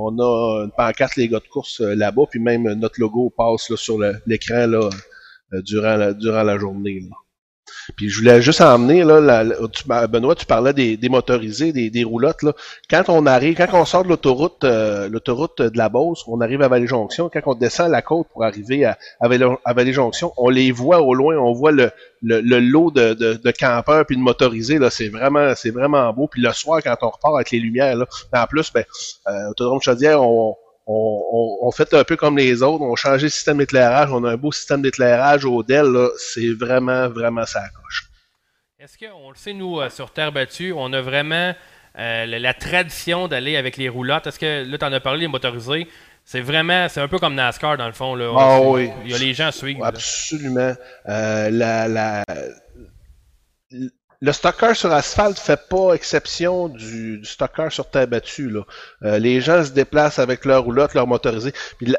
on 0.00 0.16
a 0.20 0.64
une 0.64 0.70
pancarte 0.76 1.16
les 1.16 1.28
gars 1.28 1.40
de 1.40 1.48
course 1.48 1.80
euh, 1.80 1.94
là-bas, 1.96 2.22
puis 2.30 2.38
même 2.38 2.62
notre 2.74 3.00
logo 3.00 3.32
passe 3.36 3.68
là, 3.68 3.76
sur 3.76 3.98
l'écran 4.26 4.66
là, 4.68 4.88
durant, 5.64 5.96
la, 5.96 6.12
durant 6.12 6.42
la 6.44 6.56
journée. 6.56 7.00
là. 7.00 7.16
Puis 7.96 8.08
je 8.10 8.18
voulais 8.18 8.42
juste 8.42 8.60
emmener, 8.60 9.04
là, 9.04 9.44
Benoît, 10.06 10.34
tu 10.34 10.46
parlais 10.46 10.72
des, 10.72 10.96
des 10.96 11.08
motorisés, 11.08 11.72
des, 11.72 11.90
des 11.90 12.04
roulottes. 12.04 12.42
Là. 12.42 12.52
Quand 12.90 13.04
on 13.08 13.26
arrive, 13.26 13.56
quand 13.56 13.68
on 13.72 13.84
sort 13.84 14.04
de 14.04 14.08
l'autoroute, 14.08 14.64
euh, 14.64 15.08
l'autoroute 15.08 15.62
de 15.62 15.76
la 15.78 15.88
Beauce, 15.88 16.24
on 16.26 16.40
arrive 16.40 16.62
à 16.62 16.68
Vallée-Jonction, 16.68 17.30
quand 17.32 17.40
on 17.46 17.54
descend 17.54 17.90
la 17.90 18.02
côte 18.02 18.26
pour 18.32 18.44
arriver 18.44 18.84
à, 18.84 18.98
à, 19.20 19.28
Vallée- 19.28 19.56
à 19.64 19.72
Vallée-Jonction, 19.72 20.32
on 20.36 20.48
les 20.50 20.70
voit 20.70 21.00
au 21.00 21.14
loin, 21.14 21.36
on 21.36 21.52
voit 21.52 21.72
le, 21.72 21.90
le, 22.22 22.40
le 22.40 22.60
lot 22.60 22.90
de, 22.90 23.14
de, 23.14 23.34
de 23.34 23.50
campeurs 23.50 24.04
puis 24.06 24.16
de 24.16 24.22
motorisés. 24.22 24.78
C'est 24.90 25.08
vraiment, 25.08 25.54
c'est 25.54 25.70
vraiment 25.70 26.12
beau. 26.12 26.28
Puis 26.28 26.42
le 26.42 26.52
soir, 26.52 26.80
quand 26.82 26.96
on 27.02 27.10
repart 27.10 27.34
avec 27.34 27.50
les 27.50 27.60
lumières, 27.60 27.96
là, 27.96 28.06
en 28.34 28.46
plus, 28.46 28.72
ben, 28.72 28.84
euh, 29.28 29.50
Autodrome 29.50 29.80
Chaudière, 29.80 30.22
on, 30.22 30.56
on, 30.88 31.58
on, 31.60 31.70
fait 31.70 31.92
un 31.92 32.02
peu 32.02 32.16
comme 32.16 32.38
les 32.38 32.62
autres, 32.62 32.82
on 32.82 32.94
a 32.94 32.96
changé 32.96 33.24
le 33.24 33.30
système 33.30 33.58
d'éclairage, 33.58 34.10
on 34.10 34.24
a 34.24 34.32
un 34.32 34.36
beau 34.36 34.52
système 34.52 34.80
d'éclairage 34.80 35.44
au 35.44 35.62
Dell, 35.62 35.94
c'est 36.16 36.48
vraiment, 36.48 37.08
vraiment 37.08 37.44
ça 37.44 37.60
coche. 37.68 38.08
Est-ce 38.80 38.96
qu'on 38.96 39.30
le 39.30 39.36
sait, 39.36 39.52
nous, 39.52 39.80
euh, 39.80 39.90
sur 39.90 40.10
Terre 40.12 40.32
battue, 40.32 40.72
on 40.74 40.92
a 40.92 41.02
vraiment 41.02 41.54
euh, 41.98 42.26
la, 42.26 42.54
tradition 42.54 43.28
d'aller 43.28 43.56
avec 43.56 43.76
les 43.76 43.88
roulottes? 43.88 44.28
Est-ce 44.28 44.38
que, 44.38 44.64
là, 44.64 44.78
tu 44.78 44.84
en 44.84 44.92
as 44.92 45.00
parlé, 45.00 45.20
les 45.20 45.28
motorisés, 45.28 45.88
c'est 46.24 46.40
vraiment, 46.40 46.88
c'est 46.88 47.00
un 47.00 47.08
peu 47.08 47.18
comme 47.18 47.34
NASCAR, 47.34 47.76
dans 47.76 47.86
le 47.86 47.92
fond. 47.92 48.14
Là. 48.14 48.32
Ah 48.38 48.60
oui. 48.62 48.90
Il 49.04 49.10
y 49.10 49.14
a 49.14 49.18
les 49.18 49.34
gens 49.34 49.48
à 49.48 49.52
suivre. 49.52 49.84
Absolument. 49.84 50.74
Euh, 51.08 51.50
la, 51.50 51.88
la, 51.88 52.24
le 54.20 54.32
stocker 54.32 54.74
sur 54.74 54.92
asphalte 54.92 55.38
fait 55.38 55.68
pas 55.68 55.94
exception 55.94 56.68
du, 56.68 57.18
du 57.18 57.24
stocker 57.24 57.68
sur 57.70 57.88
terre 57.88 58.08
battue. 58.08 58.50
Là. 58.50 58.62
Euh, 59.04 59.18
les 59.18 59.40
gens 59.40 59.64
se 59.64 59.70
déplacent 59.70 60.18
avec 60.18 60.44
leur 60.44 60.64
roulotte, 60.64 60.94
leur 60.94 61.06
motorisé. 61.06 61.52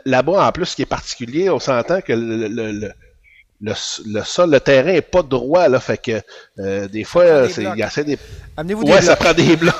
Là-bas, 0.05 0.45
en 0.45 0.51
plus, 0.51 0.65
ce 0.65 0.75
qui 0.75 0.81
est 0.81 0.87
particulier, 0.87 1.49
on 1.49 1.59
s'entend 1.59 2.01
que 2.01 2.11
le, 2.11 2.47
le, 2.47 2.71
le, 2.71 2.91
le, 3.61 4.23
sol, 4.23 4.51
le 4.51 4.59
terrain 4.59 4.89
est 4.89 5.01
pas 5.01 5.23
droit, 5.23 5.69
là, 5.69 5.79
fait 5.79 5.97
que 5.97 6.21
euh, 6.59 6.87
des 6.89 7.05
fois, 7.05 7.47
c'est, 7.47 7.63
il 7.63 7.77
y 7.77 7.83
a 7.83 7.87
assez 7.87 8.03
des... 8.03 8.17
Amenez-vous 8.57 8.83
ouais, 8.83 9.01
ça 9.01 9.15
prend 9.15 9.33
des 9.33 9.55
blocs. 9.57 9.73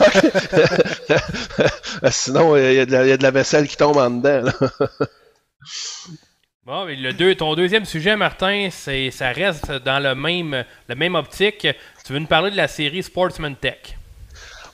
Sinon, 2.12 2.56
il 2.56 2.74
y, 2.74 2.80
a 2.80 2.86
de 2.86 2.92
la, 2.92 3.06
il 3.06 3.10
y, 3.10 3.12
a 3.12 3.18
de 3.18 3.24
la 3.24 3.32
vaisselle 3.32 3.68
qui 3.68 3.76
tombe 3.76 3.98
en 3.98 4.10
dedans. 4.10 4.44
Là. 4.44 4.54
bon, 6.70 6.86
le 6.86 7.14
deux, 7.14 7.34
ton 7.34 7.56
deuxième 7.56 7.86
sujet, 7.86 8.16
Martin, 8.16 8.70
c'est 8.72 9.10
ça 9.10 9.32
reste 9.32 9.72
dans 9.72 10.02
le 10.02 10.14
même, 10.14 10.64
le 10.88 10.96
même 10.96 11.16
optique. 11.16 11.68
Tu 12.06 12.14
veux 12.14 12.20
nous 12.20 12.28
parler 12.28 12.52
de 12.52 12.58
la 12.58 12.68
série 12.68 13.02
Sportsman 13.02 13.56
Tech? 13.56 13.98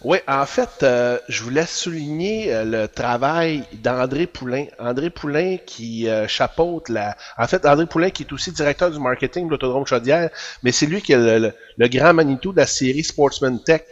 Oui, 0.03 0.17
en 0.27 0.45
fait, 0.45 0.84
euh, 0.84 1.17
je 1.30 1.41
voulais 1.41 1.65
souligner 1.65 2.53
euh, 2.53 2.65
le 2.65 2.88
travail 2.89 3.63
d'André 3.73 4.27
Poulain. 4.27 4.65
André 4.77 5.09
Poulain 5.09 5.57
qui 5.65 6.09
euh, 6.09 6.27
chapeaute 6.27 6.89
la... 6.89 7.15
En 7.38 7.47
fait, 7.47 7.65
André 7.65 7.85
Poulain 7.85 8.09
qui 8.09 8.23
est 8.23 8.34
aussi 8.34 8.51
directeur 8.51 8.91
du 8.91 8.99
marketing 8.99 9.45
de 9.45 9.51
l'Autodrome 9.51 9.88
Chaudière, 9.88 10.30
mais 10.63 10.73
c'est 10.73 10.85
lui 10.85 11.01
qui 11.01 11.13
est 11.13 11.39
le, 11.39 11.53
le, 11.77 11.88
grand 11.88 12.13
Manitou 12.13 12.51
de 12.51 12.57
la 12.57 12.67
série 12.67 13.03
Sportsman 13.03 13.63
Tech 13.63 13.84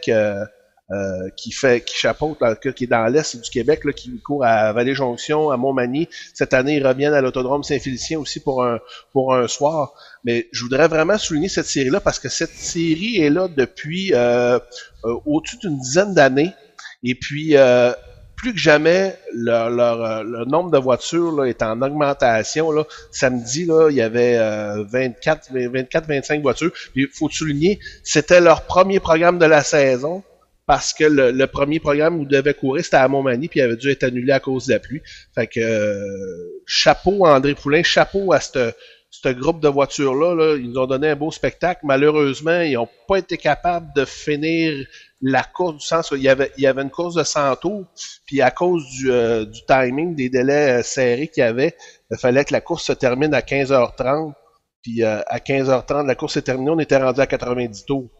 euh, 0.90 1.30
qui 1.34 1.50
fait 1.50 1.82
qui 1.82 1.96
chapeaute, 1.96 2.36
qui 2.76 2.84
est 2.84 2.86
dans 2.86 3.06
l'est 3.06 3.36
du 3.42 3.50
Québec, 3.50 3.86
là, 3.86 3.92
qui 3.94 4.20
court 4.20 4.44
à 4.44 4.70
Vallée-Jonction, 4.74 5.50
à 5.50 5.56
Montmagny. 5.56 6.10
Cette 6.34 6.52
année, 6.52 6.76
ils 6.76 6.86
reviennent 6.86 7.14
à 7.14 7.22
l'Autodrome 7.22 7.62
Saint-Félicien 7.62 8.18
aussi 8.18 8.38
pour 8.38 8.62
un 8.62 8.80
pour 9.10 9.34
un 9.34 9.48
soir. 9.48 9.94
Mais 10.24 10.46
je 10.52 10.62
voudrais 10.62 10.86
vraiment 10.86 11.16
souligner 11.16 11.48
cette 11.48 11.64
série-là 11.64 12.00
parce 12.00 12.18
que 12.18 12.28
cette 12.28 12.52
série 12.52 13.16
est 13.16 13.30
là 13.30 13.48
depuis 13.48 14.12
euh, 14.12 14.58
euh, 15.06 15.14
au-dessus 15.24 15.56
d'une 15.56 15.78
dizaine 15.78 16.12
d'années. 16.12 16.52
Et 17.02 17.14
puis 17.14 17.54
plus 18.36 18.52
que 18.52 18.58
jamais, 18.58 19.16
leur, 19.32 19.70
le 20.22 20.44
nombre 20.44 20.70
de 20.70 20.76
voitures 20.76 21.32
là, 21.32 21.44
est 21.46 21.62
en 21.62 21.80
augmentation. 21.80 22.70
Là. 22.72 22.84
Samedi, 23.10 23.64
là, 23.64 23.88
il 23.88 23.96
y 23.96 24.02
avait 24.02 24.36
24, 24.84 25.48
24, 25.50 26.06
25 26.06 26.42
voitures. 26.42 26.72
il 26.94 27.08
faut 27.08 27.30
souligner, 27.30 27.78
c'était 28.02 28.42
leur 28.42 28.66
premier 28.66 29.00
programme 29.00 29.38
de 29.38 29.46
la 29.46 29.62
saison 29.62 30.22
parce 30.66 30.94
que 30.94 31.04
le, 31.04 31.46
premier 31.46 31.78
programme 31.78 32.18
où 32.18 32.24
devait 32.24 32.54
courir, 32.54 32.84
c'était 32.84 32.96
à 32.96 33.08
Montmagny, 33.08 33.48
puis 33.48 33.60
il 33.60 33.62
avait 33.62 33.76
dû 33.76 33.90
être 33.90 34.04
annulé 34.04 34.32
à 34.32 34.40
cause 34.40 34.66
de 34.66 34.72
la 34.72 34.78
pluie. 34.78 35.02
Fait 35.34 35.46
que 35.46 35.60
euh, 35.60 36.62
chapeau 36.66 37.26
à 37.26 37.36
André 37.36 37.54
Poulain, 37.54 37.82
chapeau 37.82 38.32
à 38.32 38.40
ce 38.40 38.72
groupe 39.32 39.60
de 39.60 39.68
voitures-là. 39.68 40.34
Là. 40.34 40.56
Ils 40.56 40.70
nous 40.70 40.78
ont 40.78 40.86
donné 40.86 41.10
un 41.10 41.16
beau 41.16 41.30
spectacle. 41.30 41.82
Malheureusement, 41.84 42.60
ils 42.60 42.74
n'ont 42.74 42.88
pas 43.06 43.18
été 43.18 43.36
capables 43.36 43.88
de 43.94 44.06
finir 44.06 44.86
la 45.20 45.42
course 45.42 45.76
du 45.76 45.86
sens. 45.86 46.12
Il 46.12 46.22
y 46.22 46.28
avait, 46.28 46.50
il 46.56 46.62
y 46.62 46.66
avait 46.66 46.82
une 46.82 46.90
course 46.90 47.14
de 47.14 47.24
100 47.24 47.56
tours, 47.56 47.84
puis 48.26 48.40
à 48.40 48.50
cause 48.50 48.86
du, 48.88 49.10
euh, 49.10 49.44
timing, 49.68 50.14
des 50.14 50.30
délais 50.30 50.80
euh, 50.80 50.82
serrés 50.82 51.28
qu'il 51.28 51.42
y 51.42 51.46
avait, 51.46 51.76
il 52.10 52.18
fallait 52.18 52.44
que 52.44 52.52
la 52.52 52.60
course 52.62 52.84
se 52.84 52.92
termine 52.92 53.34
à 53.34 53.40
15h30. 53.40 54.32
Puis 54.82 55.02
à 55.02 55.38
15h30, 55.38 56.06
la 56.06 56.14
course 56.14 56.36
est 56.36 56.42
terminée, 56.42 56.70
on 56.70 56.78
était 56.78 56.98
rendu 56.98 57.18
à 57.18 57.26
90 57.26 57.86
tours. 57.86 58.10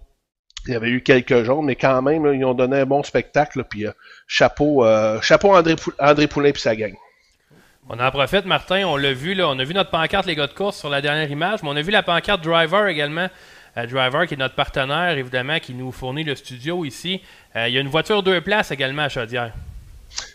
Il 0.66 0.72
y 0.72 0.76
avait 0.76 0.88
eu 0.88 1.02
quelques 1.02 1.44
jaunes, 1.44 1.66
mais 1.66 1.76
quand 1.76 2.00
même, 2.00 2.26
ils 2.34 2.44
ont 2.44 2.54
donné 2.54 2.80
un 2.80 2.86
bon 2.86 3.02
spectacle. 3.02 3.64
puis 3.68 3.86
euh, 3.86 3.92
chapeau, 4.26 4.84
euh, 4.84 5.20
chapeau 5.20 5.54
André, 5.54 5.76
André 5.98 6.26
Poulain 6.26 6.52
puis 6.52 6.62
sa 6.62 6.74
gang. 6.74 6.94
On 7.88 8.00
en 8.00 8.10
profite, 8.10 8.46
Martin. 8.46 8.84
On 8.86 8.96
l'a 8.96 9.12
vu, 9.12 9.34
là, 9.34 9.48
on 9.48 9.58
a 9.58 9.64
vu 9.64 9.74
notre 9.74 9.90
pancarte, 9.90 10.26
les 10.26 10.34
gars 10.34 10.46
de 10.46 10.54
course, 10.54 10.78
sur 10.78 10.88
la 10.88 11.02
dernière 11.02 11.30
image, 11.30 11.62
mais 11.62 11.68
on 11.68 11.76
a 11.76 11.82
vu 11.82 11.90
la 11.90 12.02
pancarte 12.02 12.42
Driver 12.42 12.86
également. 12.86 13.28
Euh, 13.76 13.86
Driver, 13.86 14.26
qui 14.26 14.34
est 14.34 14.38
notre 14.38 14.54
partenaire, 14.54 15.18
évidemment, 15.18 15.58
qui 15.58 15.74
nous 15.74 15.92
fournit 15.92 16.24
le 16.24 16.34
studio 16.34 16.84
ici. 16.84 17.20
il 17.54 17.72
y 17.72 17.76
a 17.76 17.80
une 17.80 17.88
voiture 17.88 18.22
deux 18.22 18.40
places 18.40 18.70
également 18.70 19.02
à 19.02 19.08
Chaudière. 19.10 19.52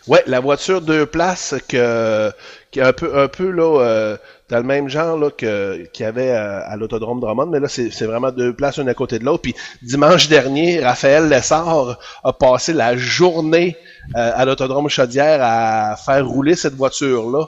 Ouais, 0.06 0.22
la 0.26 0.40
voiture 0.40 0.82
deux 0.82 1.06
places 1.06 1.54
que, 1.68 2.30
qui 2.70 2.80
est 2.80 2.82
un 2.82 2.92
peu, 2.92 3.18
un 3.18 3.28
peu 3.28 3.50
là, 3.50 4.16
dans 4.50 4.58
le 4.58 4.64
même 4.64 4.88
genre 4.88 5.16
là, 5.16 5.30
que, 5.30 5.86
qu'il 5.92 6.04
y 6.04 6.08
avait 6.08 6.30
à, 6.30 6.76
l'autodrome 6.76 7.20
Drummond, 7.20 7.46
mais 7.46 7.60
là, 7.60 7.68
c'est, 7.68 7.90
c'est 7.90 8.06
vraiment 8.06 8.30
deux 8.30 8.52
places 8.52 8.78
une 8.78 8.88
à 8.88 8.94
côté 8.94 9.18
de 9.18 9.24
l'autre. 9.24 9.42
Puis 9.42 9.54
dimanche 9.82 10.28
dernier, 10.28 10.80
Raphaël 10.80 11.28
Lessard 11.28 11.98
a 12.24 12.32
passé 12.32 12.72
la 12.72 12.96
journée 12.96 13.76
euh, 14.16 14.32
à 14.34 14.44
l'autodrome 14.44 14.88
Chaudière 14.88 15.38
à 15.42 15.96
faire 15.96 16.26
rouler 16.26 16.56
cette 16.56 16.74
voiture-là. 16.74 17.46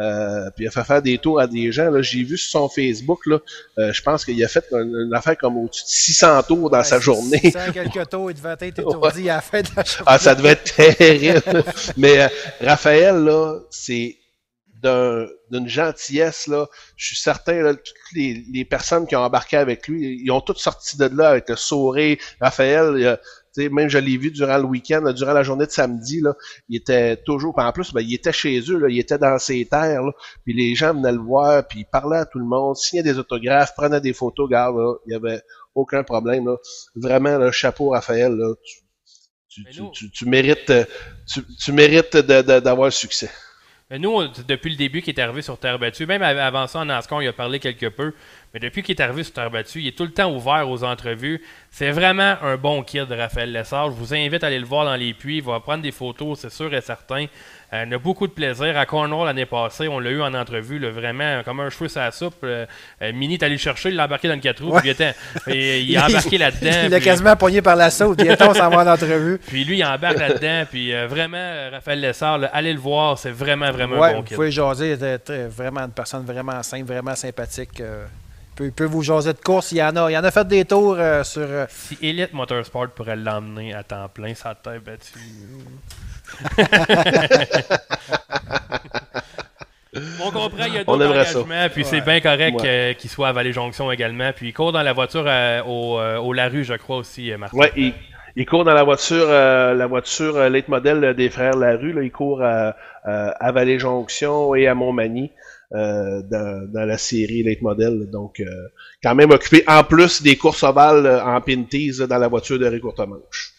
Euh, 0.00 0.50
puis 0.56 0.64
il 0.64 0.68
a 0.68 0.70
fait 0.72 0.82
faire 0.82 1.02
des 1.02 1.18
tours 1.18 1.40
à 1.40 1.46
des 1.46 1.70
gens. 1.70 1.90
Là, 1.90 2.02
j'ai 2.02 2.24
vu 2.24 2.36
sur 2.36 2.50
son 2.50 2.68
Facebook, 2.68 3.26
là, 3.26 3.38
euh, 3.78 3.92
je 3.92 4.02
pense 4.02 4.24
qu'il 4.24 4.42
a 4.44 4.48
fait 4.48 4.64
une, 4.72 5.12
affaire 5.14 5.38
comme 5.38 5.56
au-dessus 5.56 5.84
de 5.84 5.88
600 5.88 6.42
tours 6.44 6.70
dans 6.70 6.82
sa 6.82 6.98
journée. 6.98 7.38
600 7.38 7.58
quelques 7.72 8.08
tours, 8.10 8.30
il 8.30 8.36
devait 8.36 8.50
être 8.50 8.62
étourdi 8.78 9.30
à 9.30 9.36
la 9.36 9.40
fin 9.40 9.60
de 9.60 9.68
la 9.76 9.84
journée. 9.84 10.04
Ah, 10.06 10.18
ça 10.18 10.34
devait 10.34 10.50
être 10.50 10.74
terrible. 10.74 11.62
Mais 11.96 12.22
euh, 12.22 12.28
Raphaël, 12.60 13.16
là, 13.24 13.60
c'est 13.70 14.16
d'une 14.84 15.68
gentillesse, 15.68 16.46
là. 16.46 16.66
Je 16.96 17.06
suis 17.06 17.16
certain, 17.16 17.62
là, 17.62 17.74
toutes 17.74 17.94
les, 18.14 18.44
les, 18.52 18.64
personnes 18.64 19.06
qui 19.06 19.16
ont 19.16 19.20
embarqué 19.20 19.56
avec 19.56 19.88
lui, 19.88 20.20
ils 20.22 20.30
ont 20.30 20.40
toutes 20.40 20.58
sorti 20.58 20.96
de 20.96 21.06
là 21.06 21.30
avec 21.30 21.48
le 21.48 21.56
sourire. 21.56 22.18
Raphaël, 22.40 22.94
il 22.96 23.06
a, 23.06 23.18
même 23.70 23.88
je 23.88 23.98
l'ai 23.98 24.16
vu 24.16 24.30
durant 24.30 24.58
le 24.58 24.64
week-end, 24.64 25.12
durant 25.12 25.32
la 25.32 25.42
journée 25.42 25.66
de 25.66 25.70
samedi, 25.70 26.20
là, 26.20 26.34
il 26.68 26.76
était 26.76 27.16
toujours, 27.16 27.54
en 27.58 27.72
plus, 27.72 27.92
ben, 27.92 28.00
il 28.00 28.14
était 28.14 28.32
chez 28.32 28.60
eux, 28.68 28.78
là, 28.78 28.88
il 28.88 28.98
était 28.98 29.18
dans 29.18 29.38
ses 29.38 29.64
terres, 29.66 30.02
là, 30.02 30.12
puis 30.44 30.54
les 30.54 30.74
gens 30.74 30.94
venaient 30.94 31.12
le 31.12 31.18
voir, 31.18 31.66
puis 31.66 31.80
il 31.80 31.86
parlait 31.86 32.18
à 32.18 32.26
tout 32.26 32.38
le 32.38 32.46
monde, 32.46 32.76
signait 32.76 33.02
des 33.02 33.18
autographes, 33.18 33.74
prenait 33.76 34.00
des 34.00 34.12
photos, 34.12 34.46
regarde, 34.46 34.76
là, 34.76 34.94
il 35.06 35.12
y 35.12 35.16
avait 35.16 35.42
aucun 35.74 36.02
problème. 36.02 36.46
Là. 36.46 36.56
Vraiment, 36.94 37.38
le 37.38 37.50
chapeau, 37.50 37.90
Raphaël, 37.90 38.32
là, 38.32 38.54
tu, 39.48 39.64
tu, 39.64 39.90
tu, 39.92 40.10
tu, 40.10 40.26
mérites, 40.26 40.72
tu, 41.60 41.72
mérites 41.72 42.16
d'avoir 42.16 42.86
le 42.86 42.92
succès. 42.92 43.30
Nous, 43.98 44.28
depuis 44.48 44.70
le 44.70 44.76
début 44.76 45.02
qu'il 45.02 45.14
est 45.14 45.22
arrivé 45.22 45.42
sur 45.42 45.58
Terre 45.58 45.78
battue, 45.78 46.06
même 46.06 46.22
avant 46.22 46.66
ça 46.66 46.80
en 46.80 46.84
NASCAR, 46.86 47.22
il 47.22 47.28
a 47.28 47.32
parlé 47.32 47.58
quelque 47.60 47.86
peu, 47.86 48.12
mais 48.52 48.60
depuis 48.60 48.82
qu'il 48.82 48.96
est 48.96 49.00
arrivé 49.00 49.22
sur 49.22 49.32
Terre 49.34 49.50
battue, 49.50 49.80
il 49.80 49.88
est 49.88 49.96
tout 49.96 50.04
le 50.04 50.10
temps 50.10 50.32
ouvert 50.34 50.68
aux 50.68 50.82
entrevues. 50.82 51.42
C'est 51.70 51.90
vraiment 51.90 52.36
un 52.42 52.56
bon 52.56 52.82
kid, 52.82 53.10
Raphaël 53.10 53.52
Lessard. 53.52 53.90
Je 53.90 53.96
vous 53.96 54.14
invite 54.14 54.42
à 54.42 54.48
aller 54.48 54.58
le 54.58 54.64
voir 54.64 54.84
dans 54.84 54.96
les 54.96 55.12
puits. 55.12 55.38
Il 55.38 55.42
va 55.42 55.60
prendre 55.60 55.82
des 55.82 55.92
photos, 55.92 56.40
c'est 56.40 56.50
sûr 56.50 56.72
et 56.74 56.80
certain. 56.80 57.26
Euh, 57.72 57.84
on 57.86 57.92
a 57.92 57.98
beaucoup 57.98 58.26
de 58.26 58.32
plaisir. 58.32 58.76
À 58.76 58.86
Cornwall 58.86 59.26
l'année 59.26 59.46
passée, 59.46 59.88
on 59.88 59.98
l'a 59.98 60.10
eu 60.10 60.22
en 60.22 60.34
entrevue, 60.34 60.78
vraiment 60.88 61.42
comme 61.44 61.60
un 61.60 61.70
cheveu 61.70 61.88
sur 61.88 62.00
la 62.00 62.10
soupe. 62.10 62.34
Euh, 62.44 62.66
euh, 63.02 63.12
Mini 63.12 63.34
est 63.34 63.42
allé 63.42 63.54
le 63.54 63.58
chercher, 63.58 63.90
il 63.90 63.96
l'a 63.96 64.04
embarqué 64.04 64.28
dans 64.28 64.34
le 64.34 64.40
4 64.40 64.64
roues, 64.64 64.78
puis 64.78 64.88
il, 64.88 64.90
était, 64.90 65.14
il 65.48 65.96
a 65.96 66.06
embarqué 66.06 66.38
là-dedans. 66.38 66.86
il 66.86 66.94
a 66.94 67.00
quasiment 67.00 67.36
pogné 67.36 67.62
par 67.62 67.76
la 67.76 67.90
sauce, 67.90 68.16
bientôt 68.16 68.52
s'en 68.54 68.68
va 68.68 68.84
en 68.84 68.94
entrevue. 68.94 69.38
Puis 69.46 69.64
lui, 69.64 69.78
il 69.78 69.84
embarque 69.84 70.18
là-dedans, 70.18 70.64
puis 70.70 70.92
vraiment, 71.06 71.70
Raphaël 71.72 72.00
Lessard, 72.00 72.40
allez 72.52 72.72
le 72.72 72.80
voir, 72.80 73.18
c'est 73.18 73.30
vraiment, 73.30 73.70
vraiment 73.70 74.02
un 74.02 74.12
bon 74.14 74.22
kid. 74.22 74.30
Vous 74.30 74.34
pouvez 74.36 74.50
jaser, 74.50 74.92
il 74.92 75.04
était 75.04 75.46
vraiment 75.46 75.80
une 75.80 75.92
personne 75.92 76.24
vraiment 76.24 76.62
simple, 76.62 76.86
vraiment 76.86 77.14
sympathique. 77.14 77.82
Il 78.60 78.72
peut, 78.72 78.84
vous 78.84 79.02
jaser 79.02 79.32
de 79.32 79.38
course. 79.38 79.72
Il 79.72 79.78
y 79.78 79.82
en 79.82 79.96
a, 79.96 80.10
il 80.10 80.16
en 80.16 80.24
a 80.24 80.30
fait 80.30 80.46
des 80.46 80.64
tours 80.64 80.96
sur. 81.22 81.48
Si 81.68 81.98
Elite 82.02 82.32
Motorsport 82.32 82.88
pourrait 82.90 83.16
l'emmener 83.16 83.74
à 83.74 83.82
temps 83.82 84.08
plein, 84.08 84.34
ça 84.34 84.54
tête 84.54 84.84
battue. 84.84 85.18
On 90.20 90.30
comprend, 90.30 90.64
il 90.66 90.74
y 90.74 90.78
a 90.78 90.84
d'autres 90.84 91.06
engagements, 91.06 91.68
puis 91.72 91.84
c'est 91.84 92.00
bien 92.00 92.20
correct 92.20 92.96
qu'il 92.98 93.10
soit 93.10 93.28
à 93.28 93.32
Vallée-Jonction 93.32 93.92
également. 93.92 94.32
Puis 94.34 94.48
il 94.48 94.52
court 94.52 94.72
dans 94.72 94.82
la 94.82 94.92
voiture 94.92 95.24
euh, 95.26 95.62
au, 95.62 95.98
euh, 95.98 96.18
au 96.18 96.32
Larue, 96.32 96.64
je 96.64 96.74
crois 96.74 96.96
aussi, 96.96 97.30
euh, 97.30 97.38
Martin. 97.38 97.56
Oui, 97.56 97.94
il, 98.36 98.46
court 98.46 98.64
dans 98.64 98.74
la 98.74 98.82
voiture, 98.82 99.28
la 99.28 99.86
voiture 99.86 100.50
late 100.50 100.68
model 100.68 101.14
des 101.14 101.30
frères 101.30 101.56
Larue. 101.56 101.92
Là, 101.92 102.02
il 102.02 102.10
court 102.10 102.42
à, 102.42 102.74
à 103.04 103.52
Vallée-Jonction 103.52 104.56
et 104.56 104.66
à 104.66 104.74
Montmagny. 104.74 105.30
Dans, 105.70 106.70
dans, 106.72 106.84
la 106.86 106.98
série 106.98 107.42
Late 107.42 107.62
Model. 107.62 108.08
Donc, 108.10 108.42
quand 109.02 109.14
même 109.14 109.30
occupé 109.30 109.64
en 109.66 109.82
plus 109.82 110.22
des 110.22 110.36
courses 110.36 110.62
ovales 110.62 111.06
en 111.24 111.40
pinties 111.40 111.98
dans 112.08 112.18
la 112.18 112.28
voiture 112.28 112.58
de 112.58 112.66
Récourtemanche. 112.66 113.54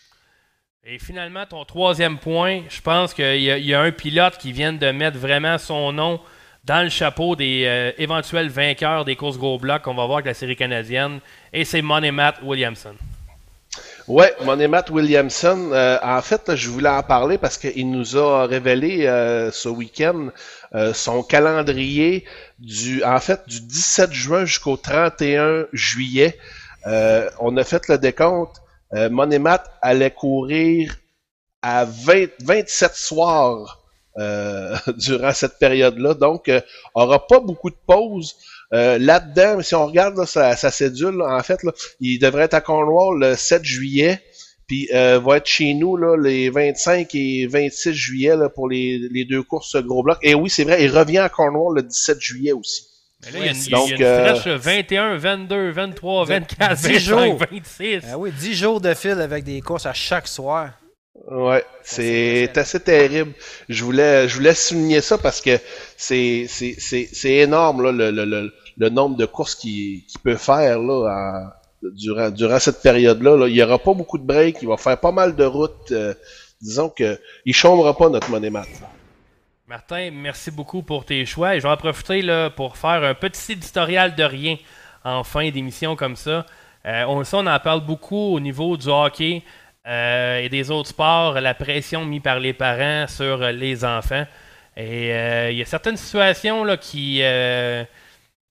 Et 0.87 0.99
finalement, 0.99 1.47
ton 1.47 1.65
troisième 1.65 2.19
point, 2.19 2.61
je 2.69 2.79
pense 2.79 3.15
qu'il 3.15 3.41
y, 3.41 3.73
a 3.73 3.81
un 3.81 3.91
pilote 3.91 4.37
qui 4.37 4.51
vient 4.51 4.71
de 4.71 4.91
mettre 4.91 5.17
vraiment 5.17 5.57
son 5.57 5.91
nom 5.91 6.19
dans 6.63 6.83
le 6.83 6.89
chapeau 6.89 7.35
des 7.35 7.63
euh, 7.65 7.91
éventuels 7.97 8.49
vainqueurs 8.49 9.03
des 9.03 9.15
courses 9.15 9.39
Go 9.39 9.57
Block 9.57 9.81
qu'on 9.81 9.95
va 9.95 10.05
voir 10.05 10.17
avec 10.17 10.27
la 10.27 10.35
série 10.35 10.55
canadienne, 10.55 11.21
et 11.51 11.65
c'est 11.65 11.81
Money 11.81 12.11
Matt 12.11 12.35
Williamson. 12.43 12.93
Ouais, 14.07 14.35
Monémat 14.43 14.85
Williamson. 14.91 15.71
euh, 15.73 15.97
en 16.03 16.21
fait, 16.21 16.55
je 16.55 16.69
voulais 16.69 16.89
en 16.89 17.01
parler 17.01 17.39
parce 17.39 17.57
qu'il 17.57 17.89
nous 17.89 18.15
a 18.15 18.45
révélé 18.45 19.07
euh, 19.07 19.49
ce 19.51 19.67
week-end 19.67 20.29
euh, 20.75 20.93
son 20.93 21.23
calendrier 21.23 22.25
du, 22.59 23.03
en 23.03 23.19
fait, 23.19 23.41
du 23.47 23.61
17 23.61 24.11
juin 24.11 24.45
jusqu'au 24.45 24.77
31 24.77 25.65
juillet. 25.73 26.37
Euh, 26.87 27.29
on 27.39 27.55
a 27.57 27.63
fait 27.63 27.87
le 27.87 27.97
décompte. 27.97 28.61
Euh, 28.93 29.09
Monémat 29.09 29.63
allait 29.81 30.11
courir 30.11 30.95
à 31.61 31.85
20, 31.85 32.27
27 32.43 32.93
soirs 32.93 33.81
euh, 34.17 34.75
durant 34.97 35.33
cette 35.33 35.59
période-là. 35.59 36.13
Donc, 36.13 36.49
euh, 36.49 36.61
aura 36.93 37.25
pas 37.25 37.39
beaucoup 37.39 37.69
de 37.69 37.77
pauses. 37.87 38.35
Euh, 38.73 38.97
Là-dedans, 38.97 39.61
si 39.61 39.75
on 39.75 39.87
regarde 39.87 40.17
là, 40.17 40.25
sa, 40.25 40.55
sa 40.55 40.71
cédule, 40.71 41.21
en 41.21 41.41
fait, 41.41 41.63
là, 41.63 41.71
il 41.99 42.19
devrait 42.19 42.43
être 42.43 42.53
à 42.53 42.61
Cornwall 42.61 43.19
le 43.19 43.35
7 43.35 43.63
juillet, 43.63 44.21
puis 44.67 44.89
euh, 44.93 45.19
va 45.19 45.37
être 45.37 45.45
chez 45.47 45.73
nous 45.73 45.95
là, 45.97 46.15
les 46.17 46.49
25 46.49 47.13
et 47.15 47.47
26 47.47 47.93
juillet 47.93 48.35
là, 48.35 48.49
pour 48.49 48.67
les, 48.69 48.99
les 49.11 49.25
deux 49.25 49.43
courses 49.43 49.75
gros 49.77 50.03
blocs. 50.03 50.17
Et 50.21 50.33
oui, 50.35 50.49
c'est 50.49 50.63
vrai, 50.63 50.83
il 50.83 50.89
revient 50.91 51.19
à 51.19 51.29
Cornwall 51.29 51.75
le 51.77 51.83
17 51.83 52.19
juillet 52.19 52.51
aussi. 52.51 52.87
Mais 53.25 53.31
là, 53.31 53.39
il 53.39 53.45
y 53.45 53.49
a 53.49 53.51
une, 53.51 53.57
il 53.57 53.69
y 53.69 53.73
a 53.73 53.77
Donc, 53.77 53.91
une 53.91 54.03
euh, 54.03 54.35
stretch 54.35 54.47
21, 54.63 55.17
22, 55.17 55.71
23, 55.71 56.25
24, 56.25 56.75
10 56.75 56.83
25, 56.87 56.99
jours. 56.99 57.37
26. 57.51 57.99
Ah 58.11 58.17
oui, 58.17 58.31
10 58.37 58.53
jours 58.55 58.81
de 58.81 58.93
fil 58.93 59.11
avec 59.21 59.43
des 59.43 59.61
courses 59.61 59.85
à 59.85 59.93
chaque 59.93 60.27
soir. 60.27 60.71
Ouais, 61.31 61.63
c'est 61.81 62.55
assez 62.57 62.79
terrible. 62.79 63.31
Je 63.69 63.83
voulais, 63.83 64.27
je 64.27 64.35
voulais 64.35 64.53
souligner 64.53 64.99
ça 65.01 65.17
parce 65.17 65.41
que 65.41 65.57
c'est 65.95 66.45
c'est 66.49 66.75
c'est 66.77 67.07
c'est 67.11 67.35
énorme 67.35 67.83
là, 67.83 67.91
le, 67.91 68.11
le, 68.11 68.25
le, 68.25 68.53
le 68.77 68.89
nombre 68.89 69.15
de 69.15 69.25
courses 69.25 69.55
qu'il 69.55 70.05
qu'il 70.05 70.19
peut 70.23 70.35
faire 70.35 70.77
là 70.79 71.07
en- 71.09 71.49
durant 71.93 72.29
durant 72.29 72.59
cette 72.59 72.81
période-là. 72.81 73.37
Là. 73.37 73.47
Il 73.47 73.55
y 73.55 73.63
aura 73.63 73.79
pas 73.79 73.93
beaucoup 73.93 74.17
de 74.17 74.23
breaks, 74.23 74.57
il 74.61 74.67
va 74.67 74.77
faire 74.77 74.99
pas 74.99 75.11
mal 75.11 75.35
de 75.35 75.43
routes. 75.43 75.91
euh, 75.91 76.13
disons 76.61 76.89
que 76.89 77.19
il 77.45 77.53
chômera 77.53 77.95
pas 77.95 78.09
notre 78.09 78.29
monnaie 78.29 78.49
mat. 78.49 78.67
Martin, 79.67 80.09
merci 80.11 80.51
beaucoup 80.51 80.83
pour 80.83 81.05
tes 81.05 81.25
choix. 81.25 81.55
Et 81.55 81.59
je 81.59 81.63
vais 81.63 81.73
en 81.73 81.77
profiter 81.77 82.21
là, 82.21 82.49
pour 82.49 82.77
faire 82.77 83.03
un 83.03 83.13
petit 83.13 83.53
éditorial 83.53 84.15
de 84.15 84.23
rien 84.23 84.57
en 85.03 85.23
fin 85.23 85.49
d'émission 85.49 85.95
comme 85.95 86.15
ça. 86.15 86.45
Euh, 86.85 87.03
on 87.07 87.19
le 87.19 87.25
sait, 87.25 87.37
on 87.37 87.47
en 87.47 87.59
parle 87.59 87.81
beaucoup 87.81 88.35
au 88.35 88.39
niveau 88.39 88.77
du 88.77 88.87
hockey 88.87 89.43
euh, 89.87 90.39
et 90.39 90.49
des 90.49 90.69
autres 90.69 90.89
sports, 90.89 91.39
la 91.41 91.55
pression 91.55 92.05
mise 92.05 92.21
par 92.21 92.39
les 92.39 92.53
parents 92.53 93.07
sur 93.07 93.37
les 93.37 93.83
enfants. 93.83 94.25
Et 94.77 95.09
il 95.51 95.57
y 95.57 95.61
a 95.61 95.65
certaines 95.65 95.97
situations 95.97 96.63
là, 96.63 96.77
qui, 96.77 97.21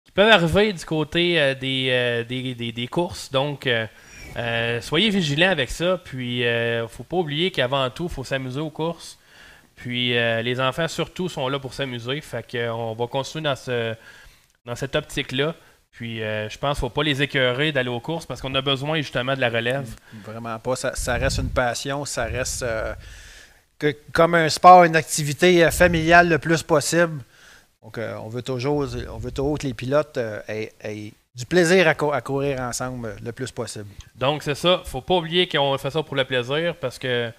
qui 0.10 0.14
peuvent 0.16 0.32
arriver 0.32 0.74
du 0.74 0.84
côté 0.86 1.40
euh, 1.40 1.54
des, 1.54 1.90
euh, 1.92 2.24
des, 2.24 2.56
des- 2.56 2.72
des 2.72 2.88
courses. 2.88 3.30
Donc, 3.32 3.68
euh, 3.68 4.82
soyez 4.82 5.12
vigilants 5.12 5.52
avec 5.52 5.70
ça. 5.70 6.02
Puis, 6.04 6.44
faut 6.90 7.04
pas 7.04 7.18
oublier 7.18 7.52
qu'avant 7.52 7.88
tout, 7.92 8.06
il 8.10 8.14
faut 8.14 8.24
s'amuser 8.24 8.60
aux 8.60 8.72
courses. 8.72 9.20
Puis 9.76 10.10
les 10.10 10.60
enfants 10.60 10.88
surtout 10.88 11.30
sont 11.30 11.48
là 11.48 11.58
pour 11.60 11.74
s'amuser. 11.74 12.20
Fait 12.22 12.46
qu'on 12.52 12.94
va 12.96 13.08
continuer 13.08 13.44
dans 13.44 13.56
ce 13.56 13.94
dans 14.66 14.76
cette 14.76 14.96
optique-là. 14.96 15.56
Puis 15.92 16.18
je 16.20 16.58
pense 16.58 16.78
qu'il 16.78 16.86
ne 16.86 16.90
faut 16.90 16.90
pas 16.90 17.04
les 17.04 17.22
écœurer 17.22 17.72
d'aller 17.72 17.90
aux 17.90 18.00
courses 18.02 18.26
parce 18.26 18.42
qu'on 18.42 18.54
a 18.56 18.62
besoin 18.62 18.98
justement 18.98 19.36
de 19.36 19.40
la 19.42 19.50
relève. 19.50 19.88
Vraiment 20.26 20.60
pas. 20.60 20.76
Ça, 20.76 20.96
ça 20.96 21.14
reste 21.16 21.38
une 21.38 21.50
passion, 21.50 22.04
ça 22.06 22.26
reste 22.26 22.66
comme 24.12 24.36
un 24.36 24.50
sport, 24.50 24.84
une 24.84 24.96
activité 24.98 25.70
familiale 25.72 26.28
le 26.30 26.38
plus 26.40 26.62
possible. 26.62 27.22
Donc, 27.84 27.98
euh, 27.98 28.16
on 28.24 28.28
veut 28.28 28.42
toujours, 28.42 28.86
on 29.12 29.18
veut 29.18 29.32
toujours 29.32 29.58
que 29.58 29.66
les 29.68 29.74
pilotes 29.74 30.18
euh, 30.18 30.42
aient, 30.48 30.74
aient 30.84 31.14
du 31.36 31.46
plaisir 31.46 31.88
à, 31.88 31.94
cou- 31.96 32.12
à 32.12 32.20
courir 32.22 32.60
ensemble 32.60 33.16
le 33.24 33.32
plus 33.32 33.52
possible. 33.52 33.86
Donc 34.16 34.44
c'est 34.44 34.56
ça. 34.56 34.82
faut 34.84 35.00
pas 35.02 35.16
oublier 35.16 35.48
qu'on 35.48 35.78
fait 35.78 35.90
ça 35.92 36.04
pour 36.04 36.16
le 36.18 36.26
plaisir 36.26 36.76
parce 36.76 37.00
que 37.00 37.32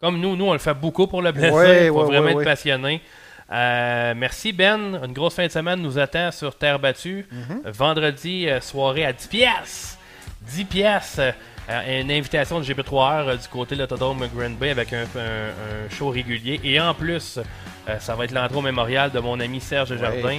comme 0.00 0.20
nous, 0.20 0.36
nous 0.36 0.44
on 0.46 0.52
le 0.52 0.58
fait 0.60 0.74
beaucoup 0.74 1.06
pour 1.08 1.20
le 1.22 1.32
plaisir. 1.32 1.82
Il 1.82 1.88
faut 1.88 2.04
ouais, 2.06 2.18
vraiment 2.18 2.40
être 2.40 2.44
passionné. 2.44 3.02
Euh, 3.50 4.14
merci 4.16 4.52
Ben. 4.52 5.00
Une 5.04 5.12
grosse 5.12 5.34
fin 5.34 5.46
de 5.46 5.50
semaine 5.50 5.80
nous 5.82 5.98
attend 5.98 6.30
sur 6.30 6.56
Terre 6.56 6.78
battue. 6.78 7.26
Mm-hmm. 7.32 7.70
Vendredi, 7.72 8.46
soirée 8.60 9.04
à 9.04 9.12
10 9.12 9.26
pièces. 9.26 9.98
10 10.42 10.64
pièces. 10.66 11.20
Euh, 11.68 12.00
une 12.00 12.10
invitation 12.10 12.58
de 12.60 12.64
GP3R 12.64 13.28
euh, 13.28 13.36
du 13.36 13.48
côté 13.48 13.74
de 13.76 13.80
l'autodrome 13.80 14.26
Grand 14.34 14.50
Bay 14.50 14.70
avec 14.70 14.92
un, 14.92 15.02
un- 15.02 15.48
un 15.86 15.94
show 15.96 16.08
régulier. 16.10 16.60
Et 16.64 16.80
en 16.80 16.94
plus, 16.94 17.38
euh, 17.88 17.98
ça 18.00 18.14
va 18.14 18.24
être 18.24 18.32
l'entrée 18.32 18.56
au 18.58 18.62
mémorial 18.62 19.10
de 19.10 19.20
mon 19.20 19.38
ami 19.40 19.60
Serge 19.60 19.96
Jardin. 19.96 20.38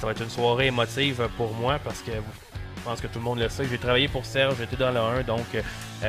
ça 0.00 0.06
va 0.06 0.12
être 0.12 0.22
une 0.22 0.30
soirée 0.30 0.66
émotive 0.68 1.28
pour 1.36 1.52
moi 1.54 1.78
parce 1.84 2.00
que 2.00 2.12
je 2.12 2.82
pense 2.88 3.00
que 3.00 3.06
tout 3.06 3.18
le 3.18 3.24
monde 3.24 3.38
le 3.38 3.48
sait. 3.48 3.64
J'ai 3.70 3.78
travaillé 3.78 4.08
pour 4.08 4.24
Serge, 4.24 4.54
j'étais 4.58 4.76
dans 4.76 4.90
le 4.90 4.98
1, 4.98 5.22
donc 5.22 5.44
euh, 5.54 5.62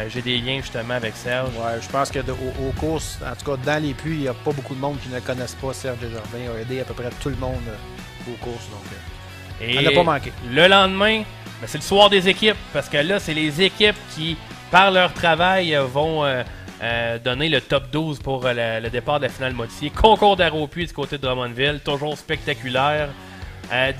j'ai 0.09 0.21
des 0.23 0.37
liens 0.39 0.57
justement 0.61 0.95
avec 0.95 1.15
Serge. 1.15 1.49
Ouais, 1.49 1.79
je 1.81 1.87
pense 1.89 2.09
que 2.09 2.19
de- 2.19 2.31
aux 2.31 2.71
courses, 2.79 3.19
en 3.23 3.35
tout 3.35 3.51
cas 3.51 3.57
dans 3.63 3.83
les 3.83 3.93
puits, 3.93 4.13
il 4.15 4.19
n'y 4.21 4.27
a 4.27 4.33
pas 4.33 4.51
beaucoup 4.51 4.73
de 4.73 4.79
monde 4.79 4.97
qui 4.99 5.09
ne 5.09 5.19
connaissent 5.19 5.55
pas 5.55 5.71
Serge 5.73 5.99
Desjardins. 5.99 6.29
Il 6.43 6.49
a 6.49 6.61
aidé 6.61 6.81
à 6.81 6.83
peu 6.85 6.93
près 6.95 7.09
tout 7.21 7.29
le 7.29 7.35
monde 7.35 7.61
euh, 7.67 8.31
aux 8.31 8.37
courses. 8.43 8.69
Donc, 8.71 8.81
euh, 8.91 9.65
Et 9.67 9.77
On 9.77 9.81
n'a 9.83 9.91
pas 9.91 10.03
manqué. 10.03 10.31
Le 10.49 10.67
lendemain, 10.67 11.21
c'est 11.67 11.77
le 11.77 11.83
soir 11.83 12.09
des 12.09 12.27
équipes 12.29 12.57
parce 12.73 12.89
que 12.89 12.97
là, 12.97 13.19
c'est 13.19 13.33
les 13.33 13.61
équipes 13.61 13.95
qui, 14.15 14.37
par 14.71 14.91
leur 14.91 15.13
travail, 15.13 15.75
euh, 15.75 15.83
vont 15.83 16.23
euh, 16.25 16.43
euh, 16.81 17.17
donner 17.19 17.49
le 17.49 17.61
top 17.61 17.89
12 17.91 18.19
pour 18.19 18.43
la- 18.43 18.79
le 18.79 18.89
départ 18.89 19.19
de 19.19 19.25
la 19.25 19.29
finale 19.29 19.53
moitié. 19.53 19.89
Concours 19.89 20.35
d'aéropuits 20.35 20.87
du 20.87 20.93
côté 20.93 21.17
de 21.17 21.21
Drummondville, 21.21 21.79
toujours 21.83 22.17
spectaculaire. 22.17 23.09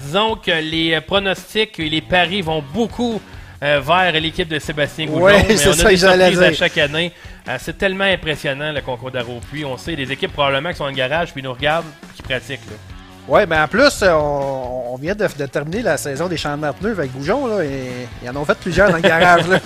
Disons 0.04 0.36
que 0.36 0.52
les 0.52 1.00
pronostics 1.02 1.80
et 1.80 1.90
les 1.90 2.02
paris 2.02 2.42
vont 2.42 2.62
beaucoup 2.74 3.20
vers 3.62 4.12
l'équipe 4.12 4.48
de 4.48 4.60
Sébastien 4.60 5.06
Goujon, 5.08 5.24
Ouais, 5.24 5.44
mais 5.48 5.56
c'est 5.58 5.70
on 5.70 5.72
a 5.72 5.76
ça 5.76 5.90
des 5.90 5.98
surprises 5.98 6.42
à 6.44 6.54
chaque 6.54 6.78
année. 6.78 7.12
C'est 7.60 7.78
tellement 7.78 8.04
impressionnant 8.04 8.72
le 8.72 8.82
concours 8.82 9.10
d'aéropuits. 9.10 9.66
On 9.66 9.78
sait 9.78 9.96
des 9.96 10.12
équipes 10.12 10.34
probablement 10.34 10.70
qui 10.72 10.76
sont 10.76 10.84
en 10.84 10.92
garage 10.92 11.32
puis 11.32 11.42
ils 11.42 11.46
nous 11.46 11.54
regardent, 11.54 11.86
qui 12.16 12.22
pratiquent. 12.22 12.60
là. 12.70 12.93
Ouais, 13.28 13.46
mais 13.46 13.58
en 13.58 13.68
plus, 13.68 14.02
euh, 14.02 14.14
on, 14.14 14.94
on 14.94 14.96
vient 14.98 15.16
de, 15.16 15.28
de 15.28 15.46
terminer 15.48 15.82
la 15.82 15.98
saison 15.98 16.28
des 16.28 16.38
champs 16.38 16.56
de 16.56 16.72
pneus 16.72 16.92
avec 16.92 17.12
Goujon. 17.14 17.48
Là, 17.48 17.64
et 17.64 18.08
ils 18.22 18.30
en 18.30 18.36
ont 18.36 18.46
fait 18.46 18.58
plusieurs 18.60 18.90
dans 18.90 18.98
le 18.98 19.02
garage. 19.02 19.48
Là. 19.48 19.60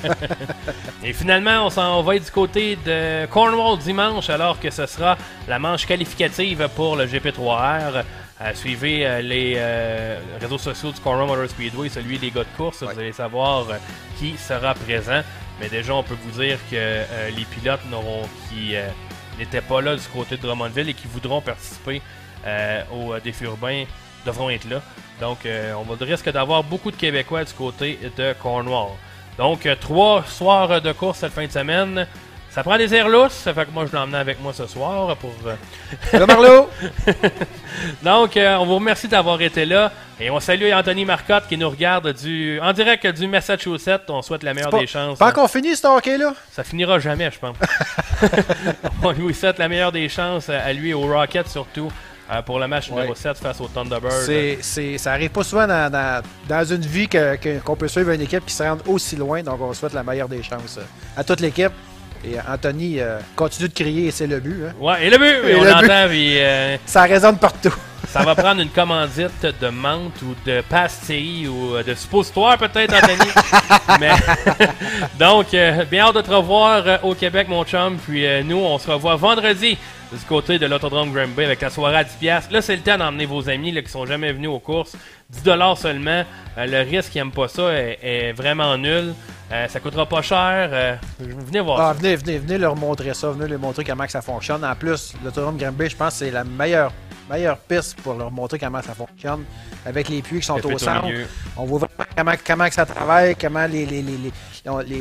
Et 1.03 1.11
finalement, 1.11 1.65
on 1.65 1.69
s'en 1.69 2.01
va 2.01 2.17
du 2.17 2.31
côté 2.31 2.77
de 2.85 3.25
Cornwall 3.25 3.77
dimanche, 3.79 4.29
alors 4.29 4.59
que 4.59 4.69
ce 4.69 4.85
sera 4.85 5.17
la 5.47 5.59
manche 5.59 5.85
qualificative 5.85 6.69
pour 6.75 6.95
le 6.95 7.05
GP3R. 7.05 8.03
Euh, 8.39 8.53
suivez 8.53 9.05
euh, 9.05 9.21
les 9.21 9.55
euh, 9.57 10.19
réseaux 10.39 10.57
sociaux 10.59 10.91
du 10.91 10.99
Cornwall 11.01 11.27
Motor 11.27 11.49
Speedway, 11.49 11.89
celui 11.89 12.19
des 12.19 12.29
gars 12.29 12.43
de 12.43 12.55
course, 12.55 12.83
vous 12.83 12.99
allez 12.99 13.11
savoir 13.11 13.65
qui 14.17 14.37
sera 14.37 14.75
présent. 14.75 15.21
Mais 15.59 15.67
déjà, 15.67 15.93
on 15.93 16.03
peut 16.03 16.15
vous 16.23 16.39
dire 16.41 16.59
que 16.69 17.01
les 17.35 17.45
pilotes 17.45 17.81
n'auront 17.89 18.21
qui 18.47 18.75
n'étaient 19.39 19.61
pas 19.61 19.81
là 19.81 19.95
du 19.95 20.07
côté 20.13 20.37
de 20.37 20.41
Drummondville 20.43 20.89
et 20.89 20.93
qui 20.93 21.07
voudront 21.07 21.41
participer 21.41 22.01
au 22.91 23.13
euh, 23.13 23.19
défi 23.23 23.43
urbain 23.45 23.83
devront 24.25 24.49
être 24.49 24.69
là. 24.69 24.81
Donc, 25.21 25.45
euh, 25.45 25.73
on 25.73 25.83
va- 25.83 26.05
risque 26.05 26.29
d'avoir 26.31 26.63
beaucoup 26.63 26.91
de 26.91 26.95
Québécois 26.95 27.43
du 27.43 27.53
côté 27.53 27.97
de 28.17 28.33
Cornwall. 28.41 28.89
Donc, 29.37 29.65
euh, 29.65 29.75
trois 29.79 30.23
soirs 30.27 30.81
de 30.81 30.91
course 30.91 31.19
cette 31.19 31.33
fin 31.33 31.45
de 31.45 31.51
semaine. 31.51 32.07
Ça 32.49 32.63
prend 32.63 32.77
des 32.77 32.91
airs 32.95 33.07
lousses, 33.09 33.33
ça 33.33 33.53
fait 33.53 33.65
que 33.65 33.71
moi 33.71 33.85
je 33.85 33.91
l'ai 33.91 33.99
emmené 33.99 34.17
avec 34.17 34.41
moi 34.41 34.51
ce 34.51 34.65
soir 34.65 35.15
pour. 35.17 35.31
euh, 35.45 35.55
Là, 36.17 36.25
Marlo! 36.25 36.67
Donc, 38.03 38.35
euh, 38.35 38.55
on 38.57 38.65
vous 38.65 38.75
remercie 38.75 39.07
d'avoir 39.07 39.39
été 39.41 39.65
là 39.65 39.91
et 40.19 40.31
on 40.31 40.39
salue 40.39 40.71
Anthony 40.73 41.05
Marcotte 41.05 41.43
qui 41.47 41.55
nous 41.57 41.69
regarde 41.69 42.13
du 42.13 42.59
en 42.61 42.73
direct 42.73 43.05
du 43.07 43.27
Massachusetts. 43.27 44.09
On 44.09 44.23
souhaite 44.23 44.41
la 44.43 44.55
meilleure 44.55 44.71
Pas, 44.71 44.79
des 44.79 44.87
chances. 44.87 45.19
pas 45.19 45.27
encore 45.29 45.49
fini 45.51 45.75
ce 45.75 45.85
hockey-là? 45.85 46.33
Ça 46.51 46.63
finira 46.63 46.97
jamais, 46.97 47.29
je 47.31 47.37
pense. 47.37 47.55
on 49.03 49.11
lui 49.11 49.33
souhaite 49.35 49.59
la 49.59 49.67
meilleure 49.67 49.91
des 49.91 50.09
chances 50.09 50.49
à 50.49 50.73
lui 50.73 50.89
et 50.89 50.93
aux 50.95 51.01
Rockets 51.07 51.49
surtout 51.49 51.91
euh, 52.31 52.41
pour 52.41 52.59
le 52.59 52.67
match 52.67 52.89
numéro 52.89 53.09
Ouais. 53.09 53.15
7 53.15 53.37
face 53.37 53.59
aux 53.61 53.67
Thunderbirds. 53.67 54.11
C'est, 54.25 54.57
c'est- 54.61 54.97
ça 54.97 55.13
arrive 55.13 55.29
pas 55.29 55.43
souvent 55.43 55.67
dans, 55.67 55.91
dans- 55.91 56.21
dans 56.47 56.63
une 56.65 56.81
vie 56.81 57.07
que- 57.07 57.35
que- 57.37 57.59
qu'on 57.59 57.75
peut 57.75 57.87
suivre 57.87 58.11
une 58.11 58.21
équipe 58.21 58.45
qui 58.45 58.53
se 58.53 58.63
rende 58.63 58.81
aussi 58.87 59.15
loin. 59.15 59.41
Donc, 59.43 59.59
on 59.61 59.73
souhaite 59.73 59.93
la 59.93 60.03
meilleure 60.03 60.27
des 60.29 60.43
chances 60.43 60.77
euh, 60.77 60.83
à 61.15 61.23
toute 61.23 61.39
l'équipe. 61.39 61.71
Et 62.25 62.37
euh, 62.37 62.41
Anthony 62.51 62.99
euh, 62.99 63.19
continue 63.35 63.69
de 63.69 63.73
crier 63.73 64.07
et 64.07 64.11
c'est 64.11 64.27
le 64.27 64.39
but. 64.39 64.63
hein. 64.67 64.73
Ouais, 64.79 65.05
et 65.05 65.09
le 65.09 65.17
but, 65.17 65.49
Et 65.49 65.55
on 65.55 65.63
le 65.63 65.73
but. 65.73 65.81
l'entend, 65.87 66.07
puis, 66.09 66.39
euh, 66.41 66.75
Ça 66.85 67.03
résonne 67.03 67.37
partout. 67.37 67.73
Ça 68.17 68.23
va 68.25 68.35
prendre 68.35 68.61
une 68.61 68.69
commandite 68.69 69.45
de 69.61 69.67
menthe 69.69 70.21
ou 70.23 70.35
de 70.45 70.61
pastilles 70.61 71.47
ou 71.47 71.75
euh, 71.75 71.83
de 71.83 71.93
suppositoire 71.93 72.57
peut-être, 72.57 72.93
Anthony. 72.93 73.29
Mais 73.99 74.11
donc, 75.19 75.53
euh, 75.53 75.85
bien 75.85 76.05
hâte 76.05 76.15
de 76.15 76.21
te 76.21 76.31
revoir 76.31 76.83
euh, 76.85 76.97
au 77.03 77.13
Québec, 77.13 77.47
mon 77.49 77.63
chum. 77.63 77.97
Puis 77.97 78.25
euh, 78.25 78.43
nous, 78.43 78.57
on 78.57 78.77
se 78.77 78.89
revoit 78.89 79.15
vendredi 79.15 79.77
du 80.11 80.25
côté 80.27 80.57
de 80.57 80.65
l'autodrome 80.65 81.11
Granby 81.11 81.43
avec 81.43 81.61
la 81.61 81.69
soirée 81.69 81.97
à 81.97 82.03
10$. 82.03 82.07
piastres. 82.19 82.53
Là, 82.53 82.61
c'est 82.61 82.75
le 82.77 82.81
temps 82.81 82.97
d'emmener 82.97 83.25
vos 83.25 83.49
amis 83.49 83.71
là, 83.71 83.81
qui 83.81 83.89
sont 83.91 84.05
jamais 84.05 84.31
venus 84.31 84.49
aux 84.49 84.59
courses. 84.59 84.95
10$ 85.43 85.75
seulement. 85.77 86.23
Euh, 86.57 86.65
le 86.65 86.89
risque 86.89 87.11
qui 87.11 87.17
n'aime 87.17 87.31
pas 87.31 87.47
ça 87.49 87.73
est, 87.73 87.99
est 88.01 88.31
vraiment 88.33 88.77
nul. 88.77 89.13
Euh, 89.51 89.67
ça 89.67 89.79
coûtera 89.79 90.05
pas 90.05 90.21
cher. 90.21 90.69
Euh, 90.71 90.95
venez 91.19 91.59
voir 91.61 91.79
Ah, 91.81 91.93
ça. 91.93 91.99
venez, 91.99 92.15
venez, 92.15 92.37
venez 92.37 92.57
leur 92.57 92.75
montrer 92.75 93.13
ça. 93.13 93.29
Venez 93.31 93.47
leur 93.49 93.59
montrer 93.59 93.83
comment 93.83 94.05
que 94.05 94.11
ça 94.11 94.21
fonctionne. 94.21 94.63
En 94.63 94.75
plus, 94.75 95.13
l'autodrome 95.23 95.57
Granby, 95.57 95.89
je 95.89 95.95
pense 95.95 96.13
que 96.19 96.25
c'est 96.25 96.31
la 96.31 96.43
meilleure 96.43 96.91
meilleure 97.29 97.57
piste 97.57 97.95
pour 98.01 98.13
leur 98.15 98.31
montrer 98.31 98.57
comment 98.59 98.81
ça 98.81 98.93
fonctionne. 98.93 99.43
Avec 99.85 100.09
les 100.09 100.21
puits 100.21 100.39
qui 100.39 100.45
sont 100.45 100.55
au 100.55 100.77
centre, 100.77 101.07
on 101.57 101.65
voit 101.65 101.79
vraiment 101.79 102.05
comment, 102.15 102.33
comment 102.45 102.71
ça 102.71 102.85
travaille, 102.85 103.35
comment 103.35 103.65
les, 103.67 103.85
les, 103.85 104.01
les, 104.01 104.17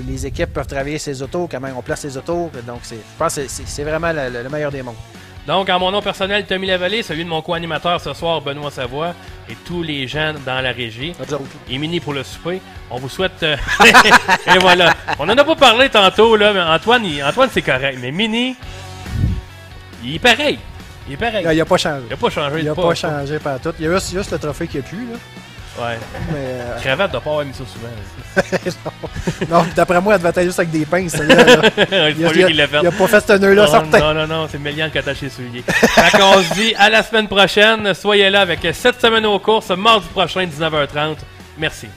les- 0.06 0.26
équipes 0.26 0.52
peuvent 0.52 0.66
travailler 0.66 0.98
ces 0.98 1.20
autos, 1.22 1.48
comment 1.50 1.68
on 1.76 1.82
place 1.82 2.04
les 2.04 2.16
autos. 2.16 2.50
Donc, 2.66 2.80
c'est- 2.82 2.96
je 2.96 3.18
pense 3.18 3.34
que 3.36 3.46
c'est- 3.48 3.84
vraiment 3.84 4.12
le, 4.12 4.28
le- 4.30 4.42
le 4.42 4.48
meilleur 4.48 4.70
des 4.70 4.82
mondes. 4.82 4.94
Donc, 5.46 5.68
en 5.70 5.78
mon 5.78 5.92
nom 5.92 6.02
personnel, 6.02 6.44
Tommy 6.44 6.66
Lavallée, 6.66 7.02
celui 7.04 7.24
de 7.24 7.28
mon 7.28 7.40
co-animateur 7.40 8.00
ce 8.00 8.12
soir, 8.14 8.40
Benoît 8.40 8.70
Savoie, 8.72 9.14
et 9.48 9.54
tous 9.64 9.80
les 9.82 10.08
gens 10.08 10.34
dans 10.44 10.60
la 10.60 10.72
régie, 10.72 11.12
et 11.70 11.78
Mini 11.78 12.00
pour 12.00 12.14
le 12.14 12.24
souper, 12.24 12.60
on 12.90 12.98
vous 12.98 13.08
souhaite... 13.08 13.40
euh, 13.44 13.56
et 14.54 14.58
voilà. 14.58 14.92
On 15.20 15.28
en 15.28 15.38
a 15.38 15.44
pas 15.44 15.54
parlé 15.54 15.88
tantôt, 15.88 16.34
là, 16.36 16.52
mais 16.52 16.60
Antoine, 16.60 17.04
il- 17.04 17.22
Antoine 17.22 17.48
c'est 17.52 17.62
correct. 17.62 17.96
Mais 18.00 18.10
Mini, 18.10 18.56
il 20.04 20.16
est 20.16 20.18
pareil. 20.18 20.58
Il 21.08 21.14
est 21.14 21.16
pareil. 21.16 21.46
Il 21.50 21.56
n'a 21.58 21.64
pas 21.64 21.76
changé. 21.76 22.02
Il 22.08 22.12
a 22.12 22.16
pas 22.16 22.30
changé. 22.30 22.58
Il 22.60 22.64
n'a 22.64 22.70
de 22.70 22.74
pas 22.82 22.94
changé 22.94 23.38
par 23.38 23.60
tout. 23.60 23.72
Il 23.78 23.84
y 23.84 23.88
a 23.88 23.92
juste, 23.94 24.12
juste 24.12 24.32
le 24.32 24.38
trophée 24.38 24.66
qui 24.66 24.78
a 24.78 24.82
pu. 24.82 24.96
Là. 24.96 25.18
Ouais. 25.78 25.98
Mais, 26.30 26.36
euh, 26.38 26.78
Cravate 26.80 27.12
doit 27.12 27.20
pas 27.20 27.30
avoir 27.30 27.44
mis 27.44 27.52
ça 27.52 27.64
souvent. 27.66 27.88
non, 29.50 29.66
d'après 29.76 30.00
moi, 30.00 30.14
elle 30.14 30.20
devait 30.20 30.30
être 30.30 30.42
juste 30.44 30.58
avec 30.58 30.70
des 30.70 30.86
pinces. 30.86 31.16
là. 31.18 31.24
Il 31.28 32.24
a- 32.24 32.28
pas 32.28 32.32
lui 32.34 32.44
il 32.48 32.60
a- 32.60 32.66
pas 32.68 33.06
fait 33.08 33.26
ce 33.26 33.32
nœud-là, 33.38 33.64
non, 33.66 33.70
certain. 33.70 33.98
Non, 33.98 34.14
non, 34.14 34.26
non, 34.26 34.48
c'est 34.50 34.58
Mélian 34.58 34.88
qui 34.90 34.96
a 34.98 35.00
attaché 35.02 35.28
soulier. 35.28 35.62
fait 35.66 36.18
qu'on 36.18 36.42
se 36.42 36.54
dit 36.54 36.74
à 36.78 36.88
la 36.88 37.02
semaine 37.02 37.28
prochaine. 37.28 37.92
Soyez 37.94 38.30
là 38.30 38.40
avec 38.40 38.66
cette 38.72 39.00
semaine 39.00 39.26
aux 39.26 39.38
courses, 39.38 39.68
mardi 39.70 40.06
prochain, 40.08 40.46
19h30. 40.46 41.16
Merci. 41.58 41.88